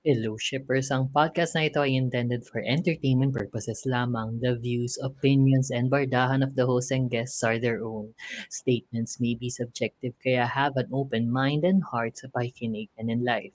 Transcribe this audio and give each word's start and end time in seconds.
Hello 0.00 0.40
shippers, 0.40 0.88
ang 0.88 1.12
podcast 1.12 1.52
na 1.52 1.68
ito 1.68 1.76
ay 1.84 1.92
intended 1.92 2.40
for 2.48 2.64
entertainment 2.64 3.36
purposes 3.36 3.84
lamang. 3.84 4.40
The 4.40 4.56
views, 4.56 4.96
opinions, 4.96 5.68
and 5.68 5.92
bardahan 5.92 6.40
of 6.40 6.56
the 6.56 6.64
host 6.64 6.88
and 6.88 7.12
guests 7.12 7.44
are 7.44 7.60
their 7.60 7.84
own. 7.84 8.16
Statements 8.48 9.20
may 9.20 9.36
be 9.36 9.52
subjective 9.52 10.16
kaya 10.24 10.48
have 10.48 10.80
an 10.80 10.88
open 10.88 11.28
mind 11.28 11.68
and 11.68 11.84
heart 11.84 12.16
sa 12.16 12.32
pakikinig 12.32 12.88
and 12.96 13.12
in 13.12 13.28
life. 13.28 13.52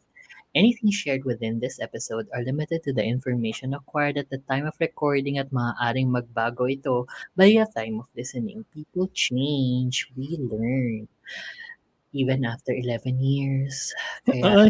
Anything 0.54 0.94
shared 0.94 1.26
within 1.26 1.66
this 1.66 1.82
episode 1.82 2.30
are 2.30 2.46
limited 2.46 2.86
to 2.86 2.94
the 2.94 3.02
information 3.02 3.74
acquired 3.74 4.22
at 4.22 4.30
the 4.30 4.38
time 4.46 4.70
of 4.70 4.78
recording 4.78 5.42
at 5.42 5.50
maaaring 5.50 6.14
magbago 6.14 6.70
ito 6.70 7.10
by 7.34 7.58
the 7.58 7.66
time 7.74 7.98
of 7.98 8.14
listening. 8.14 8.62
People 8.70 9.10
change, 9.18 10.14
we 10.14 10.38
learn. 10.38 11.10
Even 12.14 12.46
after 12.46 12.70
11 12.70 13.18
years. 13.18 13.98
Kaya 14.30 14.70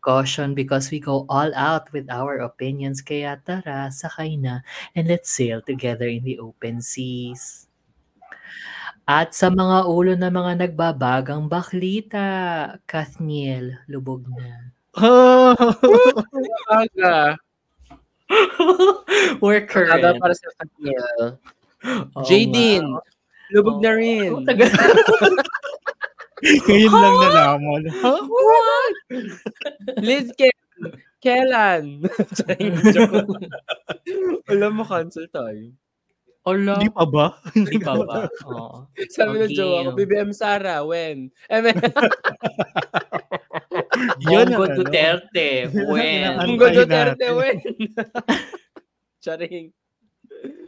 caution 0.00 0.56
because 0.56 0.90
we 0.90 0.98
go 0.98 1.24
all 1.28 1.52
out 1.54 1.92
with 1.92 2.08
our 2.10 2.40
opinions. 2.42 3.00
Kaya 3.04 3.38
tara, 3.44 3.88
sakay 3.92 4.40
na, 4.40 4.60
and 4.96 5.06
let's 5.06 5.30
sail 5.30 5.60
together 5.60 6.08
in 6.08 6.24
the 6.24 6.40
open 6.40 6.80
seas. 6.80 7.68
At 9.06 9.34
sa 9.34 9.50
mga 9.50 9.90
ulo 9.90 10.14
ng 10.14 10.30
mga 10.30 10.52
nagbabagang 10.66 11.50
baklita, 11.50 12.26
Kathniel, 12.86 13.74
lubog 13.90 14.22
na. 14.30 14.70
Aga. 16.70 17.34
We're 19.42 19.66
Aga 19.66 19.70
current. 19.70 20.18
para 20.22 20.34
sa 20.38 20.48
Katniel. 20.62 21.38
Oo 22.14 22.22
Jaydin, 22.22 22.86
nga. 22.86 23.02
lubog 23.50 23.82
na 23.82 23.90
Oo. 23.90 23.98
rin. 23.98 24.30
Ngayon 26.40 26.92
lang 26.92 27.16
nalaman. 27.20 27.82
Huh? 28.00 28.20
What? 28.24 28.94
Liz 30.00 30.32
Ken, 30.36 30.56
kailan? 31.20 32.00
Alam 34.50 34.72
mo, 34.80 34.84
cancel 34.88 35.28
tayo. 35.28 35.68
Ala, 36.48 36.80
Hindi 36.80 36.88
pa 36.88 37.04
ba? 37.04 37.26
hindi 37.52 37.76
pa 37.76 37.92
ba? 38.00 38.24
Oo. 38.48 38.88
Sabi 39.12 39.44
ng 39.44 39.52
Okay. 39.52 39.56
jowa 39.60 39.84
ko, 39.84 39.90
BBM 39.92 40.32
Sara, 40.32 40.80
when? 40.80 41.28
Eh, 41.52 41.60
men, 41.68 41.76
Bongo 44.24 44.64
ano. 44.64 44.80
Duterte, 44.80 45.68
when? 45.68 46.40
Bongo 46.40 46.66
Duterte, 46.72 47.26
when? 47.36 47.60
Charing. 49.20 49.68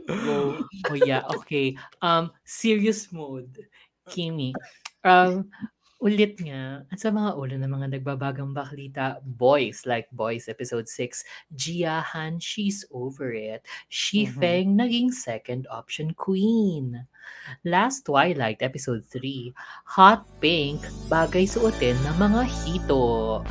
Go. 0.04 0.60
Oh 0.92 0.98
yeah, 1.00 1.24
okay. 1.40 1.72
Um, 2.04 2.28
serious 2.44 3.08
mode. 3.08 3.56
Kimi. 4.12 4.52
Um, 5.04 5.50
ulit 6.02 6.34
nga, 6.42 6.82
at 6.90 6.98
sa 6.98 7.14
mga 7.14 7.38
ulo 7.38 7.54
ng 7.54 7.70
mga 7.70 7.88
nagbabagang 7.98 8.50
baklita, 8.50 9.22
Boys, 9.22 9.86
like 9.86 10.10
Boys 10.10 10.50
episode 10.50 10.90
6, 10.90 11.22
Jiahan, 11.54 12.42
she's 12.42 12.82
over 12.90 13.30
it. 13.30 13.62
Shi 13.86 14.26
Mhm. 14.26 14.34
Feng, 14.38 14.68
naging 14.74 15.10
second 15.14 15.66
option 15.70 16.10
queen. 16.14 17.06
Last 17.62 18.06
Twilight 18.06 18.62
episode 18.66 19.06
3, 19.06 19.54
Hot 19.94 20.26
Pink, 20.42 20.82
bagay 21.06 21.46
suotin 21.46 21.98
ng 22.02 22.16
mga 22.18 22.42
hito. 22.50 23.42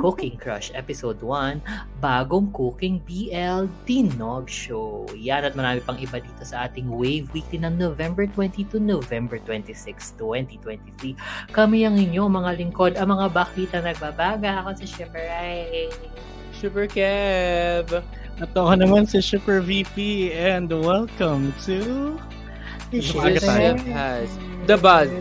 Cooking 0.00 0.40
Crush 0.40 0.72
Episode 0.72 1.20
1, 1.20 2.00
bagong 2.00 2.48
Cooking 2.56 3.04
BL 3.04 3.68
Dinog 3.84 4.48
Show. 4.48 5.04
Yan 5.12 5.44
at 5.44 5.52
marami 5.52 5.84
pang 5.84 6.00
iba 6.00 6.16
dito 6.24 6.40
sa 6.40 6.64
ating 6.64 6.88
Wave 6.88 7.28
Weekly 7.36 7.60
ng 7.60 7.76
November 7.76 8.24
20 8.24 8.64
to 8.72 8.80
November 8.80 9.36
26, 9.44 10.16
2023. 10.16 11.52
Kami 11.52 11.84
ang 11.84 12.00
inyo 12.00 12.32
mga 12.32 12.56
lingkod, 12.56 12.96
ang 12.96 13.12
mga 13.12 13.28
baklita 13.28 13.84
nagbabaga. 13.84 14.64
Ako 14.64 14.80
si 14.80 14.88
Shipper 14.88 15.20
Ray. 15.20 15.92
Super 16.56 16.88
Kev. 16.88 18.00
At 18.40 18.56
ako 18.56 18.72
naman 18.80 19.04
si 19.04 19.20
Shipper 19.20 19.60
VP 19.60 20.32
and 20.32 20.72
welcome 20.72 21.52
to... 21.68 22.16
Super 22.88 23.36
Umaga 23.36 23.40
tayo. 23.44 23.76
Kev 23.76 23.84
has 23.92 24.30
the 24.64 24.76
buzz. 24.80 25.12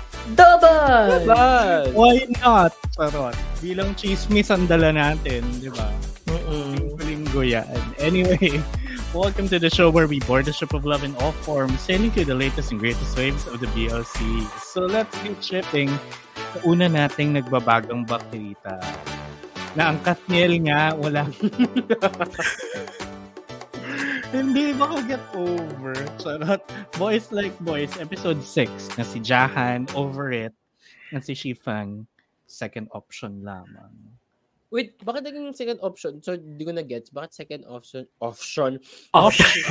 Double! 0.34 1.24
Buzz. 1.24 1.94
Why 1.94 2.26
not? 2.44 2.76
Charot. 2.92 3.36
Bilang 3.64 3.96
chismis 3.96 4.52
ang 4.52 4.68
dala 4.68 4.92
natin, 4.92 5.40
di 5.56 5.72
ba? 5.72 5.88
Mm-mm. 6.28 7.00
Linggo 7.00 7.40
yan. 7.40 7.80
Anyway, 7.96 8.60
welcome 9.16 9.48
to 9.48 9.56
the 9.56 9.72
show 9.72 9.88
where 9.88 10.04
we 10.04 10.20
board 10.28 10.44
the 10.44 10.52
ship 10.52 10.76
of 10.76 10.84
love 10.84 11.00
in 11.00 11.16
all 11.24 11.32
forms, 11.46 11.80
sailing 11.80 12.12
through 12.12 12.28
the 12.28 12.36
latest 12.36 12.68
and 12.72 12.80
greatest 12.80 13.16
waves 13.16 13.48
of 13.48 13.64
the 13.64 13.70
BLC. 13.72 14.20
So 14.60 14.84
let's 14.84 15.16
get 15.24 15.40
shipping 15.40 15.88
sa 16.52 16.58
una 16.68 16.92
nating 16.92 17.40
nagbabagong 17.40 18.04
baklita. 18.04 18.76
Na 19.72 19.92
ang 19.94 19.98
Katniel 20.04 20.60
nga, 20.68 20.92
wala. 20.92 21.24
Hindi 24.28 24.76
makaget 24.76 25.24
over. 25.32 25.96
Charot. 26.20 26.60
Boys 27.00 27.32
Like 27.32 27.56
Boys, 27.64 27.96
episode 27.96 28.44
6, 28.44 29.00
na 29.00 29.04
si 29.08 29.24
Jahan, 29.24 29.88
over 29.96 30.28
it, 30.28 30.52
na 31.08 31.24
si 31.24 31.32
Shifang, 31.32 32.04
second 32.44 32.92
option 32.92 33.40
lamang. 33.40 34.07
Wait, 34.68 35.00
bakit 35.00 35.24
naging 35.24 35.56
second 35.56 35.80
option? 35.80 36.20
So, 36.20 36.36
di 36.36 36.60
ko 36.60 36.76
na-gets. 36.76 37.08
Bakit 37.08 37.32
second 37.32 37.64
option? 37.64 38.04
Option? 38.20 38.76
Option. 39.16 39.64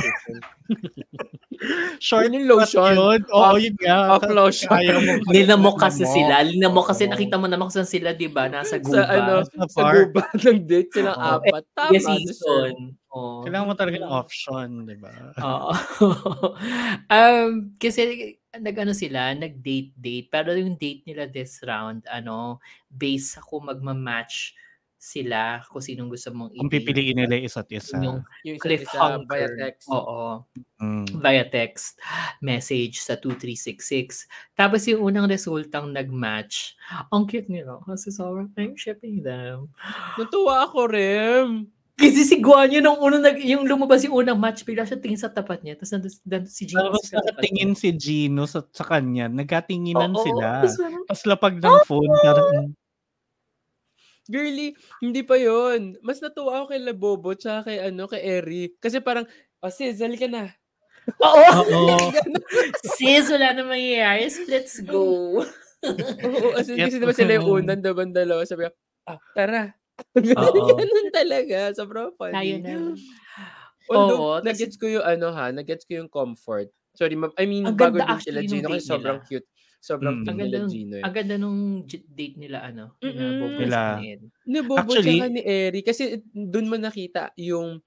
Short 2.02 2.26
Yun 2.26 2.42
yung 2.42 2.48
lotion. 2.50 2.94
Yun. 2.94 3.20
Oo, 3.30 3.42
Off- 3.54 3.62
yun 3.62 3.74
nga. 3.78 4.14
off 4.14 4.26
lotion. 4.26 4.70
Ayaw 4.70 4.98
mo. 4.98 5.12
Linamok 5.30 5.76
kasi 5.78 6.02
sila. 6.02 6.42
Linamok 6.42 6.90
kasi 6.90 7.06
Oo. 7.06 7.14
nakita 7.14 7.34
mo 7.38 7.46
naman 7.46 7.70
saan 7.70 7.86
sila, 7.86 8.14
di 8.14 8.26
ba? 8.26 8.46
Nasa 8.50 8.78
Sa 8.78 8.82
guba. 8.82 9.02
ano, 9.06 9.32
Sa 9.42 9.66
sa 9.66 9.82
guba 9.90 10.22
ng 10.46 10.60
date 10.66 10.90
silang 10.90 11.18
Oo. 11.18 11.30
apat. 11.42 11.62
Tama, 11.74 11.90
Yes, 11.94 12.02
season. 12.06 12.94
Oh. 13.10 13.42
Kailangan 13.42 13.66
mo 13.66 13.74
talaga 13.74 13.96
ng 13.98 14.12
option, 14.12 14.68
di 14.82 14.96
ba? 14.98 15.10
Oo. 15.38 15.70
um, 17.14 17.50
kasi 17.74 18.02
nag-ano 18.50 18.94
sila, 18.94 19.34
nag-date-date. 19.34 20.26
Pero 20.26 20.54
yung 20.54 20.74
date 20.74 21.06
nila 21.06 21.26
this 21.26 21.62
round, 21.62 22.02
ano, 22.06 22.58
based 22.86 23.34
sa 23.34 23.42
kung 23.42 23.66
magma-match 23.66 24.54
sila 24.98 25.62
kung 25.70 25.78
sinong 25.78 26.10
gusto 26.10 26.34
mong 26.34 26.50
Kung 26.58 26.66
i-date. 26.66 26.82
pipiliin 26.82 27.16
nila 27.22 27.38
isa't 27.38 27.70
isa. 27.70 28.02
Yung 28.02 28.26
Yung 28.42 28.58
isa, 28.58 28.82
isa 28.82 29.22
via 29.30 29.48
text. 29.54 29.86
Oo. 29.88 30.42
Mm. 30.82 31.06
Via 31.22 31.46
text 31.46 32.02
message 32.42 32.98
sa 32.98 33.14
2366. 33.14 34.26
Tapos 34.58 34.82
yung 34.90 35.06
unang 35.06 35.30
resultang 35.30 35.94
nag-match, 35.94 36.74
ang 37.14 37.30
cute 37.30 37.46
nila. 37.46 37.78
Kasi 37.86 38.10
sobrang 38.10 38.50
I'm 38.58 38.74
shipping 38.74 39.22
them. 39.22 39.70
Natuwa 40.18 40.66
ako 40.66 40.90
rin. 40.90 41.70
Kasi 41.98 42.22
si 42.22 42.38
Guan 42.38 42.70
yun, 42.70 42.86
nung 42.86 43.02
unang, 43.02 43.26
nag, 43.26 43.42
yung 43.42 43.66
lumabas 43.66 44.06
yung 44.06 44.22
unang 44.22 44.38
match, 44.38 44.62
bigla 44.62 44.86
siya 44.86 45.02
tingin 45.02 45.18
sa 45.18 45.34
tapat 45.34 45.66
niya. 45.66 45.74
Tapos 45.74 45.90
nandun, 45.98 46.12
nandun 46.30 46.46
si 46.54 46.62
Gino 46.70 46.94
Tapos 46.94 47.10
nakatingin 47.10 47.72
si 47.74 47.90
Gino 47.98 48.46
sa, 48.46 48.62
sa 48.70 48.86
kanya. 48.86 49.26
Nagkatinginan 49.26 50.14
Oo, 50.14 50.22
sila. 50.22 50.62
tapos 51.10 51.22
lapag 51.26 51.58
ng 51.58 51.78
phone. 51.90 52.14
Parang, 52.22 52.70
Girly, 54.28 54.76
hindi 55.00 55.24
pa 55.24 55.40
yon. 55.40 55.96
Mas 56.04 56.20
natuwa 56.20 56.60
ako 56.60 56.76
kay 56.76 56.80
Labobo 56.84 57.32
tsaka 57.32 57.72
kay 57.72 57.80
ano, 57.88 58.04
kay 58.04 58.20
Eri. 58.20 58.76
Kasi 58.76 59.00
parang, 59.00 59.24
oh 59.64 59.72
sis, 59.72 59.96
ka 59.96 60.28
na. 60.28 60.52
Oo! 61.24 61.64
Oo. 61.72 61.96
Sis, 63.00 63.32
wala 63.32 63.56
na 63.56 63.64
mangyayari. 63.64 64.28
Let's 64.44 64.84
go. 64.84 65.40
Oo, 65.80 66.48
as 66.52 66.68
in, 66.68 66.76
kasi 66.76 67.00
diba 67.00 67.16
sila 67.16 67.40
yung 67.40 67.64
unang 67.64 67.80
daban 67.80 68.12
dalawa. 68.12 68.44
Sabi 68.44 68.68
ko, 68.68 68.72
ah, 69.08 69.16
tara. 69.32 69.72
Ganun 70.14 71.08
talaga. 71.10 71.72
Sobrang 71.72 72.12
funny. 72.14 72.36
Tayo 72.36 72.54
na. 72.60 72.72
Although, 73.88 74.20
Oo, 74.20 74.44
nag-gets 74.44 74.76
ko 74.76 74.84
yung 74.84 75.06
ano 75.08 75.32
ha, 75.32 75.48
nag-gets 75.48 75.88
ko 75.88 75.96
yung 76.04 76.12
comfort. 76.12 76.68
Sorry, 76.92 77.16
ma- 77.16 77.32
I 77.40 77.48
mean, 77.48 77.64
Ang 77.64 77.78
bago 77.80 77.96
ganda 77.96 78.20
din 78.20 78.20
sila 78.20 78.40
Gino 78.44 78.68
kasi 78.68 78.84
sobrang 78.84 79.20
cute. 79.24 79.48
Sobrang 79.78 80.20
Mm. 80.20 80.26
Ang 80.26 80.36
nila 80.36 80.42
ganda, 80.42 80.58
nung, 80.58 80.70
Gino 80.74 80.94
ang 80.98 81.14
ganda 81.14 81.34
nung 81.38 81.60
date 81.86 82.36
nila, 82.36 82.58
ano? 82.66 82.84
Mm-mm. 82.98 83.14
Na 83.14 83.30
Bobo 83.38 83.56
Nila. 83.56 83.80
Espinel. 83.94 84.20
Ni 84.44 84.58
Bobo 84.60 84.80
Actually- 84.82 85.18
tsaka 85.18 85.26
ni 85.30 85.42
Eri. 85.42 85.80
Kasi 85.86 86.02
doon 86.30 86.66
mo 86.66 86.76
nakita 86.76 87.30
yung 87.38 87.78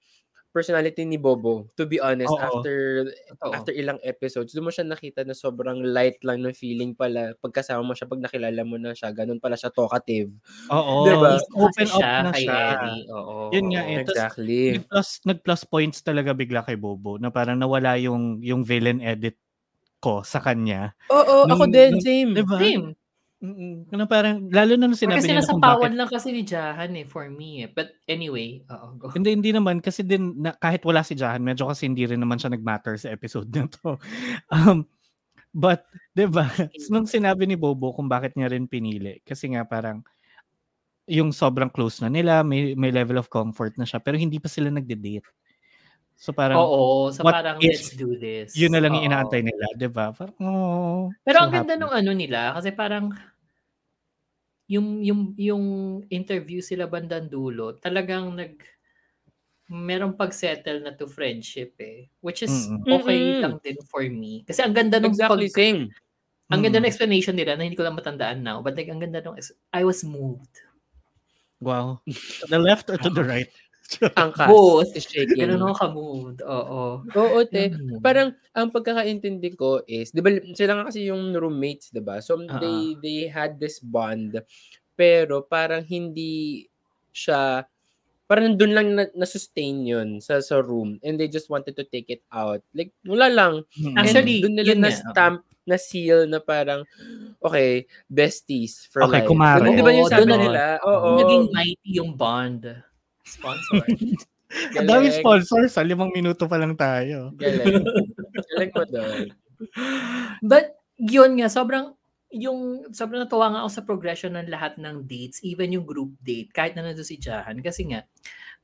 personality 0.50 1.08
ni 1.08 1.16
Bobo. 1.16 1.64
To 1.76 1.88
be 1.88 1.96
honest, 1.96 2.28
Oo. 2.28 2.36
after 2.36 3.08
Totoo. 3.40 3.52
after 3.56 3.72
ilang 3.72 3.96
episodes, 4.04 4.52
doon 4.52 4.68
mo 4.68 4.72
siya 4.72 4.84
nakita 4.84 5.24
na 5.24 5.32
sobrang 5.32 5.80
light 5.80 6.20
lang 6.20 6.44
ng 6.44 6.52
feeling 6.52 6.92
pala. 6.92 7.32
Pagkasama 7.40 7.80
mo 7.80 7.96
siya, 7.96 8.04
pag 8.04 8.20
nakilala 8.20 8.60
mo 8.60 8.76
na 8.76 8.92
siya, 8.92 9.16
ganun 9.16 9.40
pala 9.40 9.56
siya 9.56 9.72
talkative. 9.72 10.28
oo. 10.68 11.08
Diba? 11.08 11.40
Open 11.56 11.88
up 11.88 11.96
siya 11.96 12.12
na 12.20 12.30
kay 12.36 12.44
siya. 12.44 12.56
Ellie. 12.68 13.04
Oo. 13.08 13.36
Yun 13.48 13.66
nga 13.72 13.82
eh. 13.82 13.96
Exactly. 14.04 14.62
Nag-plus, 14.76 15.08
nag-plus 15.24 15.62
points 15.64 15.98
talaga 16.04 16.36
bigla 16.36 16.60
kay 16.60 16.76
Bobo 16.76 17.16
na 17.16 17.32
parang 17.32 17.56
nawala 17.56 17.96
yung 17.96 18.44
yung 18.44 18.60
villain 18.60 19.00
edit 19.00 19.40
ko 20.02 20.26
sa 20.26 20.42
kanya. 20.42 20.90
Oo, 21.14 21.46
ako 21.46 21.70
Nung- 21.70 21.72
din, 21.72 21.90
nung- 21.94 22.02
same. 22.02 22.30
Diba? 22.34 22.58
Same. 22.58 22.86
Mm-mm. 23.42 23.90
Parang, 24.06 24.46
lalo 24.54 24.78
na 24.78 24.86
nung 24.86 24.94
sinabi 24.94 25.18
Kasi 25.18 25.34
nila 25.34 25.42
nasa 25.42 25.50
kung 25.50 25.58
bakit 25.58 25.78
pawan 25.82 25.94
lang 25.98 26.10
kasi 26.10 26.30
ni 26.30 26.42
Jahan 26.46 26.94
eh, 26.94 27.02
for 27.02 27.26
me 27.26 27.66
eh. 27.66 27.68
But 27.70 27.90
anyway, 28.06 28.62
oo, 28.70 28.86
go. 28.94 29.10
Hindi, 29.10 29.34
hindi 29.34 29.50
naman. 29.50 29.82
Kasi 29.82 30.06
din, 30.06 30.38
na, 30.38 30.54
kahit 30.54 30.86
wala 30.86 31.02
si 31.02 31.18
Jahan, 31.18 31.42
medyo 31.42 31.66
kasi 31.66 31.90
hindi 31.90 32.06
rin 32.06 32.22
naman 32.22 32.38
siya 32.38 32.54
nag-matter 32.54 32.94
sa 32.98 33.10
episode 33.10 33.50
na 33.50 33.66
to. 33.66 33.98
Um, 34.54 34.86
but, 35.50 35.82
di 36.14 36.30
ba, 36.30 36.46
nung 36.94 37.10
sinabi 37.10 37.50
ni 37.50 37.58
Bobo 37.58 37.90
kung 37.90 38.06
bakit 38.06 38.38
niya 38.38 38.46
rin 38.46 38.70
pinili, 38.70 39.18
kasi 39.26 39.50
nga 39.50 39.66
parang, 39.66 40.06
yung 41.10 41.34
sobrang 41.34 41.66
close 41.66 41.98
na 41.98 42.06
nila, 42.06 42.46
may 42.46 42.78
may 42.78 42.94
level 42.94 43.18
of 43.18 43.26
comfort 43.26 43.74
na 43.74 43.82
siya, 43.82 43.98
pero 43.98 44.14
hindi 44.14 44.38
pa 44.38 44.46
sila 44.46 44.70
nagde-date. 44.70 45.26
So 46.22 46.30
parang 46.30 46.54
Oo, 46.62 47.10
so 47.10 47.26
what 47.26 47.34
parang 47.34 47.58
if 47.58 47.82
let's 47.82 47.98
do 47.98 48.14
this. 48.14 48.54
yun 48.54 48.70
na 48.70 48.78
lang 48.78 48.94
Oo. 48.94 49.02
inaantay 49.02 49.42
nila, 49.42 49.66
'di 49.74 49.90
ba? 49.90 50.14
Parang, 50.14 50.38
oh, 50.38 51.10
Pero 51.26 51.42
so 51.42 51.42
ang 51.42 51.50
ganda 51.50 51.74
happy. 51.74 51.82
nung 51.82 51.90
ano 51.90 52.10
nila 52.14 52.54
kasi 52.54 52.70
parang 52.70 53.10
yung 54.70 55.02
yung 55.02 55.34
yung 55.34 55.64
interview 56.06 56.62
sila 56.62 56.86
bandang 56.86 57.26
dulo, 57.26 57.74
talagang 57.74 58.38
nag 58.38 58.54
merong 59.72 60.14
pag-settle 60.14 60.84
na 60.84 60.94
to 60.94 61.10
friendship 61.10 61.74
eh. 61.82 62.06
Which 62.22 62.46
is 62.46 62.70
Mm. 62.70 62.86
okay 62.86 63.18
Mm-mm. 63.18 63.40
lang 63.42 63.54
din 63.64 63.78
for 63.90 64.04
me. 64.06 64.46
Kasi 64.46 64.62
ang 64.62 64.76
ganda 64.76 65.00
nung 65.02 65.16
Exactly 65.16 65.48
pag, 65.50 65.58
same. 65.58 65.82
ang 66.52 66.60
ganda 66.60 66.78
ng 66.78 66.90
explanation 66.92 67.32
nila 67.32 67.56
na 67.56 67.64
hindi 67.64 67.74
ko 67.80 67.82
lang 67.82 67.96
matandaan 67.96 68.44
now. 68.44 68.60
But 68.60 68.76
like, 68.76 68.92
ang 68.92 69.00
ganda 69.00 69.24
nung, 69.24 69.40
ex- 69.40 69.56
I 69.72 69.82
was 69.88 70.04
moved. 70.04 70.52
Wow. 71.64 72.04
To 72.04 72.46
the 72.52 72.60
left 72.60 72.92
or 72.92 73.00
to 73.00 73.08
the 73.08 73.24
right? 73.24 73.48
Ang 74.20 74.30
cast 74.32 74.48
Both. 74.48 74.90
is 74.96 75.04
shaking. 75.04 75.36
Ganun 75.42 75.62
ako 75.68 75.74
ka-moved. 75.76 76.38
Oo. 76.42 77.02
Oo, 77.04 77.38
te. 77.44 77.72
Yun. 77.74 78.00
Parang 78.00 78.32
ang 78.54 78.68
pagkakaintindi 78.72 79.52
ko 79.54 79.82
is, 79.84 80.12
'di 80.12 80.20
ba 80.22 80.30
sila 80.54 80.72
nga 80.80 80.88
kasi 80.88 81.08
yung 81.10 81.32
roommates, 81.34 81.90
'di 81.92 82.00
ba? 82.00 82.22
So 82.22 82.38
they 82.40 82.96
they 83.00 83.18
had 83.28 83.58
this 83.58 83.80
bond 83.82 84.38
pero 84.92 85.40
parang 85.42 85.82
hindi 85.82 86.64
siya 87.10 87.64
parang 88.28 88.56
doon 88.56 88.72
lang 88.72 88.88
na, 88.96 89.04
na-sustain 89.12 89.84
yun 89.84 90.08
sa 90.20 90.40
sa 90.40 90.60
room 90.64 90.96
and 91.04 91.20
they 91.20 91.28
just 91.28 91.48
wanted 91.52 91.76
to 91.76 91.84
take 91.84 92.08
it 92.08 92.24
out. 92.32 92.60
Like 92.72 92.92
wala 93.04 93.28
lang. 93.28 93.54
Mm. 93.76 93.96
Actually, 93.98 94.40
doon 94.40 94.54
nila 94.56 94.68
yun 94.72 94.80
nga, 94.80 94.88
na 94.88 94.96
stamp 94.96 95.38
na 95.62 95.76
seal 95.78 96.26
na 96.26 96.40
parang 96.40 96.82
okay, 97.40 97.84
besties 98.08 98.84
for 98.88 99.04
Okay, 99.06 99.24
life. 99.24 99.28
kumare. 99.28 99.60
Ganun, 99.64 99.74
'di 99.76 99.84
ba 99.84 99.92
yung 99.92 100.06
Oo, 100.08 100.12
sabi 100.12 100.22
doon 100.24 100.32
na- 100.32 100.44
nila? 100.44 100.64
Oo. 100.84 101.08
Naging 101.20 101.44
mighty 101.52 101.90
yung 101.98 102.12
bond. 102.16 102.62
Sponsor. 103.26 103.82
Ang 104.76 104.84
dami 104.84 105.08
Galing. 105.08 105.16
sponsors, 105.16 105.72
sa 105.72 105.80
limang 105.80 106.12
minuto 106.12 106.44
pa 106.44 106.60
lang 106.60 106.76
tayo. 106.76 107.32
Galing. 107.40 107.80
Galing 108.52 108.72
mo 108.76 108.84
doon. 108.84 109.24
But 110.44 110.76
yun 111.00 111.40
nga, 111.40 111.48
sobrang 111.48 111.96
yung 112.32 112.88
sobrang 112.92 113.24
natuwa 113.24 113.52
nga 113.52 113.60
ako 113.64 113.70
sa 113.72 113.84
progression 113.84 114.32
ng 114.36 114.48
lahat 114.48 114.80
ng 114.80 115.04
dates, 115.04 115.44
even 115.44 115.72
yung 115.76 115.84
group 115.84 116.16
date, 116.24 116.52
kahit 116.52 116.72
na 116.76 116.84
nandun 116.84 117.04
si 117.04 117.20
Jahan. 117.20 117.60
Kasi 117.60 117.92
nga, 117.92 118.08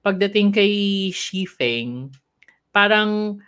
pagdating 0.01 0.53
kay 0.53 0.73
Shifeng, 1.13 2.09
parang, 2.73 3.41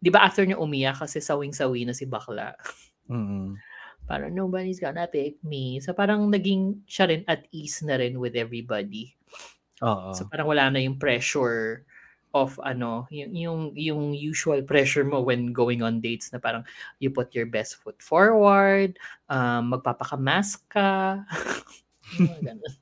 di 0.00 0.08
ba 0.08 0.24
after 0.24 0.44
niya 0.44 0.60
umiyak 0.60 1.00
kasi 1.04 1.20
sawing-sawi 1.20 1.84
na 1.84 1.92
si 1.92 2.08
Bakla. 2.08 2.56
Mm. 3.08 3.60
Parang 4.08 4.32
nobody's 4.32 4.80
gonna 4.80 5.04
pick 5.04 5.36
me. 5.44 5.84
So 5.84 5.92
parang 5.92 6.32
naging 6.32 6.80
siya 6.88 7.12
rin 7.12 7.22
at 7.28 7.44
ease 7.52 7.84
na 7.84 8.00
rin 8.00 8.16
with 8.16 8.40
everybody. 8.40 9.17
Oo. 9.82 10.10
So 10.14 10.26
parang 10.26 10.48
wala 10.50 10.70
na 10.72 10.80
yung 10.82 10.98
pressure 10.98 11.84
of 12.36 12.60
ano, 12.60 13.08
yung, 13.08 13.32
yung 13.32 13.60
yung 13.74 14.02
usual 14.12 14.60
pressure 14.66 15.02
mo 15.06 15.24
when 15.24 15.50
going 15.54 15.80
on 15.80 15.98
dates 16.04 16.28
na 16.30 16.38
parang 16.42 16.60
you 17.00 17.08
put 17.08 17.32
your 17.32 17.48
best 17.48 17.80
foot 17.80 17.96
forward, 18.04 18.98
um, 19.32 19.72
magpapaka-mask 19.72 20.60
ka. 20.68 21.24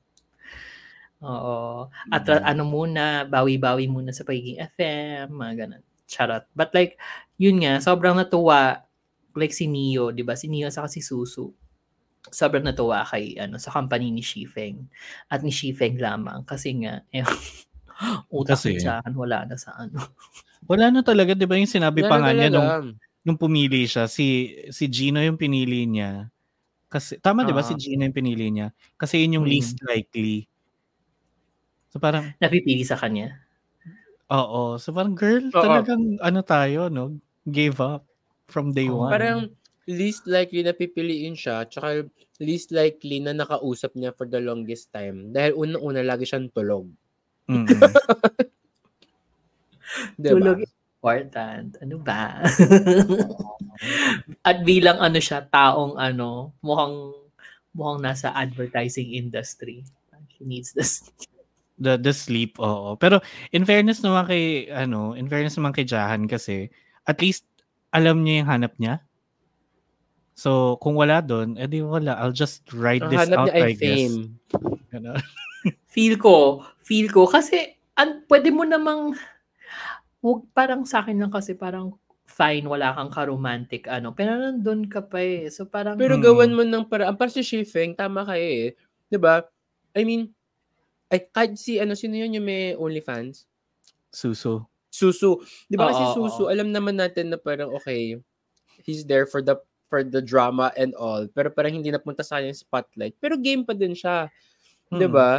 Oo. 1.23 1.89
At 2.13 2.29
Mm. 2.29 2.43
ano 2.45 2.63
muna, 2.67 3.25
bawi-bawi 3.25 3.89
muna 3.89 4.13
sa 4.13 4.21
pagiging 4.21 4.61
FM, 4.61 5.33
mga 5.33 5.53
ganun. 5.65 5.83
Charot. 6.05 6.45
But 6.53 6.71
like, 6.77 7.01
yun 7.41 7.57
nga, 7.65 7.81
sobrang 7.81 8.15
natuwa, 8.15 8.85
like 9.33 9.51
si 9.53 9.65
Neo, 9.65 10.13
di 10.13 10.21
ba? 10.21 10.37
Si 10.37 10.45
Neo 10.47 10.69
sa 10.69 10.85
si 10.85 11.01
Susu. 11.01 11.51
Sobrang 12.31 12.63
natuwa 12.65 13.03
kay, 13.07 13.35
ano, 13.39 13.57
sa 13.59 13.71
company 13.71 14.11
ni 14.11 14.23
Shifeng. 14.23 14.87
At 15.31 15.41
ni 15.43 15.51
Shifeng 15.53 15.97
lamang. 15.99 16.43
Kasi 16.47 16.73
nga, 16.83 17.03
eh, 17.13 17.23
utak 18.33 18.59
Kasi- 18.61 18.79
Jahan, 18.81 19.13
wala 19.17 19.45
na 19.47 19.55
sa 19.59 19.73
ano. 19.77 19.99
Wala 20.67 20.91
na 20.91 21.01
talaga, 21.05 21.31
'di 21.37 21.47
ba 21.47 21.55
yung 21.59 21.69
sinabi 21.69 22.03
Wala 22.03 22.11
pa 22.11 22.15
nga 22.19 22.31
niya 22.35 22.49
nung, 22.51 22.69
nung 23.23 23.39
pumili 23.39 23.87
siya, 23.87 24.05
si 24.11 24.51
si 24.73 24.85
Gino 24.91 25.19
yung 25.23 25.39
pinili 25.39 25.85
niya. 25.87 26.27
Kasi 26.91 27.19
tama 27.21 27.43
'di 27.45 27.53
ba 27.55 27.63
si 27.65 27.75
Gino 27.79 28.03
yung 28.07 28.15
pinili 28.17 28.47
niya? 28.53 28.71
Kasi 28.99 29.23
yun 29.25 29.41
yung 29.41 29.47
Mm. 29.47 29.53
least 29.53 29.77
likely. 29.85 30.47
So 31.93 31.99
parang 32.03 32.35
Napipili 32.43 32.83
sa 32.83 32.99
kanya. 32.99 33.47
oo, 34.29 34.75
so 34.75 34.91
parang 34.91 35.15
girl, 35.15 35.45
Oo. 35.55 35.63
talagang 35.63 36.19
ano 36.19 36.39
tayo 36.43 36.91
no, 36.91 37.15
gave 37.47 37.79
up 37.79 38.03
from 38.51 38.75
day 38.75 38.91
Oo. 38.91 39.07
one. 39.07 39.11
Parang 39.11 39.39
least 39.87 40.27
likely 40.27 40.61
na 40.61 40.75
pipiliin 40.75 41.33
siya, 41.33 41.63
tsaka 41.65 42.05
least 42.43 42.75
likely 42.75 43.23
na 43.23 43.33
nakausap 43.33 43.95
niya 43.95 44.13
for 44.13 44.27
the 44.29 44.37
longest 44.37 44.91
time. 44.93 45.31
Dahil 45.33 45.55
unang-una, 45.57 46.03
lagi 46.03 46.27
siyang 46.27 46.51
tulog. 46.53 46.85
Mm. 47.47 47.65
Diba? 50.19 50.35
Tulog 50.35 50.59
important. 50.67 51.79
Ano 51.79 51.95
ba? 52.03 52.43
At 54.47 54.67
bilang 54.67 54.99
ano 54.99 55.17
siya, 55.17 55.47
taong 55.47 55.95
ano, 55.95 56.51
mukhang 56.59 57.15
mukhang 57.71 57.99
nasa 58.03 58.35
advertising 58.35 59.15
industry. 59.15 59.87
He 60.37 60.45
needs 60.45 60.75
this. 60.75 61.09
the 61.77 61.95
the 61.95 62.11
sleep, 62.11 62.57
oo. 62.57 62.97
Pero 62.97 63.21
in 63.53 63.63
fairness 63.63 64.01
naman 64.01 64.25
kay 64.25 64.67
ano, 64.73 65.13
in 65.13 65.29
fairness 65.29 65.55
naman 65.55 65.73
kay 65.77 65.85
Jahan 65.85 66.25
kasi 66.25 66.73
at 67.05 67.21
least 67.21 67.45
alam 67.93 68.25
niya 68.25 68.43
yung 68.43 68.49
hanap 68.49 68.73
niya. 68.81 69.06
So, 70.37 70.77
kung 70.85 70.93
wala 70.93 71.17
doon, 71.25 71.57
edi 71.57 71.81
wala. 71.81 72.13
I'll 72.21 72.29
just 72.35 72.61
ride 72.69 73.01
Ang 73.01 73.09
this 73.09 73.25
hanap 73.25 73.37
out, 73.41 73.47
niya 73.49 73.53
ay 73.57 73.61
I 73.65 73.71
guess. 73.73 73.81
fame. 73.81 74.17
Ganon. 74.93 75.17
Feel 75.97 76.15
ko, 76.21 76.61
feel 76.85 77.09
ko. 77.09 77.25
Kasi, 77.25 77.73
an, 77.97 78.21
pwede 78.29 78.53
mo 78.53 78.61
namang, 78.61 79.17
wag, 80.21 80.45
parang 80.53 80.85
sa 80.85 81.01
akin 81.01 81.17
lang 81.17 81.33
kasi 81.33 81.57
parang 81.57 81.97
fine, 82.29 82.69
wala 82.69 82.93
kang 82.93 83.09
ka-romantic 83.09 83.89
ano. 83.89 84.13
Pero 84.13 84.37
nandun 84.37 84.85
ka 84.85 85.01
pa 85.01 85.17
eh. 85.25 85.49
So 85.49 85.65
parang, 85.65 85.97
Pero 85.97 86.21
Mm. 86.21 86.23
gawan 86.23 86.51
mo 86.53 86.61
ng 86.61 86.85
paraan. 86.85 87.17
Para 87.17 87.33
si 87.33 87.41
Shifeng, 87.41 87.97
tama 87.97 88.21
kayo 88.29 88.45
eh. 88.45 88.67
'Di 89.09 89.17
ba? 89.17 89.41
I 89.97 90.05
mean, 90.05 90.29
ay, 91.09 91.25
kahit 91.33 91.57
si, 91.57 91.81
ano, 91.81 91.97
sino 91.97 92.13
yun 92.19 92.37
yung 92.37 92.45
may 92.45 92.77
OnlyFans? 92.77 93.49
Suso. 94.13 94.69
Susu. 94.93 95.41
'Di 95.67 95.75
ba 95.81 95.89
kasi 95.89 96.03
oo. 96.19 96.45
alam 96.51 96.69
naman 96.69 96.99
natin 97.01 97.33
na 97.33 97.39
parang 97.41 97.73
okay, 97.73 98.19
he's 98.85 99.03
there 99.07 99.25
for 99.25 99.41
the 99.41 99.57
for 99.87 100.03
the 100.03 100.19
drama 100.23 100.71
and 100.75 100.91
all, 100.99 101.25
pero 101.31 101.47
parang 101.51 101.71
hindi 101.79 101.89
napunta 101.91 102.23
sa 102.23 102.39
kanya 102.39 102.51
yung 102.55 102.63
spotlight. 102.63 103.15
Pero 103.23 103.39
game 103.39 103.63
pa 103.63 103.71
din 103.75 103.95
siya. 103.95 104.27
'Di 104.91 105.07
Mm. 105.07 105.13
ba? 105.15 105.31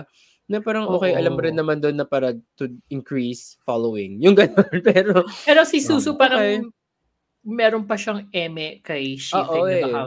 Na 0.49 0.59
parang 0.65 0.89
okay, 0.91 1.13
alam 1.17 1.35
mo 1.37 1.41
Oo. 1.43 1.47
rin 1.49 1.57
naman 1.57 1.79
doon 1.81 1.97
na 2.01 2.07
para 2.09 2.33
to 2.57 2.69
increase 2.93 3.57
following. 3.69 4.21
Yung 4.25 4.37
ganun. 4.37 4.57
Pero 4.87 5.25
pero 5.47 5.63
si 5.69 5.81
Susu 5.85 6.15
Okay. 6.17 6.21
parang, 6.21 6.43
meron 7.47 7.85
pa 7.89 7.97
siyang 7.99 8.29
eme 8.35 8.81
kay 8.85 9.17
Shifeng 9.19 9.65
Oo, 9.65 9.69
na 9.69 9.77
eh. 9.79 9.85
baka, 9.85 10.01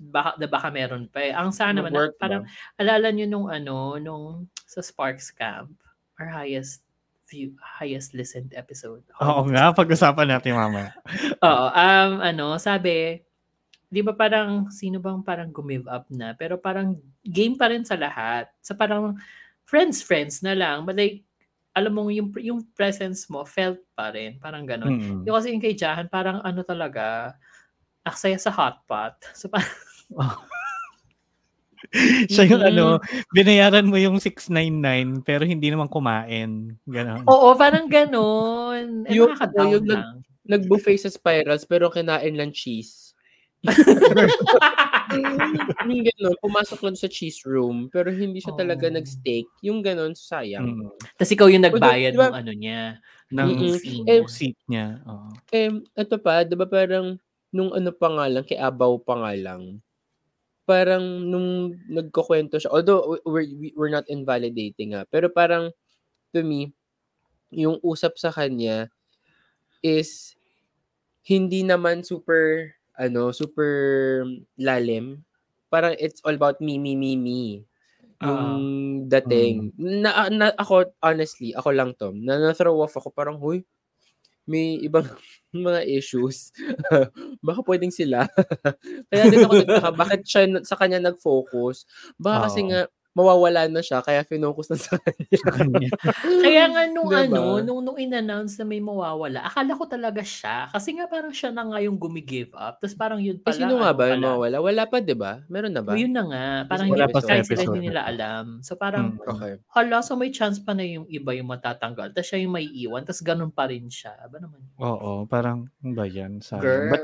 baka, 0.00 0.30
na 0.40 0.46
baka 0.48 0.68
meron 0.72 1.04
pa 1.10 1.20
eh. 1.24 1.32
Ang 1.34 1.50
sana 1.52 1.80
naman, 1.82 1.92
mag-work 1.92 2.14
parang, 2.20 2.42
ba? 2.46 2.50
alala 2.80 3.08
nyo 3.12 3.26
nung 3.28 3.48
ano, 3.50 3.96
nung 4.00 4.26
sa 4.68 4.80
Sparks 4.84 5.30
Camp, 5.34 5.72
our 6.20 6.28
highest 6.30 6.84
view, 7.28 7.56
highest 7.60 8.14
listened 8.14 8.54
episode. 8.56 9.02
Oo 9.18 9.42
nga, 9.50 9.74
pag-usapan 9.74 10.28
natin 10.38 10.54
mamaya. 10.56 10.94
Oo, 11.46 11.66
um, 11.74 12.12
ano, 12.22 12.56
sabi, 12.60 13.25
di 13.96 14.04
ba 14.04 14.12
parang, 14.12 14.68
sino 14.68 15.00
bang 15.00 15.24
parang 15.24 15.48
gumive 15.48 15.88
up 15.88 16.04
na, 16.12 16.36
pero 16.36 16.60
parang 16.60 17.00
game 17.24 17.56
pa 17.56 17.72
rin 17.72 17.80
sa 17.80 17.96
lahat. 17.96 18.44
Sa 18.60 18.76
parang, 18.76 19.16
friends-friends 19.64 20.44
na 20.44 20.52
lang, 20.52 20.84
but 20.84 20.94
like, 20.94 21.24
alam 21.72 21.96
mo, 21.96 22.12
yung, 22.12 22.28
yung 22.40 22.60
presence 22.76 23.24
mo, 23.32 23.40
felt 23.48 23.80
pa 23.96 24.12
rin, 24.12 24.36
parang 24.36 24.68
ganun. 24.68 25.00
Mm. 25.00 25.20
Yung 25.24 25.34
kasi 25.36 25.48
yung 25.52 25.64
kay 25.64 25.72
Jahan, 25.72 26.12
parang 26.12 26.44
ano 26.44 26.60
talaga, 26.60 27.32
aksaya 28.04 28.36
sa 28.36 28.52
hotpot. 28.52 29.16
So, 29.38 29.48
parang, 29.48 29.72
Siya 32.32 32.48
yung 32.48 32.64
Mm. 32.64 32.70
ano, 32.72 32.84
binayaran 33.30 33.86
mo 33.86 33.94
yung 34.00 34.18
699 34.18 35.22
pero 35.22 35.44
hindi 35.46 35.70
naman 35.70 35.86
kumain. 35.86 36.74
Ganon. 36.88 37.22
oo, 37.28 37.48
parang 37.54 37.86
ganun. 37.86 39.06
Eh, 39.06 39.16
Yung- 39.20 39.36
yung 39.36 39.86
nag- 39.86 40.18
nag-buffet 40.46 40.98
sa 41.06 41.10
spirals 41.12 41.62
pero 41.68 41.90
kinain 41.92 42.34
lang 42.34 42.50
cheese. 42.50 43.05
yung 45.86 46.02
ganun, 46.04 46.36
pumasok 46.42 46.80
lang 46.82 46.96
sa 46.98 47.06
cheese 47.06 47.46
room 47.46 47.86
pero 47.88 48.10
hindi 48.10 48.42
siya 48.42 48.54
talaga 48.54 48.90
Oh. 48.90 48.94
nag-steak. 48.94 49.46
Yung 49.62 49.80
ganun, 49.80 50.12
sayang. 50.14 50.82
Mm. 50.82 50.90
Tapos 51.16 51.32
ikaw 51.32 51.48
yung 51.50 51.64
nagbayad 51.66 52.12
Di 52.14 52.20
ba- 52.20 52.30
ng 52.34 52.38
ano 52.42 52.52
niya. 52.52 52.82
Ng 53.32 53.48
fee 53.80 54.02
Eh, 54.06 54.22
seat 54.26 54.58
niya. 54.66 55.00
Oo. 55.06 55.28
Eh, 55.50 55.70
ito 55.72 56.16
pa, 56.18 56.42
di 56.42 56.54
ba 56.54 56.66
parang 56.66 57.16
nung 57.50 57.72
ano 57.72 57.90
pa 57.90 58.10
nga 58.12 58.26
lang, 58.28 58.44
kay 58.44 58.58
Abaw 58.58 59.00
pa 59.00 59.14
nga 59.16 59.32
lang, 59.32 59.80
parang 60.62 61.02
nung 61.24 61.72
nagkukwento 61.88 62.58
siya, 62.58 62.70
although 62.70 63.16
we're, 63.24 63.46
we're 63.72 63.90
not 63.90 64.04
invalidating 64.06 64.92
nga, 64.92 65.06
pero 65.08 65.30
parang 65.30 65.72
to 66.34 66.42
me, 66.42 66.74
yung 67.48 67.80
usap 67.80 68.18
sa 68.18 68.28
kanya 68.28 68.90
is 69.80 70.36
hindi 71.24 71.64
naman 71.64 72.04
super, 72.04 72.75
ano, 72.96 73.30
super 73.32 73.70
lalim. 74.56 75.22
Parang 75.68 75.94
it's 76.00 76.20
all 76.24 76.34
about 76.34 76.60
me, 76.60 76.80
me, 76.80 76.96
me, 76.96 77.14
me. 77.16 77.64
yung 78.24 79.06
dating. 79.12 79.76
Na, 79.76 80.32
na, 80.32 80.48
ako, 80.56 80.88
honestly, 81.04 81.52
ako 81.52 81.68
lang 81.72 81.92
to, 82.00 82.16
na 82.16 82.40
na-throw 82.40 82.80
off 82.80 82.96
ako, 82.96 83.12
parang, 83.12 83.36
huy, 83.36 83.60
may 84.48 84.80
ibang 84.80 85.04
mga 85.52 85.84
issues. 85.84 86.54
Baka 87.46 87.60
pwedeng 87.66 87.92
sila. 87.92 88.24
Kaya 89.10 89.24
din 89.28 89.44
ako 89.44 89.54
nagtaka, 89.64 89.90
bakit 89.92 90.20
siya 90.24 90.48
sa 90.64 90.78
kanya 90.78 91.02
nag-focus? 91.02 91.84
Baka 92.16 92.48
kasi 92.48 92.60
Oo. 92.64 92.68
nga, 92.72 92.80
mawawala 93.16 93.64
na 93.66 93.80
siya, 93.80 94.04
kaya 94.04 94.20
finocus 94.22 94.68
na 94.68 94.76
sa 94.84 95.00
kanya. 95.00 95.88
Kaya 96.20 96.68
nga 96.68 96.82
nung 96.86 97.08
Diba? 97.08 97.24
ano, 97.24 97.64
nung, 97.64 97.80
nung 97.80 97.96
in-announce 97.96 98.60
na 98.60 98.68
may 98.68 98.78
mawawala, 98.78 99.40
akala 99.40 99.72
ko 99.72 99.88
talaga 99.88 100.20
siya. 100.20 100.68
Kasi 100.68 100.92
nga 100.92 101.08
parang 101.08 101.32
siya 101.32 101.48
na 101.48 101.64
nga 101.64 101.80
yung 101.80 101.96
gumigive 101.96 102.52
up. 102.52 102.76
Tapos 102.76 102.92
parang 102.92 103.16
yun 103.16 103.40
Eh, 103.40 103.42
pala. 103.42 103.56
sino 103.56 103.80
nga 103.80 103.90
ano 103.90 103.96
ba 103.96 104.04
yung 104.06 104.20
mawawala? 104.20 104.56
Wala 104.60 104.82
pa, 104.84 105.00
di 105.00 105.16
ba? 105.16 105.40
Meron 105.48 105.72
na 105.72 105.80
ba? 105.80 105.96
Yun 105.96 106.12
na 106.12 106.22
nga. 106.28 106.44
Parang 106.68 106.92
Wala 106.92 107.08
yun, 107.08 107.14
pa 107.16 107.20
kahit 107.24 107.48
sila 107.48 107.56
episode 107.56 107.72
hindi 107.72 107.88
nila 107.88 108.00
alam. 108.04 108.44
So 108.60 108.76
parang, 108.76 109.16
Mm. 109.16 109.32
Okay. 109.32 109.54
hala, 109.72 109.96
so 110.04 110.12
may 110.12 110.28
chance 110.28 110.60
pa 110.60 110.76
na 110.76 110.84
yung 110.84 111.08
iba 111.08 111.32
yung 111.32 111.48
matatanggal. 111.48 112.12
Tapos 112.12 112.28
siya 112.28 112.44
yung 112.44 112.52
may 112.52 112.68
iwan. 112.68 113.00
Tapos 113.00 113.24
ganun 113.24 113.48
pa 113.48 113.64
rin 113.64 113.88
siya. 113.88 114.12
Ba 114.28 114.36
naman? 114.36 114.60
Oo, 114.76 115.24
parang, 115.24 115.64
ano 115.80 115.92
ba 115.92 116.04
yan? 116.04 116.44
Sayang. 116.44 116.60
Girl. 116.60 116.90
But 116.92 117.02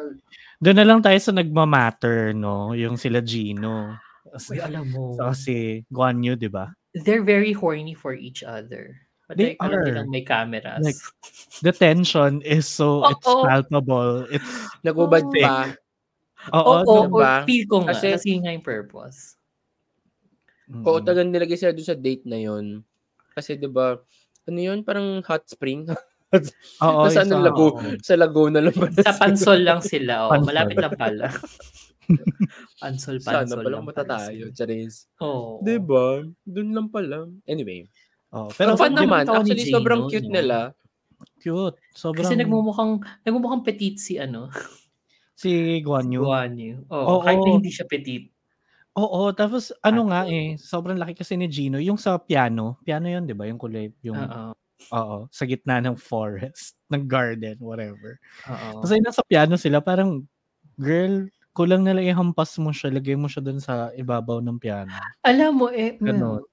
doon 0.61 0.77
na 0.77 0.85
lang 0.85 1.01
tayo 1.01 1.17
sa 1.17 1.33
nagmamatter, 1.33 2.37
no? 2.37 2.77
Yung 2.77 2.95
sila 2.95 3.25
Gino. 3.25 3.97
Uy, 4.33 4.59
alam 4.59 4.89
mo. 4.91 5.13
So, 5.19 5.33
si 5.33 5.85
Guan 5.89 6.23
Yu, 6.23 6.35
di 6.35 6.49
ba? 6.49 6.73
they're 6.93 7.25
very 7.25 7.53
horny 7.53 7.93
for 7.93 8.13
each 8.13 8.45
other. 8.45 8.97
But 9.25 9.41
They 9.41 9.57
like, 9.57 9.65
alam 9.65 9.81
are. 9.81 9.85
nilang 9.89 10.09
may 10.13 10.21
cameras. 10.23 10.85
Like, 10.85 11.01
The 11.65 11.73
tension 11.73 12.45
is 12.45 12.69
so, 12.69 13.01
Oo. 13.05 13.09
it's 13.09 13.25
palpable. 13.25 14.29
It's, 14.29 14.51
Nagubad 14.85 15.25
Oh. 15.25 15.33
pa. 15.33 15.73
oo, 16.53 16.73
Oo, 16.85 17.07
no? 17.07 17.09
diba? 17.09 17.35
feel 17.49 17.65
ko 17.65 17.77
nga. 17.87 17.97
Kasi- 17.97 18.13
Kasi, 18.13 18.31
nga 18.41 18.53
yung 18.53 18.67
purpose. 18.67 19.41
Mm. 20.69 20.85
Oo, 20.85 21.01
tagang 21.01 21.29
nilagay 21.29 21.57
sila 21.57 21.73
doon 21.73 21.87
sa 21.87 21.97
date 21.97 22.25
na 22.25 22.37
yon 22.37 22.85
Kasi, 23.33 23.57
di 23.57 23.69
ba, 23.69 23.97
ano 24.45 24.59
yun? 24.59 24.85
Parang 24.85 25.25
hot 25.25 25.49
spring. 25.49 25.89
Oo, 26.81 27.05
Nasa 27.09 27.23
isa- 27.23 27.25
ano, 27.25 27.41
lago, 27.41 27.77
oo. 27.77 27.97
sa 28.01 28.17
Laguna 28.17 28.61
lang 28.61 28.77
ba? 28.77 28.89
Sa 29.01 29.17
pansol 29.17 29.65
lang 29.65 29.81
sila. 29.81 30.29
Oh, 30.29 30.33
Pansol. 30.33 30.49
malapit 30.49 30.77
lang 30.77 30.93
pala. 30.93 31.27
pansol, 32.83 33.17
Sana 33.21 33.45
pansol 33.45 33.63
palang 33.65 33.85
lang 33.85 33.89
mata 33.89 34.05
tayo. 34.05 34.45
Charis. 34.55 35.07
Oo. 35.23 35.61
Di 35.65 35.77
ba? 35.81 36.21
Doon 36.47 36.69
lang 36.75 36.89
pala. 36.93 37.29
Anyway. 37.47 37.87
Oo, 38.33 38.49
Pero 38.57 38.75
ba 38.77 38.89
naman. 38.89 39.29
Actually, 39.29 39.69
Gino, 39.69 39.77
sobrang 39.79 40.01
cute 40.09 40.29
no? 40.29 40.35
nila. 40.41 40.59
cute. 41.43 41.77
Sobrang, 41.95 42.25
Kasi 42.27 42.35
nagmumukhang, 42.39 43.03
nagmumukhang 43.27 43.63
petite 43.63 43.99
si 44.01 44.17
ano, 44.19 44.49
si 45.39 45.79
Guan 45.85 46.09
Yu. 46.11 46.25
Guan 46.25 46.55
Yu. 46.59 46.83
Oo, 46.91 47.19
Oo. 47.19 47.23
kahit 47.23 47.39
na 47.43 47.51
hindi 47.61 47.71
siya 47.71 47.87
petite. 47.87 48.33
Oo, 48.93 49.33
tapos 49.33 49.73
ano 49.81 50.13
nga 50.13 50.29
eh, 50.29 50.61
sobrang 50.61 51.01
laki 51.01 51.17
kasi 51.17 51.37
ni 51.37 51.49
Gino. 51.49 51.81
Yung 51.81 51.97
sa 51.97 52.21
piano, 52.21 52.77
piano 52.85 53.09
yun, 53.09 53.25
di 53.25 53.33
ba? 53.33 53.49
Yung 53.49 53.57
kulay, 53.57 53.89
yung, 54.05 54.21
Oo. 54.21 54.53
oo, 54.93 55.17
sa 55.33 55.45
gitna 55.49 55.81
ng 55.81 55.97
forest, 55.97 56.77
ng 56.93 57.09
garden, 57.09 57.57
whatever. 57.61 58.21
Oo. 58.49 58.85
Kasi 58.85 59.01
nasa 59.01 59.25
piano 59.25 59.57
sila, 59.57 59.81
parang, 59.81 60.25
girl, 60.77 61.25
kulang 61.53 61.85
na 61.85 61.93
lang 61.93 62.09
ihampas 62.09 62.57
mo 62.59 62.73
siya, 62.73 62.89
lagay 62.93 63.17
mo 63.17 63.29
siya 63.29 63.45
dun 63.45 63.61
sa 63.61 63.93
ibabaw 63.93 64.41
ng 64.41 64.57
piano. 64.57 64.93
Alam 65.25 65.53
mo, 65.53 65.67
eh, 65.69 65.97
Ganon. 66.01 66.45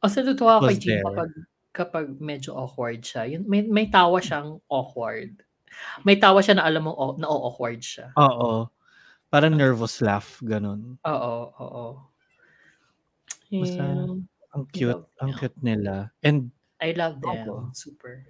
Kasi 0.00 0.24
natutuwa 0.24 0.56
ako 0.56 0.64
It 0.64 0.68
kay 0.68 0.72
was 0.72 0.80
Jim 0.80 0.90
there. 0.96 1.04
kapag, 1.04 1.30
kapag 1.76 2.06
medyo 2.24 2.56
awkward 2.56 3.04
siya. 3.04 3.28
Yun, 3.28 3.44
may, 3.44 3.60
may 3.68 3.84
tawa 3.92 4.16
siyang 4.16 4.56
awkward. 4.72 5.44
May 6.08 6.16
tawa 6.16 6.40
siya 6.40 6.56
na 6.56 6.64
alam 6.64 6.88
mo 6.88 6.96
oh, 6.96 7.20
na 7.20 7.28
awkward 7.28 7.84
siya. 7.84 8.08
Oo. 8.16 8.72
Parang 9.28 9.52
nervous 9.54 10.00
laugh, 10.00 10.40
ganun. 10.40 10.96
Oo, 11.04 11.34
oo. 11.52 11.84
Basta, 13.52 13.84
Yung- 13.84 14.24
Ang 14.50 14.64
cute, 14.74 15.06
ang 15.22 15.30
cute 15.38 15.60
nila. 15.62 16.10
And 16.26 16.50
I 16.82 16.90
love 16.96 17.22
them. 17.22 17.46
Oo. 17.46 17.70
Super. 17.70 18.24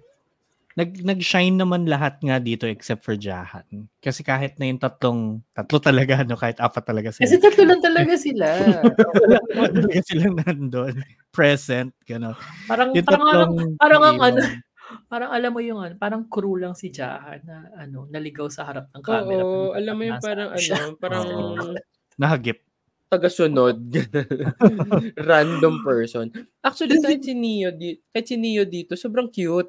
Nag 0.79 0.91
nag-shine 1.03 1.55
naman 1.59 1.83
lahat 1.87 2.19
nga 2.23 2.39
dito 2.39 2.63
except 2.67 3.03
for 3.03 3.15
Jahan. 3.19 3.65
Kasi 3.99 4.23
kahit 4.23 4.55
na 4.59 4.67
yung 4.71 4.79
tatlong, 4.79 5.43
tatlo 5.51 5.77
talaga, 5.83 6.23
no, 6.23 6.39
kahit 6.39 6.57
apat 6.63 6.83
talaga 6.87 7.09
sila. 7.11 7.25
Kasi 7.27 7.35
tatlo 7.43 7.63
lang 7.67 7.81
talaga 7.83 8.13
sila. 8.15 8.47
talaga 9.75 9.99
silang 10.07 10.35
nandun. 10.39 10.95
Present, 11.31 11.91
gano'n. 12.07 12.35
parang, 12.67 12.89
Yung 12.95 13.05
parang, 13.07 13.51
tatlong 13.51 13.53
parang 13.79 14.01
ang 14.03 14.17
iiwan. 14.19 14.33
ano, 14.35 14.41
parang 15.11 15.31
alam 15.31 15.51
mo 15.55 15.61
yung 15.63 15.79
ano, 15.79 15.93
parang 15.99 16.23
crew 16.27 16.55
lang 16.59 16.75
si 16.75 16.91
Jahan 16.91 17.39
na 17.47 17.57
ano, 17.79 18.07
naligaw 18.11 18.47
sa 18.51 18.67
harap 18.67 18.87
ng 18.91 19.03
camera. 19.03 19.43
Oo, 19.43 19.71
alam 19.75 19.93
mo 19.95 20.03
yung 20.07 20.19
parang 20.23 20.49
ano 20.51 20.59
siya. 20.59 20.75
ano, 20.79 20.95
parang 20.99 21.23
Oo. 21.27 21.75
Nahagip. 22.19 22.59
tagasunod. 23.11 23.75
Random 25.29 25.83
person. 25.83 26.31
Actually, 26.63 26.95
kahit 27.03 27.19
si 27.27 27.35
Neo, 27.35 27.75
di, 27.75 27.99
kahit 28.15 28.23
si 28.31 28.39
Neo 28.39 28.63
dito, 28.63 28.95
sobrang 28.95 29.27
cute. 29.27 29.67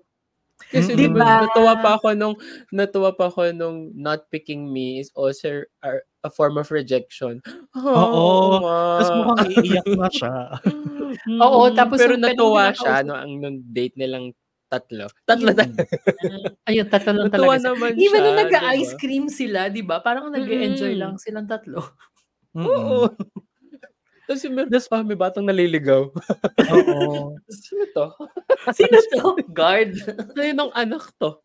Kasi 0.70 0.94
Mm-mm. 0.94 1.00
diba, 1.00 1.24
Diba? 1.24 1.42
natuwa 1.48 1.74
pa 1.80 1.90
ako 1.98 2.08
nung 2.14 2.34
natuwa 2.70 3.10
pa 3.16 3.26
ako 3.28 3.50
nung 3.50 3.90
not 3.96 4.28
picking 4.30 4.68
me 4.70 5.00
is 5.02 5.10
also 5.18 5.66
a, 5.82 5.98
a 6.22 6.30
form 6.30 6.60
of 6.60 6.70
rejection. 6.70 7.42
Oo. 7.82 8.60
nga. 8.62 8.78
Tapos 9.02 9.10
mukhang 9.16 9.40
iiyak 9.50 9.88
na 9.98 10.08
siya. 10.18 10.34
Oo, 11.44 11.60
Mm, 11.70 11.76
tapos 11.76 11.98
pero 11.98 12.12
yung 12.14 12.22
natuwa 12.24 12.64
siya 12.72 12.94
no 13.04 13.14
ang 13.18 13.32
nung 13.40 13.58
date 13.72 13.94
nilang 13.98 14.32
tatlo. 14.70 15.06
Tatlo 15.28 15.50
Ayun. 15.52 15.56
talaga. 15.58 15.84
Ayun, 16.68 16.86
tatlo 16.88 17.10
lang 17.12 17.28
Natuwa 17.28 17.54
talaga. 17.58 17.68
naman 17.68 17.92
Even 17.98 18.20
siya. 18.20 18.24
nung 18.24 18.38
nag-ice 18.40 18.92
diba? 18.94 19.00
cream 19.02 19.24
sila, 19.28 19.60
di 19.68 19.82
ba? 19.84 19.96
Parang 20.00 20.30
nag-enjoy 20.32 20.92
Mm-mm. 20.94 21.00
lang 21.02 21.14
silang 21.20 21.44
tatlo. 21.50 21.80
Mm-mm. 22.56 22.68
Oo. 22.68 23.10
Tapos 24.32 24.48
yung 24.48 24.56
meron 24.56 24.72
pa, 24.72 25.04
may 25.04 25.18
batang 25.20 25.44
naliligaw. 25.44 26.08
Oo. 26.72 27.36
Sino 27.52 27.84
to? 27.92 28.06
Sino 28.72 28.96
to? 29.12 29.36
Guard. 29.52 29.92
Sino 30.32 30.72
ng 30.72 30.72
anak 30.72 31.04
to? 31.20 31.36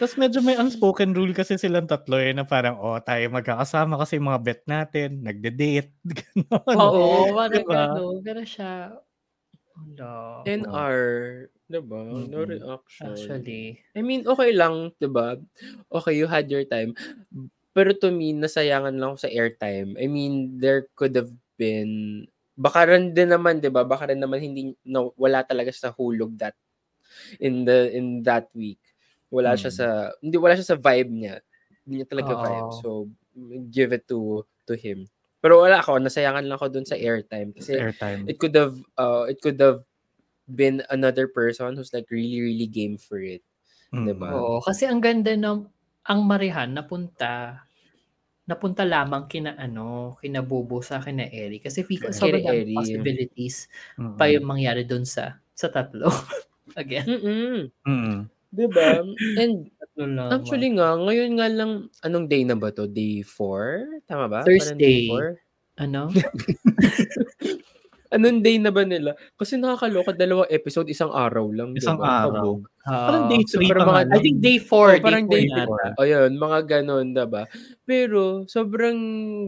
Tapos 0.00 0.16
medyo 0.16 0.40
may 0.40 0.56
unspoken 0.56 1.12
rule 1.12 1.36
kasi 1.36 1.60
silang 1.60 1.84
tatlo 1.84 2.16
eh, 2.16 2.32
na 2.32 2.48
parang, 2.48 2.80
oh, 2.80 2.96
tayo 3.04 3.20
magkakasama 3.28 4.00
kasi 4.00 4.16
mga 4.16 4.40
bet 4.40 4.64
natin, 4.64 5.20
nagde-date, 5.20 5.92
gano'n. 6.16 6.72
Oo, 6.80 7.36
parang 7.36 7.68
Diba? 7.68 7.84
ano. 7.84 8.02
Pero 8.24 8.40
siya, 8.48 8.96
Wala. 9.76 10.40
NR, 10.48 11.00
diba? 11.68 12.00
No 12.00 12.48
Mm-mm. 12.48 12.48
reaction. 12.48 13.12
Actually. 13.12 13.76
I 13.92 14.00
mean, 14.00 14.24
okay 14.24 14.56
lang, 14.56 14.92
'di 14.96 15.08
ba? 15.12 15.36
Okay, 15.92 16.16
you 16.16 16.24
had 16.28 16.48
your 16.48 16.64
time. 16.64 16.96
Pero 17.72 17.96
to 17.96 18.12
me, 18.12 18.36
nasayangan 18.36 19.00
lang 19.00 19.16
ako 19.16 19.18
sa 19.28 19.32
airtime. 19.32 19.96
I 19.96 20.06
mean, 20.08 20.60
there 20.60 20.92
could 20.92 21.16
have 21.16 21.32
been 21.62 21.92
baka 22.58 22.84
rin 22.90 23.14
din 23.14 23.30
naman, 23.30 23.62
'di 23.62 23.70
ba? 23.70 23.86
Baka 23.86 24.10
rin 24.10 24.18
naman 24.18 24.42
hindi 24.42 24.74
no, 24.84 25.14
wala 25.14 25.46
talaga 25.46 25.70
sa 25.70 25.94
hulog 25.94 26.34
that 26.36 26.58
in 27.38 27.64
the 27.64 27.88
in 27.94 28.20
that 28.26 28.50
week. 28.52 28.82
Wala 29.32 29.54
siya 29.56 29.70
Mm. 29.72 29.78
sa 29.78 29.86
hindi 30.20 30.36
wala 30.36 30.54
siya 30.58 30.74
sa 30.74 30.78
vibe 30.80 31.12
niya. 31.12 31.34
Hindi 31.86 31.94
niya 32.02 32.08
talaga 32.10 32.32
Oo. 32.36 32.42
vibe. 32.44 32.70
So, 32.82 32.88
give 33.72 33.94
it 33.96 34.04
to 34.10 34.44
to 34.68 34.74
him. 34.76 35.06
Pero 35.42 35.58
wala 35.64 35.80
ako, 35.82 35.98
nasayangan 35.98 36.44
lang 36.46 36.54
ako 36.54 36.68
dun 36.70 36.86
sa 36.86 36.94
airtime 36.94 37.50
kasi 37.56 37.74
Airtime. 37.74 38.28
it 38.30 38.36
could 38.38 38.54
have 38.54 38.76
uh 39.00 39.26
it 39.26 39.40
could 39.42 39.58
have 39.58 39.82
been 40.46 40.84
another 40.92 41.26
person 41.26 41.74
who's 41.74 41.90
like 41.96 42.06
really 42.12 42.38
really 42.44 42.68
game 42.68 43.00
for 43.00 43.18
it. 43.18 43.40
Mm. 43.90 44.12
diba? 44.12 44.28
Oo, 44.28 44.60
kasi 44.62 44.84
ang 44.86 45.00
ganda 45.02 45.32
ng 45.34 45.66
ang 46.04 46.20
Marihan 46.26 46.70
napunta 46.70 47.64
napunta 48.46 48.82
lamang 48.82 49.30
kina 49.30 49.54
ano, 49.54 50.18
kina 50.18 50.42
Bobo 50.42 50.82
sa 50.82 50.98
kina 50.98 51.30
Eri 51.30 51.62
kasi 51.62 51.86
feel 51.86 52.02
ko 52.02 52.10
sobrang 52.10 52.42
Eri. 52.42 52.74
possibilities 52.74 53.70
Mm-mm. 53.98 54.18
pa 54.18 54.26
yung 54.26 54.46
mangyari 54.46 54.82
doon 54.82 55.06
sa 55.06 55.38
sa 55.54 55.70
tatlo. 55.70 56.10
Again, 56.80 57.06
Mm-mm. 57.06 57.58
Mm-mm. 57.86 58.18
Diba? 58.52 59.00
And 59.40 59.68
tatlo 59.80 60.04
lang. 60.10 60.30
actually 60.40 60.70
nga, 60.76 60.98
ngayon 60.98 61.30
nga 61.40 61.48
lang, 61.48 61.70
anong 62.04 62.26
day 62.28 62.42
na 62.44 62.56
ba 62.58 62.68
to? 62.74 62.84
Day 62.84 63.24
4? 63.24 64.04
Tama 64.08 64.26
ba? 64.28 64.40
Thursday. 64.44 64.76
day 64.76 64.98
four? 65.08 65.40
ano? 65.80 66.12
Anong 68.12 68.44
day 68.44 68.60
na 68.60 68.68
ba 68.68 68.84
nila? 68.84 69.16
Kasi 69.34 69.56
nakakaloka, 69.56 70.12
dalawang 70.12 70.44
episode, 70.46 70.84
isang 70.86 71.08
araw 71.08 71.48
lang. 71.48 71.72
Isang 71.72 71.96
diba? 71.96 72.28
araw. 72.28 72.32
Kabog. 72.60 72.60
Parang 72.84 73.24
Ah, 73.24 73.30
day 73.30 73.40
so 73.42 73.56
3 73.56 73.70
parang 73.72 73.82
pa 73.82 73.92
mga- 73.94 74.04
I 74.12 74.18
think 74.20 74.36
day 74.38 74.58
4, 74.60 74.76
Oh, 74.76 74.92
day 74.92 75.00
parang 75.00 75.24
4 75.24 75.32
day 75.32 75.44
yata. 75.46 75.64
four. 75.64 75.80
O 75.96 76.04
yun, 76.04 76.30
mga 76.36 76.58
ganon, 76.68 77.06
diba? 77.10 77.42
Pero, 77.82 78.22
sobrang 78.46 78.98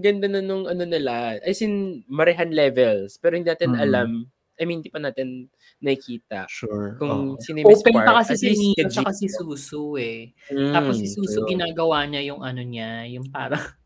ganda 0.01 0.27
na 0.27 0.41
nung 0.41 0.65
ano 0.65 0.83
nila. 0.83 1.37
As 1.39 1.61
in, 1.61 1.75
marehan 2.09 2.51
levels. 2.51 3.21
Pero 3.21 3.37
hindi 3.37 3.47
natin 3.47 3.77
Mm. 3.77 3.85
alam. 3.85 4.11
I 4.55 4.65
mean, 4.65 4.81
hindi 4.81 4.89
pa 4.89 5.03
natin 5.03 5.51
nakikita. 5.79 6.47
Sure. 6.47 6.95
Kung 6.97 7.35
Oo. 7.35 7.43
sino 7.43 7.67
Open 7.67 7.75
Spark. 7.91 8.07
pa 8.07 8.23
kasi 8.23 8.39
si 8.39 8.49
Nino 8.55 8.87
at 9.03 9.13
si. 9.13 9.27
Susu 9.27 9.99
eh. 9.99 10.31
Mm, 10.49 10.71
Tapos 10.71 10.95
si 10.97 11.11
Susu 11.11 11.43
ayun. 11.43 11.51
ginagawa 11.51 12.07
niya 12.07 12.23
yung 12.25 12.41
ano 12.41 12.63
niya, 12.63 13.03
yung 13.11 13.27
parang 13.29 13.59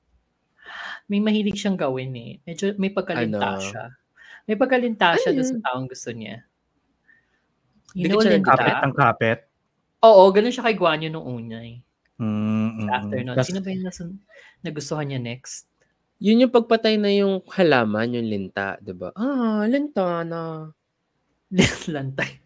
may 1.09 1.19
mahilig 1.19 1.57
siyang 1.57 1.75
gawin 1.75 2.13
eh. 2.15 2.33
Medyo 2.45 2.77
may 2.77 2.93
pagkalinta 2.93 3.57
Ano? 3.57 3.65
siya. 3.65 3.85
May 4.49 4.57
pagkalinta 4.57 5.13
siya 5.21 5.37
doon 5.37 5.45
sa 5.45 5.61
taong 5.61 5.87
gusto 5.87 6.09
niya. 6.17 6.41
You 7.93 8.09
Dikit 8.09 8.17
know, 8.17 8.25
siya? 8.25 8.41
Kapit 8.41 8.77
ang 8.81 8.95
kapit. 8.97 9.39
Oo, 10.01 10.33
ganun 10.33 10.55
siya 10.55 10.65
kay 10.65 10.77
Guanyo 10.79 11.13
nung 11.13 11.29
una 11.29 11.61
eh. 11.61 11.85
Mm-mm. 12.17 12.89
After 12.89 13.21
nun. 13.21 13.37
Sino 13.45 13.61
ba 13.61 13.69
yung 13.71 13.85
nasun- 13.85 14.25
nagustuhan 14.65 15.07
niya 15.07 15.21
next? 15.21 15.69
Yun 16.19 16.49
yung 16.49 16.55
pagpatay 16.55 16.99
na 16.99 17.15
yung 17.15 17.45
halaman, 17.55 18.11
yung 18.11 18.27
linta, 18.27 18.75
'di 18.83 18.91
ba? 18.91 19.15
Ah, 19.15 19.63
linta 19.71 20.27
na. 20.27 20.73
Lantay. 21.95 22.43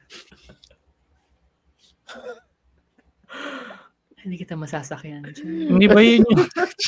Hindi 4.22 4.38
kita 4.38 4.54
masasakyan. 4.54 5.34
Hindi 5.42 5.86
ba 5.90 5.98
yun 5.98 6.22
yung, 6.22 6.46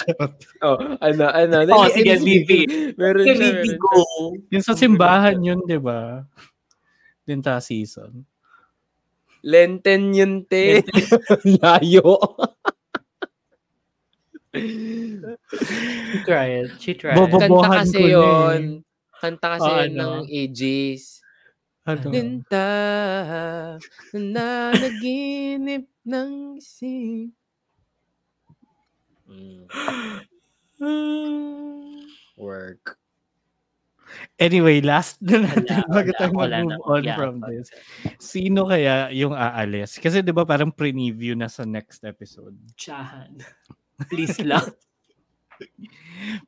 Oh, 0.67 0.79
ano, 1.03 1.25
ano. 1.35 1.55
Oh, 1.67 1.83
dali, 1.87 1.91
sige, 1.99 2.11
ano, 2.15 2.23
VP. 2.23 2.51
Meron 2.95 3.25
siya, 3.27 3.35
siya. 3.67 3.75
go. 3.75 3.99
yung 4.55 4.65
sa 4.65 4.79
simbahan 4.79 5.43
yun, 5.43 5.59
di 5.67 5.75
ba? 5.83 6.23
Linta 7.27 7.59
season. 7.59 8.23
Lenten 9.43 10.15
yun, 10.15 10.47
te. 10.47 10.87
Layo. 11.59 12.17
She 14.55 16.19
tried. 16.23 16.71
She 16.79 16.95
tried. 16.95 17.19
Kanta 17.19 17.69
kasi 17.83 18.01
yun. 18.15 18.87
Kanta 19.19 19.47
kasi 19.59 19.67
Oh, 19.67 19.79
yun 19.83 19.91
ano? 19.99 20.07
ng 20.23 20.27
AJs. 20.31 21.24
Ano? 21.85 22.09
Linta 22.09 22.69
na 24.17 24.73
naginip 24.73 25.85
ng 26.09 26.57
isip. 26.57 27.29
Mm. 29.29 29.69
Work. 32.41 32.97
Anyway, 34.39 34.81
last 34.81 35.21
na 35.21 35.45
natin 35.45 35.85
Wala, 35.85 35.93
bago 35.93 36.09
wala, 36.09 36.17
tayo 36.17 36.33
wala 36.33 36.57
mag-move 36.65 36.73
na. 36.73 36.89
on 36.89 37.03
Yeah, 37.05 37.17
from 37.19 37.35
but- 37.41 37.51
this. 37.53 37.69
Sino 38.17 38.65
kaya 38.65 39.13
yung 39.13 39.37
aalis? 39.37 40.01
Kasi 40.01 40.25
di 40.25 40.33
ba 40.33 40.49
parang 40.49 40.73
preview 40.73 41.37
na 41.37 41.53
sa 41.53 41.69
next 41.69 42.01
episode. 42.01 42.57
Tsahan. 42.81 43.45
Please 44.11 44.41
lang. 44.41 44.73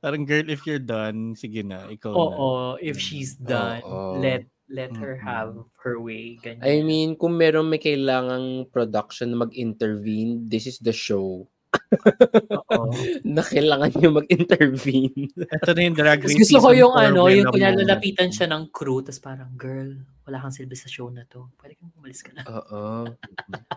Parang 0.00 0.24
girl, 0.26 0.48
if 0.48 0.64
you're 0.66 0.82
done, 0.82 1.36
sige 1.38 1.62
na, 1.62 1.86
ikaw 1.86 2.10
na. 2.10 2.18
Oo, 2.18 2.48
if 2.80 2.98
she's 2.98 3.36
done, 3.38 3.84
Oo. 3.84 4.18
let 4.18 4.48
let 4.68 4.90
her 4.98 5.14
have 5.16 5.54
her 5.82 5.98
way. 6.02 6.38
Ganyan. 6.42 6.62
I 6.62 6.82
mean, 6.82 7.14
kung 7.14 7.38
meron 7.38 7.70
may 7.70 7.78
kailangang 7.78 8.70
production 8.74 9.32
na 9.34 9.46
mag-intervene, 9.46 10.46
this 10.46 10.66
is 10.66 10.78
the 10.82 10.92
show 10.94 11.46
na 13.26 13.42
kailangan 13.44 13.92
nyo 13.94 14.22
mag-intervene. 14.22 15.30
Ito 15.36 15.70
na 15.76 15.82
yung 15.86 15.96
drag 15.96 16.24
race 16.24 16.34
gusto 16.34 16.58
ko 16.58 16.70
yung 16.72 16.94
ano, 16.96 17.28
yung 17.30 17.52
kunya 17.52 17.74
lalapitan 17.74 18.32
siya 18.32 18.50
ng 18.50 18.72
crew, 18.72 19.04
tapos 19.04 19.20
parang, 19.22 19.50
girl, 19.54 19.94
wala 20.26 20.42
kang 20.42 20.54
silbi 20.54 20.74
sa 20.74 20.90
show 20.90 21.06
na 21.12 21.22
to. 21.28 21.46
Pwede 21.60 21.78
kang 21.78 21.92
umalis 21.94 22.24
ka 22.24 22.32
na. 22.34 22.42
Oo. 22.48 23.06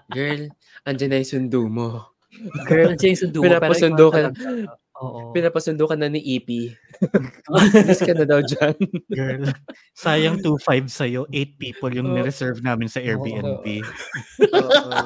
Girl, 0.09 0.49
andyan 0.87 1.09
na 1.13 1.21
yung 1.21 1.29
sundo 1.29 1.61
mo. 1.69 2.15
Girl, 2.65 2.93
nandiyan 2.93 3.13
yung 3.13 3.23
sundo 3.29 3.39
mo. 3.41 3.43
pero 3.45 3.57
Pinapasundo 3.61 4.05
ka. 4.09 4.17
talaga. 4.17 4.37
Oo. 4.99 5.31
Pinapasundo 5.31 5.87
ka 5.87 5.95
na 5.95 6.11
ni 6.11 6.19
EP. 6.19 6.75
Miss 7.87 8.03
ka 8.03 8.11
na 8.11 8.27
daw 8.27 8.43
dyan. 8.43 8.75
Girl, 9.07 9.47
sayang 9.95 10.43
2-5 10.43 10.91
sa'yo. 10.91 11.23
8 11.31 11.55
people 11.55 11.91
yung 11.95 12.11
Oo. 12.11 12.15
nireserve 12.19 12.59
namin 12.59 12.91
sa 12.91 12.99
Airbnb. 12.99 13.63
Oo. 13.63 14.99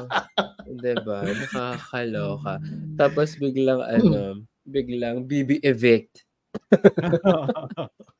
diba? 0.81 1.19
Nakakaloka. 1.29 2.57
Tapos 2.97 3.37
biglang 3.37 3.85
ano, 3.85 4.41
biglang 4.65 5.29
BB 5.29 5.61
evict. 5.61 6.25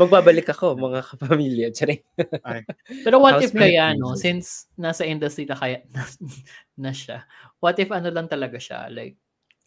Magbabalik 0.00 0.48
ako, 0.48 0.72
mga 0.78 1.00
kapamilya. 1.04 1.68
Charing. 1.74 2.00
Pero 3.04 3.20
what 3.20 3.44
if 3.44 3.52
Housemate 3.52 3.76
kaya, 3.76 3.92
no, 3.92 4.16
since 4.16 4.72
nasa 4.80 5.04
industry 5.04 5.44
na 5.44 5.58
kaya 5.58 5.84
na, 5.92 6.08
na 6.88 6.92
siya, 6.96 7.28
what 7.60 7.76
if 7.76 7.92
ano 7.92 8.08
lang 8.08 8.24
talaga 8.24 8.56
siya, 8.56 8.88
like, 8.88 9.20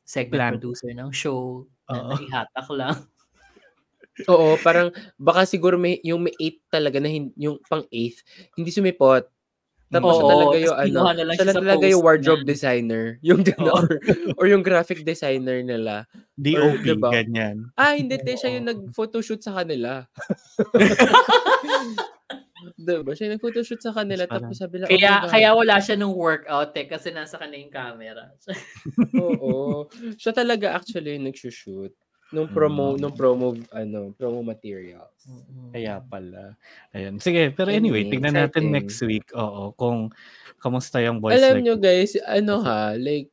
segment 0.06 0.38
Plan. 0.38 0.52
producer 0.56 0.94
ng 0.94 1.10
show, 1.12 1.66
na 1.90 1.98
Oo. 1.98 2.10
naihatak 2.16 2.68
lang. 2.72 2.98
Oo, 4.32 4.56
parang 4.64 4.96
baka 5.20 5.44
siguro 5.44 5.76
may 5.76 6.00
yung 6.00 6.24
may 6.24 6.32
8 6.40 6.64
talaga 6.72 7.04
na 7.04 7.12
hin- 7.12 7.36
yung 7.36 7.60
pang 7.68 7.84
8 7.92 8.24
hindi 8.56 8.72
sumipot. 8.72 9.28
Tapos 9.86 10.18
siya 10.18 10.26
Oo, 10.26 10.32
talaga 10.34 10.56
yung 10.58 10.76
ano, 10.76 10.88
kinuha 10.88 11.12
na 11.14 11.24
lang 11.28 11.36
siya 11.36 11.46
siya 11.46 11.54
sa 11.54 11.62
talaga 11.62 11.86
yung 11.86 12.04
wardrobe 12.04 12.42
niya. 12.42 12.50
designer, 12.50 13.04
yung 13.22 13.42
gano'n, 13.46 13.70
Oo. 13.76 13.86
or, 13.86 13.90
or 14.40 14.46
yung 14.50 14.64
graphic 14.66 15.06
designer 15.06 15.62
nila. 15.62 16.10
DOP, 16.36 16.82
diba? 16.82 17.10
ganyan. 17.14 17.70
Ah, 17.78 17.94
hindi, 17.94 18.18
te, 18.18 18.34
siya 18.34 18.56
yung 18.56 18.66
Oo. 18.66 18.72
nag-photoshoot 18.72 19.46
sa 19.46 19.62
kanila. 19.62 20.08
diba? 22.76 23.12
Siya 23.16 23.32
nag-photoshoot 23.32 23.80
sa 23.80 23.92
kanila, 23.92 24.28
Parang- 24.28 24.52
tapos 24.52 24.58
sabi 24.60 24.76
na, 24.80 24.88
Kaya 24.88 25.24
oh 25.24 25.32
kaya 25.32 25.50
wala 25.52 25.76
siya 25.80 25.96
nung 25.96 26.12
workout 26.12 26.76
eh, 26.76 26.86
kasi 26.86 27.10
nasa 27.10 27.40
kanya 27.40 27.56
yung 27.56 27.72
camera. 27.72 28.32
Oo. 29.16 29.88
Siya 30.16 30.32
talaga 30.32 30.76
actually 30.76 31.16
yung 31.16 31.28
nag-shoot 31.28 31.94
nung 32.34 32.50
promo, 32.50 32.98
Mm. 32.98 33.00
nung 33.00 33.16
promo, 33.16 33.54
ano, 33.72 34.12
promo 34.12 34.42
materials. 34.42 35.30
Kaya 35.72 36.02
pala. 36.02 36.58
Ayun. 36.92 37.22
Sige, 37.22 37.54
pero 37.54 37.70
anyway, 37.70 38.02
Anyway, 38.04 38.12
tignan 38.12 38.36
natin 38.36 38.74
next 38.74 39.00
week. 39.06 39.30
Oo, 39.32 39.72
kung 39.72 40.10
kamusta 40.58 41.00
yung 41.00 41.22
boys 41.22 41.38
Alam 41.38 41.62
like 41.62 41.64
nyo 41.64 41.76
guys, 41.78 42.18
ano 42.26 42.60
ha, 42.60 42.98
like, 42.98 43.30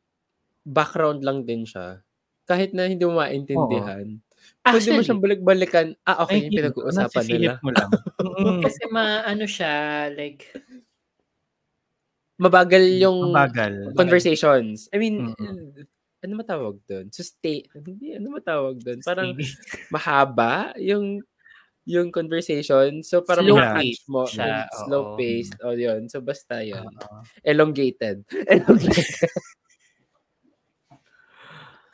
background 0.62 1.24
lang 1.24 1.42
din 1.42 1.64
siya. 1.64 2.04
Kahit 2.44 2.76
na 2.76 2.86
hindi 2.86 3.02
mo 3.02 3.18
maintindihan. 3.18 4.20
Pwede 4.62 4.70
mo 4.70 4.78
Actually, 4.78 5.02
siyang 5.02 5.22
balik-balikan. 5.22 5.86
Ah, 6.06 6.22
okay, 6.22 6.38
Ay, 6.38 6.42
yung 6.46 6.54
pinag-uusapan 6.54 7.24
nila. 7.26 7.52
mo 7.66 7.70
lang. 7.74 7.90
Mm, 8.22 8.62
kasi 8.62 8.82
maano 8.88 9.44
siya, 9.44 9.74
like, 10.14 10.46
Mabagal 12.38 12.84
yung 13.02 13.34
Mabagal. 13.34 13.94
conversations. 13.98 14.86
I 14.94 14.98
mean, 14.98 15.34
Mm-mm. 15.34 15.86
ano 16.22 16.32
matawag 16.38 16.78
doon? 16.86 17.10
Sustain, 17.10 17.66
hindi, 17.74 18.14
ano 18.14 18.38
matawag 18.38 18.78
doon? 18.82 19.02
Parang 19.02 19.34
mahaba 19.90 20.70
yung 20.78 21.20
yung 21.82 22.14
conversation. 22.14 23.02
So, 23.02 23.26
parang 23.26 23.42
Slow 23.50 23.58
paced 23.58 24.06
mo. 24.06 24.22
siya. 24.30 24.70
Slow 24.86 25.18
paced. 25.18 25.58
O, 25.66 25.74
yun. 25.74 26.06
So, 26.06 26.22
basta 26.22 26.62
yun. 26.62 26.86
Oo. 26.86 27.18
Elongated. 27.42 28.22
Elongated. 28.54 29.30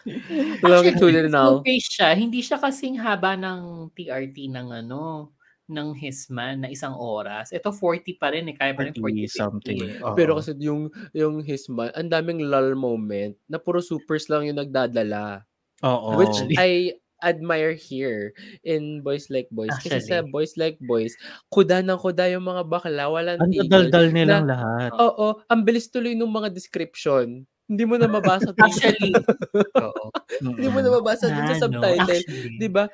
Actually, 0.62 0.70
Longitudinal. 0.70 1.60
slow 1.60 1.66
pace 1.66 1.88
siya. 1.88 2.08
Hindi 2.16 2.40
siya 2.40 2.58
kasing 2.58 2.96
haba 2.98 3.36
ng 3.36 3.92
TRT 3.92 4.48
ng 4.52 4.68
ano, 4.84 5.32
ng 5.68 5.88
Hisman 5.94 6.64
na 6.64 6.72
isang 6.72 6.96
oras. 6.96 7.52
Ito 7.52 7.70
40 7.70 8.16
pa 8.16 8.32
rin 8.32 8.48
eh. 8.48 8.56
Kaya 8.56 8.72
pa 8.72 8.88
rin 8.88 8.96
40 8.96 9.28
40 9.28 9.28
something. 9.28 9.78
Oo. 10.00 10.16
Pero 10.16 10.40
kasi 10.40 10.56
yung 10.58 10.88
yung 11.12 11.44
his 11.44 11.68
man, 11.68 11.92
ang 11.92 12.08
daming 12.08 12.40
lull 12.48 12.72
moment 12.72 13.36
na 13.46 13.60
puro 13.60 13.84
supers 13.84 14.32
lang 14.32 14.48
yung 14.48 14.58
nagdadala. 14.58 15.44
Oo. 15.84 16.16
Which 16.16 16.34
I 16.56 16.96
admire 17.22 17.74
here 17.74 18.32
in 18.62 19.02
Boys 19.02 19.28
Like 19.28 19.50
Boys. 19.50 19.74
Kasi 19.82 19.98
sa 20.00 20.22
Actually. 20.22 20.30
Boys 20.32 20.54
Like 20.56 20.78
Boys, 20.80 21.14
kuda 21.50 21.82
ng 21.82 21.98
kuda 21.98 22.30
yung 22.30 22.46
mga 22.46 22.62
bakla, 22.66 23.10
walang 23.10 23.42
ang 23.42 23.50
tigil. 23.50 23.68
daldal 23.68 24.06
nilang 24.14 24.46
lahat. 24.46 24.90
Oo, 24.94 25.42
ang 25.50 25.60
bilis 25.66 25.90
tuloy 25.90 26.14
ng 26.14 26.30
mga 26.30 26.54
description. 26.54 27.44
Hindi 27.68 27.84
mo 27.84 27.94
na 27.94 28.08
mabasa 28.08 28.48
dun 28.48 28.72
sa- 28.72 28.88
Actually, 28.88 29.12
oo. 29.84 30.04
hindi 30.40 30.68
mo 30.68 30.80
na 30.80 30.90
mabasa 30.90 31.28
dun 31.28 31.44
sa 31.44 31.52
Ano, 31.52 31.62
subtitle. 31.68 32.16
actually. 32.16 32.56
'Di 32.56 32.68
ba? 32.72 32.84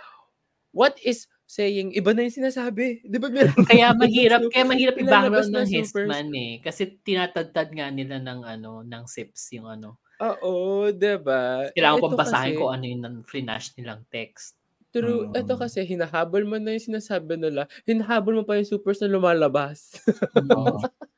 What 0.75 0.99
is 1.01 1.25
saying? 1.47 1.95
Iba 1.95 2.11
na 2.11 2.27
yung 2.27 2.35
sinasabi. 2.35 3.07
'Di 3.07 3.19
ba? 3.23 3.31
Kaya 3.65 3.95
mahirap, 4.03 4.43
kaya 4.51 4.67
mahirap 4.67 4.99
i-background 4.99 5.55
na 5.55 5.63
ng. 5.63 5.71
Hisman 5.71 6.29
eh. 6.35 6.59
Kasi 6.59 6.99
tinatagtad 7.01 7.71
nga 7.71 7.87
nila 7.89 8.19
ng 8.19 8.43
ano, 8.43 8.83
ng 8.83 9.05
sips 9.07 9.55
yung 9.55 9.71
ano. 9.71 10.03
Oo, 10.19 10.91
'di 10.91 11.23
ba? 11.23 11.71
Kailangan 11.71 11.99
pang 12.03 12.19
basahin 12.19 12.55
kasi- 12.55 12.59
ko 12.59 12.65
ano 12.69 12.85
yung 12.85 13.23
flash 13.23 13.67
nilang 13.79 14.03
text. 14.11 14.59
True. 14.91 15.27
Mm. 15.27 15.43
Ito 15.43 15.59
kasi, 15.59 15.83
hinahabol 15.83 16.47
mo 16.47 16.55
na 16.55 16.71
yung 16.71 16.95
sinasabi 16.95 17.35
nila. 17.35 17.67
Hinahabol 17.83 18.39
mo 18.39 18.43
pa 18.47 18.55
yung 18.55 18.71
supers 18.71 19.03
na 19.03 19.11
lumalabas. 19.11 19.99
Oo. 20.39 20.79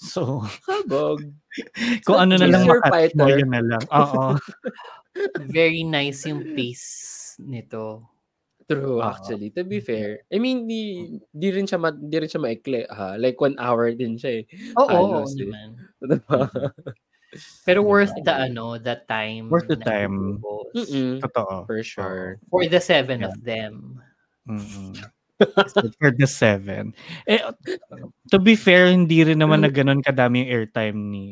So, 0.00 0.40
Habog. 0.64 1.20
kung 2.08 2.16
not 2.16 2.24
ano 2.24 2.34
na 2.40 2.48
lang 2.48 2.64
yun 3.28 3.50
na 3.52 3.60
lang. 3.60 3.84
Oo. 3.92 4.32
Very 5.52 5.84
nice 5.84 6.24
yung 6.24 6.56
pace 6.56 7.36
nito. 7.36 8.08
True, 8.64 9.02
Oo. 9.02 9.04
actually. 9.04 9.52
To 9.52 9.66
be 9.66 9.82
fair. 9.82 10.24
I 10.32 10.38
mean, 10.40 10.64
di, 10.64 11.12
di 11.34 11.48
rin 11.52 11.66
siya, 11.68 11.76
ma, 11.76 11.90
di 11.92 12.16
rin 12.16 12.30
siya 12.30 12.40
maikli. 12.40 12.86
Ha? 12.88 13.20
Like, 13.20 13.36
one 13.36 13.58
hour 13.60 13.92
din 13.92 14.16
siya 14.16 14.40
eh. 14.40 14.44
Oo, 14.80 15.20
eh. 15.26 15.36
naman. 15.44 15.68
Diba? 16.10 16.40
Pero 17.66 17.82
worth 17.84 18.14
the 18.24 18.34
ano, 18.34 18.78
the 18.80 19.02
time. 19.06 19.50
Worth 19.52 19.68
the 19.68 19.78
time. 19.78 20.40
Totoo. 20.74 21.66
For 21.66 21.82
sure. 21.82 22.40
For 22.48 22.64
the 22.66 22.80
seven 22.80 23.20
Yeah. 23.22 23.30
of 23.30 23.34
them. 23.44 24.00
Mm-mm. 24.48 24.96
For 26.00 26.10
the 26.12 26.28
seven. 26.28 26.92
Eh, 27.24 27.40
to 28.28 28.38
be 28.38 28.56
fair, 28.56 28.92
hindi 28.92 29.24
rin 29.24 29.40
naman 29.40 29.64
na 29.64 29.70
ganun 29.72 30.04
kadami 30.04 30.44
yung 30.44 30.50
airtime 30.52 30.98
ni 31.10 31.26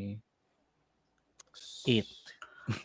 It. 1.88 2.04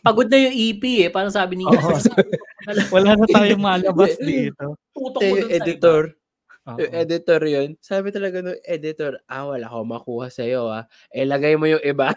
Pagod 0.00 0.32
na 0.32 0.40
yung 0.40 0.56
EP 0.56 0.82
eh. 1.04 1.10
Parang 1.12 1.32
sabi 1.32 1.60
ni 1.60 1.64
Oo. 1.68 1.76
Wala 2.94 3.20
na 3.20 3.26
tayong 3.28 3.60
malabas 3.60 4.16
dito. 4.16 4.80
Tutok 4.96 5.20
Kaya 5.20 5.32
ko 5.32 5.36
yung 5.44 5.52
editor, 5.52 6.02
Oo. 6.64 6.78
yung 6.80 6.92
editor 6.96 7.40
yun, 7.44 7.68
sabi 7.84 8.08
talaga 8.08 8.40
ng 8.40 8.56
editor, 8.64 9.20
ah, 9.28 9.44
wala 9.52 9.68
akong 9.68 9.90
makuha 9.92 10.32
sa'yo, 10.32 10.72
ah. 10.72 10.88
Eh, 11.12 11.28
lagay 11.28 11.60
mo 11.60 11.68
yung 11.68 11.84
iba. 11.84 12.16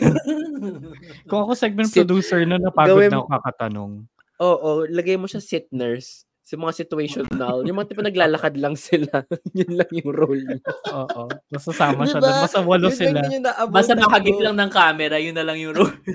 Kung 1.28 1.40
ako 1.44 1.52
segment 1.52 1.92
producer 1.92 2.40
na 2.48 2.56
napagod 2.56 2.96
gawin 2.96 3.12
na 3.12 3.20
ako 3.20 3.28
kakatanong. 3.36 3.92
Oo, 4.40 4.70
lagay 4.88 5.20
mo 5.20 5.28
siya 5.28 5.44
sit 5.44 5.68
nurse. 5.68 6.27
Sa 6.48 6.56
mga 6.56 6.72
situational. 6.80 7.60
Yung 7.68 7.76
mga 7.76 7.92
tipo 7.92 8.00
naglalakad 8.00 8.56
lang 8.56 8.72
sila. 8.72 9.20
Yun 9.58 9.76
lang 9.76 9.90
yung 9.92 10.08
role 10.08 10.40
niya. 10.40 10.64
Oo. 10.96 11.28
Basta 11.44 11.76
sama 11.76 12.08
siya 12.08 12.18
Diba? 12.18 12.24
doon. 12.24 12.40
Basta 12.40 12.60
walo 12.64 12.88
Yun 12.88 12.96
sila. 12.96 13.20
naabutan 13.20 13.68
Basta 13.68 13.92
nakagit 13.92 14.32
ko. 14.32 14.44
lang 14.48 14.56
ng 14.56 14.70
camera, 14.72 15.16
yun 15.20 15.36
na 15.36 15.44
lang 15.44 15.60
yung 15.60 15.76
role. 15.76 15.92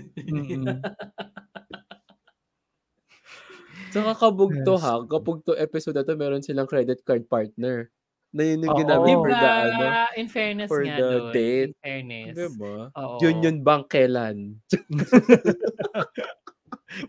Saka 3.94 4.18
kabugto 4.18 4.74
Yes. 4.74 4.82
ha. 4.82 5.06
Kapag 5.06 5.46
to 5.46 5.54
episode 5.54 5.94
na 5.94 6.02
to, 6.02 6.18
meron 6.18 6.42
silang 6.42 6.66
credit 6.66 7.06
card 7.06 7.30
partner. 7.30 7.94
Na 8.34 8.42
yun 8.42 8.66
yung 8.66 8.74
ginamit 8.74 9.14
for 9.14 9.30
diba? 9.30 9.38
the 9.38 9.52
ano. 9.70 9.86
In 10.18 10.26
fairness 10.26 10.66
for 10.66 10.82
nga 10.82 10.98
the 10.98 11.06
doon. 11.06 11.30
date. 11.30 11.70
In 11.70 11.78
fairness. 11.78 12.34
Diba? 12.34 12.90
Oo. 12.90 13.22
Union 13.22 13.62
Bank 13.62 13.94
kailan? 13.94 14.58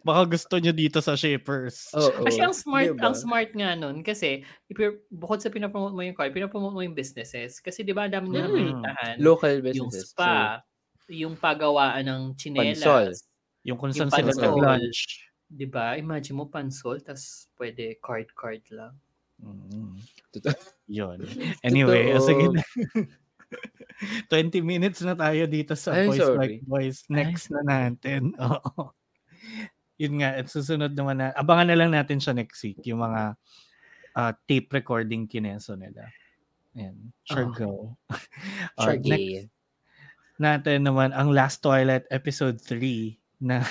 Baka 0.00 0.20
gusto 0.28 0.54
nyo 0.56 0.70
dito 0.70 0.98
sa 0.98 1.14
Shippers. 1.14 1.92
Oo. 1.92 2.24
Kasi 2.24 2.40
ang 2.40 2.52
smart, 2.52 2.94
Diba? 2.94 3.04
ang 3.04 3.14
smart 3.14 3.50
nga 3.52 3.74
nun 3.74 4.00
kasi 4.00 4.40
ipir- 4.66 5.04
bukod 5.08 5.38
sa 5.38 5.48
pinapromote 5.48 5.92
mo 5.92 6.00
yung 6.00 6.14
card, 6.14 6.32
pinapromote 6.32 6.72
mo 6.72 6.80
yung 6.80 6.96
businesses. 6.96 7.58
Kasi 7.58 7.82
di 7.82 7.92
ba, 7.92 8.06
ang 8.06 8.14
dami 8.14 8.26
nila 8.30 8.46
Hmm. 8.48 8.82
Local 9.18 9.60
Yung 9.72 9.88
businesses. 9.90 10.12
spa, 10.12 10.60
yung 11.08 11.36
paggawaan 11.36 12.04
ng 12.04 12.22
chinelas. 12.34 12.80
Pansol. 12.80 13.08
Yung 13.64 13.76
kung 13.76 13.92
Yung 13.92 14.08
saan 14.08 14.30
sila 14.30 14.32
nag-lunch. 14.48 15.28
Di 15.44 15.66
ba? 15.66 15.94
Imagine 15.94 16.36
mo 16.36 16.48
pansol, 16.48 17.00
tas 17.00 17.48
pwede 17.56 18.00
card-card 18.00 18.64
lang. 18.72 18.94
Mm. 19.42 19.98
Totoo. 20.32 20.56
Yun. 20.88 21.18
Anyway, 21.66 22.12
Totoo. 22.12 22.24
sige 22.24 22.44
na. 22.50 22.62
20 24.30 24.64
minutes 24.64 24.98
na 25.02 25.14
tayo 25.14 25.46
dito 25.46 25.78
sa 25.78 25.94
Ay, 25.94 26.10
Voice 26.10 26.18
sorry. 26.18 26.38
Like 26.38 26.56
Voice. 26.66 27.00
Next 27.06 27.52
na 27.52 27.62
natin. 27.62 28.34
Oo. 28.42 28.90
Yun 30.04 30.20
nga, 30.20 30.36
at 30.36 30.46
susunod 30.46 30.92
naman 30.92 31.16
na, 31.16 31.32
abangan 31.32 31.72
na 31.72 31.78
lang 31.80 31.90
natin 31.90 32.20
siya 32.20 32.36
next 32.36 32.60
week, 32.60 32.84
yung 32.84 33.00
mga 33.00 33.32
ah, 34.14 34.32
tape 34.44 34.68
recording 34.70 35.24
kineso 35.24 35.74
nila. 35.74 36.04
Ayan. 36.76 37.10
Sure 37.24 37.48
Oh. 37.48 37.54
go. 37.54 37.70
Sure, 38.78 38.98
next 39.00 39.08
gay. 39.08 39.48
natin 40.36 40.82
naman 40.82 41.14
ang 41.14 41.30
Last 41.30 41.62
Twilight 41.62 42.04
episode 42.10 42.58
3 42.58 43.14
na 43.40 43.62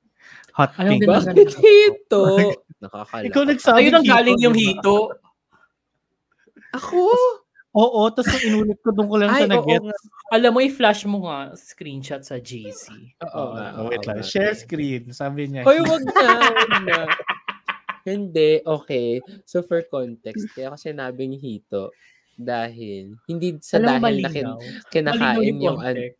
Hot 0.56 0.70
Anong 0.78 1.00
Pink. 1.00 1.08
Bakit 1.08 1.48
hito? 1.64 2.22
Nakakala. 2.82 3.24
Ikaw 3.26 3.42
nagsabi 3.48 3.78
Ayun 3.82 3.94
ang 3.98 4.06
galing 4.06 4.38
yung 4.38 4.56
hito. 4.56 5.16
Ako? 6.72 7.08
Oo, 7.72 8.12
tapos 8.12 8.28
nung 8.36 8.44
inulit 8.52 8.78
ko 8.84 8.92
doon 8.92 9.08
ko 9.08 9.16
lang 9.16 9.30
siya 9.32 9.48
nag-get. 9.48 9.80
Alam 10.28 10.50
mo, 10.52 10.60
i-flash 10.60 11.08
mo 11.08 11.24
nga 11.24 11.56
screenshot 11.56 12.20
sa 12.20 12.36
GC. 12.36 12.92
Oo. 13.24 13.44
Oh, 13.56 13.88
wait 13.88 14.04
lang. 14.04 14.20
Share 14.20 14.52
screen. 14.52 15.08
Sabi 15.12 15.48
niya. 15.48 15.64
Hoy, 15.64 15.80
wag 15.80 16.04
na. 16.84 17.08
Hindi, 18.02 18.60
okay. 18.66 19.22
So 19.46 19.62
for 19.62 19.80
context, 19.86 20.50
kaya 20.52 20.68
ako 20.68 20.76
sinabing 20.76 21.38
hito 21.38 21.94
dahil 22.34 23.14
hindi 23.30 23.56
sa 23.62 23.78
Alam 23.78 24.02
dahil 24.02 24.20
na 24.20 24.30
kin- 24.32 24.48
malinaw. 24.48 24.58
kinakain 24.90 25.36
Malinaw 25.38 25.62
yung, 25.62 25.78
an- 25.80 26.14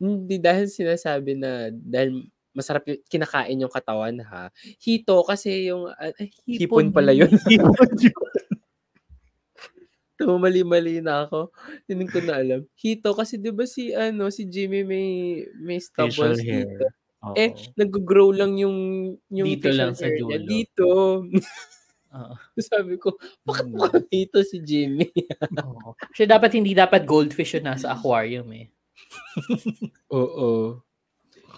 hindi 0.00 0.36
dahil 0.40 0.66
sinasabi 0.66 1.36
na 1.36 1.70
dahil 1.70 2.24
masarap 2.54 2.86
yung 2.88 3.00
kinakain 3.10 3.62
yung 3.62 3.72
katawan 3.72 4.16
ha. 4.24 4.48
Hito 4.80 5.20
kasi 5.26 5.68
yung 5.68 5.90
ah, 5.90 6.14
ay, 6.18 6.30
hipon, 6.46 6.94
pala 6.94 7.12
yun. 7.12 7.30
Mali-mali 10.22 11.02
na 11.02 11.26
ako. 11.26 11.50
Hindi 11.90 12.04
ko 12.06 12.18
na 12.22 12.34
alam. 12.38 12.60
Hito 12.78 13.10
kasi 13.18 13.34
'di 13.42 13.50
ba 13.50 13.66
si 13.66 13.90
ano 13.90 14.30
si 14.30 14.46
Jimmy 14.46 14.86
may 14.86 15.08
may 15.58 15.78
stubbles 15.82 16.38
hair. 16.38 16.66
dito. 16.70 16.86
Oo. 17.24 17.34
Eh 17.34 17.50
nag-grow 17.74 18.30
lang 18.30 18.54
yung 18.60 18.76
yung 19.32 19.48
Dito 19.48 19.68
lang 19.74 19.96
sa 19.98 20.06
niya 20.06 20.38
dulo. 20.38 20.46
dito. 20.46 20.86
Oo. 22.14 22.34
Sabi 22.70 22.94
ko, 23.00 23.18
bakit 23.42 23.66
mo 23.74 23.90
dito 24.06 24.38
si 24.46 24.62
Jimmy? 24.62 25.10
Oo. 25.66 25.98
Kasi 26.14 26.24
dapat 26.30 26.54
hindi 26.54 26.72
dapat 26.78 27.02
goldfish 27.08 27.58
yun 27.58 27.66
nasa 27.66 27.90
aquarium 27.96 28.46
eh. 28.54 28.70
Oo. 30.12 30.78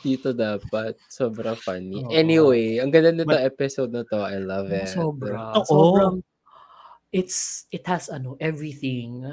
Dito 0.05 0.31
dapat. 0.33 0.97
Sobra 1.11 1.53
funny. 1.59 2.05
Oo. 2.07 2.13
Anyway, 2.15 2.79
ang 2.81 2.93
ganda 2.95 3.11
nito 3.13 3.35
episode 3.37 3.91
na 3.93 4.07
to. 4.07 4.23
I 4.23 4.39
love 4.41 4.71
it. 4.73 4.89
Sobra. 4.89 5.57
Oo. 5.61 5.65
Sobrang, 5.67 6.15
it's, 7.17 7.65
it 7.73 7.85
has 7.89 8.13
ano, 8.13 8.37
everything. 8.39 9.25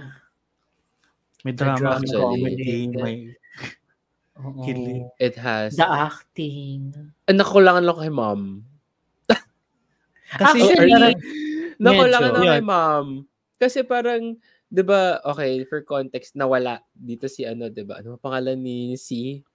May 1.43 1.51
drama, 1.51 1.99
may 1.99 2.07
comedy, 2.07 2.87
may 2.87 3.15
Oo. 4.41 4.65
Kilig. 4.65 5.05
It 5.21 5.35
has. 5.37 5.77
The 5.77 5.85
acting. 5.85 6.95
Ang 7.29 7.37
nakulangan 7.37 7.85
lang 7.85 7.97
kay 8.01 8.09
mom. 8.09 8.41
Kasi 10.41 10.57
Actually, 10.57 10.89
parang- 10.89 11.21
Nakulangan 11.77 12.31
lang 12.33 12.45
kay 12.57 12.65
mom. 12.65 13.07
Kasi 13.61 13.79
parang, 13.85 14.23
di 14.73 14.81
ba, 14.81 15.21
okay, 15.21 15.61
for 15.69 15.85
context, 15.85 16.33
nawala 16.33 16.81
dito 16.97 17.29
si 17.29 17.45
ano, 17.45 17.69
di 17.69 17.85
ba? 17.85 18.01
Ano 18.01 18.17
ang 18.17 18.23
pangalan 18.23 18.57
ni 18.57 18.97
si? 18.97 19.45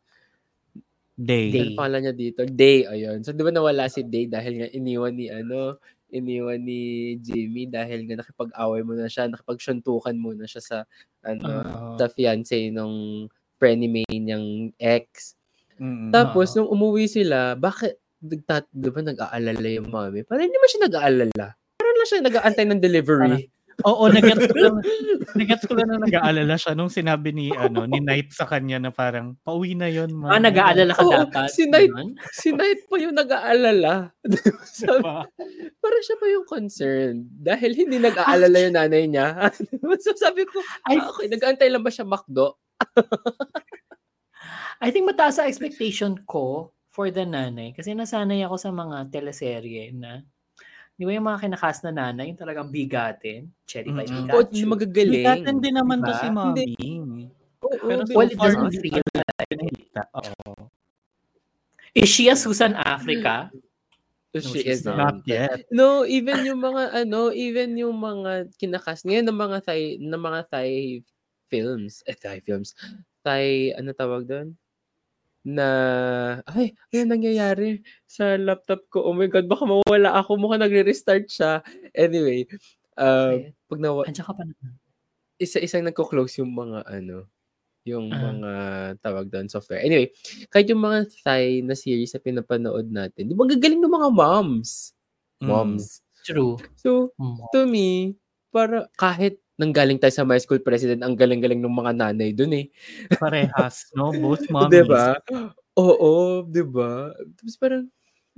day. 1.19 1.51
Day. 1.51 1.75
Ano 1.75 1.83
pangalan 1.83 2.01
niya 2.07 2.15
dito? 2.15 2.41
Day, 2.47 2.87
ayun. 2.87 3.27
So, 3.27 3.35
di 3.35 3.43
ba 3.43 3.51
nawala 3.51 3.91
si 3.91 4.07
Day 4.07 4.31
dahil 4.31 4.63
nga 4.63 4.69
iniwan 4.71 5.19
ni 5.19 5.27
ano, 5.27 5.83
iniwan 6.09 6.61
ni 6.65 7.15
Jimmy 7.21 7.69
dahil 7.69 8.09
nga 8.09 8.21
nakipag-away 8.25 8.81
mo 8.85 8.97
na 8.97 9.09
siya, 9.09 9.29
nakipagsyuntukan 9.29 10.17
mo 10.17 10.33
na 10.33 10.49
siya 10.49 10.63
sa, 10.65 10.77
ano, 11.25 11.45
Oo. 11.45 11.97
sa 12.01 12.07
fiancé 12.09 12.73
nung 12.73 13.29
frenemy 13.61 14.07
niyang 14.09 14.73
ex. 14.81 15.37
Mm. 15.79 16.11
Tapos, 16.11 16.55
nung 16.57 16.71
umuwi 16.71 17.07
sila, 17.11 17.55
bakit, 17.55 18.01
nagtat, 18.19 18.67
di 18.75 18.91
ba 18.91 19.01
nag-aalala 19.05 19.69
yung 19.69 19.91
mami? 19.93 20.27
Parang 20.27 20.51
hindi 20.51 20.59
man 20.59 20.69
siya 20.71 20.87
nag-aalala. 20.91 21.47
Parang 21.79 21.97
lang 21.97 22.09
siya 22.09 22.27
nag-aantay 22.27 22.65
ng 22.67 22.83
delivery. 22.83 23.47
Oo, 23.87 24.11
nagets 24.11 24.51
ko 24.51 24.59
lang, 24.59 24.77
nagets 25.39 25.65
ko 25.71 25.73
lang 25.79 25.87
na 25.87 26.03
nag-aalala 26.03 26.59
siya 26.59 26.75
nung 26.75 26.91
sinabi 26.91 27.31
ni 27.31 27.55
ano 27.55 27.87
ni 27.87 28.03
Knight 28.03 28.35
sa 28.35 28.43
kanya 28.43 28.83
na 28.83 28.91
parang 28.91 29.39
pauwi 29.47 29.79
na 29.79 29.87
yon 29.87 30.11
ma. 30.11 30.35
Ah, 30.35 30.43
nag-aalala 30.43 30.91
ka 30.99 31.07
Oo, 31.07 31.15
dapat. 31.15 31.47
si 31.55 31.71
Knight- 31.71 31.95
Ganon? 31.95 32.19
si 32.35 32.51
Knight 32.51 32.91
pa 32.91 32.97
yung 32.99 33.15
nag-aalala. 33.15 34.11
Sabi, 34.83 35.07
parang 35.79 36.03
siya 36.03 36.17
pa 36.19 36.27
yung 36.27 36.47
concerned. 36.51 37.31
Dahil 37.39 37.71
hindi 37.79 38.03
nag-aalala 38.03 38.59
yung 38.67 38.75
nanay 38.75 39.05
niya. 39.07 39.47
so 40.03 40.11
sabi 40.19 40.43
ko, 40.43 40.59
I, 40.91 40.99
ah, 40.99 41.15
okay, 41.15 41.31
nag-aantay 41.31 41.71
lang 41.71 41.87
ba 41.87 41.95
siya 41.95 42.03
makdo? 42.03 42.59
I 44.83 44.91
think 44.91 45.07
mataas 45.07 45.39
sa 45.39 45.47
expectation 45.47 46.19
ko 46.27 46.75
for 46.91 47.15
the 47.15 47.23
nanay. 47.23 47.71
Kasi 47.79 47.95
nasanay 47.95 48.43
ako 48.43 48.59
sa 48.59 48.75
mga 48.75 49.07
teleserye 49.15 49.95
na 49.95 50.27
Di 50.99 51.07
ba 51.07 51.15
yung 51.15 51.31
mga 51.31 51.47
kinakas 51.47 51.87
na 51.87 51.95
nanay, 51.95 52.35
yung 52.35 52.41
talagang 52.43 52.75
bigatin? 52.75 53.47
Cherry 53.71 53.95
pie 53.95 54.11
Mm-mm. 54.11 54.35
Oo, 54.35 54.43
Pikachu. 54.43 54.67
magagaling. 54.67 55.15
Bigatin 55.23 55.57
din 55.63 55.75
naman 55.79 56.03
to 56.03 56.11
Diba? 56.11 56.19
si 56.19 56.27
Mommy. 56.35 56.75
Oo, 57.63 57.87
Pero 57.87 58.03
but- 58.03 58.11
so 58.11 58.19
Well, 58.19 58.27
it 58.27 58.35
doesn't 58.35 58.67
hindi 58.67 58.79
feel 58.83 59.07
nakikita. 59.15 60.03
Oo. 60.19 60.53
Is 61.95 62.11
she 62.11 62.27
a 62.27 62.35
Susan 62.35 62.75
Africa? 62.75 63.47
So 64.35 64.43
No, 64.43 64.51
she 64.53 64.61
she's 64.67 64.83
isn't. 64.83 64.99
Not 64.99 65.23
yet. 65.25 65.71
No, 65.71 66.03
even 66.03 66.43
yung 66.45 66.59
mga 66.61 67.07
ano, 67.07 67.31
even 67.31 67.79
yung 67.79 67.95
mga 67.97 68.51
kinakas 68.59 69.07
ngayon 69.07 69.25
ng 69.31 69.39
mga 69.39 69.59
Thai 69.65 69.83
ng 70.03 70.19
mga 70.21 70.41
Thai 70.51 70.71
films, 71.49 72.03
eh 72.05 72.19
Thai 72.19 72.43
films. 72.43 72.75
Thai 73.23 73.73
ano 73.79 73.95
tawag 73.95 74.27
doon? 74.27 74.53
Na 75.47 75.67
ay, 76.51 76.75
ano 76.91 77.15
nangyayari 77.15 77.79
sa 78.11 78.35
laptop 78.35 78.83
ko? 78.91 79.07
Oh 79.07 79.15
my 79.15 79.31
god, 79.31 79.47
baka 79.47 79.63
mawala 79.65 80.19
ako, 80.19 80.35
mukhang 80.35 80.63
nagre-restart 80.67 81.31
siya. 81.31 81.63
Anyway, 81.95 82.43
uh, 82.99 83.39
Ay, 83.39 83.55
pag 83.71 83.79
nawa, 83.79 84.03
Andiyan 84.11 84.27
ka 84.27 84.35
pa 84.35 84.43
naman. 84.43 84.75
isa-isang 85.39 85.85
nagko-close 85.87 86.43
yung 86.43 86.53
mga 86.55 86.83
ano, 86.89 87.27
yung 87.87 88.11
Ah. 88.13 88.21
mga 88.35 88.53
tawag 89.03 89.27
doon 89.33 89.49
software. 89.51 89.83
Anyway, 89.83 90.11
kahit 90.51 90.69
yung 90.71 90.83
mga 90.83 91.09
Thai 91.25 91.63
na 91.65 91.75
series 91.79 92.13
na 92.15 92.21
pinapanood 92.23 92.89
natin, 92.91 93.31
di 93.31 93.35
ba 93.39 93.47
gagaling 93.49 93.81
ng 93.83 93.95
mga 93.95 94.11
moms? 94.15 94.95
Mm. 95.43 95.49
Moms. 95.51 95.87
True. 96.27 96.59
So, 96.79 97.15
Mm. 97.19 97.37
to 97.55 97.61
me, 97.67 97.89
para 98.53 98.89
kahit 98.99 99.41
nanggaling 99.59 99.99
tayo 99.99 100.15
sa 100.15 100.23
my 100.23 100.39
school 100.39 100.63
president, 100.63 101.03
ang 101.03 101.19
galing-galing 101.19 101.59
ng 101.59 101.75
mga 101.75 101.93
nanay 101.99 102.31
dun 102.31 102.55
eh. 102.55 102.71
Parehas, 103.19 103.91
no? 103.93 104.15
Both 104.23 104.47
mommies. 104.49 104.71
Di 104.71 104.83
ba? 104.87 105.19
Oo, 105.75 106.47
di 106.47 106.63
ba? 106.63 107.11
Tapos 107.35 107.55
parang, 107.59 107.85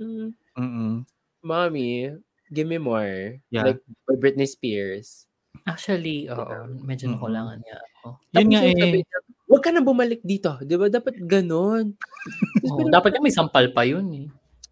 hmm, 0.01 0.33
Mm-mm. 0.57 1.05
mommy, 1.45 2.17
give 2.49 2.65
me 2.65 2.81
more. 2.81 3.37
Yeah. 3.53 3.69
Like, 3.69 3.81
Britney 4.17 4.49
Spears. 4.49 5.29
Actually, 5.69 6.25
oo. 6.25 6.81
Medyo 6.81 7.07
Mm-mm. 7.07 7.21
nakulangan 7.21 7.57
niya 7.61 7.77
ako. 7.77 8.07
Yun 8.33 8.47
nga 8.49 8.61
eh. 8.65 8.73
sabi 8.75 8.99
Huwag 9.51 9.67
ka 9.67 9.69
na 9.75 9.83
bumalik 9.83 10.23
dito. 10.23 10.55
Di 10.63 10.79
ba? 10.79 10.87
Dapat 10.87 11.21
Oo, 12.65 12.81
parang, 12.81 12.89
dapat 12.89 13.09
nga 13.13 13.21
may 13.21 13.35
sampal 13.35 13.69
pa 13.75 13.83
yun 13.83 14.07
eh. 14.15 14.27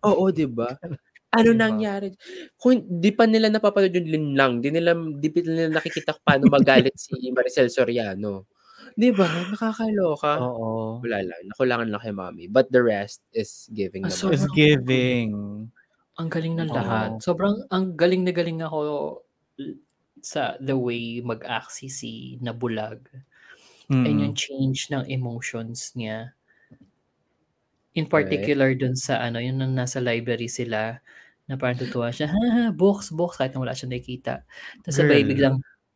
Oo, 0.08 0.32
di 0.32 0.48
ba? 0.48 0.74
Ano 1.34 1.54
Diba? 1.54 1.62
nangyari? 1.62 2.10
Kung 2.58 2.82
di 2.90 3.14
pa 3.14 3.30
nila 3.30 3.54
napapanood 3.54 3.94
yung 3.94 4.10
linlang, 4.10 4.54
di 4.66 4.74
nila, 4.74 4.98
di 4.98 5.30
pa 5.30 5.46
nila 5.46 5.70
nakikita 5.78 6.18
kung 6.18 6.26
paano 6.26 6.46
magalit 6.50 6.98
si 6.98 7.14
Maricel 7.30 7.70
Soriano. 7.70 8.50
Di 8.98 9.14
ba? 9.14 9.30
Nakakaloka. 9.54 10.42
Oo. 10.42 11.06
Wala 11.06 11.22
lang. 11.22 11.42
Nakulangan 11.54 11.88
lang 11.94 12.02
kay 12.02 12.14
mommy. 12.18 12.46
But 12.50 12.74
the 12.74 12.82
rest 12.82 13.22
is 13.30 13.70
giving 13.70 14.10
Ah, 14.10 14.10
naman. 14.10 14.18
so- 14.18 14.34
Is 14.34 14.50
giving. 14.58 15.30
Ang 16.18 16.28
galing 16.34 16.58
ng 16.58 16.70
Oo. 16.74 16.76
lahat. 16.76 17.10
Sobrang 17.22 17.62
ang 17.70 17.94
galing 17.94 18.26
na 18.26 18.34
galing 18.34 18.60
ako 18.66 18.80
sa 20.26 20.58
the 20.60 20.76
way 20.76 21.22
mag-act 21.24 21.72
si 21.72 21.88
si 21.88 22.12
na 22.42 22.52
bulag. 22.58 23.06
Mm. 23.88 24.04
And 24.06 24.18
yung 24.26 24.36
change 24.36 24.90
ng 24.90 25.06
emotions 25.08 25.94
niya. 25.94 26.34
In 27.98 28.06
particular 28.06 28.78
dun 28.78 28.94
sa 28.94 29.18
ano, 29.18 29.42
yung 29.42 29.58
nang 29.62 29.74
nasa 29.74 29.98
library 29.98 30.46
sila 30.46 31.02
na 31.50 31.58
parang 31.58 31.82
tutuwa 31.82 32.14
siya, 32.14 32.30
ha, 32.30 32.42
ha, 32.54 32.64
books, 32.70 33.10
books, 33.10 33.42
kahit 33.42 33.58
na 33.58 33.66
wala 33.66 33.74
siya 33.74 33.90
nakikita. 33.90 34.46
Tapos 34.86 34.96
sabay 35.02 35.26
Girl. 35.26 35.30
biglang 35.34 35.56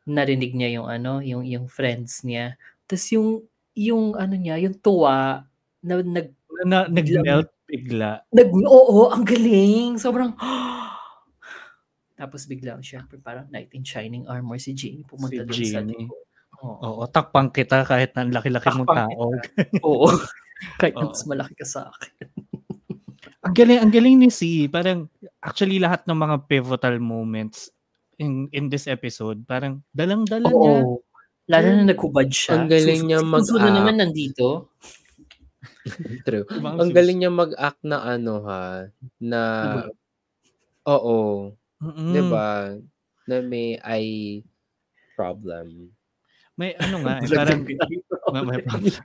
narinig 0.10 0.52
niya 0.58 0.82
yung 0.82 0.88
ano, 0.90 1.22
yung 1.22 1.46
yung 1.46 1.66
friends 1.70 2.26
niya. 2.26 2.58
Tapos 2.90 3.06
yung 3.14 3.30
yung 3.78 4.18
ano 4.18 4.34
niya, 4.36 4.58
yung 4.60 4.76
tuwa 4.82 5.46
na 5.86 5.94
nag 6.02 6.34
na, 6.66 6.90
nag-melt 6.90 7.50
bigla. 7.70 8.22
Nag, 8.34 8.50
oo, 8.54 9.10
ang 9.10 9.26
galing. 9.26 9.98
Sobrang, 10.02 10.34
tapos 12.20 12.46
biglang, 12.46 12.82
syempre, 12.86 13.18
parang 13.22 13.50
knight 13.50 13.74
in 13.74 13.82
shining 13.86 14.26
armor 14.30 14.58
si 14.62 14.74
Jamie 14.78 15.06
pumunta 15.06 15.42
Si 15.42 15.48
dun 15.48 15.62
sa 15.66 15.82
Jamie. 15.82 16.06
likod. 16.06 16.24
Oo. 16.64 16.78
Oo, 16.82 17.04
takpang 17.10 17.50
kita 17.52 17.84
kahit 17.84 18.14
na 18.16 18.30
laki-laki 18.30 18.70
mong 18.74 18.90
tao. 18.94 19.26
Oo. 19.88 20.08
Kahit 20.80 20.96
na 20.96 21.12
mas 21.12 21.28
malaki 21.28 21.60
ka 21.60 21.68
sa 21.68 21.92
akin. 21.92 22.43
Ang 23.44 23.54
galing, 23.54 23.80
ang 23.84 23.92
galing 23.92 24.16
ni 24.20 24.30
C. 24.32 24.66
Parang 24.72 25.12
actually 25.44 25.78
lahat 25.78 26.08
ng 26.08 26.16
mga 26.16 26.36
pivotal 26.48 26.98
moments 27.04 27.70
in 28.18 28.48
in 28.56 28.72
this 28.72 28.88
episode, 28.88 29.44
parang 29.44 29.84
dalang-dala 29.92 30.48
niya. 30.48 30.78
Lalo 31.52 31.68
na 31.76 31.84
naghubad 31.92 32.32
siya. 32.32 32.56
Ang 32.56 32.72
galing 32.72 33.02
niya 33.04 33.20
mag-act. 33.20 33.60
na 33.60 33.72
naman 33.76 33.96
nandito. 34.00 34.72
True. 36.28 36.48
Ang 36.64 36.92
galing 36.96 37.20
niya 37.20 37.32
mag-act 37.32 37.84
na 37.84 38.00
ano 38.08 38.34
ha, 38.48 38.88
na 39.20 39.42
oo, 40.88 41.52
Mm-mm. 41.84 42.12
'di 42.16 42.22
ba? 42.32 42.80
Na 43.28 43.36
may 43.44 43.76
eye 43.84 44.44
problem. 45.20 45.92
May 46.56 46.78
ano 46.80 47.04
nga, 47.04 47.20
eh, 47.20 47.28
parang 47.40 47.62
may, 47.68 47.76
may 47.76 48.64
problem. 48.64 49.04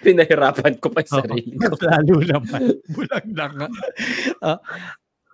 Pinahirapan 0.00 0.78
ko 0.78 0.88
pa 0.88 1.02
yung 1.02 1.14
sarili 1.20 1.52
ko. 1.62 1.74
Lalo 1.80 2.14
naman. 2.20 2.62
Bulag 2.88 3.26
na 3.28 3.46
nga. 3.48 3.66
Ah, 4.40 4.58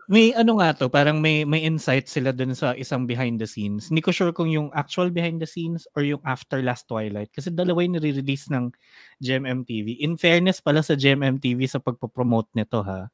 may 0.08 0.32
ano 0.32 0.56
nga 0.56 0.72
to, 0.72 0.88
parang 0.88 1.20
may 1.20 1.44
may 1.44 1.60
insight 1.60 2.08
sila 2.08 2.32
dun 2.32 2.56
sa 2.56 2.72
isang 2.72 3.04
behind 3.04 3.36
the 3.36 3.44
scenes. 3.44 3.92
Hindi 3.92 4.00
ko 4.00 4.08
sure 4.08 4.32
kung 4.32 4.48
yung 4.48 4.72
actual 4.72 5.12
behind 5.12 5.36
the 5.36 5.44
scenes 5.44 5.84
or 5.92 6.00
yung 6.00 6.24
after 6.24 6.64
Last 6.64 6.88
Twilight. 6.88 7.28
Kasi 7.28 7.52
dalawa 7.52 7.84
yung 7.84 8.00
nire-release 8.00 8.48
ng 8.48 8.72
GMMTV. 9.20 10.00
In 10.00 10.16
fairness 10.16 10.64
pala 10.64 10.80
sa 10.80 10.96
GMMTV 10.96 11.68
sa 11.68 11.76
pagpo-promote 11.76 12.48
nito 12.56 12.80
ha. 12.80 13.12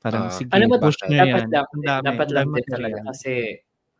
Parang 0.00 0.28
Ah. 0.28 0.32
sige, 0.32 0.48
mo, 0.48 0.80
push 0.80 0.96
dapat- 0.96 1.10
nyo 1.10 1.18
dapat 1.18 1.42
yan. 1.44 1.50
dami, 1.50 1.82
dapat 2.00 2.26
ang 2.26 2.32
lang 2.32 2.48
din 2.54 2.66
talaga 2.66 2.98
kasi 3.04 3.32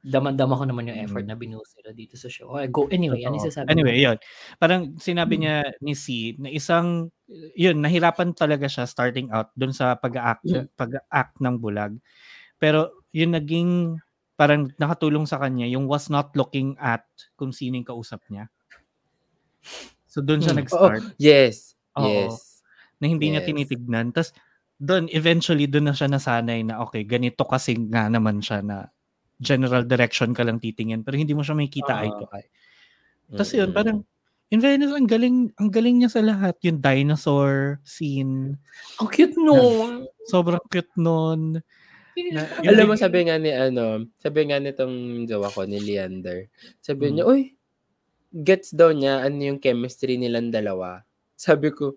daman-dama 0.05 0.55
ko 0.55 0.65
naman 0.65 0.89
yung 0.89 1.01
effort 1.05 1.27
Mm. 1.27 1.31
na 1.31 1.37
binuhos 1.37 1.71
nila 1.79 1.91
dito 1.93 2.15
sa 2.15 2.31
show. 2.31 2.55
Okay, 2.55 2.69
go. 2.71 2.87
Anyway, 2.89 3.23
ano 3.27 3.37
sasabi 3.43 3.69
Anyway, 3.75 3.99
yun. 3.99 4.17
Parang 4.63 4.95
sinabi 4.97 5.43
niya 5.43 5.67
ni 5.83 5.93
C 5.99 6.39
na 6.39 6.49
isang, 6.49 7.11
yun, 7.59 7.83
nahirapan 7.83 8.31
talaga 8.33 8.71
siya 8.71 8.87
starting 8.87 9.29
out 9.35 9.51
dun 9.59 9.75
sa 9.75 9.99
pag-act, 9.99 10.47
pag-act 10.79 11.35
ng 11.43 11.57
bulag. 11.59 11.99
Pero 12.63 13.05
yun 13.15 13.35
naging, 13.35 13.99
parang 14.39 14.71
nakatulong 14.79 15.27
sa 15.27 15.43
kanya 15.43 15.67
yung 15.67 15.91
was 15.91 16.07
not 16.11 16.31
looking 16.39 16.79
at 16.79 17.03
kung 17.35 17.51
sino 17.51 17.75
yung 17.79 17.89
kausap 17.89 18.23
niya. 18.31 18.47
So 20.09 20.23
dun 20.25 20.41
siya 20.41 20.55
Hmm. 20.57 20.61
nag-start 20.65 21.03
Yes. 21.21 21.75
Oo. 21.99 22.07
Yes. 22.07 22.63
na 22.99 23.07
hindi 23.11 23.31
niya 23.31 23.43
Yes. 23.45 23.49
tinitignan. 23.51 24.11
Tapos 24.15 24.35
doon, 24.79 25.11
eventually, 25.11 25.67
doon 25.67 25.91
na 25.91 25.95
siya 25.95 26.07
nasanay 26.11 26.63
na 26.63 26.79
okay, 26.83 27.03
ganito 27.03 27.43
kasi 27.47 27.75
nga 27.91 28.07
naman 28.07 28.39
siya 28.39 28.63
na 28.63 28.87
general 29.39 29.87
direction 29.87 30.35
ka 30.35 30.43
lang 30.43 30.59
titingin 30.59 31.03
pero 31.03 31.15
hindi 31.15 31.33
mo 31.33 31.43
siya 31.43 31.55
makikita 31.55 31.93
Ah. 31.95 32.03
eye 32.05 32.15
to 32.15 32.27
eye. 32.31 32.49
Tapos 33.31 33.53
yun, 33.53 33.69
Mm-mm. 33.71 33.77
parang, 33.77 33.99
in 34.49 34.59
fairness, 34.59 34.91
ang 34.91 35.05
galing, 35.05 35.53
ang 35.61 35.69
galing 35.69 36.01
niya 36.01 36.11
sa 36.11 36.25
lahat. 36.25 36.57
Yung 36.65 36.81
dinosaur 36.81 37.79
scene, 37.85 38.57
Ang 38.99 39.09
cute 39.13 39.37
nun. 39.37 40.09
sobrang 40.27 40.63
cute 40.73 40.91
nun. 40.97 41.61
Na, 42.35 42.43
Alam 42.67 42.91
mo, 42.91 42.95
sabi 42.99 43.29
nga 43.29 43.39
ni 43.39 43.55
ano, 43.55 44.09
sabi 44.19 44.49
nga 44.49 44.59
nitong 44.59 45.29
jowa 45.29 45.53
ko, 45.53 45.63
ni 45.69 45.79
Leander, 45.79 46.51
sabi 46.83 47.09
Mm. 47.09 47.13
niya, 47.15 47.25
uy, 47.29 47.43
gets 48.43 48.75
daw 48.75 48.91
niya 48.91 49.23
ano 49.23 49.39
yung 49.39 49.61
chemistry 49.63 50.19
nilang 50.19 50.51
dalawa. 50.51 51.05
Sabi 51.39 51.71
ko, 51.71 51.95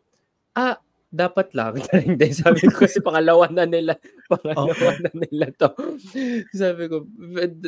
ah, 0.54 0.78
dapat 1.12 1.52
lang. 1.52 1.76
Hindi, 2.08 2.32
sabi 2.32 2.64
ko 2.72 2.88
kasi 2.88 3.04
pangalawa 3.04 3.52
na 3.52 3.68
nila, 3.68 4.00
pangalawa 4.32 4.92
na 5.04 5.12
nila 5.12 5.46
to. 5.52 5.70
sabi 6.56 6.88
ko, 6.88 7.04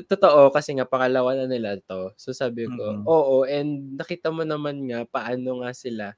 totoo 0.07 0.49
kasi 0.49 0.79
nga 0.79 0.87
pangalawa 0.87 1.35
na 1.35 1.45
nila 1.45 1.75
to. 1.83 2.15
So 2.15 2.31
sabi 2.31 2.71
ko, 2.71 2.81
Mm. 2.83 3.03
oo, 3.03 3.43
and 3.43 3.99
nakita 3.99 4.31
mo 4.31 4.47
naman 4.47 4.87
nga 4.87 5.03
paano 5.03 5.59
nga 5.61 5.75
sila 5.75 6.15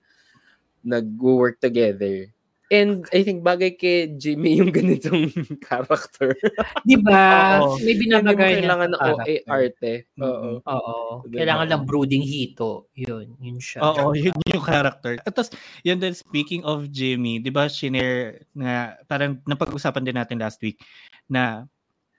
nag-work 0.86 1.58
together. 1.58 2.30
And 2.74 3.06
I 3.14 3.22
think 3.22 3.46
bagay 3.46 3.78
kay 3.78 4.18
Jimmy 4.18 4.58
yung 4.58 4.74
ganitong 4.74 5.30
character. 5.68 6.34
Di 6.82 6.98
ba? 6.98 7.62
Oo. 7.62 7.78
May 7.86 7.94
binabagay 7.94 8.62
niya 8.62 8.74
kailangan 8.74 8.90
ng 8.90 9.02
OA 9.06 9.34
arte. 9.46 9.94
Oo. 10.18 10.50
Oo. 10.66 10.98
Diba? 11.30 11.46
Kailangan 11.46 11.68
lang 11.70 11.84
brooding 11.86 12.26
hito. 12.26 12.90
Yun. 12.98 13.38
Yun 13.38 13.62
siya. 13.62 13.86
Oo, 13.86 14.18
yun 14.18 14.34
yung 14.50 14.66
character. 14.66 15.22
At 15.22 15.38
tapos, 15.38 15.54
yun 15.86 16.02
din, 16.02 16.18
speaking 16.18 16.66
of 16.66 16.90
Jimmy, 16.90 17.38
di 17.38 17.54
ba, 17.54 17.70
shinare 17.70 18.50
nga, 18.58 18.98
parang 19.06 19.38
napag-usapan 19.46 20.02
din 20.02 20.18
natin 20.18 20.42
last 20.42 20.58
week, 20.66 20.82
na 21.30 21.70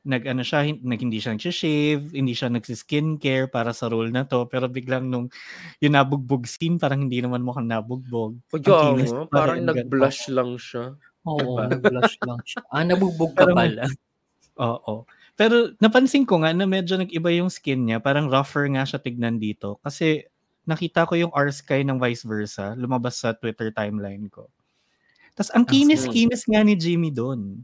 nag 0.07 0.23
ano 0.25 0.47
siya, 0.47 0.63
hin- 0.63 0.81
nag, 0.87 1.03
hindi 1.03 1.19
siya 1.19 1.35
nag-shave, 1.35 2.15
hindi 2.15 2.33
siya 2.33 2.49
nag-skincare 2.49 3.51
para 3.51 3.75
sa 3.75 3.91
role 3.91 4.15
na 4.15 4.23
to, 4.23 4.47
pero 4.47 4.71
biglang 4.71 5.11
nung 5.11 5.27
yung 5.83 5.95
nabugbog 5.99 6.47
scene, 6.47 6.79
parang 6.79 7.03
hindi 7.05 7.19
naman 7.19 7.43
mukhang 7.43 7.67
nabugbog. 7.67 8.39
O 8.39 8.57
Ang 8.57 8.63
diyan, 8.63 8.85
kinis 8.97 9.11
nga, 9.13 9.23
pa 9.27 9.37
parang 9.43 9.61
nag-blush 9.67 10.31
lang 10.31 10.55
siya. 10.57 10.95
Oo. 11.27 11.59
Nag-blush 11.59 12.17
lang 12.23 12.39
siya. 12.47 12.61
Ah, 12.71 12.87
nabugbog 12.87 13.35
ka 13.35 13.51
may- 13.51 13.75
pala. 13.75 13.85
Oo. 14.63 15.05
Pero 15.37 15.75
napansin 15.83 16.25
ko 16.25 16.41
nga 16.41 16.55
na 16.55 16.65
medyo 16.65 16.97
nag-iba 16.97 17.29
yung 17.35 17.53
skin 17.53 17.85
niya, 17.91 17.99
parang 18.01 18.31
rougher 18.33 18.65
nga 18.73 18.87
siya 18.89 19.03
tignan 19.03 19.37
dito. 19.37 19.77
Kasi 19.85 20.25
nakita 20.65 21.05
ko 21.05 21.15
yung 21.19 21.35
R-Sky 21.35 21.85
ng 21.85 22.01
vice 22.01 22.25
versa, 22.25 22.73
lumabas 22.75 23.21
sa 23.21 23.37
Twitter 23.37 23.69
timeline 23.71 24.31
ko. 24.33 24.49
Tapos 25.37 25.53
ang 25.53 25.69
Ang 25.69 25.69
kinis-kinis 25.69 26.49
nga 26.49 26.65
ni 26.65 26.73
Jimmy 26.75 27.13
doon. 27.13 27.61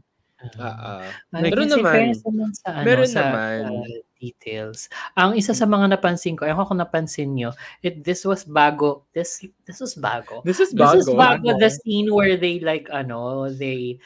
Ah. 0.55 1.07
Ay, 1.31 1.47
Meron 1.47 1.65
kasi 1.65 1.77
naman. 1.77 2.07
sa, 2.53 2.67
ano, 2.69 2.83
Meron 2.83 3.07
sa, 3.07 3.21
naman. 3.21 3.59
uh, 3.71 3.87
details. 4.17 4.87
Ang 5.13 5.35
isa 5.35 5.51
sa 5.51 5.63
mga 5.63 5.91
napansin 5.91 6.35
ko, 6.35 6.43
ayoko 6.43 6.63
kung 6.65 6.79
napansin 6.79 7.31
nyo, 7.31 7.51
it, 7.79 8.01
this 8.01 8.23
was 8.23 8.43
bago, 8.43 9.03
this 9.11 9.39
this 9.63 9.79
was 9.79 9.95
bago. 9.95 10.43
This 10.43 10.59
is 10.59 10.71
This 10.71 10.79
bago. 10.79 10.97
is 10.97 11.07
bago 11.09 11.47
Bago. 11.47 11.59
the 11.59 11.69
scene 11.69 12.07
where 12.07 12.35
they 12.35 12.59
like, 12.59 12.87
ano, 12.87 13.47
they, 13.49 13.99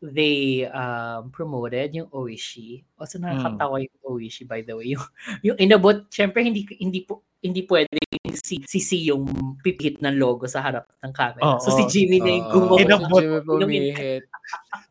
they 0.00 0.68
um, 0.68 1.28
promoted 1.28 1.92
yung 1.92 2.08
Oishi. 2.08 2.84
O 2.96 3.04
sa 3.04 3.16
nakakatawa 3.16 3.80
yung 3.80 3.96
Oishi, 4.04 4.44
by 4.44 4.60
the 4.60 4.76
way. 4.76 4.92
Yung, 4.92 5.04
yung 5.42 5.56
inabot, 5.58 6.04
syempre 6.08 6.44
hindi, 6.44 6.68
hindi 6.76 7.00
po, 7.02 7.24
hindi 7.40 7.64
pwede 7.64 8.00
si, 8.40 8.60
si 8.64 8.80
C 8.80 9.04
yung 9.04 9.24
pipihit 9.60 10.00
ng 10.00 10.16
logo 10.16 10.48
sa 10.48 10.60
harap 10.60 10.88
ng 11.00 11.12
camera. 11.12 11.40
Oo. 11.42 11.60
so 11.60 11.72
si 11.72 11.84
Jimmy 11.86 12.16
na 12.18 12.30
yung 12.32 12.48
Oo, 12.48 12.52
gumawa. 12.54 12.76
si 12.76 12.82
Inabot. 12.82 13.20
Yung- 13.22 13.44
pumihit. 13.44 14.24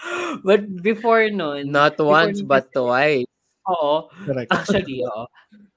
But 0.46 0.66
before 0.82 1.28
nun, 1.30 1.68
Not 1.70 1.96
Before 2.00 2.16
once, 2.26 2.40
ni- 2.40 2.48
but 2.48 2.72
twice. 2.72 3.28
oo, 3.68 4.08
Correct. 4.26 4.50
Actually, 4.56 5.04
oo. 5.04 5.24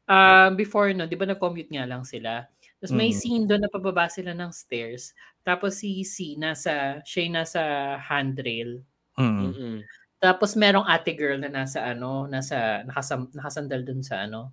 Um, 0.08 0.60
before 0.60 0.92
no, 0.92 1.08
di 1.08 1.16
ba 1.16 1.24
nag-commute 1.28 1.72
nga 1.72 1.88
lang 1.88 2.04
sila? 2.04 2.48
Tapos 2.84 2.92
may 2.92 3.12
Mm. 3.12 3.18
scene 3.18 3.46
doon 3.48 3.62
na 3.64 3.72
pababa 3.72 4.12
sila 4.12 4.36
ng 4.36 4.52
stairs. 4.52 5.16
Tapos 5.48 5.80
si 5.80 6.04
C, 6.04 6.36
nasa, 6.36 7.00
siya 7.08 7.32
nasa 7.32 7.62
handrail. 8.04 8.84
Mm. 9.16 9.40
Mm-mm. 9.52 9.78
Tapos 10.20 10.56
merong 10.60 10.88
ate 10.88 11.16
girl 11.16 11.40
na 11.40 11.48
nasa 11.52 11.84
ano, 11.84 12.28
nasa 12.28 12.84
nakasam, 12.88 13.32
nakasandal 13.32 13.84
doon 13.88 14.04
sa 14.04 14.24
ano, 14.28 14.52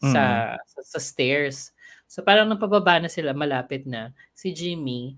sa, 0.00 0.56
sa 0.68 0.80
sa 0.84 1.00
stairs. 1.00 1.72
So 2.08 2.20
parang 2.24 2.48
nang 2.48 2.60
pababa 2.60 3.00
na 3.00 3.08
sila, 3.12 3.32
malapit 3.36 3.84
na. 3.88 4.12
Si 4.36 4.52
Jimmy, 4.52 5.16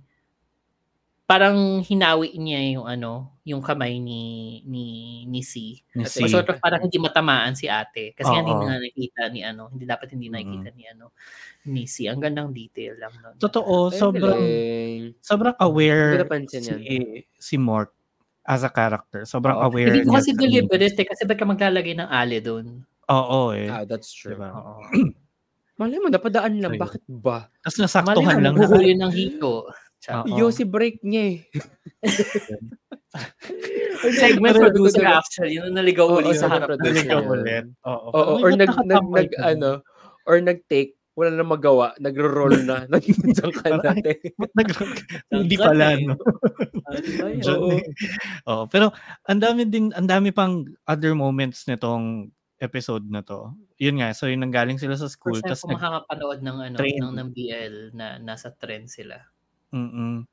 parang 1.28 1.84
hinawi 1.84 2.32
niya 2.40 2.80
yung 2.80 2.88
ano, 2.88 3.36
yung 3.44 3.60
kamay 3.60 4.00
ni 4.00 4.64
ni 4.64 4.84
ni 5.28 5.44
C. 5.44 5.84
Ni 5.92 6.08
Kasi 6.08 6.24
C. 6.24 6.32
sort 6.32 6.48
of 6.48 6.56
parang 6.56 6.80
hindi 6.88 6.96
matamaan 6.96 7.52
si 7.52 7.68
ate. 7.68 8.16
Kasi 8.16 8.32
hindi 8.32 8.48
na 8.48 8.80
nakikita 8.80 9.28
ni 9.28 9.44
ano, 9.44 9.68
hindi 9.68 9.84
dapat 9.84 10.08
hindi 10.16 10.32
nakikita 10.32 10.72
ni 10.72 10.88
ano, 10.88 11.12
ni 11.68 11.84
C. 11.84 12.08
Ang 12.08 12.24
gandang 12.24 12.56
detail 12.56 12.96
lang 12.96 13.12
nun. 13.20 13.36
Totoo, 13.36 13.92
Ay, 13.92 14.00
sobrang 14.00 14.40
galing. 14.40 15.02
sobrang 15.20 15.56
aware 15.60 16.24
si, 16.48 16.56
yan. 16.64 17.20
si 17.36 17.54
Mort 17.60 17.92
as 18.48 18.64
a 18.64 18.72
character. 18.72 19.28
Sobrang 19.28 19.60
Oo. 19.60 19.68
aware 19.68 19.92
Hindi 19.92 20.08
ko 20.08 20.16
kasi 20.16 20.32
deliberate 20.32 20.96
eh, 20.96 21.06
kasi 21.12 21.28
ba't 21.28 21.36
ka 21.36 21.44
maglalagay 21.44 21.92
ng 21.92 22.08
ale 22.08 22.40
doon? 22.40 22.88
Oo 23.12 23.52
eh. 23.52 23.68
Ah, 23.68 23.84
that's 23.84 24.08
true. 24.16 24.32
Diba? 24.32 24.48
Oo. 24.56 24.80
Malay 25.78 26.00
mo, 26.02 26.08
napadaan 26.10 26.58
lang. 26.58 26.74
So. 26.74 26.82
Bakit 26.88 27.04
ba? 27.06 27.52
Tapos 27.62 27.78
nasaktuhan 27.78 28.40
lang 28.40 28.52
lang, 28.52 28.54
na 28.56 28.66
huhuli 28.66 28.92
ng 28.96 29.12
hito. 29.12 29.68
Oo. 30.08 30.38
Yo, 30.38 30.46
si 30.54 30.62
break 30.62 31.02
niya 31.02 31.34
eh. 31.34 31.38
Segment 34.22 34.54
producer 34.54 35.02
actually, 35.04 35.58
yung 35.58 35.74
naligaw 35.74 36.06
uli 36.06 36.38
sa 36.38 36.46
harap 36.46 36.70
producer. 36.70 37.02
Naligaw 37.02 37.20
yun. 37.20 37.34
ulit. 37.34 37.64
Oo. 37.82 38.38
Or 38.38 38.50
nag, 38.54 38.70
nag, 38.86 39.04
nag, 39.10 39.30
ano, 39.42 39.82
or 40.22 40.38
nag-take, 40.38 40.94
wala 41.18 41.34
na 41.34 41.42
magawa, 41.42 41.98
nagro-roll 41.98 42.62
na, 42.62 42.84
nandiyan 42.94 43.50
ka 43.50 43.74
Parang, 43.74 43.82
na, 43.82 43.90
te. 43.98 44.14
Ba't 44.38 44.52
nag- 44.54 45.02
Hindi 45.34 45.56
pala, 45.58 45.98
no? 45.98 46.14
Yun? 47.18 47.58
Oo. 47.58 47.68
eh. 47.74 47.82
Oo, 48.46 48.64
pero 48.70 48.94
ang 49.26 49.42
dami 49.42 49.66
din, 49.66 49.90
ang 49.98 50.06
dami 50.06 50.30
pang 50.30 50.62
other 50.86 51.18
moments 51.18 51.66
nitong 51.66 52.30
episode 52.62 53.02
na 53.10 53.26
to. 53.26 53.50
Yun 53.82 53.98
nga, 53.98 54.14
so 54.14 54.30
yung 54.30 54.46
nanggaling 54.46 54.78
sila 54.78 54.94
sa 54.94 55.10
school, 55.10 55.42
First 55.42 55.46
time 55.46 55.58
ko 55.58 55.66
nag, 55.66 55.74
makakapanood 55.82 56.40
ng 56.46 56.58
ano, 56.70 56.76
Train. 56.78 57.00
ng, 57.02 57.14
ng 57.18 57.28
BL 57.34 57.74
na 57.98 58.06
nasa 58.22 58.54
trend 58.54 58.86
sila. 58.86 59.18
Mm 59.70 60.24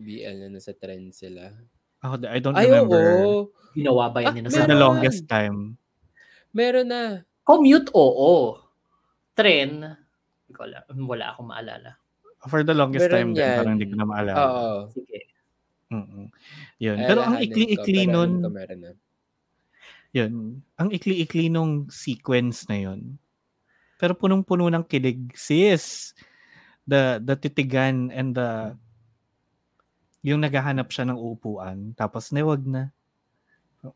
BL 0.00 0.36
na 0.40 0.48
nasa 0.56 0.72
trend 0.72 1.12
sila. 1.12 1.52
Ako, 2.00 2.24
I 2.24 2.40
don't 2.40 2.56
Ay, 2.56 2.72
remember 2.72 3.04
oo. 3.20 3.52
Ginawa 3.76 4.08
ba 4.08 4.24
yan 4.24 4.32
Ah, 4.32 4.36
nila 4.40 4.48
for 4.48 4.64
sa 4.64 4.66
the 4.66 4.78
longest 4.80 5.22
time. 5.28 5.76
Meron 6.50 6.88
na. 6.88 7.02
Commute, 7.44 7.92
oo. 7.92 8.56
Trend, 9.36 9.84
hindi 9.84 10.52
ko 10.56 10.64
alam. 10.64 10.82
Wala 11.04 11.36
akong 11.36 11.48
maalala. 11.52 12.00
For 12.48 12.64
the 12.64 12.72
longest 12.72 13.06
Meron 13.06 13.14
time, 13.14 13.30
din, 13.36 13.44
yan. 13.44 13.56
parang 13.60 13.74
hindi 13.76 13.86
ko 13.86 13.94
na 14.00 14.06
maalala. 14.08 14.40
Oo. 14.40 14.72
Sige. 14.90 15.20
Mm-mm. 15.92 16.26
Yun. 16.80 16.98
Pero 17.04 17.20
ang 17.20 17.36
ko, 17.36 17.44
ikli-ikli 17.44 18.00
pero 18.08 18.12
nun, 18.16 18.30
ko 18.40 18.48
meron 18.48 18.80
na. 18.80 18.92
yun, 20.10 20.32
ang 20.74 20.88
ikli-ikli 20.90 21.52
nung 21.52 21.86
sequence 21.92 22.64
na 22.72 22.80
yun. 22.80 23.20
Pero 24.00 24.16
punong-puno 24.16 24.72
ng 24.72 24.88
kilig. 24.88 25.28
Sis, 25.36 26.16
the, 26.90 27.22
the 27.22 27.38
titigan 27.38 28.10
and 28.10 28.34
the, 28.34 28.74
yung 30.20 30.42
naghahanap 30.42 30.90
siya 30.90 31.06
ng 31.06 31.16
upuan, 31.16 31.94
tapos 31.94 32.34
nawag 32.34 32.66
na. 32.66 32.90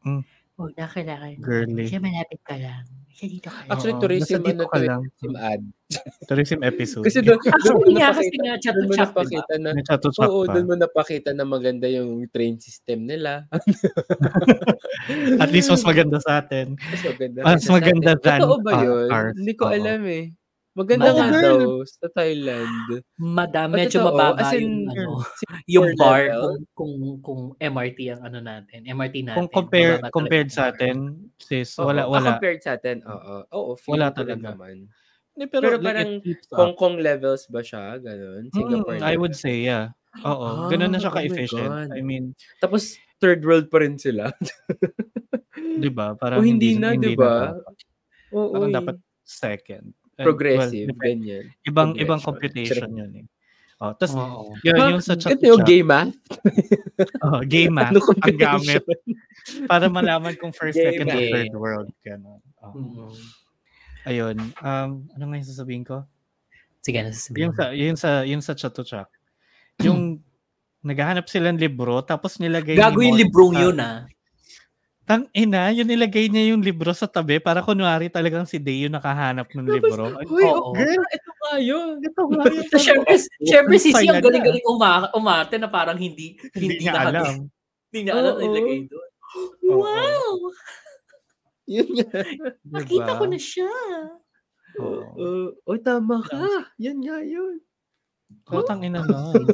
Mm, 0.06 0.22
Huwag 0.54 0.70
na 0.78 0.86
kailangan. 0.86 1.34
Girly. 1.42 1.90
Siya 1.90 1.98
malapit 1.98 2.38
ka 2.46 2.54
lang. 2.54 2.86
Siya 3.10 3.26
dito 3.26 3.50
ka 3.50 3.66
lang. 3.66 3.70
Actually, 3.74 3.96
tourism, 3.98 4.38
nasa 4.38 4.46
dito 4.46 4.62
ano 4.62 4.70
ka 4.70 4.78
to, 4.78 4.86
lang. 4.86 5.00
tourism 5.02 5.34
ad. 5.34 5.62
tourism 6.30 6.60
episode. 6.62 7.04
Kasi 7.10 7.18
doon, 7.26 7.38
doon 7.42 7.54
Actually 7.58 7.92
nga, 7.98 8.08
kasi 8.14 8.36
nga, 8.38 8.54
chat 8.62 8.74
doon 8.78 8.78
to 8.78 8.86
mo 8.86 8.94
chat, 8.94 9.10
diba? 9.10 9.10
napakita 9.18 9.54
na, 9.58 9.70
chat 9.82 9.98
to 9.98 10.10
chat 10.14 10.28
oo, 10.30 10.46
doon 10.46 10.66
mo 10.70 10.74
napakita 10.78 11.30
na 11.34 11.42
maganda 11.42 11.86
yung 11.90 12.22
train 12.30 12.54
system 12.62 13.02
nila. 13.02 13.50
At 15.42 15.50
least 15.50 15.74
mas 15.74 15.82
maganda 15.82 16.22
sa 16.22 16.38
atin. 16.38 16.78
Mas 16.78 17.02
maganda. 17.02 17.38
Mas 17.42 17.64
maganda 17.66 18.12
atin. 18.14 18.22
than 18.22 18.40
Totoo 18.46 18.58
ba 18.62 18.72
our- 18.78 18.84
yun? 18.86 19.08
ours. 19.10 19.34
Hindi 19.34 19.52
ko 19.58 19.64
alam 19.68 20.00
eh. 20.06 20.24
Maganda 20.74 21.06
Oo, 21.14 21.18
nga 21.22 21.28
girl. 21.30 21.58
daw 21.62 21.86
sa 21.86 22.06
Thailand. 22.10 22.70
Madam, 23.14 23.70
Oh, 23.70 23.78
medyo 23.78 24.02
totoo. 24.02 24.10
mababa 24.10 24.42
As 24.42 24.50
in, 24.58 24.66
yung, 24.66 24.74
ano, 24.90 25.10
yung 25.70 25.88
bar 25.94 26.22
kung, 26.34 26.58
kung, 26.74 26.94
kung 27.22 27.42
MRT 27.62 27.98
ang 28.10 28.22
ano 28.26 28.38
natin. 28.42 28.82
MRT 28.82 29.16
natin. 29.22 29.38
Kung 29.38 29.48
compare 29.54 30.02
compared 30.10 30.50
sa 30.50 30.74
atin, 30.74 31.30
sis, 31.38 31.78
Oo. 31.78 31.86
wala 31.86 32.02
Ah, 32.02 32.10
wala. 32.10 32.30
compared 32.34 32.60
sa 32.66 32.74
atin, 32.74 33.06
oo. 33.06 33.34
Oo, 33.54 33.70
Wala 33.86 34.10
talaga. 34.10 34.50
naman. 34.58 34.90
Hindi, 35.34 35.46
pero, 35.46 35.62
Pero 35.62 35.76
like, 35.78 35.86
parang. 35.94 36.10
Hong 36.58 36.74
Kong 36.74 36.96
levels 36.98 37.46
ba 37.50 37.62
siya? 37.62 37.98
Ganon? 38.02 38.50
Singapore 38.50 38.98
Mm, 38.98 39.06
I 39.06 39.14
would 39.14 39.34
say, 39.38 39.62
yeah. 39.62 39.94
Oo. 40.26 40.70
Ganun 40.70 40.90
na 40.90 40.98
siya 40.98 41.10
Ah, 41.10 41.14
oh 41.14 41.22
ka-efficient. 41.22 41.70
God. 41.70 41.88
I 41.94 42.02
mean, 42.02 42.34
Tapos, 42.58 42.98
third 43.22 43.46
world 43.46 43.70
pa 43.70 43.78
rin 43.82 43.94
sila. 43.98 44.30
di 45.78 45.90
ba? 45.90 46.14
Parang 46.22 46.38
o 46.38 46.46
hindi 46.46 46.78
na, 46.78 46.94
hindi 46.94 47.14
di 47.14 47.18
ba? 47.18 47.50
Oo. 48.34 48.54
Parang 48.54 48.70
eh. 48.70 48.74
dapat 48.74 48.96
second. 49.26 49.94
Progressive, 50.14 50.94
well, 50.94 51.02
ganyan. 51.02 51.44
ibang 51.66 51.98
ibang 51.98 52.22
computation 52.22 52.90
yun 52.94 53.12
eh. 53.24 53.26
Oh, 53.82 53.90
tapos 53.90 54.14
Oo. 54.14 54.54
yun, 54.62 54.96
yung 54.96 55.02
sa 55.02 55.18
chat 55.18 55.34
Ito 55.34 55.44
yung 55.50 55.66
gay 55.66 55.82
math? 55.82 56.14
oh, 57.26 57.42
gay 57.42 57.66
math 57.66 57.90
Ano 57.90 58.00
ang 58.22 58.38
gamit 58.38 58.86
para 59.66 59.90
malaman 59.90 60.38
kung 60.38 60.54
first, 60.54 60.78
Gay 60.78 60.94
second, 60.94 61.10
and 61.10 61.26
third 61.34 61.54
world. 61.58 61.90
Ganun. 62.06 62.40
Oh. 62.62 62.72
Mm. 62.72 63.12
Ayun. 64.06 64.36
Um, 64.62 64.90
ano 65.10 65.22
nga 65.26 65.36
yung 65.36 65.50
sasabihin 65.50 65.84
ko? 65.84 66.06
Sige, 66.84 67.02
nasasabihin 67.02 67.42
Yung 67.42 67.52
mo. 67.52 67.58
sa, 67.58 67.64
yung 67.74 67.98
sa, 67.98 68.10
yung 68.24 68.42
sa 68.44 68.52
chat 68.54 68.72
to 68.72 68.84
chat. 68.86 69.08
Yung 69.82 70.22
naghahanap 70.88 71.26
sila 71.26 71.50
ng 71.50 71.60
libro, 71.60 71.98
tapos 72.04 72.38
nilagay 72.38 72.76
Gago 72.76 73.00
ni 73.00 73.10
yung 73.10 73.18
librong 73.20 73.54
yun 73.56 73.76
ah. 73.80 74.04
Tang 75.04 75.28
ina, 75.36 75.68
yun 75.68 75.84
nilagay 75.84 76.32
niya 76.32 76.56
yung 76.56 76.64
libro 76.64 76.88
sa 76.96 77.04
tabi 77.04 77.36
para 77.36 77.60
kunwari 77.60 78.08
talagang 78.08 78.48
si 78.48 78.56
Day 78.56 78.88
yung 78.88 78.96
nakahanap 78.96 79.52
ng 79.52 79.68
libro. 79.68 80.16
Uy, 80.32 80.48
oh, 80.48 80.72
girl, 80.72 81.04
ito 81.12 81.30
nga 81.44 81.54
yun. 81.60 82.00
ito 82.00 82.20
nga 82.24 82.44
yun. 82.48 82.64
So, 82.72 82.80
syempre, 82.80 83.12
syempre 83.44 83.76
si 83.76 83.92
Si 83.92 83.96
Saya 84.00 84.16
ang 84.16 84.24
na. 84.24 84.24
galing-galing 84.24 84.64
uma 84.64 85.12
umate 85.12 85.60
na 85.60 85.68
parang 85.68 86.00
hindi 86.00 86.40
Hindi 86.56 86.80
hindi, 86.80 86.88
niya 86.88 86.92
nakag- 86.96 87.20
alam. 87.20 87.34
Hindi 87.94 87.98
niya 88.00 88.14
alam 88.18 88.32
na 88.34 88.40
Oo. 88.40 88.46
ilagay 88.48 88.78
doon. 88.90 89.10
Oo. 89.68 89.76
Wow! 89.84 90.32
Yun 91.68 91.88
nga. 91.94 92.08
Nakita 92.74 93.12
Diba? 93.12 93.20
ko 93.20 93.24
na 93.28 93.38
siya. 93.38 93.70
Oo. 94.80 95.02
Uh, 95.14 95.48
oh, 95.62 95.78
tama 95.78 96.24
ka. 96.24 96.42
Yan 96.80 96.98
nga 96.98 97.20
yun. 97.20 97.60
Pero 98.42 98.64
tang 98.64 98.80
ina 98.82 99.04
nun. 99.04 99.46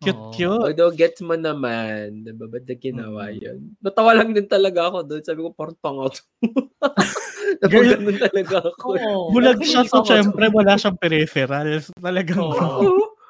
Cute, 0.00 0.16
Oo. 0.16 0.32
cute. 0.32 0.64
Although, 0.64 0.96
gets 0.96 1.20
mo 1.20 1.36
naman. 1.36 2.24
Diba, 2.24 2.48
ba't 2.48 2.64
na 2.64 2.72
ginawa 2.80 3.28
Mm. 3.28 3.36
yun? 3.36 3.58
Natawa 3.84 4.16
lang 4.16 4.32
din 4.32 4.48
talaga 4.48 4.88
ako 4.88 5.04
doon. 5.04 5.20
Sabi 5.20 5.44
ko, 5.44 5.52
parang 5.52 5.76
tanga 5.76 6.08
to. 6.08 6.22
Girl. 7.68 8.00
Napagano'n 8.00 8.16
talaga 8.16 8.56
ako. 8.64 8.86
Oo. 8.96 9.28
Bulag 9.36 9.60
siya, 9.60 9.84
so 9.84 10.00
syempre 10.00 10.48
wala 10.48 10.80
siyang 10.80 10.96
peripherals. 10.96 11.92
Talagang. 12.00 12.40
Oo. 12.40 13.12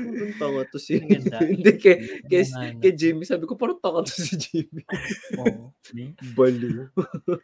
Parang 0.00 0.32
tanga 0.40 0.62
to 0.72 0.78
si... 0.80 0.96
Hindi, 1.52 1.72
kay, 1.76 1.96
kay, 2.30 2.42
kay 2.80 2.92
Jimmy. 2.96 3.28
Sabi 3.28 3.44
ko, 3.44 3.52
parang 3.58 3.76
tanga 3.84 4.00
to 4.08 4.16
si 4.16 4.32
Jimmy. 4.40 4.80
Oo. 5.36 5.76
Baliw. 6.38 6.88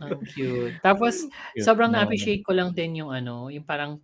Ang 0.00 0.20
cute. 0.24 0.72
Tapos, 0.80 1.28
Cute 1.28 1.60
sobrang 1.60 1.92
naman. 1.92 2.08
na-appreciate 2.08 2.40
ko 2.46 2.56
lang 2.56 2.72
din 2.72 3.04
yung 3.04 3.12
ano, 3.12 3.52
yung 3.52 3.66
parang, 3.68 4.00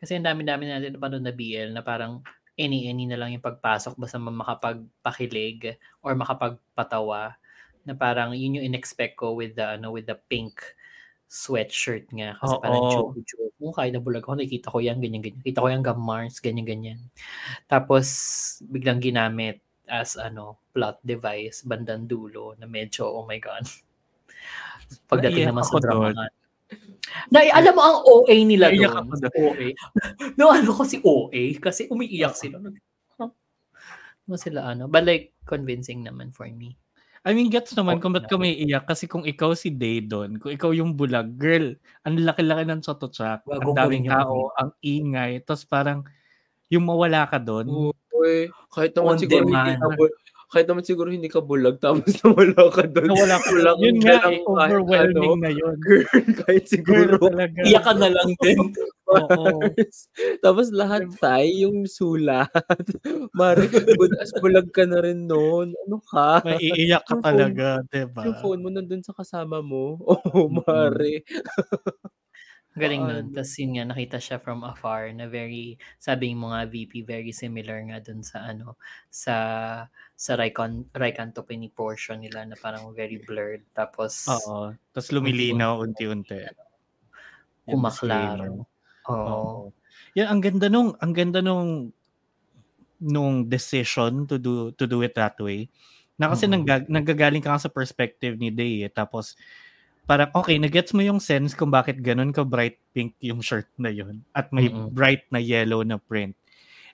kasi 0.00 0.16
ang 0.18 0.26
dami-dami 0.26 0.68
natin 0.68 0.96
napanood 0.98 1.24
na 1.24 1.32
BL 1.34 1.72
na 1.72 1.82
parang 1.86 2.20
any-any 2.58 3.06
na 3.06 3.16
lang 3.16 3.32
yung 3.32 3.44
pagpasok 3.44 3.94
basta 3.94 4.18
ma- 4.18 4.34
makapagpakilig 4.34 5.78
or 6.02 6.18
makapagpatawa 6.18 7.38
na 7.86 7.94
parang 7.94 8.34
yun 8.34 8.60
yung 8.60 8.74
in-expect 8.74 9.16
ko 9.16 9.32
with 9.32 9.54
the 9.54 9.78
ano 9.78 9.94
with 9.94 10.04
the 10.10 10.18
pink 10.28 10.60
sweatshirt 11.30 12.10
nga 12.12 12.36
kasi 12.36 12.54
Oo. 12.56 12.60
parang 12.60 12.82
joke 12.90 13.14
mo 13.58 13.74
kahit 13.74 13.92
na 13.92 14.00
bulag 14.00 14.24
ako 14.24 14.38
nakita 14.38 14.72
ko 14.72 14.78
yan 14.78 15.02
ganyan 15.02 15.22
ganyan. 15.22 15.42
Kita 15.42 15.60
ko 15.60 15.68
yan 15.68 15.82
gum 15.82 16.00
Mars 16.00 16.38
ganyan 16.38 16.66
ganyan. 16.66 17.00
Tapos 17.66 18.06
biglang 18.64 19.02
ginamit 19.02 19.60
as 19.88 20.14
ano 20.14 20.60
plot 20.72 21.00
device 21.02 21.64
bandang 21.64 22.06
dulo 22.06 22.54
na 22.56 22.64
medyo 22.70 23.08
oh 23.08 23.26
my 23.26 23.36
god. 23.42 23.66
Pagdating 25.10 25.48
Naiyak 25.48 25.52
naman 25.52 25.64
sa 25.66 25.80
drama 25.82 26.06
doon. 26.14 26.32
Na, 27.28 27.44
alam 27.44 27.72
mo 27.74 27.82
ang 27.82 27.98
OA 28.04 28.36
nila 28.44 28.72
doon. 28.72 28.88
ako 28.88 29.38
OA. 29.52 29.68
no, 30.38 30.52
ano 30.52 30.70
ko 30.72 30.82
si 30.84 30.96
OA 31.02 31.56
kasi 31.60 31.88
umiiyak 31.88 32.34
sila. 32.34 32.60
Huh? 33.18 33.30
Ano 34.28 34.36
sila 34.36 34.72
ano? 34.72 34.86
But 34.86 35.04
like 35.08 35.36
convincing 35.48 36.04
naman 36.04 36.32
for 36.32 36.48
me. 36.48 36.76
I 37.26 37.34
mean, 37.34 37.50
gets 37.50 37.74
naman 37.74 37.98
Oo 37.98 38.02
kung 38.04 38.14
ba't 38.14 38.30
ka 38.30 38.38
may 38.38 38.54
iyak. 38.56 38.86
Kasi 38.86 39.10
kung 39.10 39.26
ikaw 39.26 39.52
si 39.52 39.74
Day 39.74 40.00
doon, 40.00 40.38
kung 40.38 40.54
ikaw 40.54 40.70
yung 40.72 40.94
bulag, 40.94 41.34
girl, 41.36 41.74
ang 42.06 42.14
laki-laki 42.22 42.64
ng 42.64 42.80
chotochak, 42.80 43.42
ang 43.44 43.60
Gagawin 43.60 43.76
daming 43.76 44.04
yung 44.08 44.14
tao, 44.14 44.36
ang 44.54 44.70
ingay, 44.80 45.32
tapos 45.42 45.66
parang 45.66 46.00
yung 46.70 46.86
mawala 46.86 47.26
ka 47.26 47.36
doon, 47.36 47.92
Uy, 48.18 48.50
kahit 48.74 48.92
naman 48.98 49.14
On 49.14 49.20
siguro 49.20 49.46
hindi 49.46 49.54
demand. 49.54 49.94
bu- 49.94 50.16
kahit 50.48 50.64
naman 50.64 50.80
siguro 50.80 51.12
hindi 51.12 51.28
ka 51.28 51.44
bulag 51.44 51.76
tapos 51.76 52.08
nawala 52.24 52.62
ka 52.72 52.88
doon. 52.88 53.08
nawala 53.12 53.36
ka 53.36 53.50
doon. 53.52 53.76
Yun 53.78 53.96
nga, 54.00 54.16
ganang 54.16 54.32
eh, 54.32 54.48
overwhelming 54.48 55.32
ano. 55.36 55.42
na 55.44 55.50
yun. 55.52 55.76
Girl, 55.78 56.04
kahit 56.40 56.64
Girl, 56.64 56.72
siguro. 56.72 57.14
talaga. 57.28 57.60
Iyak 57.68 57.84
ka 57.84 57.92
na 57.92 58.08
lang 58.08 58.30
din. 58.40 58.58
Oo. 59.08 59.60
Tapos 60.40 60.66
lahat 60.68 61.08
tay 61.16 61.64
yung 61.64 61.84
sulat. 61.84 62.48
Good 64.00 64.12
as 64.20 64.32
bulag 64.36 64.68
ka 64.72 64.84
na 64.84 65.00
rin 65.00 65.24
noon. 65.24 65.72
Ano 65.84 66.00
ka? 66.04 66.40
May 66.44 66.60
iiyak 66.60 67.04
ka 67.04 67.16
Yung 67.16 67.20
phone- 67.20 67.28
talaga, 67.28 67.66
diba? 67.88 68.20
Yung 68.24 68.36
phone 68.40 68.60
mo 68.64 68.68
nandun 68.68 69.04
sa 69.04 69.12
kasama 69.12 69.60
mo. 69.60 69.96
Oh, 70.04 70.48
Mari. 70.48 71.24
Galing 72.78 73.02
Paano? 73.04 73.14
nun. 73.20 73.26
Tapos 73.34 73.52
yun 73.58 73.70
nga, 73.76 73.84
nakita 73.90 74.18
siya 74.22 74.38
from 74.38 74.62
afar 74.62 75.10
na 75.12 75.26
very, 75.26 75.76
sabi 75.98 76.32
mo 76.32 76.54
nga 76.54 76.64
VP, 76.64 77.02
very 77.04 77.34
similar 77.34 77.82
nga 77.90 77.98
dun 78.00 78.22
sa 78.22 78.48
ano, 78.48 78.78
sa 79.10 79.34
sa 80.14 80.32
Raikon, 80.34 80.86
Raikantopini 80.94 81.68
portion 81.70 82.22
nila 82.22 82.46
na 82.46 82.56
parang 82.56 82.90
very 82.94 83.18
blurred. 83.18 83.62
Tapos 83.74 84.26
Oo. 84.26 84.72
Tapos 84.94 85.10
lumilinaw 85.10 85.82
unti-unti. 85.82 86.38
Yung 87.68 87.82
kumaklaro. 87.84 88.64
Oo. 89.10 89.26
Oo. 89.28 89.62
Yan 90.16 90.28
ang 90.30 90.40
ganda 90.40 90.66
nung 90.72 90.94
ang 91.02 91.12
ganda 91.12 91.42
nung 91.42 91.92
nung 92.98 93.46
decision 93.46 94.26
to 94.26 94.38
do 94.38 94.74
to 94.74 94.86
do 94.86 95.02
it 95.06 95.14
that 95.14 95.38
way. 95.38 95.70
Na 96.18 96.26
kasi 96.34 96.50
Mm. 96.50 96.52
nangga- 96.58 96.88
nanggagaling 96.90 97.38
ka 97.42 97.54
nga 97.54 97.62
sa 97.62 97.70
perspective 97.70 98.34
ni 98.34 98.50
Day 98.50 98.82
eh. 98.82 98.90
Tapos 98.90 99.38
parang 100.08 100.32
okay, 100.32 100.56
nagets 100.56 100.96
mo 100.96 101.04
yung 101.04 101.20
sense 101.20 101.52
kung 101.52 101.68
bakit 101.68 102.00
ganun 102.00 102.32
ka 102.32 102.40
bright 102.40 102.80
pink 102.96 103.12
yung 103.20 103.44
shirt 103.44 103.68
na 103.76 103.92
yun 103.92 104.24
at 104.32 104.48
may 104.48 104.72
Mm-mm. 104.72 104.88
bright 104.88 105.28
na 105.28 105.36
yellow 105.36 105.84
na 105.84 106.00
print. 106.00 106.32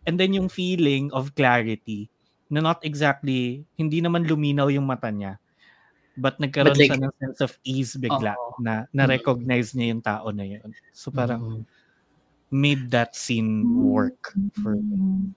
And 0.03 0.19
then 0.19 0.35
yung 0.35 0.51
feeling 0.51 1.15
of 1.15 1.33
clarity 1.33 2.11
na 2.51 2.59
not 2.61 2.83
exactly, 2.83 3.63
hindi 3.79 4.03
naman 4.03 4.27
luminaw 4.27 4.69
yung 4.69 4.85
mata 4.85 5.09
niya. 5.09 5.39
But 6.19 6.43
nagkaroon 6.43 6.75
But 6.75 6.83
like- 6.83 6.91
siya 6.91 7.01
ng 7.07 7.15
sense 7.23 7.39
of 7.41 7.55
ease 7.63 7.95
bigla 7.97 8.35
Oo. 8.35 8.59
na 8.59 8.87
na-recognize 8.91 9.73
niya 9.73 9.95
yung 9.95 10.03
tao 10.03 10.29
na 10.35 10.45
yun. 10.45 10.75
So 10.91 11.15
parang 11.15 11.43
Mm. 11.43 11.63
made 12.51 12.85
that 12.91 13.15
scene 13.15 13.63
work 13.79 14.35
for 14.59 14.75
me. 14.79 15.31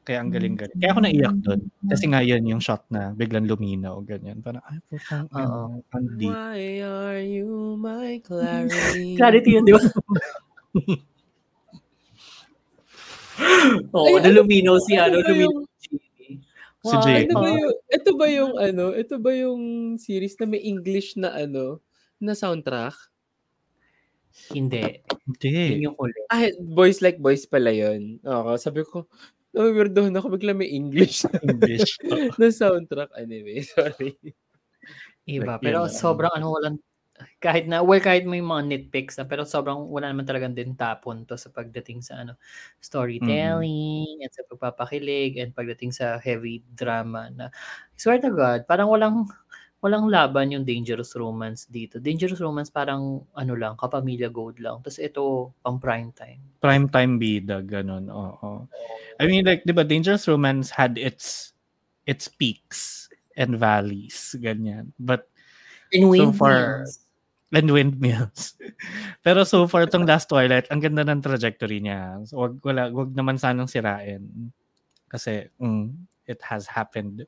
Kaya 0.00 0.24
ang 0.24 0.32
galing-galing. 0.32 0.78
Kaya 0.80 0.90
ako 0.90 1.00
naiyak 1.04 1.36
doon. 1.44 1.60
Kasi 1.86 2.04
nga 2.08 2.20
yun 2.20 2.42
yung 2.42 2.58
shot 2.58 2.88
na 2.88 3.12
biglang 3.12 3.44
luminaw, 3.44 4.00
ganyan. 4.00 4.40
Parang, 4.40 4.64
ay, 4.64 4.80
putang, 4.88 5.28
Oo. 5.30 5.84
ang 5.84 6.06
deep. 6.16 6.32
Why 6.32 6.62
are 6.80 7.20
you 7.20 7.76
my 7.76 8.16
clarity? 8.26 9.14
Clarity 9.14 9.50
yun, 9.54 9.64
di 9.68 9.76
ba? 9.76 9.80
Oo, 13.92 14.16
Ay, 14.16 14.20
na 14.20 14.30
luminaw 14.32 14.76
si 14.80 14.96
ano 14.96 15.20
ano, 15.20 15.24
ba 15.24 15.30
luminaw 15.30 15.44
yung- 15.48 15.68
si? 15.76 15.94
Jamie. 16.80 17.28
Ito 17.28 17.36
ba 17.36 17.48
yung, 17.50 17.68
ito 17.92 18.10
ba 18.16 18.26
yung 18.26 18.52
ano, 18.56 18.84
ito 18.96 19.14
ba 19.20 19.30
yung 19.36 19.62
series 20.00 20.32
na 20.40 20.48
may 20.48 20.64
English 20.64 21.12
na 21.14 21.28
ano, 21.30 21.84
na 22.16 22.32
soundtrack? 22.32 22.96
Hindi. 24.48 25.04
Hindi. 25.28 25.52
Yun 25.76 25.86
yung 25.92 25.96
huli. 25.98 26.16
Ah, 26.26 26.48
Boys 26.56 27.04
Like 27.04 27.20
Boys 27.20 27.44
pala 27.44 27.68
yun. 27.68 28.16
Oo, 28.22 28.56
sabi 28.56 28.80
ko, 28.82 29.04
nawirdohan 29.50 30.14
ako 30.14 30.36
bigla 30.38 30.54
may 30.54 30.70
English 30.70 31.26
English. 31.46 31.98
na 32.40 32.48
soundtrack. 32.50 33.10
Anyway, 33.18 33.62
sorry. 33.74 34.14
Iba. 35.26 35.58
Like, 35.58 35.62
pero 35.64 35.86
yun 35.86 35.90
lang. 35.90 36.00
sobrang 36.00 36.32
ano, 36.34 36.46
walang, 36.54 36.76
kahit 37.36 37.68
na, 37.68 37.84
well, 37.84 38.00
kahit 38.00 38.24
may 38.24 38.40
mga 38.40 38.64
nitpicks 38.64 39.20
na, 39.20 39.28
pero 39.28 39.44
sobrang 39.44 39.92
wala 39.92 40.08
naman 40.08 40.24
talagang 40.24 40.56
din 40.56 40.72
tapon 40.72 41.28
to 41.28 41.36
sa 41.36 41.52
pagdating 41.52 42.00
sa 42.00 42.24
ano, 42.24 42.40
storytelling, 42.80 44.24
at 44.24 44.32
sa 44.32 44.46
pagpapakilig, 44.48 45.36
and 45.36 45.52
pagdating 45.52 45.92
sa 45.92 46.16
heavy 46.16 46.64
drama 46.72 47.28
na, 47.28 47.52
I 47.92 47.98
swear 48.00 48.18
to 48.24 48.32
God, 48.32 48.64
parang 48.64 48.88
walang, 48.88 49.28
walang 49.80 50.12
laban 50.12 50.52
yung 50.52 50.64
Dangerous 50.64 51.16
Romance 51.16 51.64
dito. 51.64 51.96
Dangerous 51.96 52.40
Romance 52.40 52.68
parang, 52.68 53.24
ano 53.32 53.54
lang, 53.56 53.80
kapamilya 53.80 54.28
gold 54.28 54.60
lang. 54.60 54.84
Tapos 54.84 55.00
ito, 55.00 55.52
pang 55.64 55.80
prime 55.80 56.12
time. 56.12 56.40
Prime 56.60 56.86
time 56.92 57.16
bida, 57.16 57.64
ganun. 57.64 58.12
Oo. 58.12 58.68
I 59.16 59.24
mean, 59.24 59.48
like, 59.48 59.64
di 59.64 59.72
ba, 59.72 59.84
Dangerous 59.84 60.28
Romance 60.28 60.68
had 60.68 61.00
its 61.00 61.56
its 62.04 62.28
peaks 62.28 63.08
and 63.40 63.56
valleys, 63.56 64.36
ganyan. 64.40 64.92
But, 65.00 65.28
And 65.90 66.06
So 66.14 66.30
far, 66.30 66.86
Windmills. 66.86 66.94
and 67.50 67.68
windmills. 67.74 68.42
Pero 69.26 69.42
so 69.42 69.66
far, 69.66 69.90
tong 69.90 70.06
Last 70.06 70.30
Twilight, 70.30 70.70
ang 70.70 70.78
ganda 70.78 71.02
ng 71.02 71.18
trajectory 71.18 71.82
niya. 71.82 72.22
So, 72.30 72.46
wag, 72.46 72.62
wala, 72.62 72.92
wag 72.94 73.10
naman 73.16 73.40
sanang 73.42 73.66
sirain. 73.66 74.52
Kasi, 75.10 75.50
mm, 75.58 75.90
it 76.30 76.38
has 76.46 76.70
happened 76.70 77.26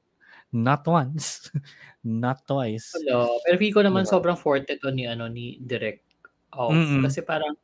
not 0.52 0.84
once, 0.84 1.48
not 2.04 2.44
twice. 2.44 2.92
Hello. 2.94 3.40
Pero 3.42 3.56
feel 3.56 3.72
ko 3.72 3.80
naman 3.80 4.04
Diba? 4.04 4.12
sobrang 4.12 4.36
forte 4.36 4.76
to 4.76 4.90
ni 4.90 5.04
ano 5.04 5.26
ni 5.26 5.56
Direct 5.58 6.04
Off. 6.52 6.70
Mm-mm. 6.70 7.00
Kasi 7.02 7.20
parang 7.22 7.54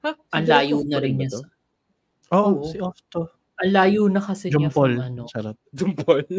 Ha? 0.00 0.16
ang 0.32 0.44
Si 0.44 0.48
layo 0.48 0.80
na 0.84 0.96
rin 0.96 1.12
niya. 1.16 1.28
sa- 1.28 1.44
Oh, 2.30 2.56
Oo. 2.56 2.64
si 2.64 2.78
off 2.78 2.96
to. 3.10 3.26
Ang 3.60 3.70
layo 3.74 4.06
na 4.06 4.18
kasi 4.18 4.48
niya 4.48 4.68
Jumpol. 4.68 4.96
from 4.96 5.02
ano. 5.02 5.22
Charot. 5.28 5.58
Dumpol. 5.76 6.24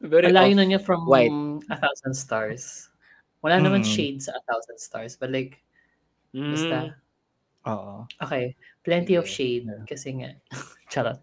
Very 0.00 0.26
Ang 0.28 0.32
layo 0.36 0.52
na 0.56 0.64
niya 0.64 0.80
from 0.80 1.04
White. 1.04 1.32
A 1.68 1.76
Thousand 1.76 2.14
Stars. 2.16 2.88
Wala 3.42 3.58
naman 3.58 3.84
Mm. 3.84 3.88
shade 3.88 4.18
sa 4.20 4.32
A 4.32 4.40
Thousand 4.48 4.78
Stars. 4.78 5.16
But 5.16 5.28
like, 5.28 5.60
Mm. 6.32 6.52
basta, 6.54 6.76
Oo. 7.66 8.06
okay. 8.22 8.54
Plenty 8.80 9.18
of 9.20 9.28
shade. 9.28 9.68
Kasi 9.84 10.16
nga, 10.16 10.30
charot. 10.88 11.20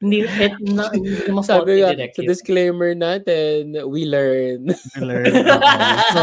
Hindi, 0.00 0.24
et, 0.24 0.54
na, 0.60 0.92
hindi 0.92 1.16
fault 1.24 1.46
Sabi 1.48 1.80
nga, 1.80 1.96
sa 1.96 2.22
disclaimer 2.22 2.92
natin, 2.92 3.72
we 3.88 4.04
learn. 4.04 4.68
Nag-learn. 4.68 5.32
Oo. 5.32 5.62
so, 6.14 6.20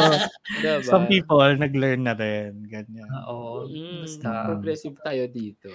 diba? 0.61 0.86
some 0.86 1.05
people 1.09 1.41
nag-learn 1.41 2.05
na 2.05 2.13
rin. 2.13 2.65
Ganyan. 2.69 3.07
Oo. 3.26 3.65
Mm, 3.67 4.05
Basta, 4.05 4.30
progressive 4.53 4.97
tayo 5.01 5.24
dito. 5.28 5.69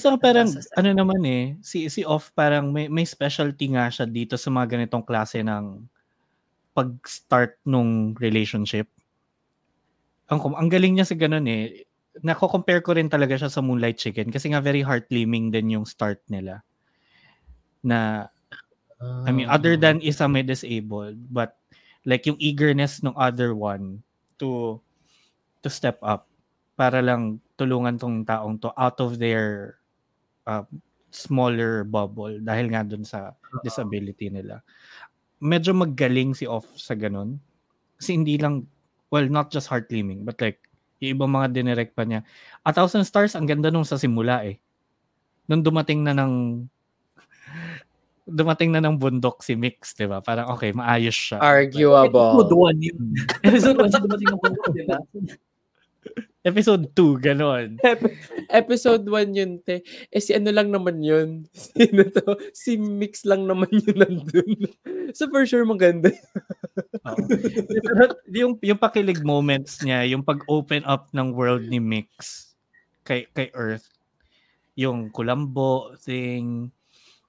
So, 0.00 0.16
parang, 0.16 0.48
Nasa- 0.48 0.72
ano 0.80 0.90
naman 0.96 1.20
eh, 1.28 1.44
si, 1.60 1.92
si 1.92 2.02
Off 2.08 2.32
parang 2.32 2.72
may, 2.72 2.88
may 2.88 3.04
specialty 3.04 3.76
nga 3.76 3.92
siya 3.92 4.08
dito 4.08 4.40
sa 4.40 4.48
mga 4.48 4.78
ganitong 4.80 5.04
klase 5.04 5.44
ng 5.44 5.84
pag-start 6.74 7.60
nung 7.68 8.16
relationship. 8.18 8.88
Ang, 10.32 10.40
ang 10.56 10.68
galing 10.72 10.96
niya 10.96 11.06
sa 11.06 11.14
ganun 11.14 11.46
eh. 11.46 11.84
Nako-compare 12.22 12.84
ko 12.84 12.94
rin 12.94 13.10
talaga 13.10 13.34
siya 13.34 13.50
sa 13.50 13.64
Moonlight 13.64 13.98
Chicken 13.98 14.30
kasi 14.30 14.54
nga 14.54 14.62
very 14.62 14.86
heart-liming 14.86 15.50
din 15.50 15.74
yung 15.74 15.86
start 15.88 16.22
nila. 16.30 16.62
Na, 17.82 18.30
I 19.02 19.34
mean, 19.34 19.50
other 19.50 19.74
than 19.76 19.98
isa 20.00 20.30
may 20.30 20.46
disabled, 20.46 21.18
but 21.28 21.58
like 22.06 22.24
yung 22.24 22.38
eagerness 22.38 23.02
ng 23.02 23.16
other 23.16 23.52
one 23.52 24.00
to 24.38 24.80
to 25.60 25.68
step 25.68 25.98
up 26.04 26.28
para 26.76 27.00
lang 27.00 27.40
tulungan 27.56 27.96
tong 27.96 28.24
taong 28.24 28.60
to 28.60 28.70
out 28.76 28.98
of 29.00 29.16
their 29.18 29.78
uh, 30.46 30.64
smaller 31.14 31.86
bubble 31.86 32.42
dahil 32.42 32.66
nga 32.74 32.82
dun 32.82 33.06
sa 33.06 33.32
disability 33.62 34.28
nila. 34.28 34.60
Medyo 35.38 35.76
maggaling 35.76 36.34
si 36.34 36.48
Off 36.48 36.66
sa 36.74 36.98
ganun. 36.98 37.38
Kasi 38.00 38.18
hindi 38.18 38.34
lang, 38.34 38.66
well, 39.14 39.26
not 39.30 39.54
just 39.54 39.70
heart-liming, 39.70 40.26
but 40.26 40.40
like, 40.42 40.58
yung 41.04 41.20
ibang 41.20 41.30
mga 41.30 41.52
dinirect 41.52 41.92
pa 41.92 42.08
niya. 42.08 42.24
A 42.64 42.72
Thousand 42.72 43.04
Stars, 43.04 43.36
ang 43.36 43.44
ganda 43.44 43.68
nung 43.68 43.84
sa 43.84 44.00
simula 44.00 44.42
eh. 44.42 44.56
Nung 45.44 45.60
dumating 45.60 46.00
na 46.00 46.16
ng 46.16 46.64
dumating 48.40 48.72
na 48.72 48.80
ng 48.80 48.96
bundok 48.96 49.44
si 49.44 49.52
Mix, 49.52 49.92
di 49.92 50.08
ba? 50.08 50.24
Parang 50.24 50.48
okay, 50.56 50.72
maayos 50.72 51.14
siya. 51.14 51.38
Arguable. 51.44 52.40
1 52.48 52.80
yun. 52.80 53.02
Episode 53.44 53.76
1 53.76 53.92
siya 53.92 54.00
dumating 54.00 54.28
ng 54.32 54.40
bundok, 54.40 54.66
di 54.72 54.84
ba? 54.88 54.98
Episode 56.44 56.92
2, 56.92 57.24
ganon. 57.24 57.80
Episode 58.52 59.08
1 59.08 59.32
yun, 59.32 59.52
te. 59.64 59.80
Eh, 60.12 60.20
si 60.20 60.36
ano 60.36 60.52
lang 60.52 60.68
naman 60.68 61.00
yun? 61.00 61.48
Sino 61.56 62.04
to? 62.12 62.36
Si 62.52 62.76
Mix 62.76 63.24
lang 63.24 63.48
naman 63.48 63.72
yun 63.72 63.96
nandun. 63.96 64.52
So, 65.14 65.30
for 65.30 65.46
sure, 65.46 65.62
maganda. 65.62 66.10
Pero 67.70 68.18
yung, 68.34 68.58
yung 68.58 68.80
pakilig 68.80 69.22
moments 69.22 69.78
niya, 69.78 70.02
yung 70.10 70.26
pag-open 70.26 70.82
up 70.90 71.06
ng 71.14 71.30
world 71.30 71.62
ni 71.70 71.78
Mix 71.78 72.50
kay, 73.06 73.30
kay 73.30 73.46
Earth, 73.54 73.94
yung 74.74 75.14
kulambo 75.14 75.94
thing, 76.02 76.72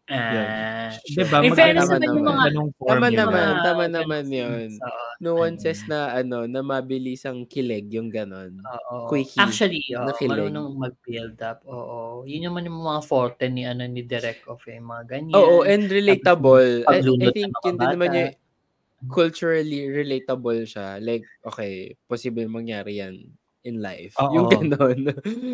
Ah. 0.05 0.93
Diba? 1.09 1.41
In 1.41 1.57
fairness 1.57 1.89
naman 1.89 2.05
naman 2.05 2.13
yung 2.13 2.27
naman. 2.29 2.51
mga 2.53 2.85
Tama 2.85 3.07
yun. 3.09 3.17
naman, 3.17 3.33
mga 3.49 3.63
tama 3.65 3.85
naman 3.89 4.25
yun. 4.29 4.69
oo. 4.77 5.03
No 5.17 5.31
one 5.41 5.57
says 5.57 5.81
na, 5.89 6.13
ano, 6.13 6.45
na 6.45 6.61
mabilis 6.61 7.25
ang 7.25 7.49
kilig, 7.49 7.89
yung 7.89 8.13
ganon. 8.13 8.61
Oo. 8.61 9.09
Quickie 9.09 9.41
Actually, 9.41 9.81
oo, 9.97 10.05
na 10.05 10.13
kilig. 10.13 10.29
marunong 10.45 10.77
mag-build 10.77 11.41
up. 11.41 11.65
Oo. 11.65 12.21
Yun 12.29 12.53
naman 12.53 12.69
yung 12.69 12.85
mga 12.85 13.01
forte 13.01 13.49
ni 13.49 13.65
ano 13.65 13.81
ni 13.89 14.05
Direct 14.05 14.45
of 14.45 14.61
eh, 14.69 14.77
mga 14.77 15.03
ganyan. 15.09 15.33
Oo, 15.33 15.65
and 15.65 15.89
relatable. 15.89 16.85
I, 16.85 17.01
I 17.01 17.29
think 17.33 17.49
yun 17.65 17.75
din 17.81 17.89
naman 17.97 18.09
yung 18.13 18.31
culturally 19.09 19.89
relatable 19.89 20.69
siya. 20.69 21.01
Like, 21.01 21.25
okay, 21.41 21.97
possible 22.05 22.45
mangyari 22.45 23.01
yan 23.01 23.33
in 23.65 23.81
life. 23.81 24.13
Oo. 24.21 24.31
Yung 24.31 24.47
ganon. 24.47 24.99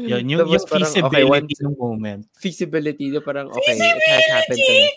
Yun, 0.06 0.24
yung, 0.28 0.40
Tapos 0.46 0.54
yung 0.54 0.66
parang, 0.68 0.92
feasibility 0.92 1.16
okay, 1.16 1.24
once- 1.26 1.64
ng 1.64 1.76
moment. 1.80 2.22
feasibility 2.38 3.06
na 3.10 3.20
parang, 3.24 3.48
okay, 3.50 3.76
it 3.80 4.04
has 4.06 4.26
happened 4.30 4.60
to 4.60 4.74
me. 4.76 4.92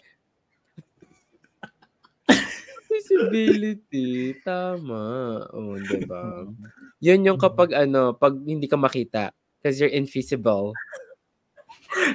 Feasibility. 2.94 4.34
Tama. 4.46 5.02
Oo, 5.50 5.78
di 5.78 6.06
ba? 6.06 6.46
Yun 7.04 7.26
yung 7.26 7.38
kapag 7.38 7.74
ano, 7.74 8.14
pag 8.14 8.38
hindi 8.38 8.70
ka 8.70 8.78
makita. 8.78 9.34
Because 9.58 9.80
you're 9.80 9.92
invisible. 9.92 10.76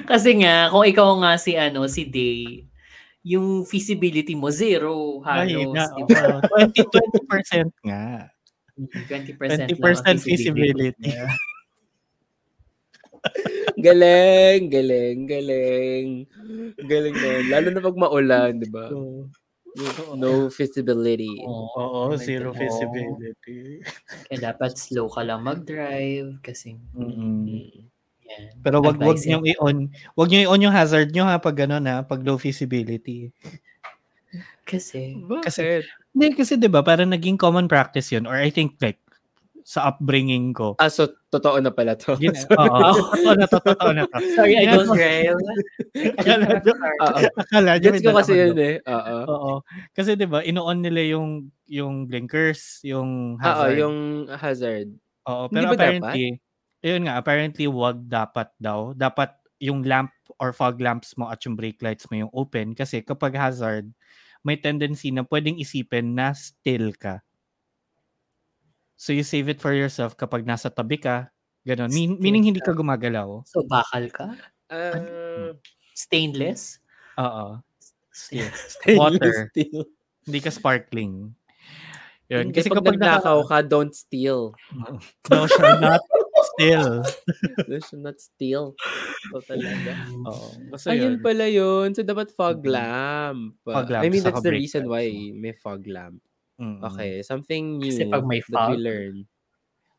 Kasi 0.06 0.38
nga, 0.40 0.70
kung 0.70 0.86
ikaw 0.86 1.18
nga 1.18 1.34
si 1.34 1.58
ano, 1.58 1.84
si 1.90 2.06
Day, 2.06 2.64
yung 3.20 3.68
feasibility 3.68 4.32
mo 4.32 4.48
zero 4.48 5.20
Ay, 5.26 5.52
halos, 5.52 5.74
na, 5.76 5.84
di 5.92 6.02
ba? 6.08 6.40
oo. 6.40 6.64
20, 6.72 6.78
20% 6.88 7.68
nga. 7.84 8.30
20% 8.88 9.76
20% 9.76 9.76
lang 9.80 10.02
ang 10.06 10.20
feasibility. 10.22 11.10
niya. 11.10 11.26
Galing, 13.80 14.72
galing, 14.72 15.18
galing. 15.28 16.06
Galing 16.80 17.16
na. 17.16 17.30
Lalo 17.52 17.68
na 17.72 17.80
pag 17.84 18.00
maulan, 18.00 18.60
di 18.60 18.68
ba? 18.68 18.88
No 20.18 20.50
visibility. 20.50 21.40
Oo, 21.46 21.70
Oo, 21.78 22.00
oh 22.10 22.18
zero 22.18 22.50
feasibility. 22.50 23.80
Kaya 24.26 24.52
dapat 24.52 24.74
slow 24.76 25.06
ka 25.06 25.22
lang 25.22 25.46
mag-drive 25.46 26.42
kasi 26.42 26.74
Mm-mm. 26.96 27.86
yan. 28.26 28.50
Pero 28.62 28.82
wag 28.82 28.98
wag 28.98 29.18
niyo 29.22 29.42
i-on. 29.42 29.90
Wag 30.18 30.28
niyo 30.30 30.40
i-on 30.50 30.64
yung 30.66 30.74
hazard 30.74 31.14
niyo 31.14 31.24
ha 31.26 31.38
pag 31.38 31.54
gano'n 31.54 31.86
ha, 31.86 32.02
pag 32.02 32.22
low 32.26 32.36
feasibility. 32.38 33.30
Kasi, 34.66 35.18
Bakit? 35.18 35.82
Hindi 36.14 36.34
kasi 36.34 36.58
'di 36.58 36.66
ba, 36.66 36.82
parang 36.82 37.14
naging 37.14 37.38
common 37.38 37.70
practice 37.70 38.10
'yun 38.10 38.26
or 38.26 38.34
I 38.34 38.50
think 38.50 38.74
like 38.82 38.98
sa 39.62 39.92
upbringing 39.92 40.50
ko. 40.56 40.74
Ah, 40.82 40.90
so 40.90 41.06
totoo 41.30 41.62
na 41.62 41.70
pala 41.70 41.94
to. 41.94 42.16
Gin- 42.18 42.34
Oo, 42.58 42.90
totoo 43.14 43.32
na 43.38 43.46
to, 43.46 43.58
totoo 43.62 43.92
na 43.94 44.02
to. 44.08 44.18
Sorry, 44.34 44.56
I 44.58 44.66
don't 44.66 44.90
rail. 44.90 45.36
Akala 46.18 46.46
nyo, 46.64 46.74
Oo. 46.74 47.18
akala 47.38 47.70
nyo 47.78 47.90
Gets 47.94 48.02
ko 48.02 48.10
kasi 48.16 48.32
yun 48.34 48.56
eh. 48.58 48.74
Oo. 48.88 49.16
Oo. 49.30 49.52
Kasi 49.94 50.18
'di 50.18 50.26
ba, 50.26 50.42
ino-on 50.42 50.82
nila 50.82 51.02
yung 51.14 51.52
yung 51.70 52.10
blinkers, 52.10 52.82
yung 52.82 53.38
Oo, 53.38 53.42
hazard. 53.46 53.76
yung 53.78 53.96
hazard. 54.34 54.88
Oo, 55.30 55.46
pero 55.46 55.70
apparently, 55.70 56.40
yun 56.82 57.06
nga, 57.06 57.14
apparently 57.20 57.70
wag 57.70 58.02
dapat 58.10 58.50
daw. 58.58 58.90
Dapat 58.96 59.30
yung 59.62 59.86
lamp 59.86 60.10
or 60.42 60.50
fog 60.50 60.80
lamps 60.82 61.14
mo 61.20 61.28
at 61.30 61.38
yung 61.46 61.54
brake 61.54 61.78
lights 61.84 62.08
mo 62.10 62.16
yung 62.26 62.32
open 62.32 62.72
kasi 62.74 63.04
kapag 63.04 63.36
hazard, 63.36 63.86
may 64.40 64.56
tendency 64.56 65.12
na 65.12 65.24
pwedeng 65.28 65.60
isipin 65.60 66.16
na 66.16 66.32
still 66.32 66.92
ka. 66.96 67.20
So 69.00 69.12
you 69.16 69.24
save 69.24 69.48
it 69.48 69.60
for 69.60 69.72
yourself 69.72 70.16
kapag 70.16 70.44
nasa 70.44 70.68
tabi 70.68 71.00
ka, 71.00 71.32
ganun. 71.64 71.88
Mean- 71.92 72.20
meaning 72.20 72.44
hindi 72.44 72.60
ka. 72.60 72.76
gumagalaw. 72.76 73.44
So, 73.48 73.64
bakal 73.64 74.08
ka? 74.12 74.36
Ah, 74.68 75.56
Stainless? 75.96 76.80
Oo. 77.16 77.60
Steel. 78.12 78.48
Water. 79.00 79.48
steel. 79.52 79.88
Hindi 80.28 80.38
ka 80.44 80.50
sparkling. 80.52 81.32
Yun. 82.30 82.52
Hindi, 82.52 82.54
Kasi 82.60 82.68
pag 82.70 82.78
kapag 82.84 82.96
nagnakaw 83.00 83.38
naka, 83.42 83.50
ka, 83.50 83.58
don't 83.66 83.94
steal. 83.96 84.54
no, 85.32 85.48
shall 85.48 85.80
not 85.82 86.00
still. 86.60 86.92
You 87.64 87.80
should 87.80 88.04
not 88.04 88.20
steal. 88.20 88.76
So 89.32 89.40
talaga. 89.40 89.96
Oo. 90.28 90.48
Basta 90.68 90.92
Ayun 90.92 91.16
yun. 91.16 91.24
pala 91.24 91.46
yun. 91.48 91.88
So, 91.96 92.04
dapat 92.04 92.28
fog 92.36 92.60
lamp. 92.68 93.56
Fog 93.64 93.88
I 93.88 93.92
lamp, 93.96 94.12
mean, 94.12 94.20
saka 94.20 94.38
that's 94.38 94.44
the 94.44 94.52
reason 94.52 94.84
why 94.88 95.08
may 95.32 95.56
fog 95.56 95.88
lamp. 95.88 96.20
Mm-mm. 96.60 96.84
Okay, 96.92 97.24
something 97.24 97.80
new 97.80 97.88
Kasi 97.88 98.04
pag 98.12 98.24
may 98.28 98.44
that 98.44 98.68
we 98.68 98.76
fog, 98.76 98.78
learn. 98.78 99.14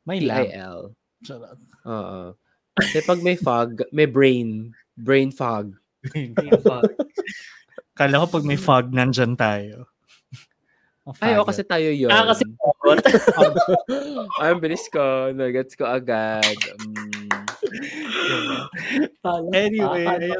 May 0.05 0.19
lamp. 0.21 0.49
TIL. 0.49 0.79
Charot. 1.25 1.57
Oo. 1.89 2.37
Kasi 2.77 2.97
pag 3.03 3.19
may 3.25 3.35
fog, 3.35 3.81
may 3.91 4.05
brain. 4.05 4.71
Brain 4.95 5.33
fog. 5.33 5.73
Kala 7.99 8.23
ko 8.23 8.25
pag 8.39 8.45
may 8.47 8.57
fog, 8.57 8.89
nandyan 8.95 9.35
tayo. 9.37 9.90
Ay, 11.17 11.33
o 11.33 11.41
kasi 11.41 11.65
tayo 11.65 11.89
yun. 11.89 12.13
Ah, 12.13 12.29
kasi. 12.29 12.45
Ay, 14.41 14.53
bilis 14.61 14.85
ko. 14.93 15.33
Nagets 15.33 15.73
ko 15.73 15.89
agad. 15.89 16.45
Mm. 16.77 17.21
Anyway, 19.53 20.05
ayun. 20.05 20.37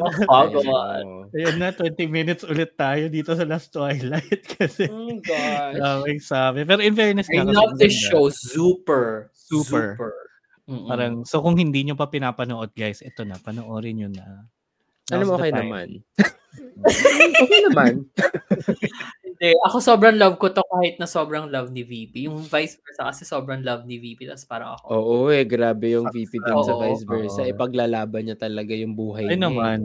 Ayun 1.31 1.55
na, 1.57 1.71
20 1.73 2.09
minutes 2.09 2.43
ulit 2.43 2.75
tayo 2.75 3.07
dito 3.07 3.33
sa 3.33 3.45
Last 3.47 3.71
Twilight 3.71 4.41
kasi 4.57 4.89
Oh 4.89 5.15
gosh. 5.21 5.77
daming 5.77 6.21
sabi. 6.21 6.65
Pero 6.65 6.81
in 6.83 6.97
fairness 6.97 7.29
I 7.31 7.41
nga, 7.41 7.53
love 7.53 7.77
this 7.77 7.95
show. 7.95 8.27
Super. 8.29 9.31
Super. 9.33 9.95
Super. 9.95 10.11
Mm-mm. 10.69 10.87
Parang, 10.87 11.13
so 11.25 11.41
kung 11.41 11.57
hindi 11.57 11.83
nyo 11.83 11.95
pa 11.97 12.09
pinapanood 12.09 12.71
guys, 12.73 13.01
ito 13.01 13.25
na, 13.25 13.37
panoorin 13.41 13.95
nyo 13.97 14.09
na. 14.11 14.45
Alam 15.11 15.25
mo, 15.27 15.33
okay 15.35 15.51
naman. 15.51 15.87
okay 16.85 17.59
naman. 17.67 17.93
Hindi. 19.41 19.57
Ako 19.65 19.81
sobrang 19.81 20.21
love 20.21 20.37
ko 20.37 20.53
to 20.53 20.61
kahit 20.61 21.01
na 21.01 21.09
sobrang 21.09 21.49
love 21.49 21.73
ni 21.73 21.81
VP. 21.81 22.29
Yung 22.29 22.45
vice 22.45 22.77
versa 22.77 23.09
kasi 23.09 23.25
sobrang 23.25 23.65
love 23.65 23.89
ni 23.89 23.97
VP. 23.97 24.29
Tapos 24.29 24.45
parang 24.45 24.77
ako. 24.77 24.85
Oo 24.93 25.15
eh, 25.33 25.41
grabe 25.49 25.97
yung 25.97 26.13
VP 26.13 26.45
dun 26.45 26.61
sa 26.61 26.77
vice 26.77 27.01
versa. 27.01 27.41
oo. 27.41 27.49
Ipaglalaban 27.49 28.29
niya 28.29 28.37
talaga 28.37 28.77
yung 28.77 28.93
buhay 28.93 29.25
Ay 29.25 29.33
niya. 29.33 29.41
eh. 29.41 29.45
naman. 29.49 29.79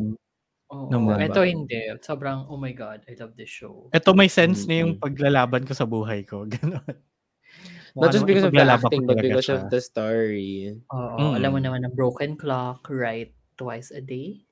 Oo. 0.68 0.92
naman. 0.92 1.24
Ito 1.24 1.40
hindi. 1.40 1.88
Sobrang, 2.04 2.52
oh 2.52 2.60
my 2.60 2.76
God, 2.76 3.00
I 3.08 3.16
love 3.16 3.32
this 3.32 3.48
show. 3.48 3.88
Ito 3.96 4.12
may 4.12 4.28
sense 4.28 4.68
na 4.68 4.84
yung 4.84 5.00
paglalaban 5.00 5.64
ko 5.64 5.72
sa 5.72 5.88
buhay 5.88 6.28
ko. 6.28 6.44
Ganon. 6.52 6.84
Not 7.96 8.12
just 8.12 8.28
because 8.28 8.44
of 8.44 8.52
the 8.52 8.60
acting, 8.60 9.08
but 9.08 9.24
because 9.24 9.48
siya. 9.48 9.56
of 9.56 9.72
the 9.72 9.80
story. 9.80 10.76
Oo. 10.92 11.16
Mm. 11.16 11.32
Alam 11.40 11.50
mo 11.56 11.58
naman 11.64 11.80
na 11.80 11.88
broken 11.88 12.36
clock, 12.36 12.84
right 12.92 13.32
twice 13.56 13.88
a 13.88 14.04
day. 14.04 14.44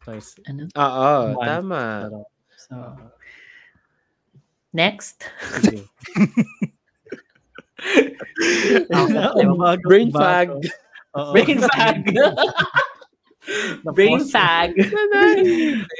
Twice. 0.00 0.40
Ano? 0.48 0.64
Oo, 0.72 1.36
tama. 1.44 2.08
So, 2.56 2.72
next. 4.76 5.24
Ang 9.40 9.56
bago- 9.56 9.82
Brain 9.86 10.10
fag. 10.10 10.48
Oo. 11.16 11.32
Brain 11.32 11.60
fag. 11.60 12.00
Brain 13.94 14.20
fag. 14.26 14.70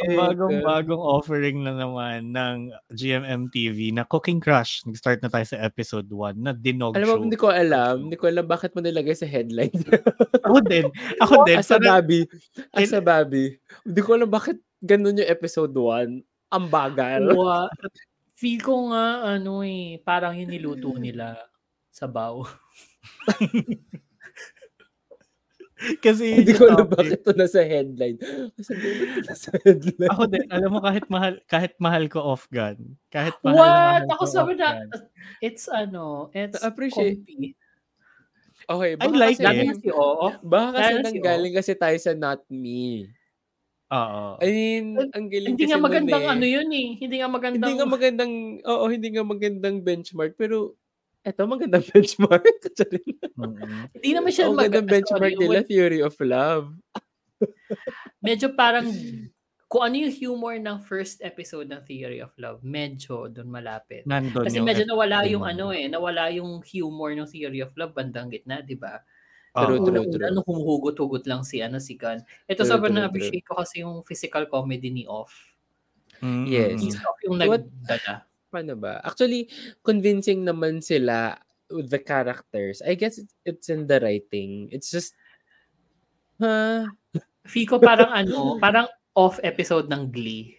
Ang 0.03 0.16
bagong-bagong 0.18 0.99
offering 0.99 1.62
na 1.62 1.79
naman 1.79 2.35
ng 2.35 2.57
GMM 2.91 3.55
TV 3.55 3.95
na 3.95 4.03
Cooking 4.03 4.43
Crush. 4.43 4.83
Nag-start 4.85 5.22
na 5.22 5.31
tayo 5.31 5.47
sa 5.47 5.62
episode 5.62 6.11
1 6.11 6.43
na 6.43 6.51
Dinog 6.51 6.99
Alam 6.99 7.07
mo, 7.07 7.14
Show. 7.16 7.22
hindi 7.22 7.39
ko 7.39 7.49
alam. 7.55 8.11
Hindi 8.11 8.18
ko 8.18 8.27
alam 8.27 8.45
bakit 8.45 8.74
mo 8.74 8.83
nilagay 8.83 9.14
sa 9.14 9.31
headline. 9.31 9.72
Ako 10.43 10.59
din. 10.66 10.91
Ako 11.22 11.47
din. 11.47 11.57
As 11.62 11.70
a 11.70 11.79
Bobby. 11.79 12.27
As 12.74 12.91
a 12.91 12.99
Bobby. 13.01 13.55
Hindi 13.87 14.01
ko 14.03 14.11
alam 14.18 14.29
bakit 14.29 14.59
ganun 14.83 15.22
yung 15.22 15.31
episode 15.31 15.70
1. 15.70 16.18
Ang 16.51 16.64
bagal. 16.66 17.31
Wa- 17.31 17.70
Feel 18.37 18.61
ko 18.61 18.93
nga, 18.93 19.05
ano 19.34 19.64
eh, 19.64 19.97
parang 20.05 20.37
yung 20.39 20.53
niluto 20.53 20.93
nila 20.95 21.41
sa 21.89 22.05
baw. 22.05 22.45
kasi 26.01 26.41
Hindi 26.41 26.57
ko 26.57 26.72
alam 26.72 26.89
bakit 26.89 27.20
ito 27.20 27.32
nasa 27.37 27.61
headline. 27.61 28.16
Nasa 29.24 29.53
headline? 29.61 30.09
Ako 30.09 30.22
din. 30.24 30.45
Alam 30.49 30.70
mo, 30.72 30.80
kahit 30.80 31.05
mahal, 31.09 31.37
kahit 31.45 31.72
mahal 31.76 32.05
ko 32.09 32.20
off 32.24 32.49
gun. 32.49 32.97
Kahit 33.09 33.37
mahal 33.45 33.57
What? 33.57 33.68
mahal 33.68 34.05
Ako 34.16 34.24
ko 34.24 34.32
sabi 34.32 34.53
na, 34.57 34.84
it's 35.41 35.68
ano, 35.68 36.28
it's 36.32 36.61
Appreciate- 36.61 37.20
comfy. 37.24 37.53
Okay, 38.66 38.93
I 38.93 38.99
baka 38.99 39.14
like 39.14 39.39
kasi, 39.39 39.47
it. 39.47 39.68
na 39.68 39.74
si 39.78 39.89
Oo. 39.95 40.26
Baka 40.43 40.68
kasi 40.74 40.93
nanggaling 41.07 41.55
kasi 41.55 41.72
tayo 41.78 41.97
sa 42.03 42.12
Not 42.18 42.43
Me. 42.51 43.07
Oo. 43.87 44.22
I 44.43 44.49
mean, 44.51 44.87
ang 45.14 45.30
galing 45.30 45.55
Hindi 45.55 45.70
kasi 45.70 45.70
nga 45.70 45.78
nun 45.78 45.87
magandang 45.87 46.24
eh. 46.26 46.34
ano 46.34 46.47
yun 46.47 46.70
eh. 46.74 46.89
Hindi 46.99 47.16
nga 47.22 47.30
magandang... 47.30 47.62
Hindi 47.62 47.72
nga 47.78 47.87
magandang, 47.87 48.32
oo, 48.66 48.84
hindi 48.91 49.09
nga 49.14 49.24
magandang 49.24 49.76
benchmark. 49.87 50.32
Pero, 50.34 50.74
eto 51.22 51.47
magandang 51.47 51.87
benchmark. 51.95 52.43
Mm-mm. 53.39 53.91
Hindi 53.95 54.11
naman 54.11 54.30
siya 54.34 54.51
Ang 54.51 54.59
mag- 54.59 54.66
gandang 54.66 54.91
benchmark 54.91 55.34
sorry, 55.39 55.43
nila, 55.43 55.61
Theory 55.62 56.01
of 56.03 56.18
Love. 56.18 56.74
Medyo 58.26 58.59
parang 58.59 58.91
kung 59.70 59.82
ano 59.82 59.95
yung 59.99 60.14
humor 60.14 60.55
ng 60.59 60.78
first 60.87 61.22
episode 61.26 61.66
ng 61.66 61.82
Theory 61.82 62.22
of 62.22 62.30
Love, 62.39 62.62
medyo 62.62 63.26
doon 63.26 63.51
malapit. 63.51 64.07
Nandun 64.07 64.47
Kasi 64.47 64.62
medyo 64.62 64.87
nawala 64.87 65.26
yung 65.26 65.43
ano 65.43 65.74
eh, 65.74 65.91
nawala 65.91 66.30
yung 66.30 66.62
humor 66.62 67.11
ng 67.14 67.26
Theory 67.26 67.66
of 67.66 67.74
Love 67.74 67.91
bandang 67.91 68.30
gitna, 68.30 68.62
'di 68.62 68.78
ba? 68.78 69.03
True, 69.57 69.81
true, 69.81 70.05
true. 70.13 70.29
nung 70.37 70.45
humuhugot-hugot 70.45 71.25
lang 71.25 71.41
si 71.41 71.65
ano 71.65 71.81
si 71.81 71.97
Gun. 71.97 72.21
Ito 72.45 72.61
True, 72.63 72.71
sobrang 72.77 72.93
na-appreciate 72.93 73.47
ko 73.49 73.57
kasi 73.57 73.81
yung 73.81 74.05
physical 74.05 74.45
comedy 74.53 74.93
ni 74.93 75.09
Off. 75.09 75.33
Mm-mm. 76.21 76.45
Yes. 76.45 76.77
He's 76.85 77.01
Off 77.01 77.17
yung 77.25 77.41
What- 77.41 77.65
nagdala. 77.65 78.29
Paano 78.53 78.73
ba? 78.77 79.01
Actually, 79.01 79.49
convincing 79.81 80.45
naman 80.45 80.85
sila 80.85 81.41
with 81.73 81.89
the 81.89 81.99
characters. 81.99 82.85
I 82.85 82.95
guess 82.95 83.17
it- 83.17 83.33
it's 83.49 83.73
in 83.73 83.89
the 83.89 83.99
writing. 83.99 84.69
It's 84.71 84.93
just, 84.93 85.17
huh? 86.39 86.87
Feel 87.49 87.67
ko 87.67 87.77
parang 87.81 88.13
ano, 88.13 88.61
parang 88.61 88.87
off 89.17 89.41
episode 89.43 89.89
ng 89.89 90.13
Glee. 90.13 90.57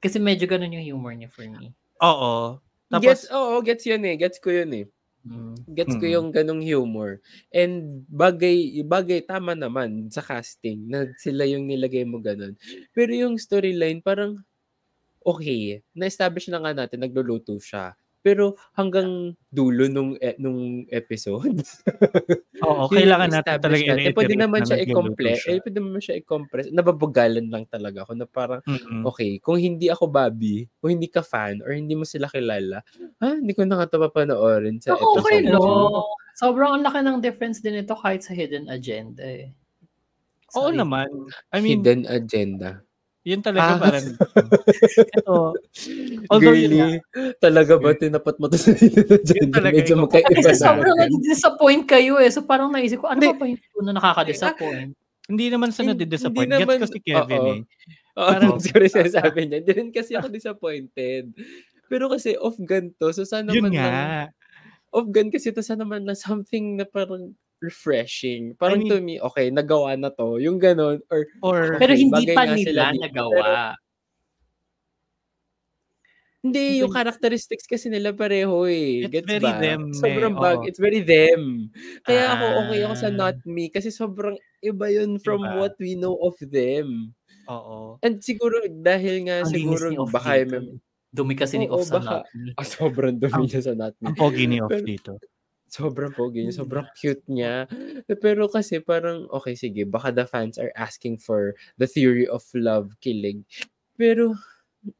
Kasi 0.00 0.18
medyo 0.18 0.48
ganun 0.48 0.72
yung 0.74 0.82
humor 0.96 1.12
niya 1.14 1.30
for 1.30 1.44
me. 1.46 1.70
Oo. 2.02 2.58
Tapos, 2.90 3.04
gets, 3.04 3.24
oo, 3.30 3.60
gets 3.62 3.84
yun 3.86 4.02
eh. 4.02 4.16
Gets 4.18 4.40
ko 4.42 4.50
yun 4.50 4.70
eh. 4.74 4.84
Mm. 5.26 5.68
Gets 5.68 6.00
ko 6.00 6.08
Mm. 6.08 6.10
yung 6.10 6.32
ganong 6.32 6.64
humor. 6.64 7.20
And 7.52 8.04
bagay, 8.08 8.80
bagay, 8.88 9.20
tama 9.28 9.52
naman 9.52 10.08
sa 10.08 10.24
casting 10.24 10.88
na 10.88 11.12
sila 11.20 11.44
yung 11.44 11.68
nilagay 11.68 12.08
mo 12.08 12.18
ganon. 12.24 12.56
Pero 12.96 13.12
yung 13.12 13.36
storyline, 13.36 14.00
parang 14.00 14.40
okay. 15.24 15.82
Na-establish 15.96 16.48
na 16.52 16.60
nga 16.64 16.72
natin, 16.74 17.04
nagluluto 17.04 17.56
siya. 17.60 17.96
Pero 18.20 18.52
hanggang 18.76 19.32
dulo 19.48 19.88
nung 19.88 20.12
e- 20.20 20.36
nung 20.36 20.84
episode. 20.92 21.64
oo, 22.68 22.84
kailangan 22.92 23.32
natin 23.32 23.56
talaga 23.56 23.80
natin. 23.80 23.96
i-reiterate 23.96 24.16
Pwede 24.16 24.34
naman 24.36 24.60
na 24.60 24.66
siya 24.68 24.78
i-compress. 24.84 25.40
Eh, 25.48 25.58
pwede 25.64 25.78
naman 25.80 26.00
siya 26.04 26.16
i-compress. 26.20 26.66
Nababugalan 26.68 27.46
lang 27.48 27.64
talaga 27.72 28.04
ako 28.04 28.12
na 28.20 28.26
parang, 28.28 28.60
Mm-mm. 28.68 29.08
okay, 29.08 29.40
kung 29.40 29.56
hindi 29.56 29.88
ako 29.88 30.12
Bobby, 30.12 30.68
kung 30.84 31.00
hindi 31.00 31.08
ka 31.08 31.24
fan, 31.24 31.64
or 31.64 31.72
hindi 31.72 31.96
mo 31.96 32.04
sila 32.04 32.28
kilala, 32.28 32.84
ha, 33.24 33.40
hindi 33.40 33.56
ko 33.56 33.64
na 33.64 33.80
nga 33.80 33.88
ito 33.88 33.96
papanoorin 33.96 34.76
sa 34.84 34.92
okay 35.00 35.40
episode. 35.40 35.56
lang. 35.56 36.04
Sobrang 36.36 36.70
ang 36.76 36.84
laki 36.84 37.00
ng 37.04 37.18
difference 37.24 37.60
din 37.64 37.80
ito 37.80 37.96
kahit 37.96 38.20
sa 38.24 38.36
hidden 38.36 38.68
agenda 38.68 39.24
eh. 39.24 39.52
Oo 40.56 40.72
Sorry. 40.72 40.78
naman. 40.82 41.08
I 41.54 41.58
mean, 41.62 41.80
Hidden 41.80 42.02
agenda. 42.10 42.82
Yun 43.22 43.40
talaga 43.40 43.70
Ah. 43.70 43.78
parang, 43.78 44.04
ito, 45.12 45.36
although 46.26 46.54
yun 46.54 46.72
nga, 46.72 46.88
Girly, 46.96 47.36
talaga 47.38 47.74
ba 47.76 47.92
tinapat 47.92 48.34
mo 48.36 48.46
to 48.46 48.56
sa 48.56 48.72
agenda? 48.72 49.60
talaga, 49.60 49.76
Medyo 49.76 49.94
magkaiba 49.98 50.30
Kasi 50.34 50.56
sobrang 50.56 50.96
nadi-disappoint 50.96 51.84
kayo 51.84 52.14
eh. 52.16 52.28
So 52.28 52.42
parang 52.42 52.70
naisip 52.70 52.98
ko, 52.98 53.08
ano 53.08 53.20
Hindi. 53.20 53.28
ba 53.30 53.38
ba 53.38 53.46
yung 53.46 53.60
na 53.82 53.92
nakaka-disappoint? 53.94 54.92
hindi 55.26 55.46
naman 55.46 55.70
sa 55.70 55.86
nadidisappoint. 55.86 56.50
Gets 56.50 56.58
ko 56.58 56.74
naman- 56.74 56.90
si 56.90 57.00
Kevin 57.00 57.38
oo. 57.38 57.52
eh. 57.52 57.60
Oo, 58.16 58.30
Parang- 58.34 58.58
siguro 58.64 58.84
sinasabi 58.84 59.40
niya. 59.46 59.56
Hindi 59.62 59.72
rin 59.72 59.88
kasi 59.90 60.12
ako 60.12 60.26
disappointed. 60.26 61.30
Pero 61.86 62.10
kasi 62.10 62.34
off 62.34 62.58
ganto. 62.58 63.10
So 63.10 63.22
sana 63.22 63.50
Yun 63.50 63.62
man 63.62 63.72
lang, 63.72 63.78
nga. 63.78 64.26
of 64.90 65.06
gun 65.08 65.30
kasi 65.30 65.50
to 65.50 65.62
sa 65.62 65.74
naman 65.74 66.02
na 66.02 66.14
something 66.14 66.74
na 66.74 66.82
parang 66.82 67.30
refreshing. 67.60 68.52
Parang 68.54 68.80
I 68.80 68.84
mean- 68.84 68.90
to 68.90 68.98
me, 68.98 69.14
okay, 69.22 69.48
nagawa 69.48 69.94
na 69.94 70.08
to. 70.10 70.36
Yung 70.36 70.56
ganon. 70.56 71.00
Or, 71.06 71.20
Or, 71.40 71.58
Pero 71.76 71.92
Okay, 71.92 72.00
hindi 72.00 72.24
bagay 72.24 72.34
pa 72.34 72.42
nga 72.42 72.56
sila 72.56 72.64
nila 72.66 72.84
dito, 72.90 73.02
nagawa. 73.04 73.48
hindi, 76.40 76.80
yung 76.80 76.88
characteristics 76.88 77.68
kasi 77.68 77.92
nila 77.92 78.16
pareho 78.16 78.64
eh. 78.64 79.04
It's 79.04 79.12
Gets 79.12 79.28
very 79.28 79.44
ba? 79.44 79.60
them, 79.60 79.92
Sobrang 79.92 80.32
eh, 80.32 80.40
bag. 80.40 80.58
oo. 80.58 80.64
It's 80.64 80.80
very 80.80 81.04
them. 81.04 81.68
Kaya 82.00 82.32
ako, 82.32 82.44
okay 82.64 82.80
ako 82.80 82.94
sa 82.96 83.08
Ah. 83.08 83.18
not 83.18 83.36
me. 83.44 83.68
Kasi 83.68 83.92
sobrang 83.92 84.34
iba 84.58 84.86
yun 84.88 85.20
from 85.20 85.44
Diba? 85.44 85.60
what 85.60 85.76
we 85.76 85.92
know 85.94 86.16
of 86.18 86.32
them. 86.40 87.12
oo. 87.44 88.00
And 88.00 88.24
siguro, 88.24 88.56
dahil 88.64 89.28
nga, 89.28 89.44
Ang 89.44 89.52
siguro, 89.52 89.92
baka, 90.08 90.40
may- 90.42 90.80
Dumi 91.10 91.34
kasi 91.34 91.58
ni 91.58 91.66
Off 91.66 91.90
sa 91.90 91.98
baka- 91.98 92.22
not 92.22 92.26
me. 92.32 92.50
ah, 92.58 92.64
sobrang 92.64 93.18
dumi 93.18 93.42
niya 93.44 93.60
sa 93.60 93.74
not 93.74 93.92
me. 93.98 94.06
Ang 94.06 94.16
pogi 94.16 94.46
ni 94.46 94.62
Off 94.62 94.70
Pero- 94.70 94.86
dito. 94.86 95.12
Sobrang 95.70 96.10
pogi 96.10 96.42
niya, 96.42 96.66
sobrang 96.66 96.90
cute 96.98 97.22
niya. 97.30 97.70
Pero 98.18 98.50
kasi 98.50 98.82
parang, 98.82 99.30
okay, 99.30 99.54
sige, 99.54 99.86
baka 99.86 100.10
the 100.10 100.26
fans 100.26 100.58
are 100.58 100.74
asking 100.74 101.14
for 101.14 101.54
the 101.78 101.86
theory 101.86 102.26
of 102.26 102.42
love 102.58 102.90
killing. 102.98 103.46
Pero, 103.94 104.34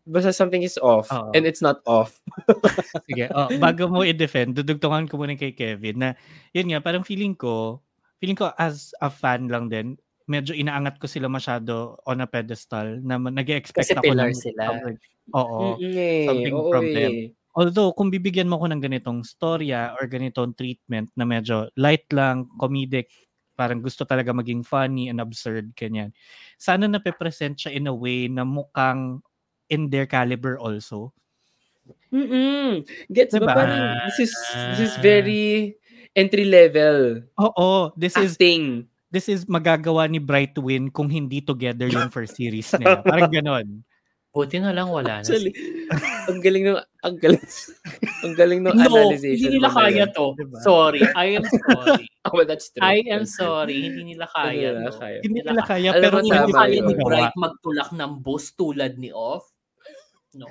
basta 0.06 0.30
something 0.30 0.62
is 0.62 0.78
off. 0.78 1.10
Oo. 1.10 1.34
And 1.34 1.42
it's 1.42 1.58
not 1.58 1.82
off. 1.90 2.22
Sige, 3.10 3.26
oh, 3.34 3.50
bago 3.58 3.90
mo 3.90 4.06
i-defend, 4.06 4.54
dudugtungan 4.54 5.10
ko 5.10 5.18
muna 5.18 5.34
kay 5.34 5.50
Kevin 5.50 5.98
na, 5.98 6.10
yun 6.54 6.70
nga, 6.70 6.78
parang 6.78 7.02
feeling 7.02 7.34
ko, 7.34 7.82
feeling 8.22 8.38
ko 8.38 8.54
as 8.54 8.94
a 9.02 9.10
fan 9.10 9.50
lang 9.50 9.66
din, 9.66 9.98
medyo 10.30 10.54
inaangat 10.54 11.02
ko 11.02 11.10
sila 11.10 11.26
masyado 11.26 11.98
on 12.06 12.22
a 12.22 12.28
pedestal 12.30 13.02
na 13.02 13.18
nag-expect 13.18 13.90
Kasi 13.90 13.98
ako 13.98 14.06
pillar 14.06 14.30
ng 14.30 14.38
sila. 14.38 14.62
coverage. 14.70 15.04
Oo. 15.34 15.58
Mm-mm 15.74 15.94
eh. 15.98 16.26
something 16.30 16.54
Oo 16.54 16.70
from 16.70 16.84
eh. 16.86 16.94
them. 16.94 17.14
Although, 17.60 17.92
kung 17.92 18.08
bibigyan 18.08 18.48
mo 18.48 18.56
ko 18.56 18.72
ng 18.72 18.80
ganitong 18.80 19.20
storya 19.20 19.92
or 20.00 20.08
ganitong 20.08 20.56
treatment 20.56 21.12
na 21.12 21.28
medyo 21.28 21.68
light 21.76 22.08
lang, 22.08 22.48
comedic, 22.56 23.12
parang 23.52 23.84
gusto 23.84 24.08
talaga 24.08 24.32
maging 24.32 24.64
funny 24.64 25.12
and 25.12 25.20
absurd, 25.20 25.76
kanyan. 25.76 26.08
Sana 26.56 26.88
nape-present 26.88 27.60
siya 27.60 27.76
in 27.76 27.84
a 27.84 27.92
way 27.92 28.32
na 28.32 28.48
mukhang 28.48 29.20
in 29.68 29.92
their 29.92 30.08
caliber 30.08 30.56
also. 30.56 31.12
Mm-mm. 32.08 32.80
Gets 33.12 33.36
Diba? 33.36 33.52
ba? 33.52 33.54
Parang, 33.60 33.84
this 34.08 34.24
is, 34.24 34.32
this 34.72 34.80
is 34.88 34.94
very 35.04 35.76
entry 36.16 36.48
level 36.48 37.22
Oo, 37.38 37.94
this 37.94 38.18
is 38.18 38.34
acting. 38.34 38.86
this 39.10 39.26
is 39.30 39.46
magagawa 39.46 40.06
ni 40.10 40.18
Brightwin 40.18 40.90
kung 40.90 41.10
hindi 41.10 41.42
together 41.42 41.86
yung 41.86 42.10
first 42.10 42.34
series 42.34 42.70
nila. 42.78 43.02
Parang 43.02 43.30
ganon. 43.36 43.66
Buti 44.30 44.62
na 44.62 44.70
lang 44.70 44.86
wala 44.94 45.18
na. 45.18 45.26
Actually, 45.26 45.50
ang 46.30 46.38
galing 46.38 46.70
ng, 46.70 46.78
ang 47.02 47.16
galing, 47.18 47.42
ang 48.22 48.34
galing 48.38 48.60
ng 48.62 48.74
no, 48.78 48.86
analysis. 48.86 49.42
hindi 49.42 49.58
nila 49.58 49.74
kaya 49.74 50.06
to. 50.14 50.38
Diba? 50.38 50.58
Sorry. 50.62 51.02
I 51.18 51.34
am 51.38 51.44
sorry. 51.46 52.06
Oh, 52.28 52.36
well, 52.36 52.44
that's 52.44 52.68
true. 52.68 52.84
I 52.84 53.00
am 53.08 53.24
sorry. 53.24 53.80
Hindi 53.80 54.12
nila 54.12 54.28
Hindi 54.28 54.60
kaya 54.60 54.68
nila 54.76 54.92
to. 54.92 55.00
kaya. 55.00 55.18
Hindi 55.24 55.38
nila 55.40 55.62
kaya, 55.64 55.88
Alam 55.88 56.02
pero 56.04 56.16
Hindi 56.20 56.28
hindi 56.28 56.36
tama 56.36 56.52
kaya 56.52 56.78
ni. 56.84 56.94
Bright 57.00 57.32
magtulak 57.40 57.88
ng 57.96 58.12
boss 58.20 58.44
tulad 58.60 58.92
ni 59.00 59.08
Off. 59.08 59.48
No. 60.36 60.46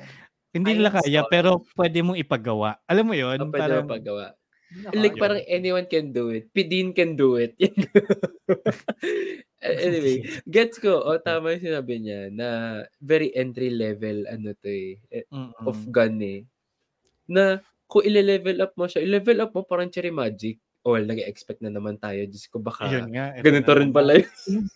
Hindi 0.50 0.70
I 0.74 0.76
nila 0.82 0.90
kaya, 0.90 1.22
sorry. 1.22 1.30
pero 1.30 1.50
pwede 1.78 1.98
mong 2.02 2.18
ipagawa. 2.18 2.70
Alam 2.90 3.06
mo 3.06 3.16
yun? 3.16 3.38
Ang 3.38 3.54
pwede 3.54 3.86
parang. 3.86 3.86
Hindi 3.86 4.02
nila 4.02 4.34
Like, 4.98 5.18
parang 5.22 5.42
anyone 5.46 5.86
can 5.86 6.10
do 6.10 6.34
it. 6.34 6.50
Pidin 6.54 6.90
can 6.94 7.14
do 7.14 7.38
it. 7.38 7.54
anyway, 9.62 10.18
gets 10.50 10.80
ko. 10.80 11.04
O, 11.04 11.20
tama 11.20 11.56
yung 11.56 11.66
sinabi 11.68 11.94
niya 12.00 12.32
na 12.32 12.48
very 13.00 13.32
entry 13.36 13.70
level, 13.72 14.24
ano 14.28 14.56
to 14.60 14.70
eh, 14.70 15.00
eh, 15.12 15.26
Mm-mm. 15.30 15.54
of 15.68 15.78
gun 15.92 16.20
eh. 16.24 16.44
Na, 17.30 17.60
kung 17.90 18.06
ile-level 18.06 18.62
up 18.64 18.74
mo 18.78 18.86
siya, 18.86 19.04
i-level 19.04 19.42
up 19.44 19.52
mo 19.54 19.66
parang 19.66 19.90
cherry 19.92 20.14
magic. 20.14 20.60
O, 20.88 20.96
well, 20.96 21.04
nag-expect 21.04 21.60
na 21.60 21.70
naman 21.74 22.00
tayo. 22.00 22.24
Diyos 22.24 22.48
ko, 22.48 22.64
baka 22.64 22.88
Yun 22.88 23.12
nga. 23.12 23.36
ito 23.36 23.44
ganito 23.44 23.72
na 23.76 23.80
rin 23.84 23.92
pala 23.92 24.12
yun. 24.16 24.30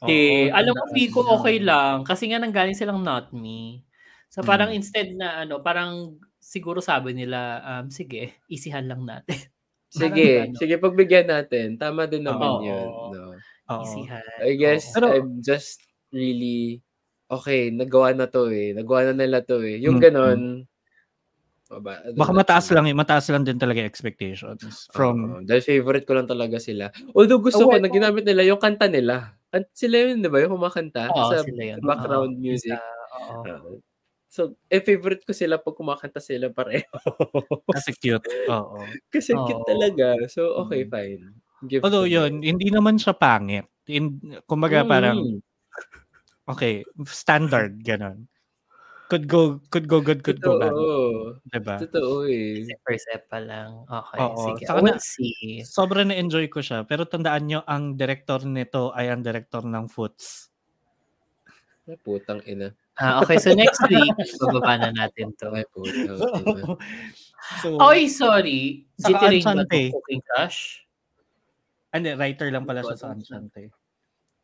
Eh, 0.10 0.52
Oo, 0.52 0.58
alam 0.60 0.74
ko 0.76 1.20
na. 1.24 1.32
okay 1.40 1.58
lang. 1.64 1.96
Kasi 2.04 2.24
nga 2.28 2.40
nanggaling 2.44 2.76
silang 2.76 3.02
not 3.02 3.32
me. 3.32 3.88
So 4.28 4.42
parang 4.44 4.74
Mm. 4.74 4.78
instead 4.82 5.10
na 5.16 5.46
ano, 5.48 5.62
parang 5.64 6.20
siguro 6.42 6.82
sabi 6.84 7.14
nila, 7.16 7.62
um, 7.64 7.88
sige, 7.94 8.36
isihan 8.52 8.84
lang 8.90 9.06
natin. 9.08 9.38
Sige, 9.94 10.10
Parang 10.10 10.50
ano, 10.50 10.58
sige, 10.58 10.76
pagbigyan 10.82 11.28
natin. 11.30 11.68
Tama 11.78 12.10
din 12.10 12.26
naman 12.26 12.50
Oo. 12.50 12.66
yun. 12.66 12.90
No? 13.14 13.38
Oo. 13.72 13.84
Isihan. 13.86 14.26
I 14.44 14.54
guess 14.60 14.92
Pero- 14.92 15.14
I'm 15.14 15.40
just 15.40 15.80
really 16.12 16.84
okay, 17.28 17.72
nagawa 17.72 18.14
na 18.14 18.28
to 18.28 18.52
eh. 18.52 18.76
Nagawa 18.76 19.10
na 19.10 19.24
nila 19.24 19.40
to 19.42 19.64
eh. 19.64 19.80
Yung 19.80 19.98
Mm-mm. 19.98 20.06
ganon. 20.06 20.42
Baba, 21.66 22.06
ano 22.06 22.14
Baka 22.14 22.32
na 22.36 22.40
mataas 22.44 22.68
lang, 22.70 22.86
eh, 22.86 22.94
mataas 22.94 23.26
lang 23.34 23.48
din 23.48 23.58
talaga 23.58 23.82
expectations 23.82 24.62
from 24.94 25.16
Oo, 25.26 25.42
dahil 25.42 25.64
favorite 25.64 26.06
ko 26.06 26.14
lang 26.14 26.30
talaga 26.30 26.62
sila. 26.62 26.92
Although 27.18 27.42
gusto 27.42 27.66
Oh, 27.66 27.72
ko 27.72 27.74
well, 27.74 27.82
na 27.82 27.90
ginamit 27.90 28.28
nila 28.28 28.46
yung 28.46 28.62
kanta 28.62 28.86
nila. 28.86 29.34
Kan- 29.50 29.66
Sila 29.74 29.96
yun, 30.12 30.22
di 30.22 30.30
ba? 30.30 30.38
Yung 30.44 30.54
kumakanta 30.54 31.10
Oo, 31.10 31.34
sa 31.34 31.42
sila 31.42 31.62
yun. 31.74 31.80
background 31.82 32.38
music. 32.38 32.78
Sa- 32.78 32.84
oo. 33.18 33.42
Oo. 33.48 33.72
so, 34.30 34.42
eh, 34.68 34.82
favorite 34.82 35.22
ko 35.26 35.34
sila 35.34 35.58
pag 35.58 35.74
kumakanta 35.74 36.18
sila 36.22 36.50
pareho. 36.54 36.90
kasi 37.70 37.90
cute. 37.98 38.26
Oo. 38.54 38.78
Kasi 39.10 39.34
cute 39.34 39.62
Oo. 39.62 39.70
talaga. 39.70 40.18
So, 40.30 40.54
okay, 40.68 40.86
Mm. 40.86 40.90
fine. 40.94 41.24
Give 41.68 41.82
Although 41.84 42.08
yun, 42.08 42.44
hindi 42.44 42.68
naman 42.68 43.00
siya 43.00 43.16
pangit. 43.16 43.68
In, 43.88 44.20
kumbaga 44.48 44.84
Mm. 44.84 44.90
parang, 44.90 45.18
okay, 46.48 46.84
standard, 47.08 47.80
ganon. 47.84 48.28
Could 49.12 49.28
go, 49.30 49.62
could 49.70 49.86
go 49.86 50.02
good, 50.02 50.24
could 50.26 50.42
go 50.42 50.58
bad. 50.58 50.74
Totoo. 50.74 51.38
Diba? 51.54 51.76
Totoo 51.78 52.26
eh. 52.26 52.66
First 52.82 53.06
step 53.06 53.30
pa 53.30 53.38
lang. 53.38 53.86
Okay, 53.86 54.20
Oo. 54.26 54.40
sige. 54.42 54.64
Saka 54.66 54.80
We'll 54.82 54.98
na- 54.98 55.04
see. 55.04 55.62
Sobrang 55.62 56.08
na-enjoy 56.10 56.50
ko 56.50 56.64
siya. 56.64 56.82
Pero 56.88 57.06
tandaan 57.06 57.46
nyo, 57.46 57.60
ang 57.68 57.94
director 57.94 58.42
nito 58.48 58.90
ay 58.96 59.14
ang 59.14 59.22
director 59.22 59.62
ng 59.62 59.86
Foots. 59.86 60.50
Ay, 61.86 62.00
putang 62.00 62.42
ina. 62.48 62.72
Ah, 62.96 63.20
okay, 63.22 63.38
so 63.38 63.52
next 63.54 63.84
week, 63.92 64.16
bababa 64.42 64.80
na 64.82 64.90
natin 64.96 65.36
to. 65.38 65.52
Ay, 65.52 65.68
putang 65.70 66.10
ina. 66.10 66.16
so, 67.62 67.78
Oy, 67.84 68.08
sorry. 68.10 68.88
Saka 68.98 69.30
Jitty 69.30 69.46
Rain 69.46 69.62
ba 69.62 69.66
Cooking 69.68 70.24
Crush? 70.26 70.83
Hindi, 71.94 72.10
writer 72.18 72.50
lang 72.50 72.66
pala 72.66 72.82
siya 72.82 72.98
sa. 72.98 73.14
Enchante. 73.14 73.70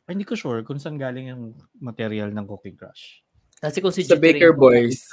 Ay, 0.06 0.18
hindi 0.18 0.26
ko 0.26 0.34
sure 0.34 0.62
kung 0.66 0.82
saan 0.82 0.98
galing 0.98 1.30
yung 1.30 1.54
material 1.78 2.34
ng 2.34 2.46
Cooking 2.46 2.78
Crush. 2.78 3.22
Kasi 3.60 3.78
kung 3.84 3.94
si 3.94 4.08
Sa 4.08 4.18
Baker 4.18 4.56
Boys. 4.56 5.06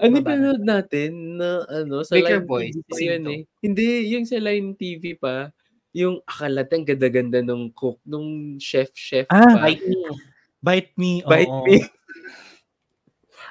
Ano 0.00 0.20
Baba 0.20 0.36
na. 0.36 0.56
pinanood 0.56 0.64
natin 0.64 1.10
na 1.40 1.64
ano 1.68 2.00
sa 2.04 2.16
Baker 2.16 2.40
Line 2.40 2.48
Boys, 2.48 2.74
TV 2.88 3.00
yun 3.04 3.24
eh. 3.28 3.40
Hindi, 3.60 3.88
yung 4.12 4.24
sa 4.24 4.36
Line 4.40 4.72
TV 4.76 5.16
pa, 5.16 5.52
yung 5.92 6.20
akala 6.24 6.64
ang 6.64 6.84
ganda-ganda 6.84 7.40
nung 7.40 7.68
cook, 7.72 8.00
nung 8.04 8.56
chef-chef 8.56 9.28
Ah, 9.28 9.56
pa. 9.56 9.68
Bite 9.68 9.84
me. 9.84 10.00
Bite 10.60 10.92
Me. 10.96 11.12
Bite 11.24 11.52
oo. 11.52 11.64
me. 11.64 11.76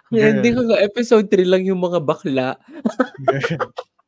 Ang 0.10 0.42
ending 0.42 0.58
ko 0.58 0.62
nga, 0.74 0.82
episode 0.82 1.30
3 1.30 1.46
lang 1.46 1.62
yung 1.70 1.78
mga 1.78 2.02
bakla. 2.02 2.58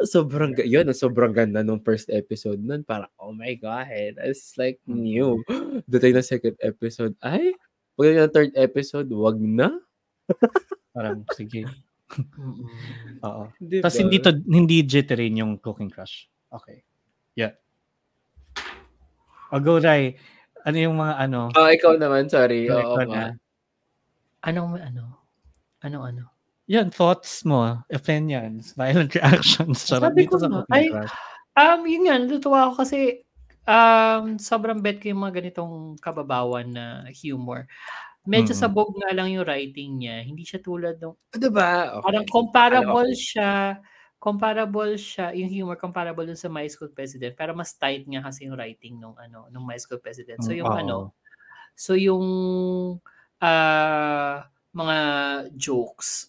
Sobrang, 0.00 0.54
ga- 0.54 0.62
yun, 0.62 0.86
sobrang 0.94 1.34
ganda 1.34 1.60
nung 1.60 1.82
first 1.82 2.06
episode 2.08 2.62
nun. 2.62 2.86
Para, 2.86 3.10
oh 3.18 3.34
my 3.34 3.50
God, 3.54 3.90
it's 4.22 4.54
like 4.54 4.78
Mm. 4.86 5.02
new. 5.02 5.28
Dutay 5.90 6.14
na 6.14 6.22
second 6.22 6.54
episode, 6.60 7.18
ay, 7.18 7.50
pag 7.98 8.14
na 8.14 8.30
third 8.30 8.54
episode, 8.54 9.10
wag 9.10 9.34
na. 9.36 9.74
Parang, 10.94 11.26
sige. 11.34 11.66
Mm-mm. 12.14 12.62
Oo. 13.20 13.42
Di 13.58 13.82
Tapos 13.82 13.98
hindi 13.98 14.22
to, 14.22 14.30
hindi 14.38 14.80
jitterin 14.80 15.34
yung 15.36 15.58
Cooking 15.58 15.90
Crush. 15.90 16.30
Okay. 16.48 16.86
Yeah. 17.34 17.58
O 19.50 19.58
go, 19.58 19.76
Rai. 19.76 20.14
Ano 20.62 20.76
yung 20.76 20.96
mga 20.96 21.14
ano? 21.18 21.50
Ah, 21.52 21.68
ikaw 21.68 21.96
naman, 21.96 22.30
sorry. 22.30 22.70
Ikaw 22.70 22.80
Oo, 22.86 22.96
na. 23.02 23.06
ma. 23.08 23.24
Anong 24.40 24.78
ano? 24.78 25.04
Anong 25.82 26.04
ano? 26.06 26.22
Yan, 26.68 26.92
thoughts 26.92 27.48
mo, 27.48 27.80
opinions, 27.88 28.76
violent 28.76 29.16
reactions. 29.16 29.88
Charot 29.88 30.12
Sabi 30.12 30.28
dito 30.28 30.36
ko 30.36 30.44
sa 30.44 30.48
Cooking 30.52 30.68
ay. 30.76 30.86
Um, 31.56 31.80
yun 31.88 32.04
nga, 32.06 32.20
natutuwa 32.20 32.68
ako 32.68 32.84
kasi 32.84 33.24
um, 33.64 34.36
sobrang 34.36 34.78
bet 34.84 35.00
ko 35.00 35.08
yung 35.10 35.24
mga 35.24 35.40
ganitong 35.40 35.96
kababawan 35.96 36.68
na 36.68 37.08
humor. 37.16 37.64
Medyo 38.28 38.52
Mm. 38.52 38.60
sabog 38.60 38.92
nga 39.00 39.16
lang 39.16 39.32
yung 39.32 39.48
writing 39.48 39.96
niya. 39.96 40.20
Hindi 40.20 40.44
siya 40.44 40.60
tulad 40.60 41.00
ng... 41.00 41.16
Ah, 41.32 41.40
diba? 41.40 41.70
Okay. 41.98 42.04
Parang 42.04 42.26
comparable 42.28 43.10
siya. 43.16 43.80
Comparable 44.20 44.92
siya, 45.00 45.32
yung 45.32 45.48
humor 45.48 45.78
comparable 45.80 46.28
dun 46.28 46.36
sa 46.36 46.52
My 46.52 46.68
School 46.68 46.92
President. 46.92 47.32
Pero 47.32 47.56
mas 47.56 47.72
tight 47.80 48.04
nga 48.04 48.20
kasi 48.28 48.44
yung 48.44 48.60
writing 48.60 49.00
nung 49.00 49.16
ano, 49.16 49.48
nung 49.48 49.64
My 49.64 49.80
School 49.80 50.04
President. 50.04 50.44
So 50.44 50.52
Mm, 50.52 50.60
yung 50.60 50.68
oo. 50.68 50.76
ano, 50.76 50.96
so 51.72 51.96
yung 51.96 52.26
ah, 53.40 54.44
mga 54.76 54.96
jokes, 55.56 56.28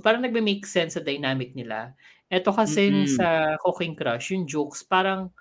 parang 0.00 0.22
nagme-make 0.24 0.64
sense 0.66 0.96
sa 0.98 1.04
dynamic 1.04 1.52
nila. 1.54 1.94
Ito 2.28 2.52
kasi 2.52 2.92
Mm-mm. 2.92 3.08
sa 3.16 3.56
Cooking 3.62 3.96
Crush, 3.96 4.36
yung 4.36 4.44
jokes, 4.44 4.84
parang 4.84 5.32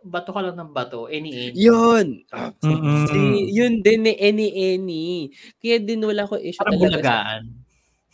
bato 0.00 0.32
ka 0.32 0.40
lang 0.40 0.56
ng 0.56 0.72
bato, 0.72 1.06
any 1.12 1.52
any. 1.52 1.60
Yun. 1.60 2.24
Mm-mm. 2.64 3.04
si, 3.06 3.18
yun 3.52 3.84
din 3.84 4.00
ni 4.08 4.14
Any 4.16 4.48
Any. 4.74 5.28
Kaya 5.60 5.76
din 5.76 6.00
wala 6.00 6.24
ko 6.24 6.40
issue 6.40 6.60
Parang 6.64 6.80
talaga. 6.80 6.88
sa- 6.88 6.96
bulagaan. 7.04 7.42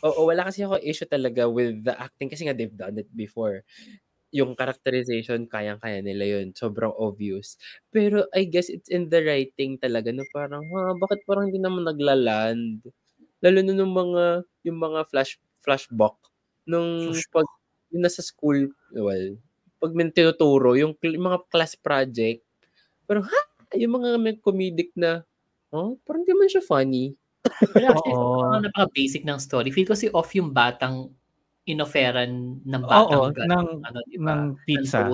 Oo, 0.04 0.28
wala 0.28 0.46
kasi 0.46 0.60
ako 0.62 0.76
issue 0.82 1.08
talaga 1.08 1.48
with 1.48 1.82
the 1.86 1.94
acting 1.96 2.28
kasi 2.28 2.44
nga 2.44 2.52
they've 2.52 2.74
done 2.74 3.00
it 3.00 3.08
before. 3.14 3.64
Yung 4.34 4.52
characterization, 4.58 5.46
kayang-kaya 5.48 6.02
nila 6.04 6.38
yun. 6.38 6.52
Sobrang 6.52 6.92
obvious. 6.92 7.56
Pero 7.88 8.26
I 8.34 8.44
guess 8.50 8.68
it's 8.68 8.90
in 8.92 9.08
the 9.08 9.22
writing 9.24 9.78
talaga 9.80 10.12
na 10.12 10.26
parang, 10.34 10.66
ha, 10.74 10.92
bakit 10.98 11.22
parang 11.24 11.48
hindi 11.48 11.62
naman 11.62 11.86
naglaland? 11.86 12.82
Lalo 13.40 13.58
na 13.62 13.72
nung 13.72 13.94
mga, 13.94 14.44
yung 14.68 14.78
mga 14.82 15.00
flash, 15.08 15.38
flashback. 15.66 16.14
Nung 16.62 17.10
pag, 17.34 17.46
yung 17.90 18.02
nasa 18.06 18.22
school, 18.22 18.70
well, 18.94 19.26
pag 19.82 19.92
may 19.92 20.06
tinuturo, 20.14 20.78
yung, 20.78 20.94
cl- 20.94 21.18
mga 21.18 21.38
class 21.50 21.74
project, 21.74 22.46
parang, 23.10 23.26
ha? 23.26 23.40
Yung 23.74 23.98
mga 23.98 24.08
may 24.22 24.38
comedic 24.38 24.94
na, 24.94 25.26
oh, 25.74 25.98
parang 26.06 26.22
di 26.22 26.30
man 26.30 26.46
siya 26.46 26.62
funny. 26.62 27.18
Pero 27.74 27.90
actually, 27.90 28.14
Oo. 28.14 28.46
mga 28.46 28.70
napaka-basic 28.70 29.22
ng 29.26 29.38
story. 29.42 29.68
Feel 29.74 29.86
ko 29.90 29.98
si 29.98 30.06
off 30.14 30.30
yung 30.34 30.54
batang 30.54 31.10
inoferan 31.66 32.62
ng 32.62 32.82
Oo, 32.86 33.30
batang 33.30 33.34
gan- 33.34 33.50
ng, 33.50 33.68
ano, 33.82 33.98
di 34.06 34.18
ba? 34.22 34.32
ng 34.38 34.42
pizza. 34.62 35.06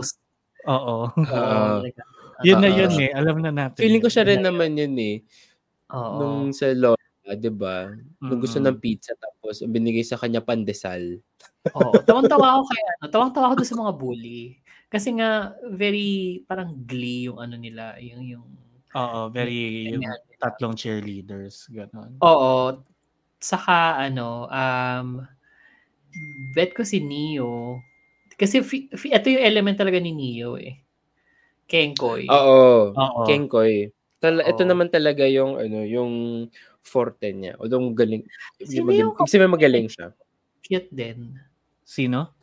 Oo. 0.68 1.08
Oo. 1.08 1.08
like, 1.84 1.96
yun 2.44 2.58
na 2.60 2.70
yun 2.70 2.92
eh. 3.00 3.10
Alam 3.12 3.40
na 3.40 3.50
natin. 3.50 3.80
Feeling 3.80 4.02
ko 4.02 4.08
yun. 4.10 4.14
siya 4.14 4.24
rin 4.28 4.42
naman 4.44 4.76
yun 4.76 4.94
eh. 5.00 5.16
Oo. 5.92 6.16
Nung 6.20 6.40
sa 6.56 6.72
Lola, 6.72 7.01
di 7.38 7.50
ba? 7.52 7.90
Nung 8.22 8.40
gusto 8.42 8.58
ng 8.62 8.78
pizza 8.80 9.12
tapos 9.18 9.62
binigay 9.66 10.04
sa 10.06 10.16
kanya 10.20 10.40
pandesal. 10.44 11.18
Oo. 11.78 11.94
Tawang-tawa 12.06 12.58
ako 12.58 12.62
kaya, 12.70 12.86
ano, 13.00 13.06
tawang-tawa 13.10 13.44
ako 13.50 13.54
doon 13.62 13.70
sa 13.70 13.80
mga 13.82 13.92
bully. 13.98 14.42
Kasi 14.92 15.08
nga, 15.16 15.54
very, 15.72 16.42
parang 16.46 16.74
glee 16.84 17.30
yung 17.30 17.38
ano 17.40 17.56
nila, 17.56 17.96
yung, 18.02 18.22
yung, 18.26 18.44
Oo, 18.92 19.32
very 19.32 19.88
yung 19.88 20.04
ganyan. 20.04 20.18
tatlong 20.42 20.74
cheerleaders. 20.76 21.64
Ganon. 21.72 22.18
Oo. 22.20 22.82
Saka, 23.40 23.98
ano, 23.98 24.46
um, 24.52 25.24
bet 26.54 26.74
ko 26.76 26.82
si 26.86 27.00
Neo. 27.02 27.80
Kasi, 28.36 28.60
fi, 28.66 28.88
fi, 28.92 29.14
ito 29.14 29.28
yung 29.32 29.44
element 29.44 29.78
talaga 29.80 29.98
ni 30.02 30.12
Neo 30.12 30.58
eh. 30.60 30.82
Kenkoy. 31.70 32.26
Oo. 32.28 32.92
Oo. 32.92 33.22
Kenkoy. 33.26 33.90
Tala, 34.22 34.44
ito 34.46 34.62
naman 34.66 34.86
talaga 34.92 35.26
yung 35.26 35.58
ano, 35.58 35.82
yung 35.82 36.12
forte 36.82 37.30
niya. 37.30 37.54
Although 37.62 37.94
galing. 37.94 38.26
Sino 38.60 38.90
magaling, 38.90 39.00
yung 39.00 39.12
kasi 39.16 39.34
may 39.38 39.50
magaling 39.50 39.86
siya. 39.88 40.10
Cute 40.62 40.90
din. 40.90 41.38
Sino? 41.86 42.34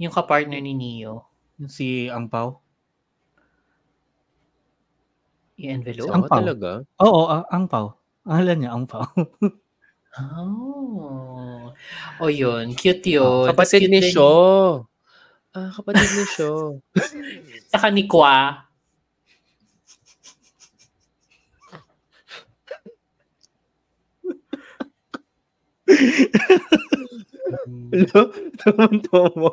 Yung 0.00 0.14
kapartner 0.14 0.62
ni 0.62 0.72
Neo. 0.72 1.28
Si 1.68 2.08
Angpao? 2.08 2.62
Yung 5.60 5.84
envelope. 5.84 6.08
Ang 6.08 6.24
Oo, 6.24 6.30
pao. 6.30 6.38
talaga. 6.40 6.70
Oo, 7.04 7.22
ang 7.28 7.44
Angpao. 7.52 7.86
Ang 8.24 8.36
alam 8.40 8.56
niya, 8.56 8.70
Angpao. 8.72 9.06
Oh. 10.18 11.70
O 12.18 12.26
yun. 12.26 12.74
Cute 12.74 13.14
yun. 13.14 13.46
Tas 13.46 13.54
Kapatid 13.54 13.86
cute 13.86 13.92
ni 13.92 14.00
Sho. 14.10 14.32
Ah, 15.54 15.70
kapatid 15.70 16.08
ni 16.16 16.24
Sho. 16.34 16.82
Saka 17.70 17.92
ni 17.94 18.10
Kwa. 18.10 18.69
Hello? 27.90 28.20
Tumunto 28.56 29.18
mo. 29.34 29.50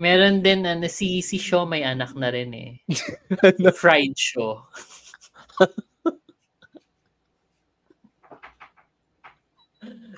Meron 0.00 0.40
din, 0.40 0.64
ano, 0.64 0.88
si, 0.88 1.20
si 1.20 1.36
Shaw 1.36 1.68
may 1.68 1.84
anak 1.84 2.16
na 2.16 2.32
rin 2.32 2.50
eh. 2.56 2.70
Fried 3.76 4.16
Shaw. 4.16 4.64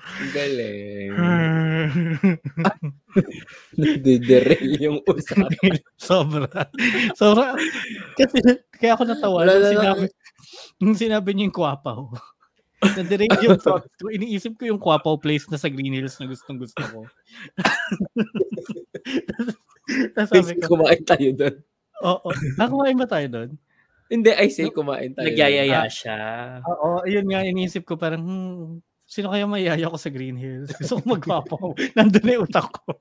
Ang 0.03 0.29
Galing. 0.35 1.11
Nagdiderail 3.79 4.73
yung 4.79 4.99
usapan. 5.07 5.79
Sobra. 5.99 6.67
Sobra. 7.15 7.55
Kasi, 8.19 8.37
kaya 8.75 8.93
ako 8.99 9.03
natawa. 9.07 9.37
Wala 9.47 9.53
Nung 9.55 9.63
na- 9.63 9.71
sinabi, 9.71 10.05
nung 10.79 10.97
sinabi 10.99 11.29
niyo 11.33 11.43
yung 11.49 11.55
kwapaw. 11.55 12.11
Nadirect 12.97 13.39
yung 13.43 13.59
thought 13.59 13.87
ko. 13.99 14.09
Iniisip 14.11 14.59
ko 14.59 14.63
yung 14.67 14.81
kwapaw 14.81 15.15
place 15.19 15.47
na 15.47 15.57
sa 15.57 15.69
Green 15.71 15.93
Hills 15.95 16.19
na 16.19 16.27
gustong 16.27 16.59
gusto 16.59 16.83
ko. 16.83 16.99
Tapos 20.15 20.31
sabi 20.31 20.59
ko, 20.59 20.67
kumain 20.75 21.03
tayo 21.03 21.29
doon. 21.35 21.55
oo. 22.03 22.29
Ah, 22.59 22.67
kumain 22.67 22.97
ba 22.99 23.07
tayo 23.07 23.27
doon? 23.27 23.49
Hindi, 24.11 24.29
I 24.35 24.47
say 24.51 24.69
kumain 24.69 25.15
tayo. 25.15 25.27
Nagyayaya 25.27 25.87
siya. 25.89 26.17
Oo, 26.67 27.01
ayun 27.07 27.25
nga, 27.27 27.47
iniisip 27.47 27.87
ko 27.87 27.95
parang, 27.95 28.23
hmm, 28.23 28.83
sino 29.07 29.31
kaya 29.31 29.47
mayaya 29.47 29.89
ko 29.89 29.97
sa 29.97 30.11
Green 30.11 30.37
Hills? 30.37 30.71
Gusto 30.77 30.99
ko 30.99 31.03
magkwapaw. 31.17 31.73
Nandun 31.97 32.23
na 32.23 32.33
yung 32.37 32.45
utak 32.47 32.67
ko. 32.69 32.93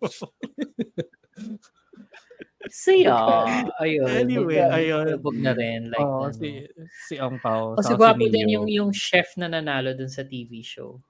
Siya. 2.70 3.18
Ayun. 3.82 4.06
Anyway, 4.06 4.62
ayun. 4.62 5.18
Lubog 5.18 5.34
na 5.34 5.56
rin. 5.56 5.90
Like, 5.90 6.02
ano. 6.02 6.30
si, 6.30 6.62
si 7.08 7.14
Ang 7.18 7.42
Pao. 7.42 7.74
Gwapo 7.74 8.22
si 8.22 8.30
din 8.30 8.46
Neo, 8.46 8.62
yung, 8.62 8.66
yung 8.70 8.90
chef 8.94 9.34
na 9.40 9.50
nanalo 9.50 9.96
dun 9.96 10.10
sa 10.10 10.22
TV 10.22 10.62
show. 10.62 11.02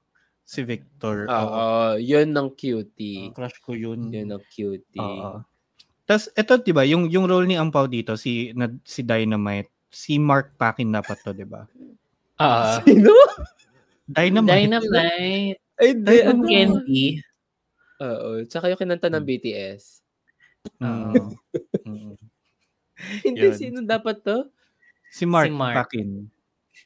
Si 0.42 0.64
Victor. 0.64 1.28
Oo, 1.28 1.36
Oo. 1.36 2.00
yun 2.00 2.32
ng 2.32 2.56
cutie. 2.56 3.32
crush 3.36 3.58
ko 3.60 3.76
yun. 3.76 4.08
Yun 4.08 4.32
ng 4.32 4.44
cutie. 4.48 5.00
Oo. 5.00 5.44
Tapos, 6.08 6.32
ito, 6.34 6.52
di 6.60 6.72
ba, 6.72 6.82
yung, 6.88 7.08
yung 7.12 7.28
role 7.28 7.46
ni 7.46 7.56
Ang 7.60 7.70
Pao 7.70 7.84
dito, 7.84 8.16
si, 8.16 8.50
na, 8.56 8.68
si 8.82 9.04
Dynamite, 9.04 9.70
si 9.92 10.16
Mark 10.16 10.56
Pakin 10.56 10.92
dapat 10.92 11.20
to, 11.20 11.36
di 11.36 11.44
ba? 11.46 11.68
Ah. 12.40 12.80
Sino? 12.86 13.12
Dynamite. 14.08 14.68
Dynamite. 14.68 15.60
Ay, 15.78 15.90
ano? 16.26 16.44
Candy. 16.44 17.22
Oo. 18.02 18.42
Tsaka 18.46 18.66
yung 18.70 18.80
kinanta 18.80 19.06
ng 19.08 19.22
BTS. 19.22 20.01
Mm. 20.82 21.14
Mm. 21.86 22.14
Hindi, 23.26 23.46
Yun. 23.50 23.54
sino 23.58 23.78
dapat 23.82 24.22
to? 24.22 24.46
Si 25.10 25.26
Mark, 25.26 25.50
Si 25.50 25.54
Mark. 25.54 25.76
Pakin. 25.86 26.30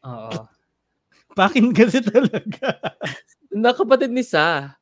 Oo. 0.04 0.38
Pakin 1.38 1.72
kasi 1.76 2.00
talaga. 2.04 2.80
Nakapatid 3.52 4.12
ni 4.12 4.24
Sa. 4.24 4.76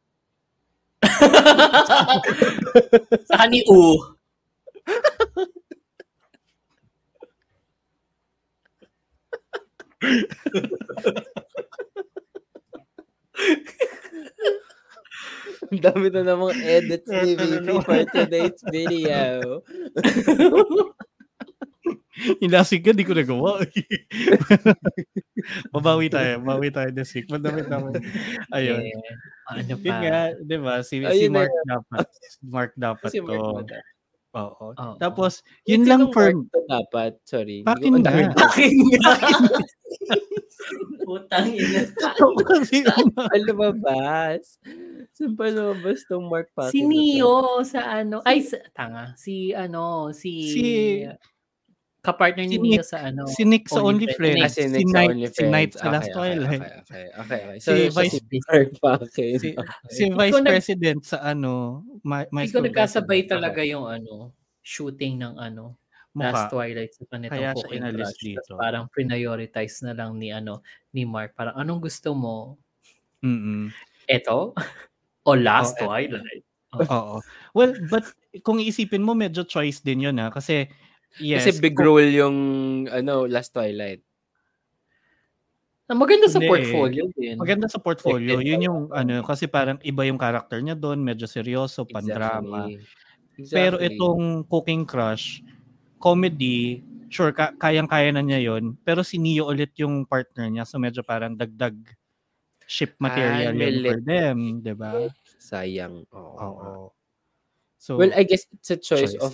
Saka 3.29 3.45
ni 3.51 3.63
U. 3.71 3.99
Ang 15.71 15.81
dami 15.81 16.07
na 16.13 16.23
namang 16.25 16.55
edits 16.61 17.09
ni 17.09 17.33
VP 17.35 17.67
for 17.85 18.01
today's 18.11 18.61
video. 18.69 19.61
Inasig 22.45 22.87
ka, 22.87 22.95
di 22.95 23.03
ko 23.03 23.11
nagawa. 23.11 23.59
Mabawi 25.75 26.07
tayo. 26.07 26.39
Mabawi 26.41 26.71
tayo 26.71 26.89
this 26.95 27.11
week. 27.13 27.27
Madami 27.27 27.67
naman. 27.67 27.99
Ayun. 28.55 28.87
Eh, 28.87 28.95
ano 29.51 29.75
pa? 29.77 29.83
Yun 29.83 29.97
nga, 29.99 30.19
di 30.39 30.57
ba? 30.63 30.75
Si, 30.87 31.03
si 31.03 31.05
Ayun 31.05 31.35
na 31.35 31.43
Mark 31.43 31.53
dapat. 31.67 32.07
Si 32.15 32.39
Mark 32.47 32.73
dapat 32.79 33.11
to. 33.11 33.25
Mark 33.27 33.67
na- 33.67 33.93
Oo. 34.35 34.75
Oo. 34.75 34.95
Tapos, 34.99 35.43
yun 35.67 35.87
lang 35.87 36.11
for... 36.11 36.31
Mark 36.35 36.51
to 36.55 36.61
dapat. 36.71 37.13
Sorry. 37.27 37.63
Pakin 37.67 38.03
na-. 38.03 38.31
Putang 41.07 41.49
ina. 41.51 41.85
kasi, 42.45 42.81
ano, 42.89 43.13
Ang 43.29 43.45
lumabas. 43.47 44.57
Saan 45.13 45.35
pa 45.35 45.49
lumabas 45.49 46.03
tong 46.05 46.27
Mark 46.27 46.49
Pakin? 46.53 46.73
Si? 46.73 46.81
Neo 46.83 47.61
sa 47.63 48.01
ano, 48.01 48.25
ay 48.25 48.41
sa, 48.41 48.59
tanga, 48.73 49.13
si 49.15 49.53
ano, 49.53 50.11
si, 50.11 50.33
Si- 50.49 51.05
kapartner 52.01 52.45
ni 52.45 52.57
si 52.57 52.59
Neo 52.59 52.69
Nick- 52.77 52.85
sa 52.85 52.99
ano. 53.01 53.23
si 53.25 53.43
Nick 53.45 53.65
sa 53.65 53.81
Only 53.81 54.05
OnlyFriends. 54.05 54.41
Ah, 54.41 54.51
Si, 54.51 54.61
si 54.61 54.69
Nick 54.69 54.85
sa 54.85 54.93
Night, 54.95 55.09
OnlyFriends. 55.11 55.35
si 55.35 55.45
Night 55.47 55.73
sa 55.73 55.81
Okay, 55.81 55.89
Last 55.89 56.05
okay. 56.05 56.15
Okay, 56.15 56.45
okay, 56.45 57.05
okay. 57.17 57.41
okay. 57.41 57.57
Si 57.57 57.65
So, 57.65 57.71
siya 57.73 57.89
Vice- 57.91 58.13
si. 58.13 58.37
Si, 59.35 59.49
Okay. 59.57 59.85
si 59.89 60.03
Hindi 60.05 60.17
Vice 60.19 60.35
ko 60.35 60.45
President 60.45 61.01
sa 61.03 61.19
ano, 61.23 61.53
Hindi 62.05 62.29
My 62.31 62.45
ko 62.45 62.51
School 62.51 62.65
nagkasabay 62.69 63.21
talaga 63.25 63.61
yung 63.65 63.87
ano, 63.89 64.33
shooting 64.61 65.17
ng 65.17 65.37
ano, 65.37 65.77
Mukha. 66.15 66.31
Last 66.31 66.45
Twilight 66.55 66.93
sa 66.95 67.05
kanitong 67.11 67.35
Kaya 67.35 67.51
siya 67.51 67.67
Cooking 67.67 67.79
inalis 67.83 68.11
Crush. 68.15 68.23
dito. 68.23 68.41
Tapos 68.55 68.63
parang 68.63 68.85
prioritize 68.89 69.77
na 69.83 69.93
lang 69.93 70.11
ni 70.15 70.31
ano, 70.31 70.63
ni 70.95 71.03
Mark. 71.03 71.35
Parang 71.35 71.59
anong 71.59 71.83
gusto 71.83 72.15
mo? 72.15 72.55
Mm-mm. 73.21 73.75
Eto? 74.07 74.55
O 75.27 75.31
Last 75.35 75.75
Oh. 75.83 75.91
Twilight? 75.91 76.45
Oo. 76.91 77.19
Well, 77.55 77.75
but 77.91 78.07
kung 78.47 78.59
iisipin 78.59 79.03
mo, 79.03 79.15
medyo 79.15 79.43
choice 79.43 79.83
din 79.83 80.07
yun 80.07 80.19
ha. 80.23 80.31
Kasi, 80.31 80.67
yes. 81.19 81.47
Kasi 81.47 81.59
big 81.59 81.75
role 81.75 82.07
yung 82.11 82.37
ano 82.91 83.27
Last 83.27 83.51
Twilight. 83.51 84.03
Ah, 85.85 85.93
maganda 85.93 86.33
sa 86.33 86.41
Hindi. 86.41 86.49
portfolio 86.49 87.05
din. 87.13 87.37
Maganda 87.37 87.69
sa 87.69 87.77
portfolio. 87.77 88.41
Yun 88.41 88.61
yung 88.65 88.81
ano, 88.89 89.21
kasi 89.21 89.45
parang 89.45 89.77
iba 89.85 90.01
yung 90.09 90.17
character 90.17 90.57
niya 90.65 90.73
doon, 90.73 91.05
medyo 91.05 91.29
seryoso, 91.29 91.85
pandrama. 91.85 92.73
Exactly. 92.73 93.53
Pero 93.53 93.77
Exactly. 93.77 93.99
itong 94.01 94.23
Cooking 94.49 94.85
Crush, 94.89 95.45
comedy, 96.05 96.85
sure, 97.09 97.33
ka- 97.33 97.57
kayang-kaya 97.57 98.13
na 98.13 98.21
niya 98.21 98.53
yon 98.53 98.77
Pero 98.85 99.01
si 99.01 99.17
Neo 99.17 99.49
ulit 99.49 99.73
yung 99.81 100.05
partner 100.05 100.53
niya, 100.53 100.69
so 100.69 100.77
medyo 100.77 101.01
parang 101.01 101.33
dagdag 101.33 101.75
ship 102.69 102.97
material 103.01 103.57
Ah, 103.57 103.65
yun 103.65 103.77
for 103.85 103.99
them, 104.05 104.37
'di 104.61 104.75
ba? 104.77 104.93
Sayang. 105.41 106.05
Oo. 106.13 106.37
nga. 106.37 106.45
Oo. 106.49 106.69
So, 107.81 108.01
Well, 108.01 108.13
I 108.17 108.25
guess 108.25 108.45
it's 108.53 108.73
a 108.73 108.81
choice, 108.81 109.17
choice. 109.17 109.25
of 109.25 109.33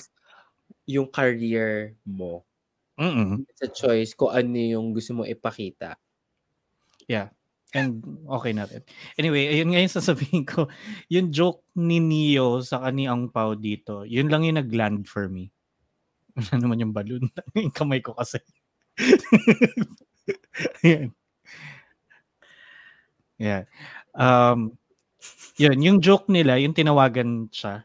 yung 0.86 1.10
career 1.10 1.94
mo. 2.06 2.46
mm 2.98 3.42
It's 3.50 3.62
a 3.66 3.70
choice 3.70 4.14
kung 4.14 4.30
ano 4.34 4.54
yung 4.58 4.94
gusto 4.94 5.14
mo 5.14 5.22
ipakita. 5.26 5.98
And 7.70 8.02
okay 8.26 8.50
na 8.50 8.66
rin. 8.66 8.82
Anyway, 9.14 9.46
ayun 9.46 9.70
nga 9.70 9.82
yung 9.82 9.94
sasabihin 9.98 10.42
ko. 10.46 10.66
Yung 11.06 11.30
joke 11.30 11.62
ni 11.78 12.02
Neo 12.02 12.58
sa 12.66 12.82
kani 12.82 13.06
ang 13.06 13.30
Pao 13.30 13.54
dito, 13.54 14.02
yun 14.02 14.26
lang 14.26 14.42
yung 14.42 14.58
nag-land 14.58 15.06
for 15.06 15.30
me. 15.30 15.54
Ano 16.36 16.60
naman 16.68 16.80
yung 16.82 16.94
balloon? 16.94 17.26
yung 17.58 17.74
kamay 17.74 18.00
ko 18.02 18.14
kasi. 18.14 18.38
Ayan. 20.84 21.12
Yeah. 23.40 23.64
Um, 24.12 24.76
yun, 25.56 25.80
yung 25.80 25.98
joke 26.04 26.28
nila, 26.28 26.60
yung 26.60 26.76
tinawagan 26.76 27.48
siya. 27.48 27.84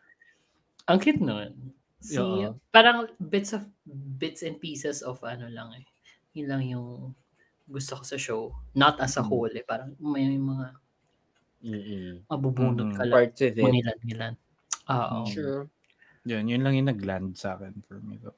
Ang 0.87 0.99
cute 0.99 1.23
nun. 1.23 1.73
Si, 2.03 2.21
Oo. 2.21 2.59
parang 2.69 3.09
bits 3.17 3.55
of 3.57 3.65
bits 4.21 4.45
and 4.45 4.61
pieces 4.61 5.01
of 5.01 5.17
ano 5.25 5.49
lang 5.49 5.73
eh. 5.73 5.85
Yun 6.37 6.47
lang 6.51 6.61
yung 6.69 6.87
gusto 7.65 7.97
ko 7.97 8.03
sa 8.05 8.17
show. 8.19 8.41
Not 8.77 9.01
as 9.01 9.17
a 9.17 9.23
Mm. 9.25 9.29
whole 9.31 9.53
eh. 9.57 9.65
Parang 9.65 9.97
may 9.97 10.29
mga 10.37 10.67
Mm-mm. 11.65 12.13
mabubunot 12.29 12.93
Mm. 12.93 12.95
ka 12.99 13.03
lang. 13.09 13.15
Parts 13.15 13.41
of 13.41 13.57
it. 13.57 13.63
Munilan-nilan. 13.65 14.33
Oo. 14.91 15.17
Sure. 15.25 15.65
Yun, 16.25 16.49
yun 16.49 16.61
lang 16.65 16.73
yung 16.73 16.89
nag-land 16.89 17.37
sa 17.37 17.53
akin 17.53 17.85
for 17.85 18.01
me. 18.01 18.17
So, 18.17 18.33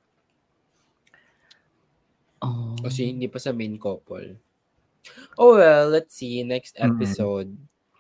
Oh. 2.41 2.77
Kasi 2.85 3.09
hindi 3.09 3.25
pa 3.25 3.41
sa 3.41 3.49
main 3.49 3.81
couple. 3.81 4.37
Oh 5.39 5.57
well, 5.57 5.89
let's 5.89 6.15
see. 6.17 6.43
Next 6.45 6.77
Mm. 6.77 6.97
episode. 6.97 7.49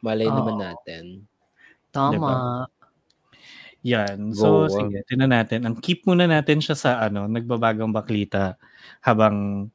Malay 0.05 0.29
naman 0.29 0.57
Oo. 0.57 0.63
natin. 0.63 1.25
Tama. 1.93 2.65
Yan. 3.85 4.33
So, 4.33 4.67
Go. 4.67 4.73
sige, 4.73 5.05
tinan 5.07 5.31
natin. 5.33 5.65
Ang 5.65 5.77
keep 5.81 6.03
muna 6.05 6.25
natin 6.27 6.59
siya 6.61 6.75
sa 6.77 6.91
ano, 7.01 7.25
nagbabagang 7.29 7.93
baklita 7.93 8.57
habang 9.01 9.69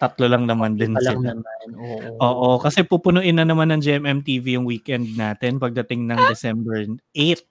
tatlo 0.00 0.26
lang 0.28 0.44
naman 0.48 0.76
din 0.76 0.92
Palang 0.96 1.20
sila. 1.22 1.30
naman. 1.36 1.68
Oo. 1.78 2.10
Oo, 2.20 2.48
kasi 2.60 2.84
pupunuin 2.84 3.36
na 3.40 3.46
naman 3.48 3.72
ng 3.72 3.82
GMMTV 3.82 4.60
yung 4.60 4.68
weekend 4.68 5.16
natin 5.16 5.56
pagdating 5.60 6.04
ng 6.08 6.20
December 6.28 6.84
8. 7.16 7.44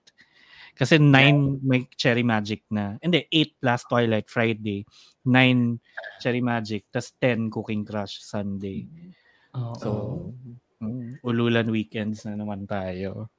Kasi 0.75 0.99
9 0.99 1.63
may 1.63 1.87
Cherry 1.95 2.21
Magic 2.21 2.67
na. 2.67 2.99
Hindi, 2.99 3.23
8 3.31 3.63
last 3.63 3.87
Twilight 3.87 4.27
Friday. 4.27 4.83
9 5.23 5.79
Cherry 6.19 6.43
Magic. 6.43 6.91
tas 6.91 7.15
10 7.17 7.47
Cooking 7.47 7.87
Crush 7.87 8.19
Sunday. 8.19 8.83
Oo. 9.55 9.75
So, 9.79 9.89
mm, 10.83 11.23
ululan 11.23 11.71
weekends 11.71 12.27
na 12.27 12.35
naman 12.35 12.67
tayo. 12.67 13.31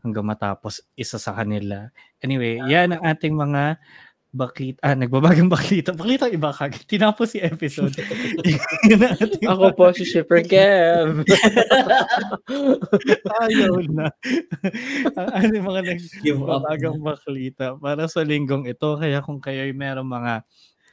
Hanggang 0.00 0.26
matapos 0.26 0.80
isa 0.96 1.20
sa 1.20 1.36
kanila. 1.36 1.92
Anyway, 2.24 2.58
yan 2.66 2.96
ang 2.96 3.04
ating 3.04 3.36
mga 3.36 3.78
baklit 4.32 4.80
ah 4.80 4.96
nagbabagang 4.96 5.46
baklita 5.52 5.92
baklita 5.92 6.32
iba 6.32 6.56
kagad 6.56 6.80
tinapos 6.88 7.36
si 7.36 7.38
episode 7.44 7.92
Ako 9.52 9.76
po 9.76 9.92
si 9.92 10.08
Shipper 10.08 10.40
Kev. 10.44 11.22
Ayaw 13.44 13.74
na. 13.92 14.08
Ang 15.18 15.28
ano 15.36 15.50
yung 15.52 15.68
mga 15.68 15.82
nagbabagang 15.92 16.98
baklita 17.02 17.76
para 17.76 18.08
sa 18.08 18.24
linggong 18.24 18.64
ito. 18.66 18.96
Kaya 18.96 19.20
kung 19.20 19.38
kayo 19.42 19.68
meron 19.76 20.08
mga 20.08 20.42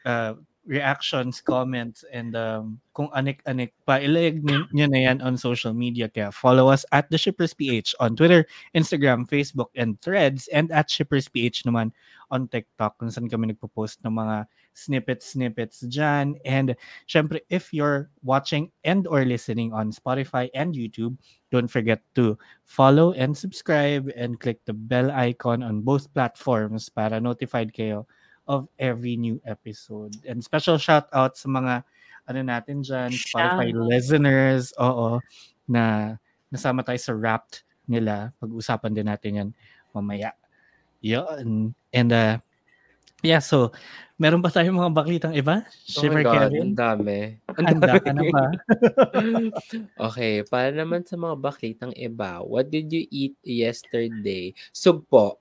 uh, 0.06 0.34
reactions, 0.70 1.42
comments, 1.42 2.06
and 2.14 2.36
um, 2.36 2.78
kung 2.94 3.10
anik-anik 3.18 3.74
pa, 3.90 3.98
ilag 3.98 4.44
nyo 4.46 4.86
na 4.86 5.00
yan 5.10 5.18
on 5.26 5.34
social 5.34 5.74
media. 5.74 6.06
Kaya 6.06 6.30
follow 6.30 6.70
us 6.70 6.86
at 6.94 7.10
The 7.10 7.18
Shippers 7.18 7.58
PH 7.58 7.96
on 7.98 8.14
Twitter, 8.14 8.46
Instagram, 8.78 9.26
Facebook, 9.26 9.74
and 9.74 9.98
Threads, 10.06 10.46
and 10.54 10.70
at 10.70 10.92
Shippers 10.92 11.26
PH 11.26 11.66
naman 11.66 11.90
on 12.30 12.48
TikTok 12.48 12.98
kung 12.98 13.10
saan 13.10 13.30
kami 13.30 13.52
nagpo-post 13.52 14.02
ng 14.06 14.14
mga 14.14 14.46
snippets-snippets 14.74 15.86
dyan. 15.90 16.38
And 16.46 16.78
syempre, 17.10 17.42
if 17.50 17.74
you're 17.74 18.10
watching 18.22 18.72
and 18.86 19.10
or 19.10 19.26
listening 19.26 19.74
on 19.74 19.92
Spotify 19.92 20.50
and 20.54 20.74
YouTube, 20.74 21.18
don't 21.50 21.70
forget 21.70 22.02
to 22.16 22.38
follow 22.66 23.12
and 23.18 23.36
subscribe 23.36 24.08
and 24.14 24.40
click 24.40 24.62
the 24.66 24.74
bell 24.74 25.10
icon 25.12 25.62
on 25.66 25.82
both 25.82 26.08
platforms 26.14 26.88
para 26.88 27.18
notified 27.18 27.74
kayo 27.74 28.06
of 28.50 28.66
every 28.82 29.18
new 29.18 29.38
episode. 29.46 30.18
And 30.26 30.42
special 30.42 30.82
shout 30.82 31.10
out 31.14 31.38
sa 31.38 31.50
mga 31.50 31.86
ano 32.30 32.40
natin 32.46 32.86
dyan, 32.86 33.10
Spotify 33.14 33.74
Shout. 33.74 33.86
listeners, 33.90 34.74
oo, 34.78 35.18
na 35.66 36.18
nasama 36.54 36.86
tayo 36.86 36.98
sa 37.02 37.14
Wrapped 37.14 37.66
nila. 37.90 38.34
Pag-usapan 38.38 38.94
din 38.94 39.10
natin 39.10 39.32
yan 39.34 39.50
mamaya. 39.94 40.34
Yun. 41.02 41.74
And 41.94 42.10
uh, 42.12 42.38
yeah, 43.24 43.40
so 43.40 43.72
meron 44.20 44.44
ba 44.44 44.52
tayong 44.52 44.76
mga 44.76 44.94
baklitang 44.94 45.36
iba? 45.36 45.64
Oh 45.64 45.68
my 45.68 45.88
Shiver 45.88 46.24
God, 46.24 46.36
Kevin? 46.36 46.62
ang 46.62 46.76
dami. 46.76 47.20
Ang 47.48 47.56
ka 47.56 47.64
na 47.64 47.88
dami. 47.88 48.30
ba? 48.32 48.48
okay, 50.12 50.44
para 50.44 50.70
naman 50.76 51.08
sa 51.08 51.16
mga 51.16 51.36
baklitang 51.40 51.96
iba, 51.96 52.44
what 52.44 52.68
did 52.68 52.92
you 52.92 53.08
eat 53.10 53.36
yesterday? 53.48 54.52
Sugpo. 54.76 55.40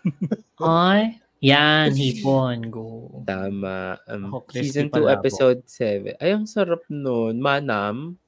Ay, 0.64 1.20
yan, 1.40 1.96
hipon. 1.96 2.68
Go. 2.68 3.24
Tama. 3.24 3.96
Um, 4.04 4.44
crispy 4.44 4.68
season 4.68 4.86
2, 4.92 4.96
palabok. 4.96 5.12
episode 5.16 5.60
7. 5.64 6.20
Ay, 6.20 6.36
ang 6.36 6.44
sarap 6.44 6.84
nun. 6.92 7.40
Manam. 7.40 8.20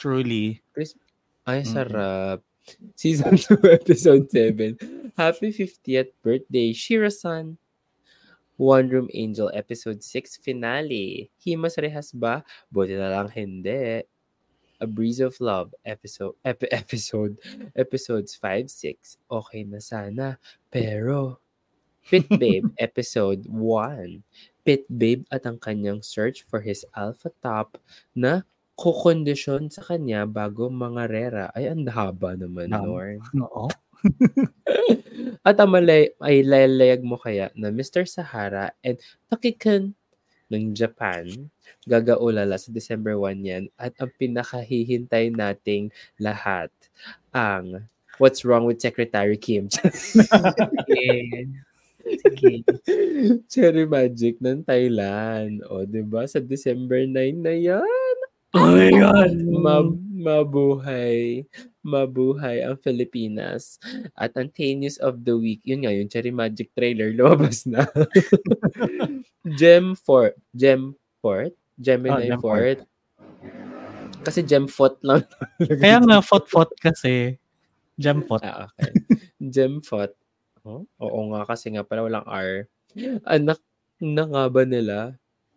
Truly. 0.00 0.64
Ay, 1.44 1.60
Mm-mm. 1.60 1.68
sarap. 1.68 2.40
Season 2.94 3.36
2, 3.38 3.58
episode 3.70 4.30
7. 4.30 5.12
Happy 5.16 5.52
50th 5.52 6.12
birthday, 6.22 6.72
Shira-san. 6.72 7.56
One 8.56 8.88
Room 8.88 9.08
Angel, 9.12 9.52
episode 9.52 10.02
6 10.02 10.38
finale. 10.40 11.28
Himas 11.36 11.76
rehas 11.76 12.16
ba? 12.16 12.40
Buti 12.72 12.96
na 12.96 13.12
lang 13.12 13.28
hindi. 13.28 14.00
A 14.80 14.86
Breeze 14.88 15.20
of 15.20 15.36
Love, 15.40 15.72
episode, 15.84 16.32
ep- 16.44 16.68
episode, 16.72 17.36
episodes 17.76 18.32
5, 18.36 18.68
6. 18.68 19.16
Okay 19.28 19.64
na 19.64 19.80
sana. 19.80 20.40
Pero, 20.72 21.40
Pit 22.08 22.28
Babe, 22.40 22.68
episode 22.80 23.44
1. 23.48 24.24
Pit 24.64 24.84
Babe 24.88 25.24
at 25.32 25.44
ang 25.44 25.60
kanyang 25.60 26.00
search 26.00 26.44
for 26.48 26.60
his 26.64 26.84
alpha 26.96 27.30
top 27.44 27.76
na 28.16 28.42
kukondisyon 28.76 29.72
sa 29.72 29.80
kanya 29.80 30.28
bago 30.28 30.68
mga 30.68 31.02
rera. 31.08 31.44
Ay, 31.56 31.72
ang 31.72 31.88
haba 31.88 32.36
naman, 32.36 32.68
Tama. 32.68 32.84
Norm. 32.84 33.20
Oo. 33.48 33.66
At 35.48 35.56
ang 35.56 35.72
malay, 35.72 36.12
ay 36.20 36.44
lalayag 36.44 37.00
mo 37.00 37.16
kaya 37.16 37.48
na 37.56 37.72
Mr. 37.72 38.04
Sahara 38.04 38.70
and 38.84 39.00
Takikan 39.32 39.96
ng 40.52 40.76
Japan, 40.76 41.26
gagaulala 41.88 42.54
sa 42.60 42.70
December 42.70 43.18
1 43.18 43.42
yan. 43.42 43.64
At 43.80 43.96
ang 43.98 44.12
pinakahihintay 44.14 45.34
nating 45.34 45.90
lahat, 46.22 46.70
ang 47.34 47.88
What's 48.16 48.44
Wrong 48.44 48.64
with 48.64 48.80
Secretary 48.80 49.36
Kim? 49.36 49.68
Sige. 49.72 51.04
Sige. 52.06 52.52
Cherry 53.50 53.84
Magic 53.84 54.40
ng 54.40 54.64
Thailand. 54.64 55.60
O, 55.68 55.84
ba? 55.84 56.24
Sa 56.24 56.40
December 56.40 57.04
9 57.04 57.44
na 57.44 57.52
yan. 57.52 58.16
Oh 58.56 58.72
my 58.72 58.90
God. 59.04 59.32
Ma- 59.44 60.00
mabuhay. 60.26 61.44
Mabuhay 61.84 62.64
ang 62.64 62.80
Pilipinas. 62.80 63.78
At 64.16 64.34
ang 64.34 64.50
teen 64.50 64.82
news 64.82 64.96
of 64.98 65.22
the 65.22 65.36
week, 65.36 65.60
yun 65.62 65.84
nga, 65.84 65.92
yung 65.92 66.08
Cherry 66.08 66.32
Magic 66.32 66.72
trailer, 66.72 67.12
lumabas 67.16 67.68
na. 67.68 67.84
Gem 69.54 69.94
Fort. 69.94 70.34
Gem 70.56 70.96
Fort? 71.22 71.52
Gemini 71.76 72.32
Gem 72.32 72.40
Fort. 72.40 72.80
Kasi 74.24 74.42
Gem 74.42 74.66
Fort 74.66 74.98
lang. 75.04 75.22
Kaya 75.84 76.02
nga, 76.02 76.18
fot-fot 76.24 76.72
kasi. 76.80 77.38
Jampot. 77.96 78.44
Ah, 78.44 78.68
okay. 78.68 78.92
Gem 79.40 79.80
Fort. 79.80 80.12
Oh? 80.66 80.84
Oo 80.98 81.20
nga, 81.32 81.46
kasi 81.48 81.70
nga 81.72 81.86
pala 81.86 82.04
walang 82.04 82.26
R. 82.26 82.66
Anak 83.24 83.62
na 84.02 84.24
nga 84.28 84.44
ba 84.52 84.62
nila? 84.68 85.16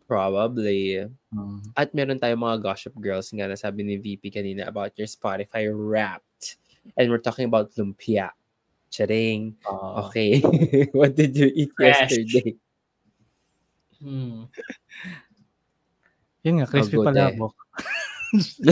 Probably. 0.10 1.06
Mm. 1.30 1.70
At 1.78 1.94
meron 1.94 2.18
tayong 2.18 2.42
mga 2.42 2.66
gossip 2.66 2.98
girls 2.98 3.30
nga 3.30 3.46
na 3.46 3.54
sabi 3.54 3.86
ni 3.86 4.02
VP 4.02 4.34
kanina 4.34 4.66
about 4.66 4.98
your 4.98 5.06
Spotify 5.06 5.70
Wrapped. 5.70 6.58
And 6.98 7.14
we're 7.14 7.22
talking 7.22 7.46
about 7.46 7.70
lumpia. 7.78 8.34
Charing. 8.90 9.54
Oo. 9.70 10.10
Okay. 10.10 10.42
What 10.98 11.14
did 11.14 11.38
you 11.38 11.54
eat 11.54 11.70
Fresh. 11.78 12.10
yesterday? 12.10 12.58
Hmm. 14.02 14.50
Yun 16.42 16.58
nga, 16.58 16.66
crispy 16.66 16.98
Mabuti. 16.98 17.08
palabok. 17.14 17.54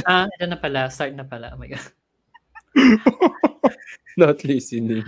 Ah, 0.05 0.29
ito 0.29 0.45
na 0.45 0.53
pala. 0.57 0.85
Start 0.85 1.17
na 1.17 1.25
pala. 1.25 1.49
Oh 1.49 1.57
my 1.57 1.65
God. 1.65 1.81
Not 4.13 4.45
listening. 4.45 5.01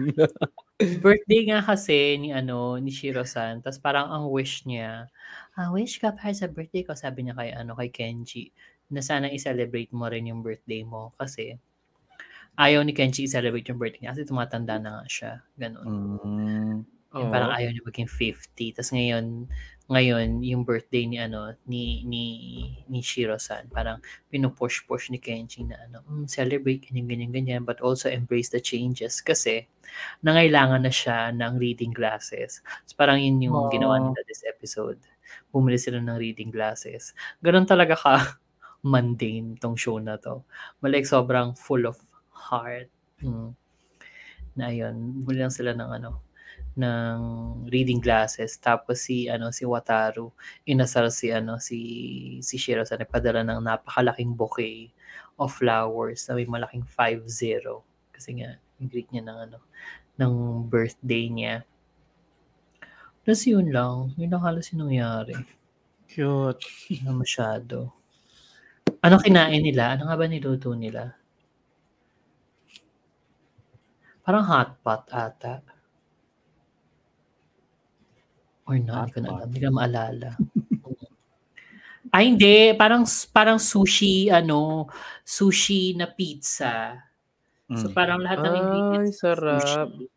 Birthday 1.05 1.53
nga 1.53 1.61
kasi 1.61 2.17
ni 2.17 2.34
ano 2.34 2.82
ni 2.82 2.89
Shiro-san. 2.89 3.61
Tapos 3.61 3.77
parang 3.77 4.09
ang 4.09 4.25
wish 4.34 4.65
niya, 4.65 5.05
ah, 5.60 5.70
wish 5.76 5.99
ka 5.99 6.16
para 6.16 6.32
sa 6.32 6.47
birthday 6.47 6.88
ko, 6.88 6.95
sabi 6.95 7.28
niya 7.28 7.36
kay 7.36 7.51
ano 7.51 7.76
kay 7.76 7.91
Kenji. 7.91 8.55
na 8.89 9.05
sana 9.05 9.30
i-celebrate 9.30 9.93
mo 9.93 10.10
rin 10.10 10.26
yung 10.32 10.41
birthday 10.41 10.82
mo 10.82 11.14
kasi 11.20 11.60
ayaw 12.57 12.82
ni 12.82 12.95
Kenji 12.95 13.28
i-celebrate 13.28 13.68
yung 13.70 13.78
birthday 13.78 14.07
niya 14.07 14.16
kasi 14.16 14.26
tumatanda 14.26 14.82
na 14.82 14.89
nga 14.97 15.05
siya. 15.05 15.32
Ganun. 15.60 15.86
Mm. 15.86 16.76
Yung 17.10 17.30
parang 17.34 17.53
ayaw 17.53 17.70
niya 17.74 17.86
maging 17.86 18.10
50. 18.10 18.78
Tapos 18.78 18.91
ngayon, 18.93 19.49
ngayon, 19.89 20.45
yung 20.45 20.62
birthday 20.62 21.10
ni 21.10 21.18
ano 21.18 21.57
ni 21.66 22.05
ni 22.05 22.24
ni 22.86 23.01
Shiro-san, 23.01 23.66
parang 23.74 23.97
pinupush-push 24.30 25.10
ni 25.10 25.18
Kenji 25.18 25.66
na 25.66 25.82
ano, 25.89 26.05
mm, 26.05 26.30
celebrate 26.30 26.86
ganyan 26.86 27.10
ganyan 27.10 27.32
ganyan 27.34 27.62
but 27.66 27.82
also 27.82 28.05
embrace 28.10 28.53
the 28.53 28.62
changes 28.62 29.18
kasi 29.26 29.66
nangailangan 30.22 30.86
na 30.86 30.93
siya 30.93 31.34
ng 31.34 31.57
reading 31.57 31.89
glasses. 31.89 32.62
So, 32.86 32.93
parang 32.93 33.18
yun 33.18 33.41
yung 33.41 33.57
Aww. 33.57 33.74
ginawa 33.74 33.97
nila 33.97 34.22
this 34.30 34.45
episode. 34.45 35.01
Bumili 35.49 35.77
sila 35.80 35.99
ng 36.01 36.17
reading 36.17 36.53
glasses. 36.53 37.17
Ganun 37.41 37.67
talaga 37.67 37.95
ka 37.95 38.15
mundane 38.91 39.59
tong 39.59 39.75
show 39.75 39.99
na 39.99 40.15
to. 40.19 40.43
Like 40.84 41.07
sobrang 41.07 41.57
full 41.57 41.86
of 41.89 41.99
heart. 42.32 42.88
Mm. 43.19 43.53
Na 44.55 44.71
ayun, 44.71 45.23
bumili 45.23 45.43
lang 45.43 45.53
sila 45.53 45.75
ng 45.75 45.89
ano, 46.01 46.30
ng 46.80 47.19
reading 47.67 47.99
glasses 47.99 48.55
tapos 48.55 49.03
si 49.03 49.27
ano 49.27 49.51
si 49.51 49.67
Wataru 49.67 50.32
inasal 50.63 51.11
si 51.11 51.27
ano 51.34 51.59
si 51.59 51.80
si 52.39 52.55
Shiro 52.55 52.88
sa 52.88 52.95
nagpadala 52.95 53.43
ng 53.43 53.59
napakalaking 53.59 54.32
bouquet 54.32 54.93
of 55.36 55.51
flowers 55.51 56.23
na 56.27 56.39
may 56.39 56.47
malaking 56.47 56.88
5-0 56.88 57.27
kasi 58.15 58.30
nga 58.39 58.55
yung 58.80 58.88
greet 58.88 59.09
niya 59.11 59.27
ng 59.27 59.38
ano 59.49 59.57
ng 60.19 60.34
birthday 60.67 61.27
niya 61.27 61.55
Tapos 63.30 63.45
yun 63.45 63.69
lang. 63.69 64.09
Yun 64.17 64.34
lang 64.34 64.41
halos 64.41 64.65
yung 64.73 64.89
nangyari. 64.89 65.38
Cute. 66.09 66.65
Na 67.05 67.13
masyado. 67.13 67.93
Ano 69.05 69.21
kinain 69.21 69.61
nila? 69.61 69.93
Ano 69.93 70.09
nga 70.09 70.17
ba 70.17 70.25
niluto 70.25 70.73
nila? 70.73 71.13
Parang 74.25 74.49
hot 74.49 74.82
pot 74.82 75.05
ata. 75.13 75.61
Or 78.65 78.82
not, 78.82 79.09
hindi 79.09 79.13
ko 79.13 79.19
na 79.21 79.30
alam. 79.30 79.47
Hindi 79.49 79.59
ko 79.61 79.69
maalala. 79.73 80.30
Ay, 82.13 82.34
hindi. 82.34 82.73
Parang, 82.73 83.05
parang 83.30 83.61
sushi, 83.61 84.34
ano, 84.34 84.89
sushi 85.21 85.93
na 85.93 86.09
pizza. 86.09 86.97
So, 87.77 87.89
Mm. 87.89 87.93
parang 87.93 88.19
lahat 88.25 88.41
ng 88.41 88.53
Ay, 88.53 88.61
ingredients 88.65 89.21
sa 89.21 89.38
sarap. 89.38 89.89
sushi. 89.93 90.09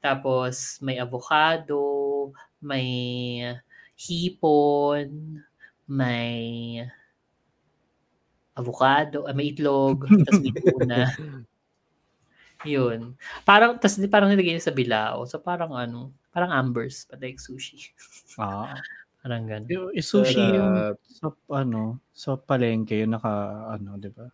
Tapos, 0.00 0.80
may 0.80 0.96
avocado, 0.96 1.80
may 2.60 2.86
hipon, 3.96 5.40
may 5.88 6.80
avocado, 8.56 9.24
ah, 9.24 9.34
may 9.34 9.52
itlog, 9.52 10.04
tapos 10.04 10.40
may 10.40 10.52
tuna. 10.52 11.00
Yun. 12.68 13.16
Parang, 13.48 13.80
tas 13.80 13.96
parang 14.12 14.28
nilagay 14.28 14.52
niya 14.52 14.68
sa 14.68 14.76
bilao. 14.76 15.24
So, 15.24 15.40
parang 15.40 15.72
ano, 15.72 16.12
parang 16.28 16.52
ambers, 16.52 17.08
but 17.08 17.20
like 17.24 17.40
sushi. 17.40 17.90
Ah. 18.36 18.76
Parang 19.20 19.44
ganun. 19.44 19.68
Yung 19.68 19.86
yung 19.92 20.06
sushi 20.06 20.40
yung 20.40 20.72
Sarap. 20.72 20.96
sa 21.04 21.26
ano, 21.60 22.00
sa 22.16 22.30
palengke 22.40 23.04
yung 23.04 23.12
naka 23.12 23.68
ano, 23.68 24.00
'di 24.00 24.10
ba? 24.16 24.26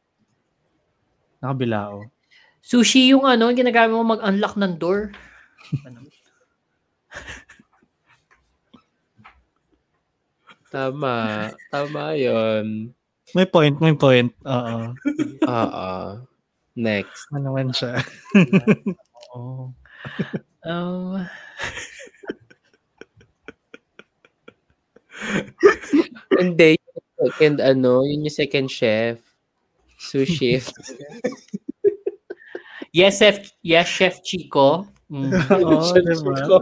Nakabilao. 1.42 2.06
Sushi 2.62 3.10
yung 3.10 3.26
ano, 3.26 3.50
yung 3.50 3.58
ginagamit 3.66 3.94
mo 3.94 4.06
mag-unlock 4.06 4.54
ng 4.54 4.78
door. 4.78 5.10
Ano? 5.82 6.06
Tama. 10.76 11.16
Tama 11.72 12.12
yun. 12.20 12.92
May 13.32 13.48
point, 13.48 13.80
may 13.80 13.96
point. 13.96 14.28
Oo. 14.44 14.92
Oo. 15.48 15.92
Next. 16.76 17.32
Ano 17.32 17.56
man 17.56 17.72
siya. 17.72 17.96
Oo. 19.32 19.72
Um, 20.68 21.24
Hindi. 26.40 26.76
Second, 27.16 27.64
ano, 27.64 28.04
yun 28.04 28.28
yung 28.28 28.36
second 28.36 28.68
chef. 28.68 29.16
Sushi. 29.96 30.60
yes, 32.96 33.20
Chef, 33.20 33.36
yes, 33.60 33.84
Chef 33.84 34.16
Chico. 34.24 34.88
Mm. 35.12 35.30
Diba? 35.62 35.78
Chico. 36.34 36.56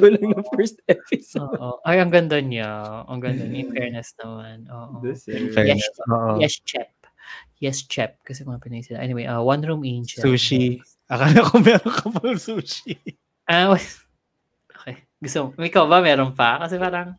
Ko 0.00 0.06
lang 0.10 0.32
ng 0.32 0.46
first 0.56 0.80
episode. 0.90 1.54
Oo. 1.60 1.78
Ay, 1.86 2.02
ang 2.02 2.10
ganda 2.10 2.40
niya. 2.40 3.04
Ang 3.06 3.20
ganda 3.22 3.44
niya. 3.46 3.62
In 3.62 3.68
fairness 3.70 4.16
naman. 4.18 4.66
Oo. 4.72 5.04
Fairness. 5.54 5.84
Yes, 5.84 6.08
Oo. 6.08 6.32
Yes, 6.40 6.54
Chef. 6.64 6.90
Yes, 7.62 7.78
Chef. 7.86 8.12
Kasi 8.26 8.42
mga 8.42 8.58
Pinoy 8.58 8.82
sila. 8.82 8.98
Anyway, 9.04 9.28
uh, 9.28 9.44
One 9.44 9.62
Room 9.62 9.84
Angel. 9.86 10.24
Sushi. 10.24 10.82
Akala 11.06 11.46
ko 11.46 11.60
meron 11.60 11.92
ka 11.92 12.08
pa 12.10 12.32
sushi. 12.34 12.96
Ah, 13.46 13.70
wait. 13.70 13.86
okay. 14.74 15.04
Gusto 15.20 15.54
mo, 15.54 15.62
ikaw 15.62 15.84
ba 15.86 16.00
meron 16.00 16.32
pa? 16.32 16.58
Kasi 16.64 16.80
parang, 16.80 17.14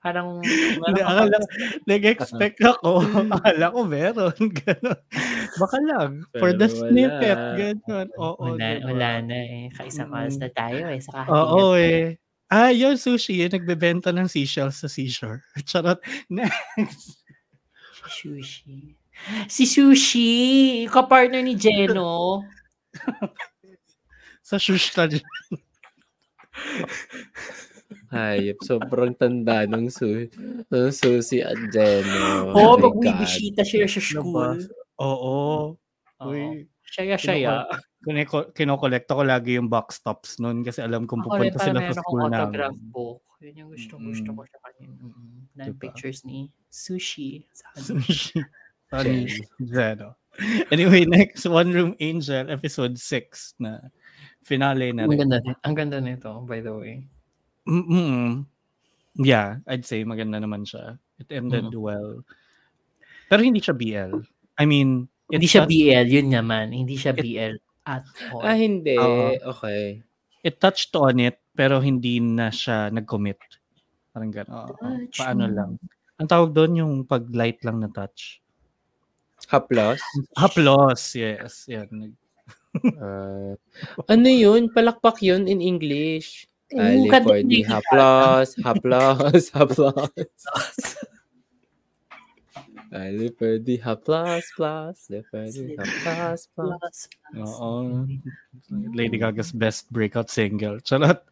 parang, 0.00 0.40
Hindi, 0.40 1.00
akala, 1.04 1.36
nag-expect 1.84 2.58
ako. 2.76 3.04
Akala 3.30 3.66
ko 3.72 3.80
meron. 3.84 4.36
Ganon. 4.64 5.00
Baka 5.60 5.78
lang. 5.84 6.10
For 6.40 6.52
the 6.56 6.68
wala. 6.68 6.76
snippet. 6.76 7.38
Ganon. 7.56 8.08
Oo. 8.16 8.56
Wala, 8.56 8.80
diba? 8.80 8.86
wala 8.88 9.10
na 9.24 9.38
eh. 9.38 9.64
Kaisang 9.76 10.10
oras 10.12 10.40
na 10.40 10.48
tayo 10.50 10.88
eh. 10.88 11.00
Saka 11.00 11.28
Oo 11.28 11.76
eh. 11.76 12.16
Ah, 12.50 12.74
yun, 12.74 12.98
sushi. 12.98 13.44
Yung 13.46 13.54
nagbebenta 13.54 14.10
ng 14.10 14.26
seashells 14.26 14.82
sa 14.82 14.88
seashore. 14.90 15.44
Charot. 15.68 16.00
Next. 16.32 17.22
Sushi. 18.08 18.96
Si 19.52 19.68
Sushi, 19.68 20.30
kapartner 20.88 21.44
ni 21.44 21.52
Jeno. 21.52 22.40
Sa 24.40 24.56
shush 24.56 24.90
ka 24.96 25.04
dyan. 25.06 25.22
Hayop. 28.10 28.58
Sobrang 28.60 29.14
tanda 29.14 29.64
ng 29.64 29.86
su 29.86 30.26
ng 30.66 30.90
susi 30.90 31.40
at 31.40 31.54
Jeno. 31.70 32.50
Oo, 32.50 32.58
oh, 32.58 32.74
pag 32.76 32.94
God. 32.94 33.02
bibisita 33.02 33.62
siya 33.62 33.86
sa 33.86 33.98
school. 33.98 34.58
Oo. 34.98 35.78
Oo. 36.20 36.28
Uy, 36.28 36.66
Shaya-shaya. 36.84 37.64
kinoko- 38.02 38.50
kinokolekta 38.50 39.14
ko 39.14 39.22
lagi 39.22 39.56
yung 39.56 39.70
box 39.70 40.02
tops 40.02 40.36
nun 40.36 40.60
kasi 40.60 40.82
alam 40.82 41.06
kong 41.06 41.22
Ako 41.22 41.28
pupunta 41.30 41.56
parang 41.56 41.64
sila 41.64 41.78
sa 41.78 41.80
meron 41.80 41.96
akong 41.96 42.02
school 42.04 42.20
autograph 42.26 42.74
namin. 42.74 42.90
book. 42.90 43.22
Yun 43.40 43.54
yung 43.56 43.70
gusto, 43.72 43.94
gusto 43.96 44.28
Mm. 44.28 44.36
ko 44.36 44.42
sa 44.44 44.58
kanya. 44.60 44.88
Mm-mm. 45.00 45.30
Dahil 45.54 45.72
Diba? 45.72 45.80
pictures 45.80 46.18
ni 46.24 46.38
Sushi. 46.68 47.46
Sa. 47.50 47.66
Sushi. 47.78 48.36
Sorry, 48.90 49.30
Zeno. 49.62 50.18
Anyway, 50.68 51.06
next, 51.06 51.46
One 51.46 51.70
Room 51.70 51.92
Angel, 51.96 52.50
episode 52.50 52.98
6 52.98 53.54
na 53.56 53.80
finale 54.42 54.90
na 54.90 55.06
Ang 55.06 55.14
rin. 55.14 55.20
ganda, 55.24 55.36
ang 55.62 55.74
ganda 55.74 55.98
nito, 55.98 56.42
by 56.44 56.58
the 56.58 56.74
way. 56.74 57.06
Mm-mm. 57.68 58.44
Yeah, 59.20 59.60
I'd 59.66 59.84
say 59.84 60.04
maganda 60.06 60.40
naman 60.40 60.64
siya. 60.64 60.96
It 61.20 61.28
ended 61.34 61.74
well. 61.74 62.24
Pero 63.28 63.40
hindi 63.44 63.60
siya 63.60 63.76
BL. 63.76 64.22
I 64.56 64.64
mean, 64.64 65.06
Hindi 65.30 65.46
siya 65.46 65.62
touched- 65.62 65.70
BL, 65.70 66.06
yun 66.10 66.28
naman. 66.34 66.74
Hindi 66.74 66.96
siya 66.98 67.14
It- 67.14 67.22
BL 67.22 67.54
at 67.86 68.04
all. 68.34 68.42
Ah, 68.42 68.56
hindi. 68.58 68.96
Oo. 68.98 69.34
Okay. 69.56 70.02
it 70.40 70.56
touched 70.56 70.96
on 70.96 71.20
it, 71.20 71.36
pero 71.52 71.84
hindi 71.84 72.16
na 72.16 72.48
siya 72.48 72.88
nag-commit. 72.88 73.36
Parang 74.10 74.32
gano'n. 74.32 74.72
Touch 74.74 75.20
paano 75.20 75.44
lang. 75.46 75.76
Ang 76.16 76.28
tawag 76.28 76.50
doon 76.56 76.72
yung 76.80 76.94
pag 77.04 77.28
light 77.30 77.60
lang 77.60 77.78
na 77.78 77.92
touch. 77.92 78.40
Haplos. 79.48 80.00
Haplos, 80.36 81.12
yes. 81.14 81.68
Yan. 81.68 82.16
Ah, 83.02 83.58
ano 84.06 84.28
yun? 84.30 84.70
Palakpak 84.70 85.18
yun 85.26 85.50
in 85.50 85.58
English. 85.58 86.46
Ali 86.78 87.10
kanta 87.10 87.26
for 87.26 87.38
niya 87.42 87.48
the 87.48 87.56
yung 87.58 87.70
haplos, 87.70 88.48
haplos, 88.62 89.44
haplos. 89.56 90.86
Ali 92.90 93.30
for 93.34 93.58
the 93.58 93.78
haplos, 93.78 94.46
plus. 94.54 95.10
Ali 95.10 95.22
for 95.30 95.46
the 95.50 95.78
haplos, 95.78 96.40
plus. 96.54 96.96
Oo. 97.38 98.06
Lady 98.94 99.18
Gaga's 99.18 99.50
best 99.50 99.90
breakout 99.90 100.30
single. 100.30 100.78
Charot. 100.82 101.22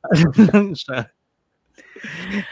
Ano 0.00 0.32
lang 0.50 0.72
siya. 0.74 1.12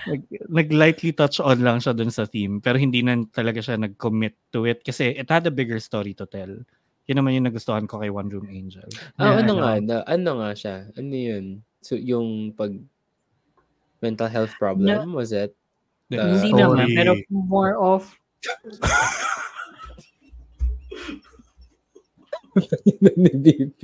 Nag, 0.04 0.22
nag-lightly 0.52 1.16
touch 1.16 1.40
on 1.40 1.64
lang 1.64 1.80
siya 1.80 1.96
dun 1.96 2.12
sa 2.12 2.28
theme 2.28 2.60
pero 2.60 2.76
hindi 2.76 3.00
na 3.00 3.16
talaga 3.32 3.64
siya 3.64 3.80
nag-commit 3.80 4.36
to 4.52 4.68
it 4.68 4.84
kasi 4.84 5.16
it 5.16 5.24
had 5.32 5.48
a 5.48 5.54
bigger 5.54 5.80
story 5.80 6.12
to 6.12 6.28
tell. 6.28 6.52
Yun 7.08 7.16
naman 7.18 7.40
yung 7.40 7.48
nagustuhan 7.48 7.88
ko 7.88 7.98
kay 7.98 8.12
One 8.12 8.28
Room 8.28 8.46
Angel. 8.46 8.84
Ah, 9.16 9.32
Yeah, 9.32 9.36
ano 9.40 9.52
ano. 9.56 9.60
nga? 9.64 9.72
Na, 9.80 9.96
ano 10.04 10.30
nga 10.44 10.50
siya? 10.52 10.76
Ano 10.92 11.14
yun? 11.16 11.44
So, 11.80 11.96
yung 11.96 12.52
pag 12.52 12.76
mental 14.04 14.28
health 14.28 14.52
problem, 14.60 15.16
was 15.16 15.32
it? 15.32 15.56
The 16.12 16.20
Uh, 16.20 16.36
Hindi 16.36 16.52
story. 16.52 16.62
naman, 16.62 16.86
pero 16.94 17.12
more 17.32 17.74
of 17.76 18.04
ni 23.16 23.32
BP. 23.44 23.80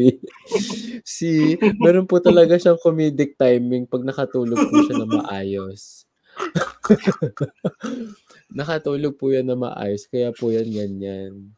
Si, 1.02 1.54
meron 1.78 2.06
po 2.06 2.18
talaga 2.18 2.58
siyang 2.58 2.80
comedic 2.80 3.38
timing 3.38 3.86
pag 3.86 4.02
nakatulog 4.02 4.58
po 4.58 4.76
siya 4.84 4.96
na 5.00 5.08
maayos. 5.08 6.04
nakatulog 8.58 9.14
po 9.14 9.30
yan 9.30 9.46
na 9.46 9.56
maayos, 9.56 10.10
kaya 10.10 10.34
po 10.34 10.50
yan 10.50 10.68
ganyan. 10.70 11.54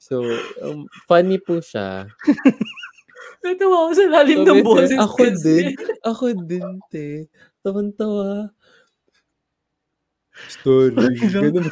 So, 0.00 0.24
um, 0.64 0.88
funny 1.04 1.38
po 1.38 1.60
siya. 1.60 2.08
Natawa 3.42 3.90
ako 3.90 3.92
sa 3.98 4.06
lalim 4.08 4.46
ng 4.46 4.62
Sabi, 4.62 4.66
boses. 4.66 4.98
Ako 4.98 5.16
kasi. 5.18 5.42
din. 5.42 5.66
Ako 6.06 6.24
din, 6.46 6.68
te. 6.88 7.08
Tawan-tawa. 7.60 8.48
Story. 10.48 10.94
Ganun? 11.28 11.66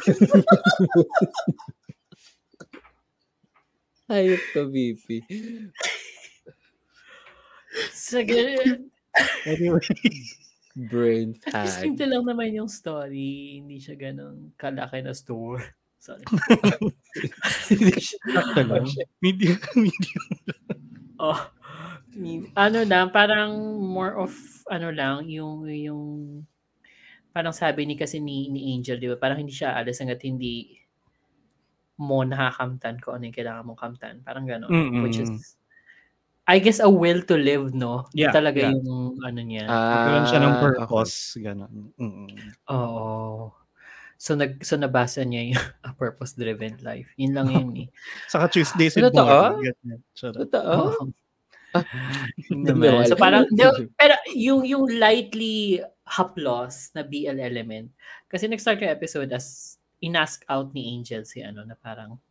Hayop 4.11 4.43
ka, 4.51 4.61
VP. 4.67 5.23
Sa 7.95 8.19
ganun. 8.21 8.91
Anyway, 9.47 9.87
Brain 10.75 11.35
fag. 11.35 11.67
Simple 11.67 12.07
lang 12.07 12.23
naman 12.23 12.55
yung 12.55 12.71
story. 12.71 13.59
Hindi 13.59 13.79
siya 13.79 13.95
ganun 13.99 14.55
kalaki 14.55 15.03
na 15.03 15.11
store. 15.11 15.63
Sorry. 16.01 16.25
Sakto 18.33 18.61
lang. 18.65 18.89
Medium, 19.23 19.61
medium. 19.77 20.25
Oh, 21.21 21.37
ano 22.57 22.79
lang, 22.81 23.13
parang 23.13 23.53
more 23.77 24.17
of, 24.17 24.33
ano 24.65 24.89
lang, 24.89 25.29
yung, 25.29 25.69
yung, 25.69 26.03
parang 27.29 27.53
sabi 27.53 27.85
ni 27.85 27.93
kasi 27.93 28.17
ni, 28.17 28.49
ni 28.49 28.73
Angel, 28.73 28.97
di 28.97 29.13
ba? 29.13 29.21
Parang 29.21 29.37
hindi 29.37 29.53
siya 29.53 29.77
alis 29.77 30.01
hanggat 30.01 30.25
hindi 30.25 30.81
mo 32.01 32.25
nakakamtan 32.25 32.97
ko 32.97 33.13
ano 33.13 33.29
yung 33.29 33.37
kailangan 33.37 33.61
mong 33.61 33.77
kamtan. 33.77 34.25
Parang 34.25 34.49
gano'n. 34.49 34.73
Mm-mm. 34.73 35.05
Which 35.05 35.21
is, 35.21 35.53
I 36.49 36.57
guess, 36.57 36.81
a 36.81 36.89
will 36.89 37.21
to 37.29 37.37
live, 37.37 37.77
no? 37.77 38.09
Yeah, 38.17 38.33
Talaga 38.33 38.65
yeah. 38.65 38.73
yung, 38.73 39.21
ano 39.21 39.39
niya. 39.45 39.69
Magkaroon 39.69 40.25
siya 40.25 40.41
ng 40.41 40.55
purpose. 40.57 41.37
Ganon. 41.37 41.93
Mm-mm. 42.01 42.29
Oo. 42.73 43.53
So, 44.21 44.37
nag, 44.37 44.61
so 44.61 44.77
nabasa 44.77 45.25
niya 45.25 45.49
yung 45.49 45.65
a 45.89 45.97
purpose-driven 45.97 46.85
life. 46.85 47.09
Yun 47.17 47.33
lang 47.33 47.49
yun 47.49 47.73
eh. 47.73 47.87
Saka 48.29 48.53
Tuesday 48.53 48.93
si 48.93 49.01
Totoo? 49.01 49.25
Board. 49.25 49.65
Ganyan. 49.65 49.99
Charot. 50.13 50.45
Totoo? 50.45 50.73
Oo. 50.77 51.03
Yun 52.51 52.61
naman. 52.69 53.09
So 53.09 53.17
parang, 53.17 53.49
pero 53.97 54.13
yung, 54.37 54.61
yung 54.61 54.85
lightly 55.01 55.81
haplos 56.05 56.93
na 56.93 57.01
BL 57.01 57.41
element, 57.41 57.89
kasi 58.29 58.45
nag-start 58.45 58.85
yung 58.85 58.93
episode 58.93 59.33
as 59.33 59.79
inask 60.05 60.45
out 60.45 60.69
ni 60.77 60.93
Angel 60.93 61.25
si 61.25 61.41
ano 61.41 61.65
na 61.65 61.73
parang, 61.73 62.21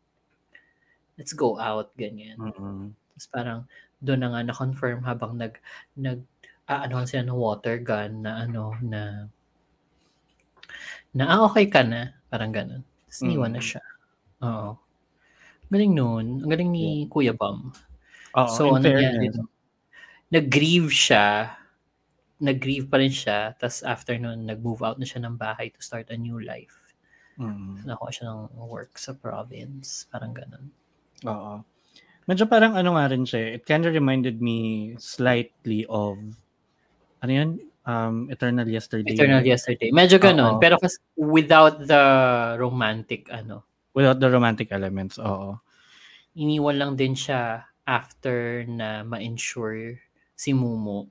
let's 1.18 1.34
go 1.34 1.58
out, 1.58 1.90
ganyan. 1.98 2.38
Mm-mm. 2.38 2.94
Tapos 2.94 3.26
parang, 3.34 3.58
doon 3.98 4.20
na 4.22 4.30
nga 4.30 4.40
na-confirm 4.46 5.02
habang 5.02 5.34
nag, 5.34 5.58
nag, 5.98 6.22
ah, 6.70 6.86
ano 6.86 7.02
sila 7.02 7.26
ng 7.26 7.34
water 7.34 7.82
gun 7.82 8.22
na 8.22 8.46
ano, 8.46 8.78
na, 8.78 9.26
na, 11.16 11.24
ah, 11.30 11.40
okay 11.46 11.66
ka 11.70 11.82
na. 11.82 12.14
Parang 12.30 12.52
ganun. 12.54 12.82
Tapos 13.06 13.20
niwan 13.26 13.52
na 13.54 13.62
Mm. 13.62 13.68
siya. 13.68 13.82
Oo. 14.44 14.70
Galing 15.70 15.92
nun. 15.94 16.26
Ang 16.44 16.50
galing 16.50 16.70
ni 16.70 17.06
Kuya 17.10 17.34
Bam. 17.34 17.70
Oo, 18.38 18.48
So, 18.50 18.74
ano 18.74 18.84
doon? 18.86 19.48
Nag-grieve 20.30 20.90
siya. 20.90 21.56
Nag-grieve 22.40 22.86
pa 22.88 22.98
rin 23.02 23.10
siya. 23.12 23.54
Tapos 23.58 23.82
after 23.82 24.14
nun, 24.18 24.46
nag-move 24.46 24.82
out 24.86 24.98
na 24.98 25.06
siya 25.06 25.22
ng 25.26 25.36
bahay 25.38 25.70
to 25.74 25.80
start 25.82 26.08
a 26.10 26.18
new 26.18 26.38
life. 26.38 26.94
Mm. 27.38 27.86
Nakuha 27.88 28.10
siya 28.12 28.26
ng 28.30 28.40
work 28.68 28.96
sa 29.00 29.12
province. 29.16 30.06
Parang 30.12 30.32
ganun. 30.36 30.70
Oo. 31.26 31.62
Medyo 32.28 32.46
parang 32.46 32.78
ano 32.78 32.94
nga 32.94 33.10
rin 33.10 33.26
siya. 33.26 33.58
It 33.58 33.66
kind 33.66 33.82
of 33.88 33.94
reminded 33.96 34.38
me 34.38 34.92
slightly 35.02 35.82
of 35.90 36.18
ano 37.20 37.32
yun? 37.32 37.50
Um, 37.80 38.28
Eternal 38.28 38.68
Yesterday. 38.68 39.16
Eternal 39.16 39.40
Yesterday. 39.40 39.88
Medyo 39.90 40.20
ganun. 40.20 40.60
Pero 40.60 40.76
kasi 40.76 41.00
without 41.16 41.80
the 41.80 42.02
romantic, 42.60 43.26
ano, 43.32 43.64
Without 43.90 44.20
the 44.20 44.30
romantic 44.30 44.70
elements. 44.70 45.18
Oo. 45.18 45.58
iniwan 46.38 46.78
lang 46.78 46.92
din 46.94 47.10
siya 47.10 47.66
after 47.82 48.62
na 48.70 49.02
ma-ensure 49.02 49.98
si 50.38 50.54
Mumu 50.54 51.10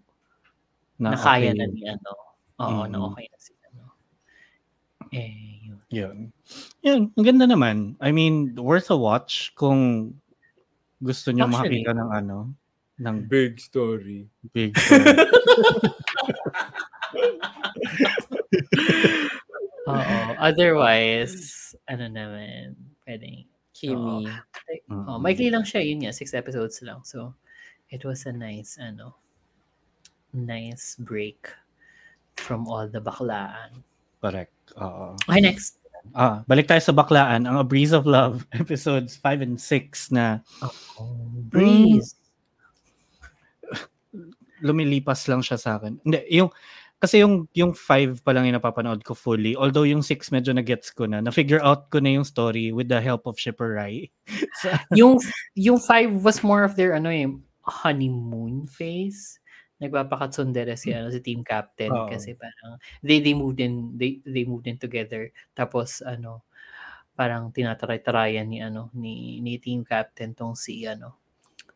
na, 0.95 1.11
kaya 1.19 1.51
okay. 1.51 1.59
na 1.59 1.65
ni 1.67 1.83
ano. 1.83 2.11
Oo, 2.63 2.87
na 2.87 2.97
Mm. 2.97 3.05
okay 3.11 3.25
na 3.27 3.37
si 3.37 3.51
ano. 3.67 3.83
Eh, 5.11 5.59
yun. 5.67 5.79
Yun. 5.91 6.17
Yun. 6.85 7.01
Ang 7.19 7.25
ganda 7.27 7.43
naman. 7.43 7.99
I 7.99 8.15
mean, 8.15 8.55
worth 8.55 8.87
a 8.87 8.95
watch 8.95 9.51
kung 9.59 10.13
gusto 11.03 11.35
niyo 11.35 11.51
Actually. 11.51 11.83
makakita 11.83 11.91
ng 11.99 12.09
ano, 12.15 12.37
ng 12.99 13.15
Big 13.27 13.59
story. 13.59 14.27
big 14.55 14.71
story. 14.75 15.03
Oo. 19.89 20.17
Otherwise, 20.37 21.73
ano 21.89 22.05
naman, 22.09 22.75
pwedeng. 23.05 23.45
Kimi. 23.73 24.27
Mm. 24.91 25.05
Oh, 25.07 25.17
maikli 25.17 25.49
lang 25.49 25.63
siya, 25.63 25.81
yun 25.81 26.03
nga, 26.03 26.13
six 26.13 26.35
episodes 26.35 26.83
lang. 26.83 27.01
So, 27.07 27.33
it 27.89 28.03
was 28.03 28.27
a 28.27 28.33
nice, 28.35 28.77
ano, 28.77 29.15
nice 30.33 30.99
break 30.99 31.49
from 32.35 32.67
all 32.67 32.91
the 32.91 33.01
baklaan. 33.01 33.81
Correct. 34.19 34.53
Oo. 34.77 35.15
Okay, 35.25 35.41
next. 35.41 35.79
Ah, 36.15 36.43
balik 36.47 36.67
tayo 36.67 36.79
sa 36.79 36.95
baklaan. 36.95 37.47
Ang 37.47 37.59
A 37.59 37.65
Breeze 37.65 37.95
of 37.95 38.07
Love, 38.07 38.47
episodes 38.55 39.15
5 39.19 39.45
and 39.45 39.57
6 39.59 40.15
na 40.15 40.39
Oh, 40.99 41.15
breeze. 41.47 42.18
Lumilipas 44.61 45.27
lang 45.27 45.43
siya 45.43 45.57
sa 45.57 45.79
akin. 45.79 45.99
Hindi, 46.03 46.19
yung 46.31 46.51
kasi 46.99 47.23
yung 47.23 47.47
yung 47.55 47.71
5 47.71 48.27
pa 48.27 48.35
lang 48.35 48.43
yung 48.51 48.59
napapanood 48.59 49.07
ko 49.07 49.15
fully. 49.15 49.55
Although 49.55 49.87
yung 49.87 50.03
6 50.03 50.35
medyo 50.35 50.51
na-gets 50.51 50.91
ko 50.91 51.07
na. 51.07 51.23
Na-figure 51.23 51.63
out 51.63 51.87
ko 51.87 52.03
na 52.03 52.11
yung 52.19 52.27
story 52.27 52.75
with 52.75 52.91
the 52.91 52.99
help 52.99 53.23
of 53.23 53.39
Shipper 53.39 53.79
Rai. 53.79 54.11
yung, 54.99 55.15
yung 55.55 55.79
five 55.79 56.11
was 56.11 56.43
more 56.43 56.67
of 56.67 56.75
their, 56.75 56.91
ano 56.91 57.07
eh, 57.07 57.31
honeymoon 57.63 58.67
phase. 58.67 59.39
Nagpapakatsundere 59.79 60.75
si, 60.75 60.91
ano, 60.91 61.07
si 61.07 61.23
team 61.23 61.39
captain 61.39 61.95
Oo. 61.95 62.11
kasi 62.11 62.35
parang 62.35 62.75
they 62.99 63.23
they 63.23 63.31
moved 63.31 63.63
in 63.63 63.95
they 63.95 64.19
they 64.27 64.43
moved 64.43 64.67
in 64.67 64.75
together 64.75 65.31
tapos 65.55 66.03
ano 66.03 66.43
parang 67.15 67.55
tinataray-tarayan 67.55 68.43
ni 68.43 68.59
ano 68.59 68.91
ni 68.91 69.39
ni 69.39 69.55
team 69.55 69.87
captain 69.87 70.35
tong 70.35 70.51
si 70.51 70.83
ano 70.83 71.15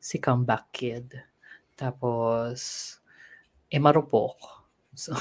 si 0.03 0.19
comeback 0.19 0.67
kid 0.75 1.15
tapos 1.75 2.57
eh 3.67 3.81
marupok 3.81 4.37
so 4.93 5.13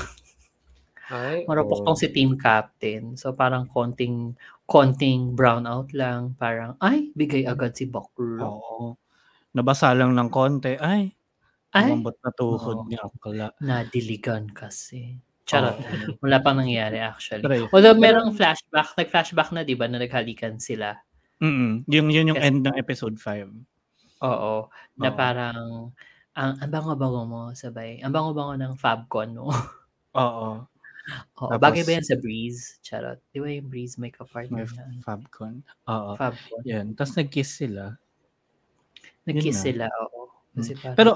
Ay, 1.11 1.44
marupok 1.50 1.82
oh. 1.82 1.84
tong 1.92 1.98
si 1.98 2.09
team 2.12 2.36
captain 2.36 3.16
so 3.16 3.32
parang 3.32 3.66
konting 3.68 4.36
konting 4.64 5.34
brownout 5.34 5.90
lang 5.92 6.32
parang 6.36 6.76
ay 6.80 7.11
bigay 7.12 7.44
agad 7.44 7.72
si 7.74 7.88
Bakuro 7.88 8.40
Oo. 8.40 8.96
Nabasa 9.53 9.92
lang 9.92 10.16
ng 10.16 10.33
konti. 10.33 10.80
Ay, 10.80 11.12
ay 11.76 11.92
umambot 11.92 12.16
na 12.24 12.33
tuhod 12.33 12.84
Oo. 12.84 12.88
ni 12.88 12.96
Akla. 12.96 13.53
nadiligan 13.61 14.49
kasi 14.49 15.20
charot 15.45 15.76
Oo. 15.76 16.16
wala 16.24 16.41
pang 16.41 16.57
nangyari 16.57 17.00
actually 17.00 17.45
Pero, 17.45 17.68
although 17.68 17.96
merong 17.96 18.33
flashback 18.33 18.96
nag-flashback 18.96 19.53
na 19.53 19.61
di 19.61 19.76
ba 19.76 19.88
na 19.88 20.00
naghalikan 20.00 20.57
sila 20.57 20.96
mm 21.41 21.84
yung, 21.91 22.08
yun 22.08 22.33
yung 22.33 22.38
Kasi- 22.41 22.49
end 22.49 22.61
ng 22.64 22.76
episode 22.79 23.16
5. 23.20 23.50
oo 24.24 24.54
na 24.96 25.11
parang 25.12 25.92
ang, 26.37 26.57
ang 26.61 26.71
bango-bango 26.72 27.22
mo 27.29 27.41
sabay 27.53 28.00
ang 28.00 28.13
bango-bango 28.14 28.57
ng 28.57 28.75
Fabcon 28.79 29.37
mo 29.37 29.53
Oo. 30.17 30.64
Oo, 31.42 31.50
Tapos- 31.50 31.64
bagay 31.67 31.83
ba 31.83 31.92
yan 31.99 32.07
sa 32.07 32.14
Breeze? 32.14 32.79
Charot. 32.79 33.18
Di 33.34 33.42
ba 33.42 33.50
yung 33.50 33.67
Breeze 33.67 33.99
may 33.99 34.14
kapartner 34.14 34.71
na 34.71 34.87
Fabcon. 35.03 35.59
Oo. 35.91 36.14
Fabcon? 36.14 36.63
Yan. 36.63 36.95
Tapos 36.95 37.18
nag-kiss 37.18 37.59
sila. 37.59 37.99
Nag-kiss 39.26 39.59
na. 39.59 39.64
sila, 39.67 39.84
oo. 39.91 40.30
Kasi 40.54 40.79
parang, 40.79 40.95
Pero 40.95 41.13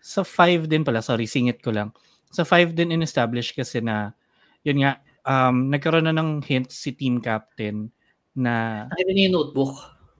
sa 0.00 0.24
5 0.24 0.64
din 0.64 0.84
pala, 0.88 1.04
sorry, 1.04 1.28
singit 1.28 1.60
ko 1.60 1.68
lang. 1.72 1.92
Sa 2.32 2.48
5 2.48 2.72
din 2.72 2.96
in-establish 2.96 3.52
kasi 3.52 3.84
na, 3.84 4.16
yun 4.64 4.80
nga, 4.84 5.00
um, 5.28 5.68
nagkaroon 5.68 6.08
na 6.08 6.16
ng 6.16 6.40
hint 6.44 6.72
si 6.72 6.96
team 6.96 7.20
captain 7.20 7.92
na, 8.32 8.86
nakita 8.88 9.12
niyo 9.12 9.24
yung 9.28 9.36
notebook. 9.36 9.74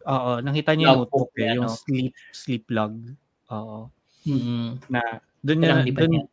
oo, 0.05 0.31
nakita 0.44 0.70
niya 0.77 0.86
yung 0.93 1.01
notebook 1.09 1.32
eh, 1.36 1.40
niya, 1.40 1.52
yung 1.57 1.69
sleep, 1.73 2.12
sleep 2.36 2.65
log. 2.69 2.94
Oo. 3.48 3.89
Mm-mm. 4.28 4.80
Na, 4.92 5.01
doon 5.40 5.59
niya, 5.64 5.74
dun, 5.88 6.10
niya. 6.12 6.24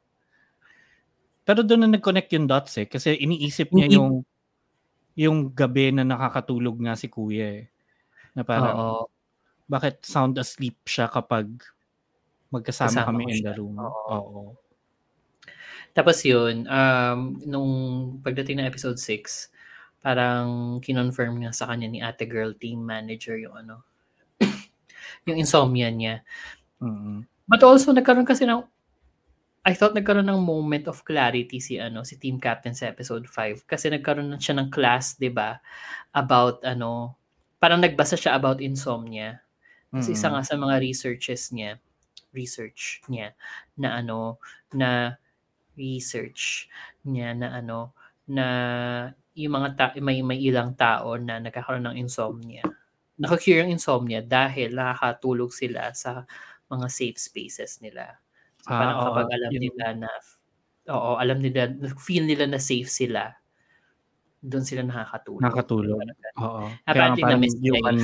pero 1.47 1.63
doon 1.63 1.87
na 1.87 1.89
nag-connect 1.95 2.31
yung 2.35 2.47
dots 2.47 2.75
eh, 2.81 2.87
kasi 2.87 3.15
iniisip 3.15 3.71
niya 3.71 3.95
yung, 3.95 4.27
yung 5.15 5.37
gabi 5.55 5.95
na 5.95 6.03
nakakatulog 6.03 6.75
nga 6.83 6.99
si 6.99 7.07
kuya 7.07 7.63
eh. 7.63 7.65
Na 8.35 8.43
parang, 8.43 8.75
Oo. 8.75 9.01
bakit 9.67 10.03
sound 10.03 10.35
asleep 10.35 10.75
siya 10.83 11.07
kapag 11.07 11.47
magkasama 12.51 12.91
Kasama 12.91 13.07
kami 13.11 13.23
in 13.31 13.43
the 13.43 13.53
room. 13.55 13.75
Oo. 13.79 14.11
Oo. 14.11 14.41
Tapos 15.95 16.21
yun, 16.21 16.67
um, 16.69 17.19
nung 17.47 17.71
pagdating 18.21 18.61
ng 18.61 18.69
episode 18.69 18.99
6, 18.99 19.49
parang 20.03 20.77
kinonfirm 20.83 21.41
nga 21.41 21.51
sa 21.55 21.67
kanya 21.67 21.87
ni 21.89 21.99
ate 22.03 22.29
girl 22.29 22.53
team 22.53 22.85
manager 22.85 23.33
yung 23.39 23.55
ano, 23.57 23.81
yung 25.27 25.39
insomnia 25.39 25.89
niya. 25.89 26.21
Mm-mm. 26.83 27.25
But 27.47 27.63
also, 27.63 27.91
nagkaroon 27.95 28.27
kasi 28.27 28.43
ng, 28.47 28.63
I 29.67 29.75
thought 29.75 29.91
nagkaroon 29.97 30.31
ng 30.31 30.39
moment 30.47 30.87
of 30.87 31.03
clarity 31.03 31.59
si 31.59 31.75
ano 31.75 31.99
si 32.07 32.15
Team 32.15 32.39
Captain 32.39 32.71
sa 32.71 32.87
episode 32.87 33.27
5 33.27 33.67
kasi 33.67 33.91
nagkaroon 33.91 34.31
na 34.31 34.39
siya 34.39 34.55
ng 34.55 34.71
class, 34.71 35.19
'di 35.19 35.27
ba? 35.27 35.59
About 36.15 36.63
ano, 36.63 37.15
parang 37.59 37.83
nagbasa 37.83 38.15
siya 38.15 38.35
about 38.39 38.63
insomnia. 38.63 39.43
Kasi 39.91 40.15
isa 40.15 40.31
nga 40.31 40.43
sa 40.45 40.55
mga 40.59 40.79
researches 40.83 41.51
niya, 41.55 41.79
research 42.35 43.01
niya 43.11 43.35
na 43.79 43.99
ano 43.99 44.39
na 44.75 45.15
research 45.77 46.67
niya 47.07 47.35
na 47.37 47.59
ano 47.59 47.93
na 48.29 48.47
yung 49.37 49.53
mga 49.53 49.69
ta- 49.77 49.97
may 50.01 50.19
may 50.25 50.39
ilang 50.41 50.73
tao 50.75 51.15
na 51.21 51.37
nagkakaroon 51.43 51.85
ng 51.93 51.99
insomnia. 52.01 52.63
Nakakure 53.21 53.65
yung 53.65 53.73
insomnia 53.77 54.21
dahil 54.25 54.73
nakakatulog 54.77 55.51
sila 55.53 55.93
sa 55.93 56.25
mga 56.71 56.87
safe 56.91 57.17
spaces 57.19 57.79
nila. 57.83 58.19
So, 58.63 58.71
Ah, 58.73 58.79
parang 58.83 58.97
oo. 58.99 59.05
kapag 59.11 59.27
alam 59.35 59.51
Yun- 59.55 59.63
nila 59.71 59.85
na 60.07 60.09
oo, 60.87 61.11
alam 61.19 61.39
nila, 61.43 61.67
feel 61.99 62.23
nila 62.23 62.47
na 62.47 62.59
safe 62.59 62.87
sila, 62.87 63.35
doon 64.39 64.63
sila 64.63 64.83
nakakatulog. 64.85 65.51
Ganun. 65.51 66.07
Oo. 66.39 66.63
Kaya 66.71 66.87
Apparently, 66.87 67.23
parang 67.25 67.39
na-miss 67.43 67.55
human, 67.59 67.97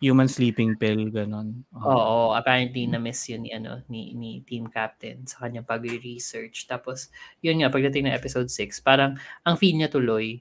human 0.00 0.28
sleeping 0.30 0.76
pill, 0.80 1.10
ganon. 1.12 1.64
Oo, 1.76 2.32
apparently 2.32 2.86
na-miss 2.88 3.28
yun 3.28 3.44
ni, 3.44 3.50
ano, 3.52 3.82
ni, 3.92 4.12
ni 4.16 4.40
team 4.46 4.68
captain 4.70 5.24
sa 5.28 5.44
kanyang 5.46 5.68
pag-research. 5.68 6.64
Tapos, 6.70 7.12
yun 7.44 7.60
nga, 7.60 7.68
pagdating 7.72 8.08
ng 8.08 8.16
episode 8.16 8.48
6, 8.48 8.80
parang 8.80 9.16
ang 9.44 9.56
feel 9.60 9.76
niya 9.76 9.92
tuloy, 9.92 10.40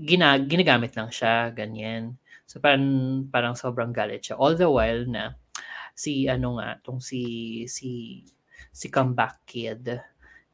gina, 0.00 0.36
ginagamit 0.42 0.94
lang 0.98 1.10
siya, 1.10 1.50
ganyan. 1.54 2.16
So, 2.46 2.60
parang, 2.60 2.84
parang 3.32 3.54
sobrang 3.58 3.90
galit 3.94 4.26
siya. 4.28 4.36
All 4.38 4.54
the 4.58 4.68
while 4.68 5.04
na, 5.08 5.34
si, 5.94 6.26
ano 6.28 6.58
nga, 6.60 6.76
tong 6.84 7.00
si, 7.00 7.22
si, 7.68 8.22
si 8.72 8.86
comeback 8.92 9.44
kid, 9.46 10.00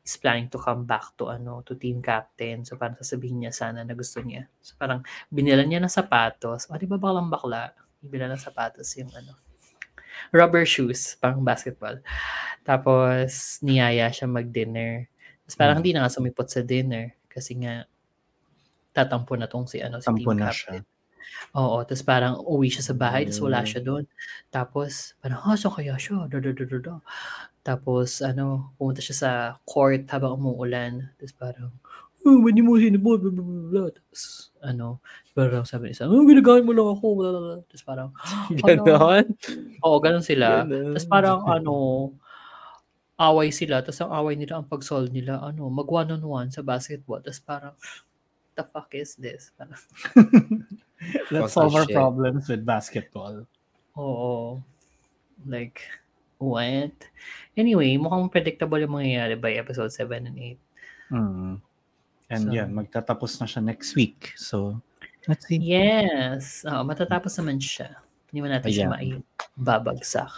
is 0.04 0.16
planning 0.16 0.48
to 0.48 0.56
come 0.56 0.88
back 0.88 1.12
to 1.20 1.28
ano 1.28 1.60
to 1.68 1.76
team 1.76 2.00
captain 2.00 2.64
so 2.64 2.80
parang 2.80 2.96
sasabihin 2.96 3.44
niya 3.44 3.52
sana 3.52 3.84
na 3.84 3.92
gusto 3.92 4.24
niya 4.24 4.48
so 4.64 4.72
parang 4.80 5.04
binila 5.28 5.60
niya 5.60 5.84
ng 5.84 5.92
sapatos 5.92 6.64
o 6.72 6.80
di 6.80 6.88
ba 6.88 6.96
baklang 6.96 7.28
bakla 7.28 7.76
binila 8.00 8.32
ng 8.32 8.40
sapatos 8.40 8.88
yung 8.96 9.12
ano 9.12 9.36
rubber 10.32 10.64
shoes, 10.68 11.16
pang 11.20 11.40
basketball. 11.44 11.96
Tapos, 12.64 13.60
niyaya 13.64 14.12
siya 14.12 14.28
mag-dinner. 14.28 15.08
Tapos 15.46 15.56
parang 15.56 15.76
Hmm. 15.78 15.84
hindi 15.84 15.92
na 15.96 16.04
nga 16.04 16.12
sumipot 16.12 16.48
sa 16.48 16.60
dinner 16.60 17.16
kasi 17.32 17.56
nga 17.56 17.88
tatampo 18.96 19.36
na 19.36 19.48
tong 19.48 19.68
si 19.68 19.78
ano 19.84 20.00
si 20.00 20.08
Tampo 20.08 20.32
team 20.32 20.40
captain. 20.40 20.82
Oo, 21.56 21.80
tapos 21.84 22.04
parang 22.04 22.34
uwi 22.44 22.68
siya 22.72 22.84
sa 22.92 22.94
bahay, 22.96 23.24
tapos 23.28 23.40
wala 23.44 23.60
Mm. 23.64 23.68
siya 23.68 23.80
doon. 23.84 24.04
Tapos, 24.52 25.14
parang, 25.20 25.40
ha, 25.44 25.56
saan 25.56 25.74
kaya 25.74 25.94
siya? 26.00 26.28
Da, 26.28 26.38
da, 26.40 26.50
da, 26.52 26.64
da, 26.64 26.78
da. 26.78 26.94
Tapos, 27.64 28.20
ano, 28.24 28.72
pumunta 28.80 29.00
siya 29.04 29.16
sa 29.16 29.30
court 29.68 30.04
habang 30.12 30.36
umuulan. 30.40 31.12
Tapos 31.20 31.34
parang, 31.36 31.70
oh, 32.24 32.38
hindi 32.44 32.60
mo 32.64 32.76
sinubod, 32.80 33.20
blah, 33.24 33.32
blah, 33.32 33.44
blah, 33.44 33.68
blah. 33.72 33.88
Tapos, 33.92 34.22
ano, 34.64 35.00
parang 35.36 35.64
sabi 35.68 35.92
niya, 35.92 36.08
oh, 36.08 36.24
ginagamit 36.24 36.64
mo 36.64 36.72
lang 36.76 36.88
ako, 36.96 37.06
blah, 37.16 37.30
blah, 37.32 37.42
blah. 37.44 37.60
Tapos 37.68 37.84
parang, 37.84 38.08
Ganon. 38.52 39.24
Oo, 39.84 39.96
ganun 40.00 40.24
sila. 40.24 40.64
Ganun. 40.64 40.92
Tapos 40.96 41.06
parang 41.08 41.38
ano, 41.46 41.74
away 43.18 43.50
sila. 43.50 43.82
Tapos 43.82 43.98
ang 44.02 44.12
away 44.14 44.34
nila, 44.38 44.58
ang 44.62 44.66
pag-solve 44.70 45.10
nila, 45.10 45.42
ano, 45.42 45.66
mag 45.68 45.88
one 45.90 46.14
on 46.14 46.22
one 46.24 46.48
sa 46.54 46.62
basketball. 46.62 47.18
Tapos 47.20 47.40
parang, 47.42 47.74
the 48.58 48.64
fuck 48.66 48.90
is 48.96 49.14
this? 49.18 49.50
Parang, 49.58 49.76
Let's 51.32 51.54
solve 51.54 51.74
our 51.74 51.86
shit. 51.86 51.94
problems 51.94 52.48
with 52.48 52.66
basketball. 52.66 53.46
oo. 53.98 54.62
Like, 55.46 55.82
what? 56.38 56.94
Anyway, 57.54 57.94
mukhang 57.98 58.30
predictable 58.30 58.78
yung 58.78 58.94
mangyayari 58.94 59.38
by 59.38 59.54
episode 59.54 59.90
7 59.94 60.26
and 60.26 60.38
8. 60.38 61.14
Mm. 61.14 61.52
And 62.28 62.42
So- 62.44 62.52
yan, 62.54 62.74
magtatapos 62.74 63.38
na 63.40 63.46
siya 63.46 63.62
next 63.62 63.94
week. 63.94 64.34
So, 64.34 64.78
let's 65.26 65.46
see. 65.46 65.58
Yes. 65.62 66.66
Oo, 66.66 66.82
matatapos 66.82 67.34
naman 67.38 67.62
siya. 67.62 67.98
Hindi 68.28 68.38
man 68.44 68.52
natin 68.58 68.70
siya 68.70 68.86
Ayan. 68.92 69.22
maibabagsak. 69.56 70.32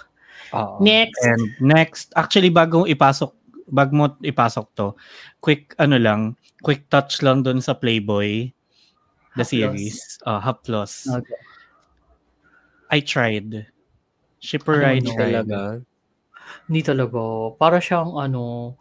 Oo. 0.54 0.78
Next. 0.80 1.20
And 1.24 1.42
next, 1.60 2.06
actually 2.14 2.48
bago 2.52 2.86
ipasok, 2.86 3.32
bago 3.68 3.92
mo 3.92 4.04
ipasok 4.22 4.66
to, 4.76 4.94
quick 5.42 5.74
ano 5.76 5.98
lang, 5.98 6.20
quick 6.62 6.86
touch 6.88 7.20
lang 7.24 7.42
dun 7.42 7.58
sa 7.60 7.74
Playboy, 7.74 8.52
the 9.40 9.48
Haplos. 9.48 9.52
series, 9.56 9.96
uh, 10.28 10.40
Haplos. 10.40 11.08
Okay. 11.08 11.40
I 12.90 12.98
tried. 13.00 13.66
Shipper 14.40 14.82
Ano 14.82 14.92
I 14.92 14.98
tried. 15.00 15.34
Talaga. 15.46 15.60
Hindi 16.66 16.80
talaga. 16.82 17.22
Para 17.56 17.78
siyang 17.80 18.18
ano, 18.18 18.74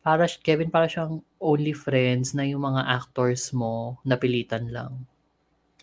para 0.00 0.24
Kevin 0.40 0.72
para 0.72 0.88
siyang 0.88 1.20
only 1.42 1.76
friends 1.76 2.32
na 2.32 2.48
yung 2.48 2.64
mga 2.64 2.82
actors 2.88 3.52
mo 3.52 4.00
napilitan 4.06 4.72
lang. 4.72 5.04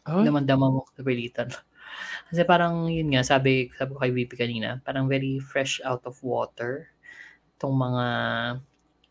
Ay, 0.08 0.26
Damang-dama 0.26 0.72
mo 0.72 0.80
napilitan. 0.96 1.52
Kasi 2.32 2.42
parang 2.44 2.88
yun 2.88 3.12
nga, 3.12 3.24
sabi, 3.24 3.72
sabi 3.76 3.90
ko 3.96 4.00
kay 4.00 4.12
VP 4.12 4.32
kanina, 4.40 4.80
parang 4.84 5.08
very 5.08 5.40
fresh 5.40 5.80
out 5.84 6.04
of 6.08 6.16
water. 6.24 6.92
Itong 7.58 7.76
mga 7.76 8.08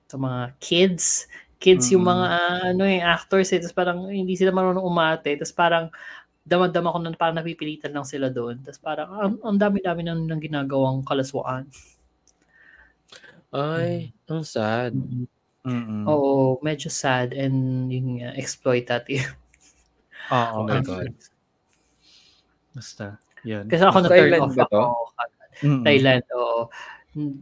itong 0.07 0.23
mga 0.23 0.43
kids. 0.63 1.27
Kids 1.57 1.89
yung 1.89 2.05
Mm. 2.05 2.13
mga 2.13 2.27
ano 2.75 2.83
eh, 2.85 3.01
actors 3.01 3.49
eh. 3.53 3.61
Tapos 3.61 3.73
parang 3.77 3.99
hindi 4.13 4.37
sila 4.37 4.53
marunong 4.53 4.85
umate. 4.85 5.41
Tapos 5.41 5.57
parang 5.57 5.89
damang-dama 6.47 6.93
ko 6.95 6.99
na 7.03 7.17
parang 7.17 7.37
napipilitan 7.41 7.91
lang 7.91 8.07
sila 8.07 8.29
doon. 8.31 8.61
Tapos 8.63 8.79
parang 8.79 9.09
ang, 9.11 9.35
ang 9.43 9.57
dami-dami 9.59 10.05
nang, 10.05 10.23
nang 10.29 10.39
ginagawang 10.39 11.03
kalaswaan. 11.03 11.67
ay, 13.57 14.13
ang 14.29 14.45
sad. 14.45 14.93
Mm-mm. 15.67 16.05
Oo, 16.07 16.61
medyo 16.63 16.87
sad 16.93 17.35
and 17.35 17.89
yun 17.91 18.23
nga, 18.23 18.31
exploitative. 18.39 19.33
Oo. 20.31 20.63
Oh 20.63 20.63
my 20.67 20.83
God. 20.83 21.15
Basta, 22.75 23.17
yun. 23.47 23.65
Kasi 23.71 23.83
ako 23.83 24.05
na-turn 24.05 24.27
Thailand 24.27 24.43
off 24.43 24.59
ako. 24.59 24.81
Mm-mm. 25.65 25.83
Thailand, 25.87 26.25
oo. 26.35 26.69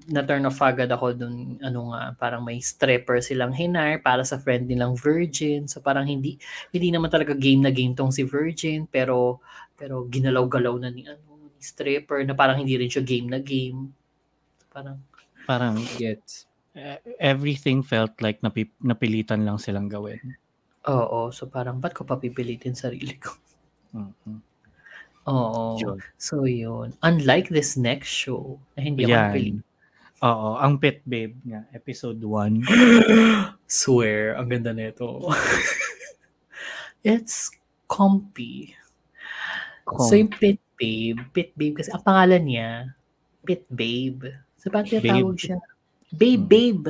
Na-turn 0.07 0.47
off 0.47 0.63
agad 0.63 0.87
ako 0.87 1.19
dun, 1.19 1.59
ano 1.59 1.91
nga, 1.91 2.15
parang 2.15 2.47
may 2.47 2.63
stripper 2.63 3.19
silang 3.19 3.51
hinar 3.51 3.99
para 4.07 4.23
sa 4.23 4.39
friend 4.39 4.71
nilang 4.71 4.95
Virgin. 4.95 5.67
So 5.67 5.83
parang 5.83 6.07
hindi, 6.07 6.39
hindi 6.71 6.95
naman 6.95 7.11
talaga 7.11 7.35
game 7.35 7.67
na 7.67 7.75
game 7.75 7.91
tong 7.91 8.15
si 8.15 8.23
Virgin, 8.23 8.87
pero, 8.87 9.43
pero 9.75 10.07
ginalaw-galaw 10.07 10.79
na 10.79 10.95
ni, 10.95 11.03
ano, 11.11 11.51
ni 11.51 11.59
stripper 11.59 12.23
na 12.23 12.39
parang 12.39 12.63
hindi 12.63 12.79
rin 12.79 12.87
siya 12.87 13.03
game 13.03 13.27
na 13.27 13.43
game. 13.43 13.91
Parang, 14.71 15.03
Parang 15.45 15.77
Gets. 15.99 16.47
eh, 16.75 16.99
everything 17.19 17.83
felt 17.83 18.15
like 18.23 18.41
napi- 18.41 18.73
napilitan 18.79 19.43
lang 19.43 19.59
silang 19.59 19.91
gawin. 19.91 20.23
oo. 20.87 21.35
So 21.35 21.51
parang, 21.51 21.83
ba't 21.83 21.99
ko 21.99 22.07
papipilitin 22.07 22.79
sarili 22.79 23.19
ko? 23.19 23.35
Mm-mm. 23.95 24.54
Oo. 25.25 25.81
Yun. 25.81 25.99
So 26.17 26.45
yun. 26.45 26.93
Unlike 27.01 27.49
this 27.49 27.77
next 27.77 28.13
show, 28.13 28.61
na 28.75 28.85
hindi 28.85 29.05
ako 29.05 29.13
Yan. 29.13 29.25
napili- 29.31 29.65
Oo, 30.25 30.57
ang 30.57 30.81
Pet 30.81 31.05
Babe 31.05 31.37
nga, 31.45 31.69
episode 31.71 32.17
1. 32.17 32.65
Swear, 33.69 34.41
ang 34.41 34.49
ganda 34.49 34.73
nito. 34.73 35.21
It's 37.05 37.53
comfy. 37.85 38.73
So 40.09 40.17
yung 40.17 40.33
Pit 40.33 40.57
Babe, 40.81 41.21
Pit 41.31 41.53
Babe 41.53 41.77
kasi 41.77 41.93
ang 41.93 42.01
pangalan 42.01 42.41
niya, 42.41 42.71
Pit 43.45 43.69
Babe. 43.69 44.33
So 44.57 44.73
paano 44.73 44.89
tinatawag 44.89 45.37
siya? 45.37 45.61
Babe, 46.09 46.41
Hmm. 46.41 46.49
Babe. 46.49 46.89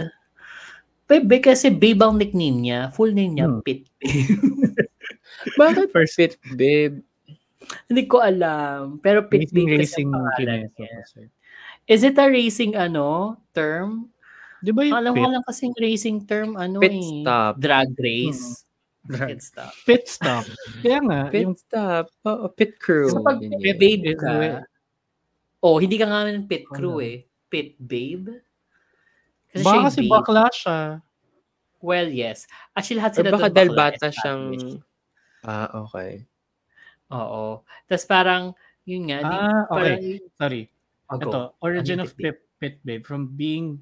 Babe, 1.04 1.36
kasi 1.42 1.68
Babe 1.68 2.00
ang 2.00 2.16
nickname 2.16 2.58
niya. 2.62 2.80
Full 2.94 3.10
name 3.10 3.34
niya, 3.34 3.46
Hmm. 3.50 3.60
Pit 3.66 3.82
Babe. 3.98 4.30
Bakit 5.58 5.90
first 5.90 6.14
fit, 6.14 6.38
babe? 6.54 7.02
Hindi 7.86 8.02
ko 8.06 8.20
alam. 8.20 8.98
Pero 9.00 9.24
Pit 9.26 9.48
Racing, 9.48 9.68
racing 9.70 10.08
ang 10.10 10.24
pangalan 10.34 10.70
niya. 10.74 10.92
Is 11.84 12.00
it 12.00 12.16
a 12.16 12.26
racing 12.26 12.72
ano 12.74 13.36
term? 13.52 14.08
Di 14.64 14.72
ba 14.72 14.80
yung 14.88 14.96
Alam 14.96 15.12
pit, 15.12 15.20
ko 15.20 15.28
lang 15.28 15.44
kasing 15.44 15.74
racing 15.76 16.16
term 16.24 16.56
ano 16.56 16.80
Pit 16.80 16.96
eh. 16.96 17.20
stop. 17.20 17.52
Drag 17.60 17.90
race. 18.00 18.64
Drag- 19.04 19.36
Pit 19.36 19.42
stop. 19.44 19.72
pit 19.84 20.04
stop? 20.08 20.44
Kaya 20.80 20.98
nga, 21.04 21.20
Pit 21.28 21.44
yung 21.44 21.52
stop. 21.52 22.08
Oo, 22.24 22.48
pit 22.48 22.80
crew. 22.80 23.12
So 23.12 23.20
pag 23.20 23.36
Ganyan. 23.36 23.76
babe 23.76 24.16
ka, 24.16 24.64
oh, 25.60 25.76
hindi 25.76 26.00
ka 26.00 26.08
nga 26.08 26.24
ng 26.24 26.48
pit 26.48 26.64
crew 26.64 26.96
Ano? 26.96 27.04
eh. 27.04 27.28
Pit 27.52 27.76
babe. 27.76 28.40
Kasi 29.52 29.64
baka 29.68 29.80
kasi 29.92 30.00
babe. 30.00 30.10
bakla 30.16 30.46
siya. 30.48 30.80
Well, 31.84 32.08
yes. 32.08 32.48
Actually, 32.72 33.04
lahat 33.04 33.12
Or 33.12 33.16
sila 33.20 33.30
baka 33.36 33.46
doon 33.52 33.56
dahil 33.60 33.70
bata 33.76 34.06
siyang... 34.08 34.42
Ah, 35.44 35.68
okay. 35.84 36.24
Oo. 37.10 37.60
Tapos 37.84 38.06
parang, 38.06 38.42
yun 38.84 39.10
nga, 39.10 39.18
di, 39.20 39.34
Ah, 39.34 39.64
parang, 39.68 39.98
okay. 40.00 40.20
Sorry. 40.38 40.62
oh, 41.10 41.18
go. 41.18 41.30
Ito, 41.30 41.40
origin 41.60 42.00
of 42.00 42.14
yung 42.16 42.36
Pit 42.56 42.76
Babe 42.80 43.04
from 43.04 43.28
being 43.36 43.76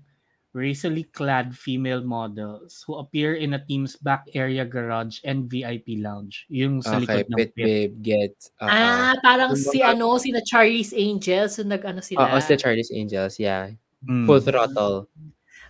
racially 0.53 1.09
clad 1.17 1.57
female 1.57 2.05
models 2.05 2.85
who 2.85 3.01
appear 3.01 3.41
in 3.41 3.55
a 3.57 3.63
team's 3.65 3.97
back 3.97 4.29
area 4.35 4.67
garage 4.69 5.17
and 5.25 5.49
VIP 5.49 5.97
lounge. 5.97 6.45
Yung 6.53 6.83
sa 6.85 7.01
Okay, 7.01 7.25
likod 7.25 7.27
ng 7.31 7.39
pit, 7.41 7.51
pit. 7.57 7.65
babe, 7.65 7.93
gets. 8.05 8.53
Ah, 8.61 9.17
parang 9.25 9.57
Yung 9.57 9.65
si 9.65 9.81
mga- 9.81 9.97
ano, 9.97 10.07
si 10.21 10.29
na 10.29 10.43
Charlie's 10.45 10.93
Angels, 10.93 11.57
so 11.57 11.65
nag 11.65 11.81
ano 11.87 12.05
sila. 12.05 12.29
Oo, 12.29 12.37
si 12.37 12.53
Charlie's 12.61 12.93
Angels, 12.93 13.41
yeah. 13.41 13.73
Mm. 14.05 14.27
Full 14.29 14.43
throttle. 14.45 15.09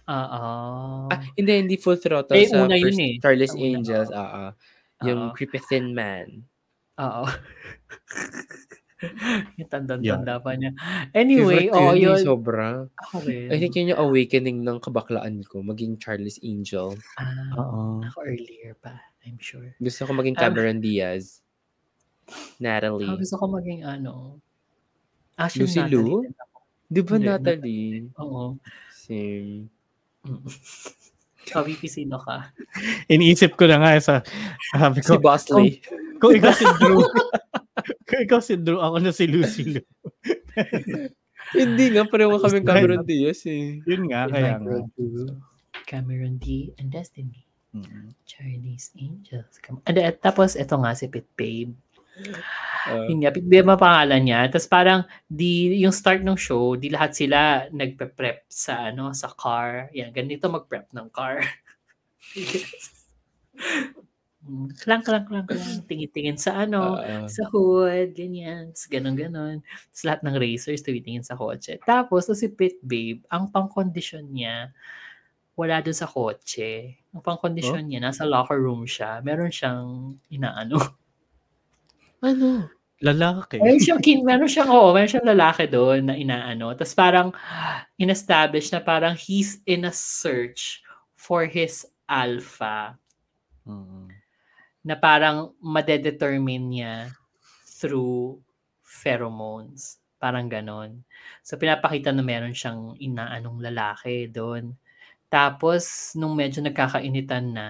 Oo. 0.08 0.44
Ah, 1.06 1.20
hindi, 1.38 1.52
hindi 1.62 1.76
full 1.78 2.00
throttle 2.00 2.34
Eh, 2.34 2.50
sa 2.50 2.66
una 2.66 2.74
yun 2.74 2.90
first 2.90 2.98
eh. 2.98 3.12
Charlie's 3.22 3.54
Angels. 3.54 4.10
oo. 4.10 4.42
Yung 5.06 5.30
creepy 5.30 5.62
thin 5.70 5.94
man. 5.94 6.42
Oo. 7.01 7.24
yung 9.59 9.70
tanda-tanda 9.70 10.39
pa 10.39 10.55
niya. 10.55 10.70
Anyway, 11.10 11.66
Favorite 11.66 11.74
oh, 11.74 11.94
yun, 11.94 12.14
yun. 12.14 12.20
Sobra. 12.23 12.86
Ako 13.09 13.27
rin. 13.27 13.51
I 13.51 13.59
think 13.59 13.74
yun 13.74 13.93
yung 13.94 14.02
awakening 14.02 14.59
ng 14.62 14.78
kabaklaan 14.78 15.43
ko, 15.47 15.62
maging 15.64 15.98
Charlie's 15.98 16.39
Angel. 16.43 16.94
Ah, 17.19 17.51
Oo. 17.59 18.02
ako 18.05 18.19
earlier 18.23 18.78
pa, 18.78 18.94
I'm 19.27 19.39
sure. 19.43 19.74
Gusto 19.82 20.06
ko 20.06 20.12
maging 20.14 20.39
Um, 20.39 20.43
Cameron 20.43 20.78
Diaz. 20.78 21.43
Ako 22.31 22.62
Natalie. 22.62 23.10
gusto 23.19 23.36
ko 23.36 23.44
maging 23.51 23.82
ano. 23.82 24.39
Actually, 25.35 25.66
Lucy 25.66 25.81
Natalie 25.82 26.31
ako. 26.39 26.59
Di 26.93 27.01
ba 27.02 27.16
Natalie? 27.19 28.06
Oo. 28.20 28.43
Same. 28.94 29.66
Sabi 31.44 31.74
ko, 31.74 31.85
sino 31.85 32.16
ka? 32.19 32.51
Iniisip 33.06 33.55
ko 33.55 33.66
na 33.66 33.78
nga 33.78 33.98
sa 33.98 34.14
sabi 34.73 35.02
Si 35.02 35.09
ko, 35.09 35.19
Bosley. 35.19 35.82
kung 36.19 36.32
ikaw 36.32 36.55
si 36.55 36.66
Drew, 36.78 37.02
kung 38.09 38.20
ikaw 38.23 38.40
si 38.40 38.55
Drew, 38.56 38.78
ako 38.78 38.97
na 38.98 39.10
si 39.10 39.27
Lucy 39.27 39.77
Liu. 39.77 39.85
Hindi 41.59 41.85
nga, 41.93 42.06
pareho 42.06 42.39
kami 42.39 42.62
Cameron. 42.62 43.05
Diaz 43.05 43.44
eh. 43.44 43.82
Yun 43.85 44.09
nga, 44.09 44.24
In 44.24 44.32
kaya 44.32 44.55
nga. 44.56 44.77
Cameron 45.85 46.39
D 46.39 46.73
and 46.78 46.89
Destiny. 46.89 47.44
Mm. 47.73 48.12
Chinese 48.24 48.93
Angels. 48.97 49.56
Come- 49.59 49.81
And, 49.85 49.97
eh, 49.97 50.12
tapos, 50.12 50.55
ito 50.55 50.77
nga 50.77 50.93
si 50.93 51.09
Pit 51.09 51.24
Babe. 51.35 51.73
Uh, 52.82 53.06
Yun 53.09 53.22
nga, 53.22 53.30
ang 53.32 53.80
pangalan 53.80 54.20
niya. 54.20 54.40
Tapos 54.51 54.68
parang, 54.68 55.01
di, 55.30 55.80
yung 55.80 55.94
start 55.94 56.20
ng 56.26 56.36
show, 56.36 56.74
di 56.74 56.90
lahat 56.90 57.14
sila 57.14 57.70
nagpe-prep 57.70 58.44
sa, 58.51 58.90
ano, 58.90 59.14
sa 59.14 59.30
car. 59.32 59.89
Yan, 59.94 60.10
ganito 60.10 60.51
mag-prep 60.51 60.90
ng 60.93 61.09
car. 61.14 61.40
Klang, 64.82 65.06
klang, 65.06 65.22
klang, 65.22 65.47
klang. 65.47 65.86
Tingin-tingin 65.86 66.34
sa 66.34 66.66
ano, 66.66 66.98
uh, 66.98 67.30
sa 67.30 67.47
hood, 67.55 68.10
ganyan. 68.10 68.74
Tapos 68.74 68.90
ganon, 68.90 69.14
ganon. 69.14 69.62
Tapos 69.62 70.02
lahat 70.02 70.20
ng 70.26 70.34
racers 70.34 70.82
tumitingin 70.82 71.22
sa 71.22 71.39
kotse. 71.39 71.78
Tapos, 71.86 72.26
to 72.26 72.34
si 72.34 72.51
Pit 72.51 72.82
Babe, 72.82 73.22
ang 73.30 73.55
pang-condition 73.55 74.26
niya, 74.26 74.74
wala 75.55 75.78
dun 75.78 75.94
sa 75.94 76.10
kotse. 76.10 76.98
Ang 77.14 77.22
pang-condition 77.22 77.86
niya, 77.86 78.02
nasa 78.02 78.26
locker 78.26 78.59
room 78.59 78.82
siya. 78.82 79.22
Meron 79.22 79.55
siyang 79.55 80.18
inaano. 80.26 81.01
Ano? 82.22 82.70
Lalaki. 83.02 83.58
meron 83.58 83.82
siyang, 83.82 83.98
kin, 83.98 84.22
meron 84.22 84.46
siyang, 84.46 84.70
oo, 84.70 84.94
meron 84.94 85.10
siyang 85.10 85.26
lalaki 85.26 85.66
doon 85.66 86.06
na 86.06 86.14
inaano. 86.14 86.70
Tapos 86.78 86.94
parang, 86.94 87.34
in-establish 87.98 88.70
na 88.70 88.78
parang 88.78 89.18
he's 89.18 89.58
in 89.66 89.82
a 89.86 89.92
search 89.94 90.86
for 91.18 91.46
his 91.50 91.82
alpha 92.06 92.94
Mm. 93.62 94.10
na 94.82 94.94
parang 94.98 95.54
madedetermine 95.62 96.66
niya 96.66 96.94
through 97.78 98.38
pheromones. 98.82 100.02
Parang 100.18 100.46
ganon. 100.50 101.02
So, 101.46 101.58
pinapakita 101.58 102.10
na 102.14 102.22
meron 102.26 102.54
siyang 102.54 102.94
inaanong 102.98 103.62
lalaki 103.62 104.26
doon. 104.30 104.74
Tapos, 105.30 106.14
nung 106.18 106.34
medyo 106.34 106.58
nagkakainitan 106.62 107.46
na, 107.54 107.66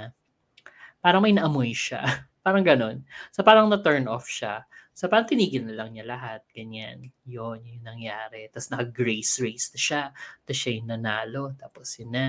parang 1.05 1.21
may 1.25 1.33
naamoy 1.37 1.73
siya. 1.77 2.01
parang 2.43 2.67
ganon. 2.67 3.07
So, 3.31 3.47
parang 3.47 3.71
na-turn 3.71 4.11
off 4.11 4.27
siya. 4.27 4.67
So, 4.93 5.09
parang 5.09 5.31
tinigil 5.31 5.65
na 5.65 5.79
lang 5.79 5.97
niya 5.97 6.05
lahat. 6.05 6.45
Ganyan. 6.53 7.09
Yun, 7.25 7.65
yun 7.65 7.81
nangyari. 7.81 8.51
Tapos, 8.53 8.69
naka-grace 8.69 9.41
race 9.41 9.73
na 9.73 9.79
siya. 9.81 10.03
Tapos, 10.45 10.59
siya 10.59 10.73
yung 10.77 10.89
nanalo. 10.91 11.55
Tapos, 11.57 11.89
yun 11.97 12.11
na. 12.13 12.27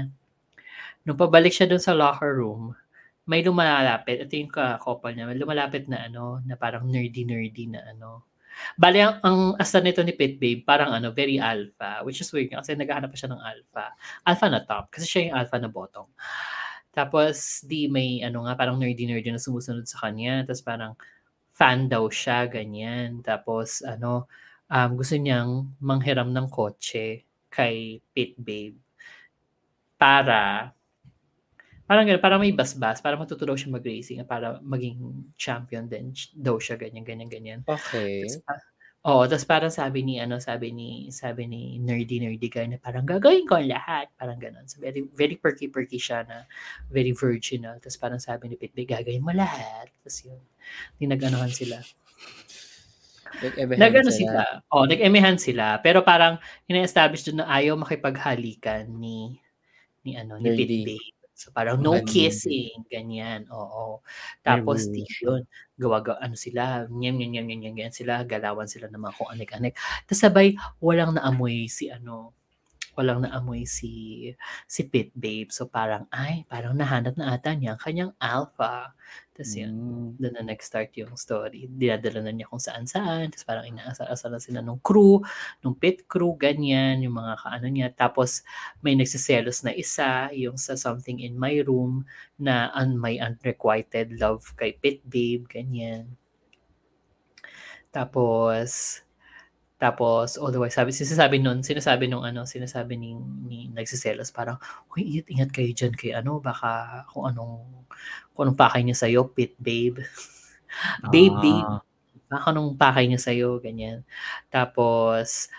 Nung 1.04 1.20
pabalik 1.20 1.52
siya 1.52 1.68
doon 1.68 1.84
sa 1.84 1.92
locker 1.92 2.32
room, 2.40 2.72
may 3.28 3.44
lumalapit. 3.44 4.24
Ito 4.24 4.34
yung 4.36 4.52
ka-couple 4.52 5.12
niya. 5.12 5.28
May 5.28 5.40
lumalapit 5.40 5.92
na 5.92 6.08
ano, 6.08 6.40
na 6.48 6.56
parang 6.56 6.88
nerdy-nerdy 6.88 7.74
na 7.74 7.82
ano. 7.92 8.28
Bali, 8.78 9.02
ang, 9.02 9.18
ang 9.26 9.40
asa 9.58 9.82
nito 9.82 10.06
ni 10.06 10.14
Pit 10.14 10.38
Babe, 10.38 10.62
parang 10.62 10.94
ano, 10.94 11.10
very 11.10 11.42
alpha. 11.42 12.06
Which 12.06 12.22
is 12.22 12.30
weird 12.30 12.54
kasi 12.54 12.78
naghahanap 12.78 13.10
pa 13.12 13.18
siya 13.18 13.32
ng 13.34 13.42
alpha. 13.42 13.86
Alpha 14.24 14.48
na 14.48 14.62
top. 14.64 14.94
Kasi 14.94 15.06
siya 15.10 15.22
yung 15.28 15.36
alpha 15.42 15.58
na 15.58 15.72
bottom. 15.72 16.08
Tapos, 16.94 17.66
di 17.66 17.90
may 17.90 18.22
ano 18.22 18.46
nga, 18.46 18.54
parang 18.60 18.78
nerdy-nerdy 18.78 19.34
na 19.34 19.42
sumusunod 19.42 19.86
sa 19.90 19.98
kanya. 20.08 20.46
Tapos 20.48 20.64
parang 20.64 20.94
fan 21.54 21.90
daw 21.90 22.06
siya, 22.10 22.46
ganyan. 22.50 23.22
Tapos, 23.26 23.82
ano, 23.86 24.30
um, 24.70 24.90
gusto 25.00 25.16
niyang 25.18 25.74
manghiram 25.82 26.30
ng 26.34 26.48
kotse 26.54 27.26
kay 27.54 28.02
Pit 28.14 28.34
Babe 28.40 28.78
para 29.98 30.74
parang 31.88 32.06
ganun, 32.08 32.24
parang 32.24 32.40
may 32.42 32.56
basbas, 32.56 33.04
para 33.04 33.20
matuto 33.20 33.44
daw 33.44 33.56
siya 33.60 33.76
mag-racing, 33.76 34.24
para 34.24 34.58
maging 34.64 34.98
champion 35.36 35.86
din 35.86 36.16
daw 36.34 36.56
siya, 36.58 36.80
ganyan, 36.80 37.04
ganyan, 37.04 37.30
ganyan. 37.30 37.60
Okay. 37.68 38.24
Pa- 38.48 38.73
Oo, 39.04 39.28
tapos 39.28 39.44
parang 39.44 39.68
sabi 39.68 40.00
ni, 40.00 40.16
ano, 40.24 40.40
sabi 40.40 40.72
ni, 40.72 41.12
sabi 41.12 41.44
ni 41.44 41.76
nerdy, 41.76 42.24
nerdy 42.24 42.48
guy 42.48 42.72
na 42.72 42.80
parang 42.80 43.04
gagawin 43.04 43.44
ko 43.44 43.60
ang 43.60 43.68
lahat. 43.68 44.08
Parang 44.16 44.40
ganun. 44.40 44.64
So 44.64 44.80
very, 44.80 45.04
very 45.12 45.36
perky-perky 45.36 46.00
siya 46.00 46.24
na 46.24 46.48
very 46.88 47.12
virginal. 47.12 47.84
Tapos 47.84 48.00
parang 48.00 48.24
sabi 48.24 48.48
ni 48.48 48.56
Pitbay, 48.56 48.88
gagawin 48.88 49.20
mo 49.20 49.36
lahat. 49.36 49.92
Tapos 50.00 50.24
yun, 50.24 50.40
di 50.96 51.04
nag-anohan 51.12 51.52
sila. 51.52 51.84
Nag-ano 53.76 54.08
sila. 54.08 54.64
Oh, 54.72 54.88
nag-emehan 54.88 55.36
sila. 55.36 55.84
Pero 55.84 56.06
parang 56.08 56.40
ina-establish 56.72 57.28
doon 57.28 57.44
na 57.44 57.52
ayaw 57.52 57.76
makipaghalikan 57.76 58.88
ni 58.88 59.36
ni 60.08 60.16
ano 60.16 60.40
ni. 60.40 60.48
Pitbay. 60.56 61.23
So 61.34 61.50
parang 61.56 61.82
no 61.82 62.02
Nerdy. 62.02 62.06
kissing, 62.06 62.86
ganyan. 62.90 63.50
Oo. 63.50 64.02
Tapos 64.46 64.90
di 64.94 65.02
yun, 65.22 65.44
gawa 65.82 66.02
ano 66.22 66.38
sila, 66.38 66.86
nyam 66.90 67.18
nyam 67.18 67.32
nyam 67.34 67.46
nyam, 67.50 67.74
nyam 67.76 67.92
sila, 67.94 68.22
galawan 68.28 68.70
sila 68.70 68.88
ng 68.94 69.02
mga 69.02 69.16
kung 69.18 69.30
anik-anik. 69.34 69.74
Tapos 70.06 70.22
sabay 70.22 70.48
walang 70.82 71.18
naamoy 71.18 71.66
si 71.72 71.90
ano, 71.90 72.38
walang 72.98 73.26
naamoy 73.26 73.66
si 73.70 74.30
si 74.70 74.82
Pit 74.90 75.12
Babe. 75.18 75.50
So 75.54 75.68
parang 75.72 76.06
ay, 76.14 76.46
parang 76.50 76.78
nahanap 76.78 77.18
na 77.18 77.34
ata 77.38 77.54
niya 77.58 77.76
ang 77.78 77.82
kanyang 77.84 78.14
alpha. 78.22 78.94
Tapos 79.34 79.54
yun, 79.58 79.74
Mm. 79.74 80.10
doon 80.22 80.34
na 80.38 80.44
nag-start 80.54 80.94
yung 81.02 81.18
story. 81.18 81.66
Dinadala 81.66 82.22
na 82.22 82.32
niya 82.34 82.46
kung 82.50 82.62
saan-saan. 82.62 83.34
Tapos 83.34 83.46
parang 83.50 83.66
inaasar-asar 83.66 84.30
na 84.30 84.38
sila 84.38 84.62
nung 84.62 84.78
crew, 84.86 85.22
nung 85.66 85.74
pit 85.74 86.06
crew, 86.06 86.38
ganyan, 86.38 87.02
yung 87.02 87.18
mga 87.18 87.42
kaano 87.42 87.66
niya. 87.70 87.90
Tapos 87.98 88.46
may 88.86 88.94
nagsiselos 88.94 89.66
na 89.66 89.74
isa, 89.74 90.30
yung 90.38 90.58
sa 90.62 90.78
Something 90.78 91.18
in 91.26 91.34
My 91.38 91.66
Room, 91.66 92.06
na 92.38 92.70
un 92.78 92.94
may 93.02 93.18
unrequited 93.18 94.14
love 94.22 94.54
kay 94.54 94.78
Pit 94.78 95.02
Babe, 95.10 95.50
ganyan. 95.50 96.14
Tapos, 97.94 99.02
tapos, 99.84 100.40
although 100.40 100.64
sabi, 100.72 100.96
sinasabi 100.96 101.44
nun, 101.44 101.60
sinasabi 101.60 102.08
nung 102.08 102.24
ano, 102.24 102.48
sinasabi 102.48 102.96
ni, 102.96 103.20
ni 103.20 103.68
nagsiselos, 103.76 104.32
parang, 104.32 104.56
Uy, 104.96 105.20
ingat, 105.20 105.28
ingat 105.28 105.50
kayo 105.52 105.72
dyan 105.76 105.92
kay 105.92 106.16
ano, 106.16 106.40
baka 106.40 107.04
kung 107.12 107.28
anong, 107.28 107.84
kung 108.32 108.48
anong 108.48 108.56
pakay 108.56 108.88
niya 108.88 108.96
sa'yo, 108.96 109.28
pit 109.36 109.60
babe. 109.60 110.00
babe, 111.12 111.36
babe. 111.44 111.68
Ah. 111.68 111.84
Baka 112.32 112.56
anong 112.56 112.80
pakay 112.80 113.12
niya 113.12 113.20
sa'yo, 113.20 113.60
ganyan. 113.60 114.08
Tapos, 114.48 115.52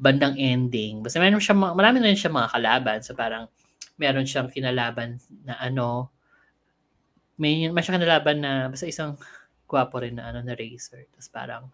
bandang 0.00 0.40
ending, 0.40 1.04
basta 1.04 1.20
meron 1.20 1.36
siya, 1.36 1.52
marami 1.52 2.00
na 2.00 2.08
rin 2.08 2.16
siya 2.16 2.32
mga 2.32 2.56
kalaban. 2.56 2.98
So 3.04 3.12
parang, 3.12 3.52
meron 4.00 4.24
siyang 4.24 4.48
kinalaban 4.48 5.20
na 5.44 5.60
ano, 5.60 6.08
may, 7.36 7.68
may 7.68 7.84
siyang 7.84 8.00
kinalaban 8.00 8.40
na, 8.40 8.72
basta 8.72 8.88
isang 8.88 9.20
gwapo 9.68 10.00
rin 10.00 10.16
na 10.16 10.32
ano, 10.32 10.40
na 10.40 10.56
racer. 10.56 11.04
Tapos 11.12 11.28
parang, 11.28 11.68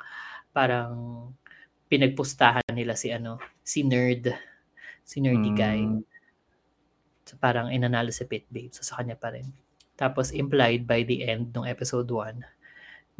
parang, 0.50 0.90
pinagpustahan 1.92 2.72
nila 2.72 2.96
si 2.96 3.12
ano, 3.12 3.36
si 3.60 3.84
Nerd, 3.84 4.32
si 5.04 5.20
Nerdy 5.20 5.52
guy. 5.52 5.84
Mm. 5.84 6.00
So 7.28 7.36
parang 7.36 7.68
inanalo 7.68 8.08
si 8.08 8.24
Pit 8.24 8.48
Babe. 8.48 8.72
So 8.72 8.80
sa 8.80 9.04
kanya 9.04 9.20
pa 9.20 9.28
rin. 9.28 9.52
Tapos 9.92 10.32
implied 10.32 10.88
by 10.88 11.04
the 11.04 11.28
end 11.28 11.52
ng 11.52 11.68
episode 11.68 12.08
1 12.08 12.40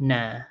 na 0.01 0.49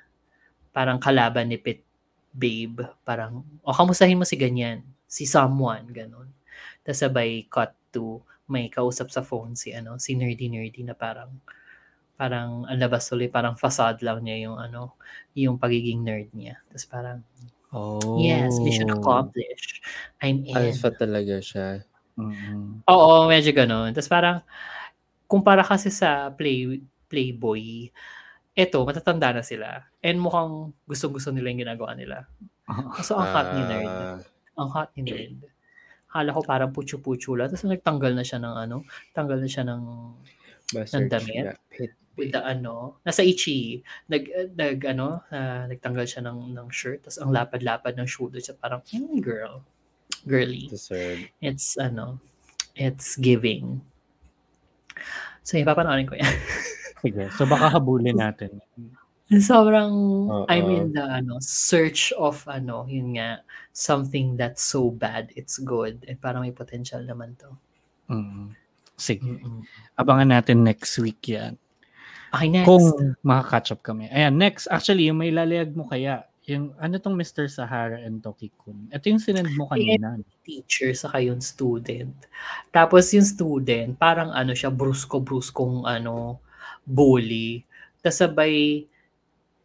parang 0.71 1.03
kalaban 1.03 1.51
ni 1.51 1.59
Pit 1.59 1.83
Babe. 2.31 2.87
Parang, 3.03 3.43
o 3.59 3.75
kamustahin 3.75 4.15
mo 4.15 4.23
si 4.23 4.39
ganyan. 4.39 4.87
Si 5.03 5.27
someone, 5.27 5.91
ganun. 5.91 6.31
Tapos 6.79 7.03
sabay 7.03 7.43
cut 7.51 7.75
to 7.91 8.23
may 8.47 8.71
kausap 8.71 9.11
sa 9.11 9.19
phone 9.19 9.59
si 9.59 9.75
ano, 9.75 9.99
si 9.99 10.15
Nerdy 10.15 10.47
Nerdy 10.47 10.81
na 10.87 10.95
parang 10.95 11.43
parang 12.13 12.63
ang 12.69 12.79
labas 12.79 13.09
tuloy, 13.09 13.27
parang 13.27 13.57
facade 13.57 13.99
lang 14.05 14.23
niya 14.23 14.47
yung 14.49 14.57
ano, 14.61 14.95
yung 15.35 15.57
pagiging 15.57 16.05
nerd 16.05 16.29
niya. 16.31 16.61
Tapos 16.69 16.85
parang, 16.87 17.19
Oh. 17.73 18.21
yes, 18.21 18.61
mission 18.61 18.93
accomplished. 18.93 19.81
I'm 20.21 20.45
in. 20.45 20.53
Alpha 20.53 20.93
talaga 20.93 21.41
siya. 21.41 21.81
Mm. 22.13 22.85
Oo, 22.85 23.25
medyo 23.25 23.49
ganun. 23.49 23.89
Tapos 23.91 24.09
parang, 24.09 24.45
kumpara 25.25 25.65
kasi 25.65 25.89
sa 25.89 26.29
play, 26.29 26.85
Playboy, 27.09 27.89
eto, 28.53 28.85
matatanda 28.85 29.33
na 29.33 29.41
sila. 29.41 29.89
And 30.01 30.21
mukhang 30.21 30.73
gustong-gusto 30.85 31.33
nila 31.33 31.49
yung 31.49 31.61
ginagawa 31.65 31.97
nila. 31.97 32.29
So, 33.05 33.19
ang 33.19 33.33
hot 33.33 33.47
ni 33.57 33.61
Nerd. 33.67 33.89
Ah, 33.91 34.17
Ang 34.55 34.69
hot 34.71 34.89
ni 34.95 35.01
Nerd. 35.03 35.37
Akala 36.13 36.29
ko 36.31 36.41
parang 36.45 36.71
putyo-putyo 36.71 37.33
lang. 37.33 37.49
Tapos 37.49 37.65
nagtanggal 37.65 38.13
na 38.13 38.23
siya 38.23 38.37
ng 38.37 38.55
ano, 38.55 38.85
tanggal 39.17 39.41
na 39.41 39.49
siya 39.49 39.65
ng 39.65 39.81
Bastard 40.73 41.09
damit? 41.09 41.57
With 42.13 42.31
the 42.33 42.45
ano, 42.45 43.01
nasa 43.01 43.25
Ichi, 43.25 43.81
nag, 44.09 44.53
nag 44.53 44.79
ano, 44.85 45.25
ah, 45.33 45.65
nagtanggal 45.65 46.05
siya 46.05 46.21
ng, 46.29 46.53
ng 46.53 46.67
shirt, 46.69 47.01
tapos 47.01 47.17
ang 47.17 47.33
lapad-lapad 47.33 47.97
ng 47.97 48.05
shoulder 48.05 48.37
siya, 48.37 48.53
parang, 48.53 48.85
mm, 48.85 49.17
girl, 49.17 49.65
girly. 50.29 50.69
Deserve. 50.69 51.25
It's, 51.41 51.73
ano, 51.81 52.21
it's 52.77 53.17
giving. 53.17 53.81
So, 55.41 55.57
yun, 55.57 55.65
papanoorin 55.65 56.05
ko 56.05 56.15
yan. 56.15 56.29
Sige. 57.03 57.27
So 57.35 57.43
baka 57.43 57.67
habulin 57.67 58.15
natin. 58.15 58.63
Sobrang, 59.27 59.91
Oo. 60.31 60.45
I'm 60.47 60.71
in 60.71 60.95
the, 60.95 61.03
ano, 61.03 61.35
search 61.43 62.15
of, 62.15 62.47
ano, 62.47 62.87
yun 62.87 63.19
nga, 63.19 63.43
something 63.75 64.39
that's 64.39 64.63
so 64.63 64.87
bad, 64.87 65.35
it's 65.35 65.59
good. 65.59 65.99
And 66.07 66.15
parang 66.15 66.47
may 66.47 66.55
potential 66.55 67.03
naman 67.03 67.35
to. 67.43 67.51
Mm. 68.07 68.55
Sige. 68.95 69.25
Mm-mm. 69.25 69.67
Abangan 69.99 70.31
natin 70.31 70.63
next 70.63 70.95
week 70.95 71.27
yan. 71.27 71.59
Okay, 72.33 72.49
next. 72.49 72.65
Kung 72.65 73.13
makaka-catch 73.21 73.77
up 73.77 73.81
kami. 73.85 74.09
Ayan, 74.09 74.33
next. 74.41 74.65
Actually, 74.73 75.05
yung 75.05 75.21
may 75.21 75.29
lalayag 75.29 75.77
mo 75.77 75.85
kaya, 75.85 76.25
yung 76.49 76.73
ano 76.81 76.99
tong 76.99 77.15
Mr. 77.15 77.47
Sahara 77.47 78.01
and 78.01 78.19
Toki-kun. 78.19 78.89
Ito 78.91 79.05
yung 79.07 79.21
sinend 79.21 79.53
mo 79.55 79.69
kanina. 79.69 80.19
teacher 80.43 80.91
saka 80.91 81.23
yung 81.23 81.39
student. 81.39 82.11
Tapos 82.73 83.13
yung 83.15 83.23
student, 83.23 83.95
parang 83.95 84.33
ano 84.33 84.51
siya, 84.51 84.73
brusko-bruskong 84.73 85.87
ano, 85.87 86.41
bully. 86.83 87.63
Tapos 88.03 88.19
sabay, 88.19 88.83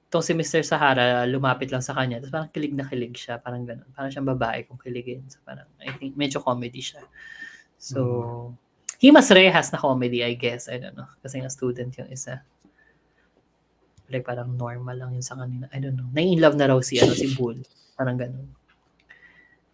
itong 0.06 0.22
si 0.22 0.32
Mr. 0.38 0.62
Sahara, 0.62 1.26
lumapit 1.26 1.72
lang 1.74 1.82
sa 1.82 1.96
kanya. 1.98 2.22
Tapos 2.22 2.32
parang 2.36 2.50
kilig 2.54 2.76
na 2.76 2.86
kilig 2.86 3.16
siya. 3.16 3.42
Parang 3.42 3.66
ganun. 3.66 3.88
Parang 3.96 4.12
siyang 4.12 4.28
babae 4.28 4.68
kung 4.70 4.78
kiligin. 4.78 5.26
So 5.26 5.42
parang, 5.42 5.66
I 5.82 5.90
think, 5.98 6.14
medyo 6.14 6.38
comedy 6.38 6.84
siya. 6.84 7.02
So, 7.78 8.54
Himas 8.98 9.30
Rehas 9.30 9.70
na 9.70 9.78
comedy, 9.78 10.26
I 10.26 10.34
guess. 10.34 10.66
I 10.66 10.78
don't 10.82 10.94
know. 10.94 11.06
Kasi 11.22 11.38
nga 11.38 11.50
student 11.50 11.90
yung 11.98 12.10
isa. 12.10 12.42
Like 14.08 14.24
parang 14.24 14.56
normal 14.56 14.96
lang 14.96 15.10
yun 15.12 15.22
sa 15.22 15.36
kanila. 15.36 15.68
I 15.68 15.78
don't 15.78 15.94
know. 15.94 16.08
Nai-in-love 16.10 16.56
na 16.56 16.66
raw 16.66 16.80
si, 16.80 16.96
ano, 16.96 17.12
si 17.12 17.28
Bull. 17.32 17.60
Parang 17.92 18.16
ganun. 18.16 18.48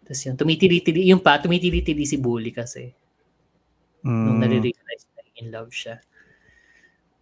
Tapos 0.03 0.21
yun, 0.21 0.35
tumitili-tili, 0.35 1.07
yung 1.07 1.17
pa, 1.17 1.39
tumitili-tili 1.39 2.03
si 2.03 2.19
Bully 2.19 2.51
kasi. 2.51 2.91
Nung 4.03 4.37
Mm. 4.37 4.41
nare-realize 4.43 5.03
na 5.15 5.21
in 5.35 5.47
love 5.49 5.71
siya. 5.71 5.97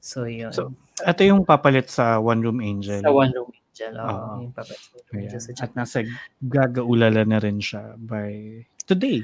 So, 0.04 0.28
yun. 0.28 0.52
So, 0.52 0.76
Ito 1.00 1.24
yung 1.24 1.48
papalit 1.48 1.88
sa 1.88 2.20
One 2.20 2.44
Room 2.44 2.60
Angel. 2.60 3.00
sa 3.00 3.10
One 3.10 3.32
Room 3.32 3.50
Angel. 3.50 3.94
Oo, 3.96 4.04
Oo. 4.04 4.36
yung 4.44 4.54
papat. 4.54 4.78
Ayan. 5.16 5.40
Sa 5.40 5.50
At 5.64 5.72
nasa 5.74 6.04
gagaulala 6.44 7.24
na 7.24 7.40
rin 7.40 7.58
siya 7.58 7.96
by 7.96 8.62
today. 8.84 9.24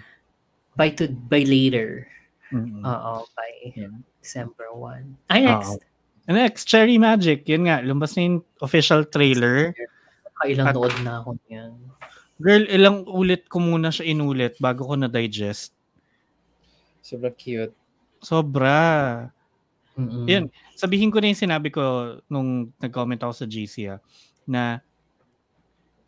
by, 0.79 0.87
to, 0.89 1.11
by 1.27 1.43
later. 1.43 2.07
Mm. 2.55 2.79
Oo, 2.81 3.27
by 3.35 3.51
Yeah. 3.75 3.91
December 4.23 4.71
1. 4.71 5.19
Ay, 5.27 5.43
next. 5.43 5.83
Next, 6.29 6.69
Cherry 6.69 7.01
Magic. 7.01 7.41
Yun 7.49 7.65
nga, 7.65 7.81
lumabas 7.81 8.13
na 8.13 8.21
yung 8.29 8.37
official 8.61 9.01
trailer. 9.09 9.73
Kailang 10.37 10.69
At- 10.69 10.75
nood 10.77 10.95
na 11.01 11.25
ako 11.25 11.41
niyan. 11.49 11.73
Girl, 12.39 12.63
ilang 12.71 13.03
ulit 13.09 13.49
ko 13.51 13.59
muna 13.59 13.91
siya 13.91 14.15
inulit 14.15 14.55
bago 14.63 14.87
ko 14.87 14.95
na-digest. 14.95 15.75
Sobrang 17.03 17.35
cute. 17.35 17.75
Sobra. 18.21 19.27
Mm-mm. 19.99 20.23
Yan. 20.29 20.45
Sabihin 20.77 21.11
ko 21.11 21.19
na 21.19 21.33
yung 21.33 21.43
sinabi 21.43 21.67
ko 21.73 22.15
nung 22.31 22.71
nag-comment 22.79 23.19
ako 23.19 23.33
sa 23.33 23.45
GC 23.49 23.91
ah, 23.91 23.99
na 24.47 24.79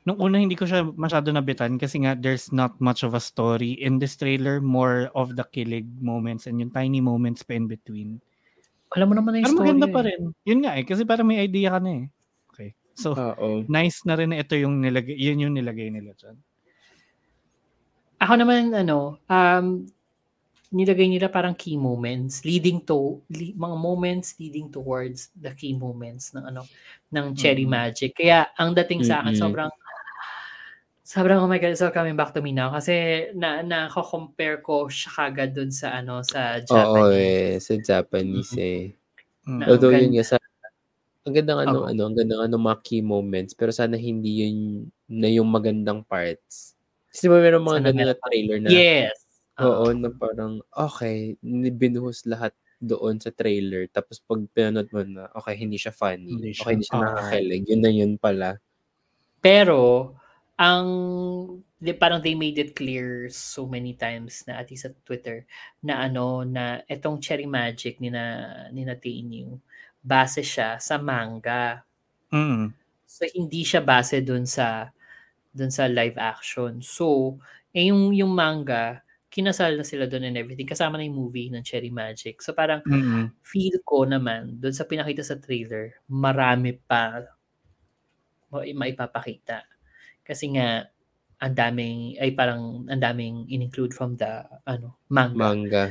nung 0.08 0.24
una 0.24 0.40
hindi 0.40 0.56
ko 0.56 0.64
siya 0.64 0.88
masyado 0.96 1.30
nabitan 1.36 1.76
kasi 1.76 2.02
nga 2.02 2.16
there's 2.16 2.50
not 2.56 2.74
much 2.80 3.04
of 3.04 3.12
a 3.12 3.22
story 3.22 3.76
in 3.84 4.00
this 4.00 4.16
trailer. 4.16 4.64
More 4.64 5.12
of 5.12 5.36
the 5.36 5.44
kilig 5.52 5.90
moments 6.00 6.48
and 6.48 6.64
yung 6.64 6.72
tiny 6.72 7.04
moments 7.04 7.44
pa 7.44 7.60
in 7.60 7.68
between. 7.68 8.24
Alam 8.92 9.08
mo 9.08 9.14
naman 9.16 9.32
na 9.32 9.40
yung 9.40 9.48
Pero 9.48 9.56
story. 9.56 9.68
maganda 9.72 9.88
eh. 9.88 9.94
pa 9.96 10.02
rin. 10.04 10.22
Yun 10.44 10.60
nga 10.64 10.72
eh. 10.76 10.84
Kasi 10.84 11.02
parang 11.08 11.28
may 11.28 11.40
idea 11.40 11.72
ka 11.72 11.80
na 11.80 11.92
eh. 11.96 12.06
Okay. 12.52 12.70
So, 12.92 13.16
Oo. 13.16 13.64
nice 13.72 14.04
na 14.04 14.20
rin 14.20 14.36
na 14.36 14.44
ito 14.44 14.54
yung 14.60 14.84
nilagay, 14.84 15.16
yun 15.16 15.48
yung 15.48 15.56
nilagay 15.56 15.88
nila 15.88 16.12
dyan. 16.16 16.36
Ako 18.22 18.34
naman, 18.38 18.70
ano, 18.76 19.18
um, 19.26 19.88
nilagay 20.72 21.08
nila 21.12 21.28
parang 21.28 21.52
key 21.52 21.76
moments 21.76 22.48
leading 22.48 22.80
to 22.80 23.20
li- 23.28 23.52
mga 23.60 23.76
moments 23.76 24.40
leading 24.40 24.72
towards 24.72 25.28
the 25.36 25.52
key 25.52 25.76
moments 25.76 26.32
ng 26.32 26.48
ano 26.48 26.64
ng 27.12 27.36
Cherry 27.36 27.68
Mhm. 27.68 27.76
Magic. 27.76 28.16
Kaya 28.16 28.48
ang 28.56 28.72
dating 28.72 29.04
sa 29.04 29.20
akin 29.20 29.36
Mm-mm. 29.36 29.44
sobrang 29.44 29.72
sobrang 31.12 31.44
oh 31.44 31.50
my 31.52 31.60
god, 31.60 31.76
so 31.76 31.92
coming 31.92 32.16
back 32.16 32.32
to 32.32 32.40
me 32.40 32.56
now 32.56 32.72
kasi 32.72 33.28
na 33.36 33.60
na 33.60 33.92
compare 33.92 34.64
ko 34.64 34.88
siya 34.88 35.12
kagad 35.12 35.52
dun 35.52 35.68
sa 35.68 36.00
ano 36.00 36.24
sa 36.24 36.64
Oo 36.64 36.64
Japanese. 36.64 37.20
eh. 37.20 37.50
Sa 37.60 37.74
Japanese 37.76 38.54
eh. 38.56 38.82
Mm. 39.44 39.58
Na- 39.60 39.68
Although 39.68 39.92
ganda. 39.92 40.06
yun 40.08 40.14
nga 40.16 40.26
sa 40.26 40.36
ang 41.22 41.36
ganda 41.38 41.54
nga 41.54 41.66
nung 41.68 41.84
Oo. 41.86 41.92
ano, 41.92 42.02
ang 42.08 42.16
ganda 42.18 42.34
nga 42.40 42.48
nung 42.48 42.66
mga 42.66 42.80
key 42.82 43.02
moments, 43.04 43.52
pero 43.54 43.70
sana 43.70 43.94
hindi 43.94 44.42
yun 44.42 44.56
na 45.06 45.28
yung 45.28 45.52
magandang 45.52 46.02
parts. 46.02 46.74
Kasi 47.12 47.28
ba 47.28 47.38
meron 47.38 47.62
mga 47.62 47.92
ganun 47.92 48.08
na 48.10 48.18
trailer 48.18 48.58
na, 48.58 48.70
Yes. 48.72 49.14
oo, 49.62 49.92
na 49.94 50.10
parang, 50.10 50.64
okay, 50.72 51.36
ni- 51.44 51.70
binuhos 51.70 52.24
lahat 52.26 52.56
doon 52.80 53.22
sa 53.22 53.30
trailer. 53.30 53.86
Tapos 53.92 54.18
pag 54.18 54.42
pinanood 54.50 54.90
mo 54.90 55.04
na, 55.06 55.30
okay, 55.38 55.54
hindi 55.54 55.78
siya 55.78 55.94
funny. 55.94 56.40
Hindi 56.40 56.58
siya- 56.58 56.64
okay, 56.66 56.74
hindi 56.74 56.86
siya 56.90 56.98
oo. 56.98 57.04
nakakilig. 57.06 57.64
Yun 57.70 57.82
na 57.84 57.92
yun 57.94 58.12
pala. 58.18 58.50
Pero 59.44 59.78
ang 60.62 60.88
di, 61.82 61.92
parang 61.98 62.22
they 62.22 62.38
made 62.38 62.62
it 62.62 62.78
clear 62.78 63.26
so 63.34 63.66
many 63.66 63.98
times 63.98 64.46
na 64.46 64.62
at 64.62 64.70
least 64.70 64.86
sa 64.86 64.94
Twitter 65.02 65.50
na 65.82 66.06
ano 66.06 66.46
na 66.46 66.86
etong 66.86 67.18
Cherry 67.18 67.50
Magic 67.50 67.98
ni 67.98 68.14
na 68.14 68.26
ni 68.70 68.86
na 68.86 68.94
Tainu 68.94 69.58
base 70.02 70.46
siya 70.46 70.78
sa 70.78 71.02
manga. 71.02 71.82
Mm. 72.30 72.74
So 73.10 73.26
hindi 73.34 73.62
siya 73.66 73.82
base 73.82 74.22
dun 74.22 74.46
sa 74.46 74.94
dun 75.52 75.74
sa 75.74 75.90
live 75.90 76.18
action. 76.22 76.80
So 76.86 77.38
eh 77.74 77.90
yung 77.90 78.14
yung 78.14 78.32
manga 78.34 79.02
kinasal 79.32 79.80
na 79.80 79.88
sila 79.88 80.12
doon 80.12 80.28
and 80.28 80.38
everything 80.44 80.68
kasama 80.68 81.00
na 81.00 81.08
yung 81.08 81.16
movie 81.24 81.48
ng 81.50 81.64
Cherry 81.64 81.90
Magic. 81.90 82.44
So 82.44 82.52
parang 82.52 82.84
Mm-mm. 82.84 83.32
feel 83.42 83.80
ko 83.88 84.04
naman 84.04 84.60
doon 84.60 84.76
sa 84.76 84.84
pinakita 84.86 85.24
sa 85.24 85.40
trailer, 85.40 85.96
marami 86.12 86.76
pa 86.76 87.24
ma- 88.52 88.68
maipapakita. 88.68 89.71
Kasi 90.32 90.56
nga 90.56 90.88
ang 91.44 91.52
daming 91.52 92.16
ay 92.24 92.32
parang 92.32 92.88
ang 92.88 93.02
daming 93.04 93.44
in-include 93.52 93.92
from 93.92 94.16
the 94.16 94.48
ano 94.64 94.96
manga. 95.12 95.36
Manga. 95.36 95.86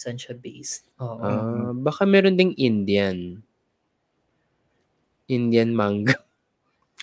Saan 0.00 0.16
siya 0.16 0.32
based. 0.32 0.88
Oo. 0.96 1.20
Ah, 1.20 1.76
baka 1.76 2.08
meron 2.08 2.40
ding 2.40 2.56
Indian. 2.56 3.44
Indian 5.28 5.76
manga. 5.76 6.16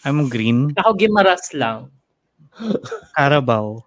I'm 0.01 0.25
green. 0.25 0.73
Ako 0.73 0.97
gimaras 0.97 1.53
lang. 1.53 1.93
Carabao. 3.17 3.85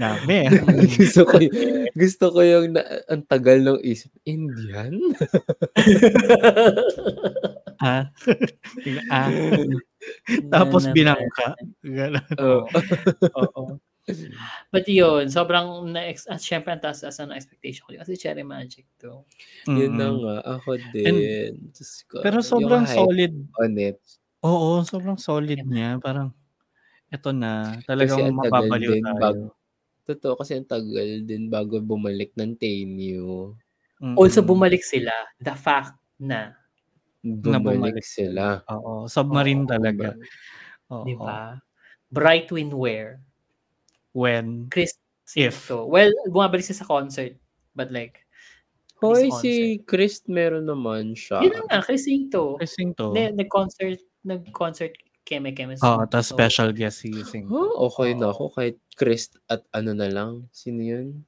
Dami. 0.00 0.34
eh. 0.46 0.50
gusto 1.02 1.26
ko 1.26 1.34
y- 1.40 1.52
gusto 1.98 2.24
ko 2.30 2.40
yung 2.44 2.78
na, 2.78 2.82
ang 3.10 3.26
tagal 3.26 3.58
ng 3.64 3.80
isip. 3.82 4.12
Indian? 4.22 4.94
ah. 7.80 8.04
ah. 9.12 9.30
Tapos 10.48 10.84
Na- 10.84 10.90
na- 10.90 10.96
binangka. 10.96 11.48
Ganun. 11.82 12.26
Oo. 12.38 12.64
Oo. 13.40 13.62
But 14.74 14.90
yun, 14.90 15.30
sobrang 15.30 15.86
na 15.86 16.10
at 16.10 16.40
syempre 16.42 16.74
ang 16.74 16.82
taas 16.82 17.04
as 17.06 17.20
an 17.22 17.30
expectation 17.30 17.86
ko. 17.86 17.94
Kasi 17.94 18.18
Cherry 18.18 18.42
Magic 18.42 18.88
to. 18.98 19.22
Yun 19.68 19.94
na 19.94 20.08
nga. 20.10 20.36
Ako 20.58 20.80
din. 20.90 21.14
Diyos 21.70 21.92
ko. 22.10 22.18
Pero 22.18 22.42
sobrang 22.42 22.88
solid. 22.90 23.30
on 23.60 23.74
it. 23.78 24.00
Oo, 24.42 24.82
sobrang 24.82 25.20
solid 25.20 25.62
niya. 25.62 26.00
Parang, 26.02 26.32
eto 27.06 27.30
na. 27.30 27.78
Talagang 27.86 28.34
ang 28.34 28.40
tagal 28.40 28.66
mababaliw 28.66 28.92
din 28.98 29.04
tayo. 29.04 29.20
bago- 29.20 29.52
Totoo 30.00 30.34
kasi 30.34 30.58
ang 30.58 30.66
tagal 30.66 31.22
din 31.22 31.46
bago 31.46 31.78
bumalik 31.78 32.34
ng 32.34 32.58
Tenyu. 32.58 33.54
Mm-mm. 34.02 34.18
Also 34.18 34.42
bumalik 34.42 34.82
sila. 34.82 35.12
The 35.38 35.54
fact 35.54 35.94
na, 36.18 36.56
Bumalik 37.20 37.64
bumalik 37.76 38.06
sila. 38.06 38.64
Oo, 38.72 39.04
submarine 39.04 39.64
Oo, 39.64 39.70
talaga. 39.70 40.08
Oo. 40.88 41.04
di 41.04 41.14
ba? 41.16 41.60
Bright 42.08 42.48
Windwear. 42.48 43.20
When, 44.16 44.66
Chris 44.72 44.96
If. 45.36 45.68
to. 45.70 45.86
Well, 45.86 46.10
bumabalik 46.26 46.66
siya 46.66 46.82
sa 46.82 46.88
concert. 46.88 47.36
But 47.76 47.94
like, 47.94 48.24
Hoy, 49.00 49.32
Chris 49.32 49.40
si 49.40 49.54
Chris 49.88 50.14
meron 50.28 50.68
naman 50.68 51.16
siya. 51.16 51.40
yun 51.40 51.56
na 51.56 51.62
nga, 51.68 51.78
Chris 51.80 52.04
to. 52.04 52.60
Pressing 52.60 52.92
to. 52.98 53.16
Hindi, 53.16 53.32
nag-concert, 53.32 54.00
nag-concert 54.26 54.92
keme 55.24 55.54
keme. 55.54 55.78
Oo, 55.80 56.04
tapos 56.10 56.34
special 56.34 56.74
guest 56.74 57.06
si 57.06 57.14
Sing. 57.24 57.46
Huh, 57.46 57.70
okay 57.86 58.12
na 58.18 58.28
Oo. 58.28 58.50
ako 58.50 58.60
kahit 58.60 58.76
Chris 58.98 59.30
at 59.46 59.62
ano 59.72 59.94
na 59.94 60.10
lang. 60.10 60.44
Sino 60.50 60.82
yun? 60.82 61.22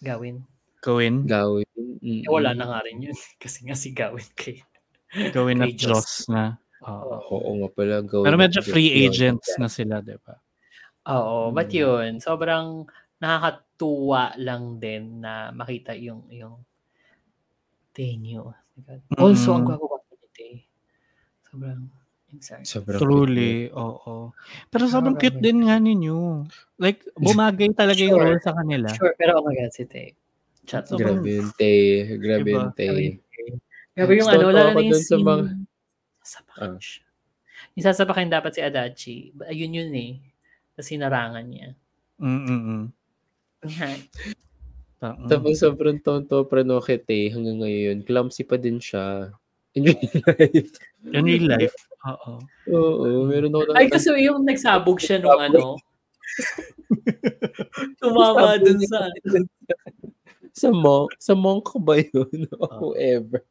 Gawin. 0.00 0.46
Gawin. 0.80 1.26
Gawin. 1.26 1.66
Eh, 2.00 2.22
wala 2.30 2.54
na 2.54 2.64
nga 2.70 2.80
rin 2.86 3.02
yun. 3.02 3.16
Kasi 3.42 3.66
nga 3.66 3.74
si 3.74 3.90
Gawin 3.92 4.24
kay 4.38 4.62
Gawin 5.14 5.62
at 5.62 5.72
Diyos 5.78 6.26
na. 6.28 6.58
Oo. 6.82 7.16
Oo 7.30 7.50
nga 7.62 7.68
pala. 7.72 7.96
Go 8.02 8.22
Pero 8.26 8.36
medyo 8.38 8.60
free 8.62 9.06
agents 9.06 9.54
na 9.58 9.68
sila, 9.70 10.02
di 10.02 10.16
ba? 10.20 10.36
Oo, 11.06 11.54
but 11.54 11.70
Mm. 11.70 11.76
yun, 11.76 12.10
sobrang 12.18 12.82
nakakatuwa 13.22 14.34
lang 14.42 14.82
din 14.82 15.22
na 15.22 15.54
makita 15.54 15.94
yung 15.94 16.26
yung 16.34 16.66
Tenyo. 17.94 18.52
Oh. 19.16 19.24
Also, 19.24 19.54
ang 19.54 19.64
Mm. 19.64 19.68
gwapo-gwapo 19.68 20.12
ni 20.20 20.28
Tay. 20.36 20.54
Sobrang 21.46 21.82
excited. 22.34 22.66
Sobrang 22.66 22.98
Truly, 23.00 23.70
oo. 23.72 24.32
Pero 24.72 24.84
sobrang 24.90 25.16
cute 25.16 25.38
Grabe. 25.38 25.44
din 25.44 25.64
nga 25.68 25.76
ninyo. 25.80 26.44
Like, 26.80 27.06
bumagay 27.16 27.72
talaga 27.76 28.00
yung 28.02 28.18
Sure. 28.18 28.26
role 28.36 28.40
sa 28.42 28.52
kanila. 28.56 28.90
Sure, 28.92 29.14
pero 29.16 29.40
oh 29.40 29.44
my 29.46 29.54
God, 29.56 29.72
si 29.72 29.84
Tay. 29.86 30.12
Chat, 30.66 30.84
cute. 30.88 30.98
sobrang 30.98 31.22
Grabe 31.22 31.30
yung 31.40 31.52
tay. 31.56 31.78
Grabe 32.18 32.48
Diba? 32.50 32.58
yung 32.58 32.72
tay. 32.74 33.20
Grabe 33.96 34.12
yung 34.20 34.28
ano, 34.28 34.44
wala 34.52 34.60
na 34.70 34.80
yung 34.84 34.92
dun 34.92 35.00
sa 35.00 35.16
scene. 35.16 35.24
mga- 35.24 35.48
Sasapakin 36.20 36.68
Ah. 36.68 36.78
siya. 36.78 37.04
Yung 37.76 37.84
sasapakin 37.88 38.28
dapat 38.28 38.52
si 38.52 38.60
Adachi. 38.60 39.16
Ayun 39.48 39.72
yun 39.72 39.92
eh. 39.96 40.12
Tapos 40.76 40.88
sinarangan 40.92 41.44
niya. 41.48 41.68
Mm-mm. 42.20 42.92
Mm. 43.64 45.28
Tapos 45.28 45.56
sobrang 45.60 46.00
tonto 46.00 46.44
pa 46.44 46.60
no 46.60 46.80
kay 46.80 47.00
Tay 47.00 47.32
hanggang 47.32 47.60
ngayon. 47.64 48.04
Clumsy 48.04 48.44
pa 48.44 48.56
din 48.56 48.76
siya. 48.80 49.32
In 49.76 49.84
real 49.92 50.08
life. 50.24 50.72
In 51.04 51.24
real 51.24 51.44
life, 51.52 51.76
oo. 52.08 52.32
Oo, 52.72 53.28
meron 53.28 53.52
ako 53.52 53.76
Ay, 53.76 53.92
kasi 53.92 54.08
yung 54.24 54.44
nagsabog 54.44 54.96
siya 54.96 55.20
nung 55.20 55.36
ano. 55.36 55.76
Tumama 58.00 58.56
dun 58.56 58.80
sa... 58.88 59.08
sa 60.64 60.68
monk, 60.72 61.12
sa 61.20 61.36
monk 61.36 61.68
ba 61.84 62.00
yun? 62.00 62.48
O 62.56 62.64
whoever. 62.80 63.44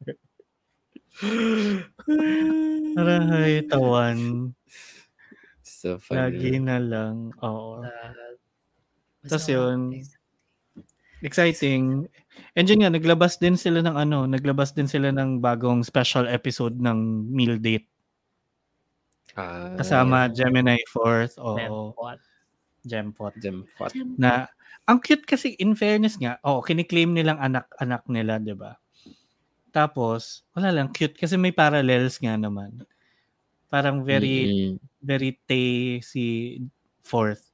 Aray, 2.99 3.63
tawan. 3.71 4.51
So 5.63 6.01
Lagi 6.11 6.57
funny. 6.57 6.65
na 6.65 6.77
lang. 6.81 7.31
Oo. 7.39 7.83
Uh, 7.83 8.35
Tas 9.25 9.45
yun. 9.49 9.95
Exciting. 11.25 12.05
And 12.53 12.65
yun 12.69 12.85
nga, 12.85 12.93
naglabas 12.93 13.41
din 13.41 13.57
sila 13.57 13.81
ng 13.81 13.97
ano, 13.97 14.29
naglabas 14.29 14.75
din 14.75 14.85
sila 14.85 15.09
ng 15.09 15.41
bagong 15.41 15.81
special 15.81 16.29
episode 16.29 16.77
ng 16.77 17.25
meal 17.33 17.57
date. 17.57 17.87
Ah, 19.35 19.73
Kasama 19.75 20.29
Gemini 20.31 20.79
4th 20.87 21.41
o 21.41 21.57
What? 21.97 22.21
Gempot. 22.85 23.33
Jempot. 23.41 23.89
Na, 24.15 24.45
ang 24.85 25.01
cute 25.01 25.25
kasi, 25.25 25.57
in 25.57 25.73
fairness 25.73 26.21
nga, 26.21 26.37
oh, 26.45 26.61
kiniklaim 26.61 27.17
nilang 27.17 27.41
anak-anak 27.41 28.05
nila, 28.05 28.37
di 28.37 28.53
ba? 28.53 28.77
Tapos, 29.75 30.47
wala 30.55 30.71
lang, 30.71 30.87
cute 30.95 31.19
kasi 31.19 31.35
may 31.35 31.51
parallels 31.51 32.15
nga 32.23 32.39
naman. 32.39 32.87
Parang 33.67 34.07
very, 34.07 34.71
Mm-mm. 34.71 34.79
very 35.03 35.35
Tay 35.43 35.99
si 35.99 36.55
fourth. 37.03 37.51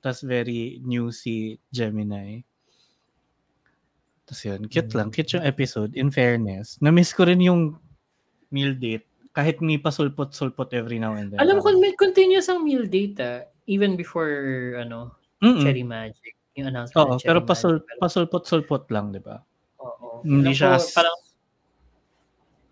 Tapos 0.00 0.24
very 0.24 0.80
new 0.80 1.12
si 1.12 1.60
Gemini. 1.68 2.40
Tapos 4.24 4.40
yun, 4.40 4.64
cute 4.72 4.96
lang. 4.96 5.12
Cute 5.12 5.36
yung 5.36 5.44
episode. 5.44 5.92
In 5.92 6.08
fairness. 6.08 6.80
Na-miss 6.80 7.12
ko 7.12 7.28
rin 7.28 7.44
yung 7.44 7.76
meal 8.48 8.72
date. 8.72 9.04
Kahit 9.36 9.60
may 9.60 9.76
pasulpot-sulpot 9.76 10.72
every 10.72 10.96
now 10.96 11.12
and 11.12 11.28
then. 11.28 11.44
Alam 11.44 11.60
kung 11.60 11.76
may 11.76 11.92
continuous 11.92 12.48
ang 12.48 12.64
meal 12.64 12.88
data, 12.88 13.44
even 13.68 14.00
before, 14.00 14.80
ano, 14.80 15.12
Mm-mm. 15.44 15.60
Cherry 15.60 15.84
Magic, 15.84 16.40
yung 16.56 16.72
announcement 16.72 17.20
Oo, 17.20 17.20
pero 17.20 17.44
pasul, 17.44 17.84
pasulpot-sulpot 18.00 18.88
lang, 18.88 19.12
di 19.12 19.20
ba? 19.20 19.44
Oo. 19.82 20.24
Hindi 20.24 20.56
siya 20.56 20.72
ko, 20.72 20.80
as- 20.80 20.96
parang 20.96 21.16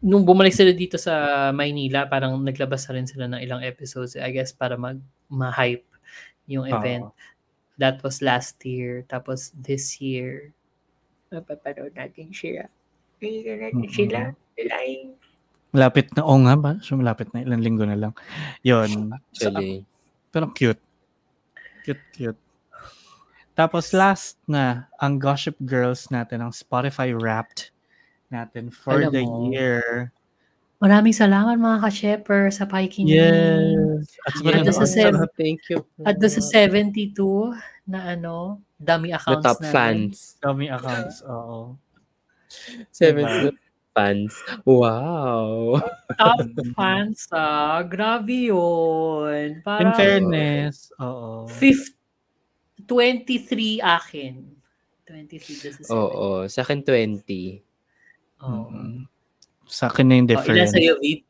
nung 0.03 0.27
bumalik 0.27 0.51
sila 0.51 0.75
dito 0.75 0.99
sa 0.99 1.49
Maynila, 1.55 2.11
parang 2.11 2.35
naglabas 2.43 2.85
na 2.91 2.93
rin 2.99 3.07
sila 3.07 3.31
ng 3.31 3.41
ilang 3.41 3.63
episodes, 3.63 4.19
I 4.19 4.35
guess, 4.35 4.51
para 4.51 4.75
mag 4.75 4.99
ma-hype 5.31 5.87
yung 6.51 6.67
event. 6.67 7.07
That 7.79 8.03
was 8.03 8.21
last 8.21 8.61
year. 8.67 9.07
Tapos 9.07 9.55
this 9.55 10.03
year, 10.03 10.51
mapapanood 11.33 11.95
natin 11.97 12.35
sila. 12.35 12.69
Nakikita 13.23 13.53
natin 13.57 13.79
Mm-mm. 13.79 13.95
sila. 13.95 14.21
Live. 14.59 15.17
Malapit 15.73 16.13
na, 16.13 16.21
oo 16.29 16.37
nga 16.45 16.55
ba? 16.59 16.73
So, 16.85 17.01
malapit 17.01 17.33
na, 17.33 17.41
ilang 17.41 17.65
linggo 17.65 17.89
na 17.89 17.97
lang. 17.97 18.13
Yun. 18.61 19.17
So, 19.33 19.49
pero 20.29 20.53
cute. 20.53 20.83
Cute, 21.89 22.05
cute. 22.13 22.41
Tapos 23.57 23.97
last 23.97 24.37
na, 24.45 24.93
ang 25.01 25.17
Gossip 25.17 25.57
Girls 25.65 26.13
natin, 26.13 26.45
ang 26.45 26.53
Spotify 26.53 27.17
Wrapped 27.17 27.72
natin 28.33 28.73
for 28.73 28.97
Alam 28.99 29.13
the 29.13 29.23
mo, 29.23 29.53
year. 29.53 30.11
Maraming 30.83 31.15
salamat 31.15 31.55
mga 31.55 31.79
ka-shepper 31.79 32.51
sa 32.51 32.67
pakikinig. 32.67 33.15
Yes. 33.15 34.19
At 34.27 34.35
At 34.43 34.75
sa 34.75 34.83
seven- 34.89 35.31
Thank 35.39 35.71
you. 35.71 35.79
At 36.03 36.19
doon 36.19 36.33
sa 36.33 36.43
72 36.43 37.55
na 37.87 38.19
ano, 38.19 38.59
dummy 38.83 39.15
The 39.15 39.23
accounts 39.23 39.45
top 39.47 39.59
natin. 39.63 39.71
fans. 39.71 40.17
Dummy 40.43 40.67
accounts. 40.67 41.23
Oo. 41.23 41.79
Seven 42.91 43.23
Diba? 43.23 43.55
fans. 43.95 44.33
Wow. 44.67 45.79
Top 46.19 46.43
fans 46.75 47.31
ah. 47.31 47.87
Grabe 47.87 48.51
yun. 48.51 49.63
In 49.63 49.63
Parang 49.63 49.95
fairness, 49.95 50.91
oo. 50.99 51.47
fifth, 51.47 51.95
23 52.91 53.79
akin. 53.79 54.51
23 55.07 55.63
doon 55.63 55.75
sa 55.79 55.83
70. 55.87 55.95
Oo. 55.95 56.27
Sa 56.51 56.61
akin 56.67 56.81
20. 56.83 57.63
Oo. 58.43 58.69
Mm. 58.71 59.07
Sa 59.67 59.89
akin 59.89 60.05
na 60.05 60.15
yung 60.21 60.29
Oh, 60.29 60.35
ilan 60.35 60.37
difference. 60.37 60.73
sa'yo, 60.75 60.95
VP? 61.01 61.25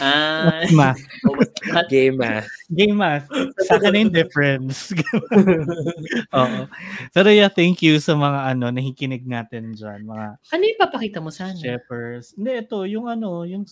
Ah, 0.00 0.64
Math. 0.72 1.04
Game 1.92 2.16
math. 2.16 2.48
Game 2.72 2.96
math. 2.96 3.28
Sa 3.68 3.76
akin 3.76 3.92
na 3.92 3.98
yung 4.00 4.14
difference. 4.16 4.96
Oo. 6.40 6.60
Pero 7.12 7.28
yeah, 7.28 7.52
thank 7.52 7.84
you 7.84 8.00
sa 8.00 8.16
mga 8.16 8.56
ano, 8.56 8.72
nakikinig 8.72 9.28
natin 9.28 9.76
dyan. 9.76 10.08
Mga 10.08 10.26
ano 10.40 10.62
yung 10.64 10.80
papakita 10.80 11.20
mo 11.20 11.28
sana? 11.28 11.52
Shephers. 11.60 12.32
Hindi, 12.32 12.64
ito, 12.64 12.88
yung 12.88 13.12
ano, 13.12 13.44
yung 13.44 13.68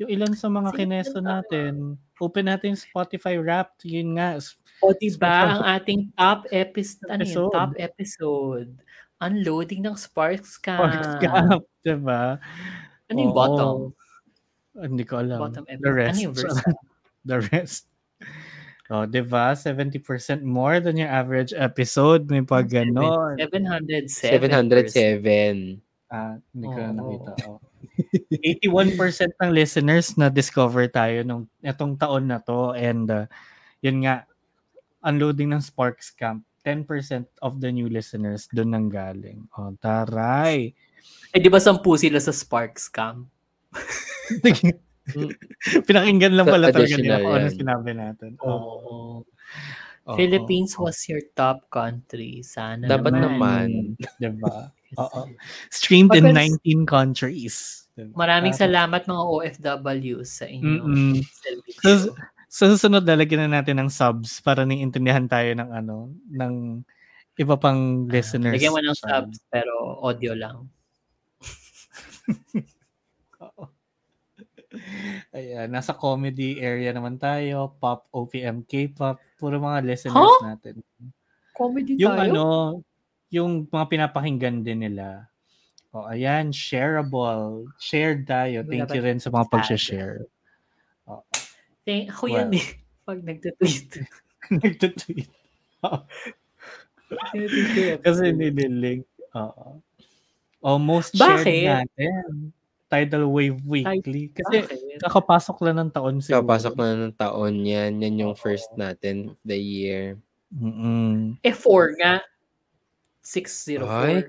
yung 0.00 0.08
ilan 0.08 0.32
sa 0.32 0.48
mga 0.48 0.70
kineso 0.72 1.18
natin. 1.20 1.98
Open 2.22 2.46
natin 2.48 2.72
Spotify 2.78 3.36
Wrapped. 3.36 3.84
Yun 3.84 4.16
nga. 4.16 4.38
O 4.80 4.96
diba, 4.96 5.58
ang 5.58 5.62
ating 5.66 6.08
top 6.16 6.48
episode, 6.54 7.04
ano 7.12 7.20
yun, 7.20 7.28
episode. 7.28 7.52
top 7.52 7.72
episode. 7.76 8.70
Unloading 9.20 9.84
ng 9.84 9.96
Sparks 9.96 10.56
Camp. 10.56 10.80
Sparks 10.80 11.14
Camp. 11.20 11.62
Diba? 11.86 12.40
Ano 13.12 13.18
yung 13.20 13.34
Oo. 13.34 13.38
bottom? 13.38 13.76
Hindi 14.80 15.04
ko 15.04 15.20
alam. 15.20 15.38
Bottom 15.38 15.64
The 15.68 15.76
episode. 15.76 15.96
rest. 15.96 16.10
Ano 16.16 16.20
yung 16.24 16.36
verse? 16.36 16.60
The 17.28 17.38
rest. 17.52 17.82
Oh, 18.90 19.06
diba? 19.06 19.54
70% 19.54 20.42
more 20.42 20.82
than 20.82 20.98
your 20.98 21.06
average 21.06 21.54
episode. 21.54 22.26
May 22.26 22.42
pag 22.42 22.66
ganon. 22.66 23.38
707. 23.38 24.34
707. 24.34 25.78
Ah, 26.10 26.42
hindi 26.50 26.66
ko 26.66 26.78
na 26.82 26.90
nakita. 26.98 27.32
Oh. 27.46 27.62
81% 28.42 29.30
ng 29.38 29.50
listeners 29.54 30.18
na 30.18 30.26
discover 30.26 30.90
tayo 30.90 31.22
nung 31.22 31.46
etong 31.62 31.94
taon 31.94 32.26
na 32.26 32.42
to 32.42 32.74
and 32.74 33.06
uh, 33.12 33.30
yun 33.78 34.02
nga 34.02 34.26
unloading 35.06 35.54
ng 35.54 35.62
Sparks 35.62 36.10
Camp 36.10 36.42
10% 36.64 37.40
of 37.40 37.58
the 37.58 37.72
new 37.72 37.88
listeners 37.88 38.46
doon 38.52 38.76
nang 38.76 38.88
galing. 38.92 39.48
Oh, 39.56 39.72
taray. 39.80 40.76
Eh, 41.32 41.40
di 41.40 41.48
ba 41.48 41.62
sampu 41.62 41.96
sila 41.96 42.20
sa 42.20 42.34
Sparks 42.34 42.90
Camp? 42.92 43.24
Pinakinggan 45.88 46.36
lang 46.36 46.46
pala 46.46 46.70
talaga 46.70 46.94
nila 47.00 47.18
kung 47.22 47.34
ano 47.34 47.48
sinabi 47.50 47.90
natin. 47.96 48.30
Oo. 48.44 49.24
Oo. 50.10 50.16
Philippines 50.16 50.74
was 50.80 50.98
your 51.06 51.22
top 51.36 51.68
country. 51.70 52.42
Sana 52.42 52.88
Dapat 52.88 53.14
naman. 53.14 53.96
naman. 53.96 54.18
Diba? 54.18 54.56
Oo. 55.00 55.30
Streamed 55.70 56.10
in 56.18 56.34
Pag- 56.34 56.58
19 56.66 56.82
countries. 56.88 57.86
Diba? 57.94 58.10
Maraming 58.16 58.54
salamat 58.54 59.06
mga 59.06 59.22
OFWs 59.22 60.30
sa 60.42 60.46
inyong 60.50 60.82
Mm-mm. 60.82 61.14
So, 61.84 62.10
sa 62.50 62.66
susunod, 62.66 63.06
lalagyan 63.06 63.46
na 63.46 63.62
natin 63.62 63.78
ng 63.78 63.86
subs 63.86 64.42
para 64.42 64.66
naiintindihan 64.66 65.30
tayo 65.30 65.54
ng 65.54 65.70
ano, 65.70 66.10
ng 66.26 66.82
iba 67.38 67.54
pang 67.54 68.10
listeners. 68.10 68.58
Lagyan 68.58 68.74
mo 68.74 68.82
ng 68.82 68.98
subs, 68.98 69.38
pero 69.46 69.70
audio 70.02 70.34
lang. 70.34 70.66
Ayan, 75.30 75.70
nasa 75.70 75.94
comedy 75.94 76.58
area 76.58 76.90
naman 76.90 77.18
tayo, 77.18 77.74
pop, 77.78 78.06
OPM, 78.10 78.66
K-pop, 78.66 79.18
puro 79.38 79.58
mga 79.58 79.82
listeners 79.82 80.14
Huh? 80.14 80.42
natin. 80.54 80.82
Comedy 81.54 81.98
Yung 81.98 82.14
tayo? 82.14 82.30
ano, 82.30 82.44
yung 83.30 83.50
mga 83.66 83.86
pinapakinggan 83.86 84.62
din 84.62 84.90
nila. 84.90 85.26
O, 85.90 86.06
ayan, 86.06 86.54
shareable. 86.54 87.66
Shared 87.82 88.26
tayo. 88.26 88.62
Thank 88.62 88.94
you 88.94 89.02
rin 89.02 89.18
sa 89.18 89.30
mga 89.30 89.46
pag-share. 89.50 90.22
Thank, 91.84 92.12
ako 92.12 92.24
Well. 92.28 92.36
yan 92.46 92.50
eh. 92.60 92.66
Pag 93.08 93.18
nagtutweet. 93.28 93.88
Nagtutweet. 94.50 95.30
Kasi 98.04 98.24
nililink. 98.30 99.02
Oo. 99.34 99.80
Almost 100.60 101.16
Bakit? 101.16 101.42
shared 101.42 101.88
natin. 101.88 102.52
Tidal 102.90 103.30
Wave 103.30 103.62
Weekly. 103.64 104.34
Kasi 104.34 104.66
Bakit? 104.66 105.00
kakapasok 105.00 105.56
lang 105.62 105.76
ng 105.78 105.90
taon 105.94 106.18
siguro. 106.20 106.42
Kapasok 106.42 106.74
na 106.76 107.08
ng 107.08 107.16
taon 107.16 107.54
yan. 107.62 108.02
Yan 108.02 108.20
yung 108.20 108.34
first 108.36 108.68
natin 108.74 109.34
the 109.46 109.56
year. 109.56 110.18
Mm-mm. 110.50 111.38
Eh, 111.40 111.54
4 111.54 111.94
nga. 112.02 112.18
604. 113.22 113.86
Ay. 113.86 114.26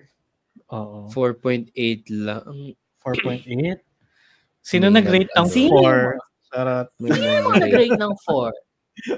Oo. 0.72 1.10
4.8 1.10 1.74
lang. 2.14 2.78
4.8. 3.02 3.82
Sino 4.62 4.94
May 4.94 5.02
nag-rate 5.02 5.34
ng 5.34 5.42
nag- 5.42 5.52
Sino? 5.52 5.82
4? 5.82 6.31
Charot. 6.52 6.88
May 7.00 7.16
nag-rate. 7.42 7.96
ng 7.98 8.14
4? 8.28 8.52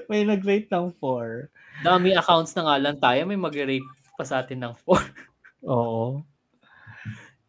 May 0.07 0.21
nag-rate 0.23 0.69
ng 0.69 0.87
4. 1.01 1.49
Dami 1.81 2.13
accounts 2.13 2.53
na 2.53 2.69
nga 2.69 2.75
lang 2.77 2.97
tayo. 3.01 3.19
May 3.25 3.35
mag-rate 3.35 3.85
pa 4.13 4.23
sa 4.23 4.45
atin 4.45 4.61
ng 4.61 4.73
4. 4.85 5.01
Oo. 5.73 6.21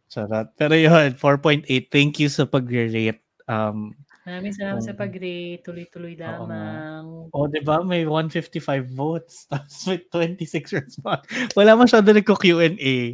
Charot. 0.09 0.47
Pero 0.57 0.73
yun, 0.73 1.13
4.8. 1.13 1.69
Thank 1.93 2.17
you 2.19 2.27
sa 2.27 2.49
pag-rate. 2.49 3.21
Um, 3.45 3.93
Maraming 4.25 4.57
salamat 4.57 4.81
sa 4.81 4.97
Oo. 4.97 5.01
pag-rate. 5.05 5.61
Tuloy-tuloy 5.61 6.17
lamang. 6.17 7.29
oh, 7.29 7.45
di 7.45 7.61
ba? 7.61 7.85
May 7.85 8.09
155 8.09 8.57
votes. 8.89 9.45
Tapos 9.53 9.85
may 9.85 10.01
26 10.01 10.81
response. 10.81 11.29
Wala 11.53 11.77
masyado 11.77 12.09
nagko-Q&A. 12.09 13.13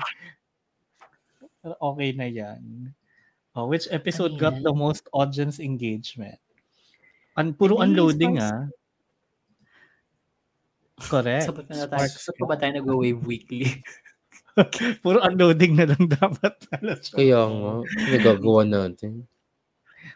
Pero 1.61 1.75
okay 1.83 2.15
na 2.15 2.31
yan. 2.31 2.95
Oh, 3.51 3.67
which 3.67 3.91
episode 3.91 4.39
Ano 4.39 4.41
got 4.41 4.55
yan? 4.55 4.63
the 4.63 4.71
most 4.71 5.03
audience 5.11 5.59
engagement? 5.59 6.39
Un 7.41 7.51
puro 7.51 7.73
yung 7.75 7.83
unloading 7.89 8.37
Sparks? 8.37 8.53
ah. 8.53 8.65
Correct. 11.01 11.45
Sabot 11.49 11.65
na 11.65 11.89
tayo. 11.89 12.07
Saan 12.07 12.37
pa 12.37 12.45
ba 12.45 12.55
tayo 12.55 12.71
nag-wave 12.77 13.21
weekly? 13.25 13.65
Puro 15.01 15.17
unloading 15.23 15.73
na 15.73 15.89
lang 15.89 16.05
dapat. 16.05 16.53
Kaya 17.09 17.41
nga, 17.47 17.71
nagagawa 18.11 18.61
natin. 18.61 19.25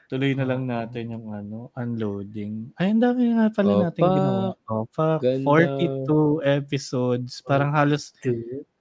Tuloy 0.05 0.37
na 0.37 0.45
lang 0.45 0.69
natin 0.69 1.09
yung 1.09 1.33
ano, 1.33 1.73
unloading. 1.73 2.69
Ay, 2.77 2.93
ang 2.93 3.01
dami 3.01 3.33
nga 3.33 3.49
pala 3.49 3.89
natin 3.89 4.01
Opak. 4.05 4.13
ginawa. 4.13 4.45
Opak. 4.69 5.17
Ganda. 5.25 5.47
42 5.49 6.45
episodes. 6.45 7.41
Parang 7.41 7.73
halos, 7.73 8.13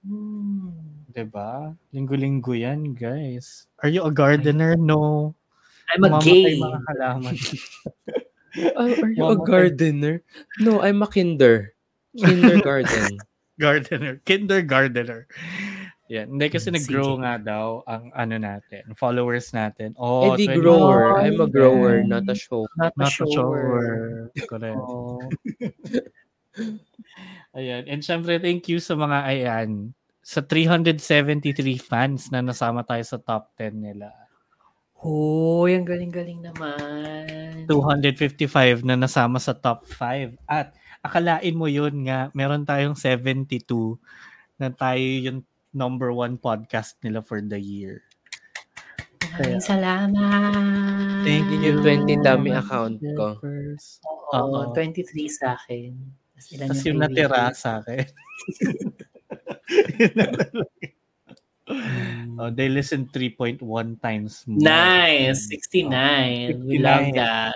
Hmm. 0.05 0.69
'di 1.09 1.25
ba? 1.25 1.73
Linggo-linggo 1.89 2.53
yan, 2.53 2.93
guys. 2.93 3.65
Are 3.81 3.89
you 3.89 4.05
a 4.05 4.13
gardener? 4.13 4.77
No. 4.77 5.33
I'm 5.89 6.05
a 6.05 6.13
Mamamatay 6.13 6.29
gay. 6.45 6.61
mga 6.61 6.79
halaman. 6.85 7.33
Oh, 8.75 8.87
are 8.87 9.11
you 9.11 9.23
a 9.23 9.35
Mama- 9.35 9.45
gardener? 9.45 10.21
No, 10.59 10.79
I'm 10.79 11.01
a 11.01 11.07
kinder. 11.07 11.73
Kindergarten. 12.15 13.19
gardener. 13.59 14.21
Kindergardener. 14.23 15.27
Yan. 16.07 16.37
Hindi 16.37 16.47
kasi 16.47 16.69
Hmm, 16.69 16.77
nag-grow 16.77 17.11
nga 17.19 17.35
daw 17.41 17.81
ang 17.83 18.13
ano 18.13 18.37
natin, 18.37 18.93
followers 18.93 19.49
natin. 19.51 19.97
Oh, 19.97 20.31
Eddie 20.31 20.53
20 20.53 20.61
grower. 20.61 21.17
Ay, 21.17 21.33
I'm 21.33 21.41
a 21.41 21.49
grower, 21.49 22.05
not 22.05 22.29
a 22.29 22.37
show. 22.37 22.69
Not 22.77 22.93
a 22.93 22.99
Not 23.01 23.09
a 23.09 23.11
shower. 23.11 23.33
shower. 23.33 23.85
Correct. 24.45 24.77
Oh. 24.77 25.17
Ayan. 27.55 27.83
And 27.87 28.01
syempre, 28.03 28.37
thank 28.39 28.67
you 28.67 28.79
sa 28.79 28.95
mga 28.95 29.17
ayan. 29.25 29.93
Sa 30.21 30.41
373 30.41 31.77
fans 31.77 32.29
na 32.29 32.41
nasama 32.41 32.81
tayo 32.81 33.01
sa 33.05 33.17
top 33.17 33.53
10 33.57 33.77
nila. 33.77 34.09
Hoy, 35.05 35.77
ang 35.77 35.85
galing-galing 35.85 36.41
naman. 36.41 37.69
255 37.69 38.81
na 38.81 38.97
nasama 38.97 39.37
sa 39.37 39.53
top 39.53 39.85
5. 39.85 40.33
At 40.49 40.73
akalain 41.05 41.53
mo 41.53 41.69
yun 41.69 42.09
nga, 42.09 42.33
meron 42.33 42.65
tayong 42.65 42.97
72 42.97 44.01
na 44.57 44.73
tayo 44.73 45.05
yung 45.05 45.45
number 45.69 46.09
one 46.09 46.41
podcast 46.41 46.97
nila 47.05 47.21
for 47.21 47.37
the 47.37 47.61
year. 47.61 48.01
Maraming 49.37 49.61
salamat. 49.61 51.21
Thank 51.21 51.53
you. 51.53 51.59
Yung 51.69 51.85
20 51.85 52.25
dami 52.25 52.49
account 52.57 52.97
ko. 53.13 53.37
Oo. 54.33 54.41
Oo, 54.41 54.73
23 54.73 55.05
sa 55.29 55.53
akin. 55.53 55.93
Tapos 56.33 56.47
ilan 56.49 56.67
Tapos 56.73 56.81
yung 56.81 56.97
natira 56.97 57.53
sa 57.53 57.77
akin. 57.77 58.09
Yun 60.01 60.13
na 60.17 60.25
lang. 60.33 60.89
Oh, 62.39 62.49
they 62.53 62.69
listen 62.69 63.09
3.1 63.09 63.61
times 64.01 64.43
more. 64.45 64.61
Nice. 64.61 65.49
69. 65.49 66.65
We 66.65 66.77
69. 66.77 66.81
love 66.81 67.07
that. 67.15 67.55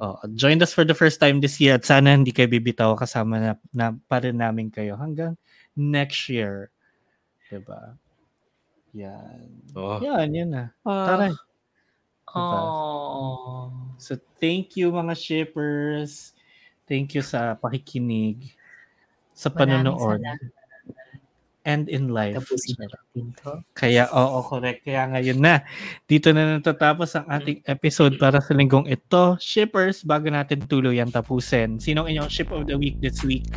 Oh, 0.00 0.16
joined 0.34 0.62
us 0.62 0.72
for 0.72 0.84
the 0.84 0.96
first 0.96 1.20
time 1.20 1.40
this 1.40 1.60
year 1.60 1.76
at 1.76 1.84
sana 1.84 2.16
hindi 2.16 2.32
kayo 2.32 2.48
bibitaw 2.48 2.96
kasama 2.96 3.36
na, 3.36 3.52
na 3.72 3.92
pa 4.08 4.24
rin 4.24 4.40
namin 4.40 4.72
kayo 4.72 4.96
hanggang 4.96 5.36
next 5.76 6.28
year. 6.32 6.72
Diba? 7.52 8.00
Yan. 8.96 9.44
Oh. 9.76 10.00
Yan, 10.00 10.32
yun 10.32 10.50
na. 10.50 10.64
Ah, 10.88 11.06
Tara. 11.06 11.28
Oh. 12.32 13.68
So, 13.98 14.16
thank 14.40 14.78
you 14.78 14.88
mga 14.88 15.14
shippers. 15.18 16.32
Thank 16.88 17.14
you 17.14 17.22
sa 17.22 17.54
pakikinig, 17.54 18.50
sa 19.30 19.46
Maraming 19.46 19.86
panonood, 19.86 20.18
salamat. 20.18 20.59
And 21.68 21.88
in 21.92 22.10
life. 22.10 22.36
Tapusin 22.36 22.76
na 22.80 22.86
natin 22.88 23.24
to. 23.40 23.52
Kaya, 23.76 24.08
oo, 24.12 24.40
correct. 24.46 24.84
Kaya 24.84 25.08
ngayon 25.12 25.38
na, 25.38 25.60
dito 26.08 26.32
na 26.32 26.56
natatapos 26.56 27.14
ang 27.16 27.26
ating 27.28 27.60
episode 27.68 28.16
para 28.16 28.40
sa 28.40 28.56
linggong 28.56 28.88
ito. 28.88 29.36
Shippers, 29.40 30.02
bago 30.02 30.28
natin 30.32 30.64
tuluyan 30.64 31.12
tapusin. 31.12 31.76
Sinong 31.76 32.08
inyong 32.08 32.30
ship 32.32 32.48
of 32.54 32.64
the 32.64 32.76
week 32.76 32.96
this 33.04 33.20
week? 33.22 33.48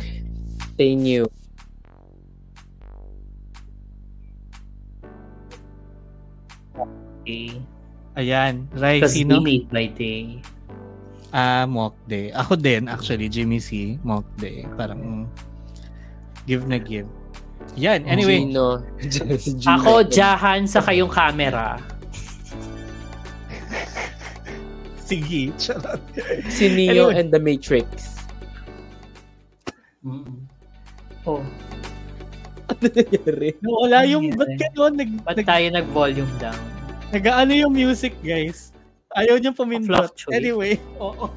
stay 0.74 0.98
new. 0.98 1.22
Okay. 6.74 7.62
Ayan. 8.18 8.66
Ray, 8.74 8.98
Because 9.00 9.14
sino? 9.14 9.38
we 9.38 9.62
made 9.62 9.66
my 9.70 9.86
day. 9.86 10.42
Ah, 11.34 11.66
Mock 11.66 11.98
Day. 12.06 12.30
Ako 12.30 12.54
din, 12.54 12.86
actually, 12.86 13.26
Jimmy 13.26 13.58
C. 13.58 13.98
Mock 14.06 14.22
Day. 14.38 14.66
Parang, 14.78 15.26
give 16.46 16.62
na 16.70 16.78
give. 16.78 17.10
Yan, 17.74 18.04
anyway. 18.04 18.44
Gino. 18.44 18.84
Gino. 19.02 19.66
Ako, 19.66 20.06
Jahan 20.06 20.64
sa 20.64 20.80
kayong 20.80 21.10
camera. 21.10 21.74
Sige, 25.04 25.52
charot. 25.56 26.00
Si 26.48 26.68
Neo 26.68 27.08
Anyway. 27.08 27.20
and 27.20 27.28
the 27.30 27.38
Matrix. 27.38 28.16
Mm. 30.04 30.44
Oh, 31.24 31.40
Ano 32.68 32.84
nangyari? 32.88 33.56
Wala 33.60 34.04
yung, 34.04 34.32
ba't 34.36 34.52
gano'n? 34.56 34.92
Nag, 34.96 35.10
ba't 35.24 35.36
nag, 35.40 35.46
tayo 35.48 35.66
nag-volume 35.72 36.34
down? 36.36 36.60
nag-ano 37.08 37.52
yung 37.54 37.70
music, 37.70 38.12
guys? 38.20 38.73
Ayaw 39.14 39.38
niyang 39.38 39.54
pumindot. 39.54 40.10
Anyway, 40.34 40.74
oo. 41.02 41.30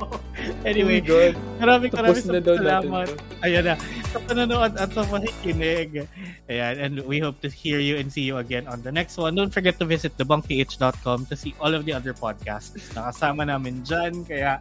Anyway, 0.65 0.97
Anyway, 0.97 0.99
God. 1.01 1.33
maraming 1.61 1.93
maraming 1.93 2.25
natin 2.25 2.57
salamat. 2.57 3.07
Ayan 3.45 3.63
na. 3.69 3.75
Sa 4.09 4.17
panonood 4.25 4.73
at 4.73 4.89
sa 4.97 5.05
pakikinig. 5.05 6.09
Ayan. 6.49 6.73
And 6.81 6.93
we 7.05 7.21
hope 7.21 7.37
to 7.45 7.49
hear 7.53 7.77
you 7.77 8.01
and 8.01 8.09
see 8.09 8.25
you 8.25 8.41
again 8.41 8.65
on 8.65 8.81
the 8.81 8.89
next 8.89 9.13
one. 9.21 9.37
Don't 9.37 9.53
forget 9.53 9.77
to 9.77 9.85
visit 9.85 10.17
thebunkph.com 10.17 11.29
to 11.29 11.35
see 11.37 11.53
all 11.61 11.77
of 11.77 11.85
the 11.85 11.93
other 11.93 12.17
podcasts 12.17 12.73
na 12.97 13.13
kasama 13.13 13.45
namin 13.45 13.85
dyan. 13.85 14.25
Kaya, 14.25 14.57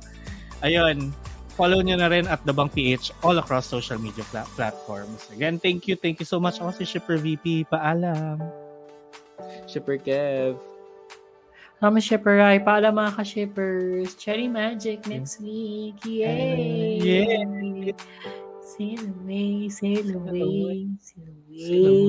ayun. 0.61 1.09
Follow 1.57 1.81
nyo 1.81 1.97
na 1.97 2.13
rin 2.13 2.29
at 2.29 2.45
The 2.45 2.53
PH 2.53 3.17
all 3.25 3.41
across 3.41 3.65
social 3.65 3.97
media 3.97 4.29
pla- 4.29 4.45
platforms. 4.61 5.25
Again, 5.33 5.57
thank 5.57 5.89
you. 5.89 5.97
Thank 5.97 6.21
you 6.21 6.29
so 6.29 6.37
much. 6.37 6.61
Ako 6.61 6.69
si 6.77 6.85
Shipper 6.85 7.17
VP. 7.17 7.65
Paalam. 7.73 8.45
Shipper 9.65 9.97
Kev. 9.97 10.61
Kami 11.77 12.01
shipper 12.01 12.41
ay 12.41 12.65
paalam 12.65 12.97
mga 12.97 13.21
ka-shippers. 13.21 14.17
Cherry 14.17 14.49
Magic 14.49 15.05
next 15.05 15.45
week. 15.45 16.01
Yay! 16.09 16.97
Yay! 17.05 17.93
Sail 18.65 19.05
away, 19.13 19.69
sail 19.69 20.09
away, 20.17 20.89
Sail 21.05 21.29
away. 21.29 22.03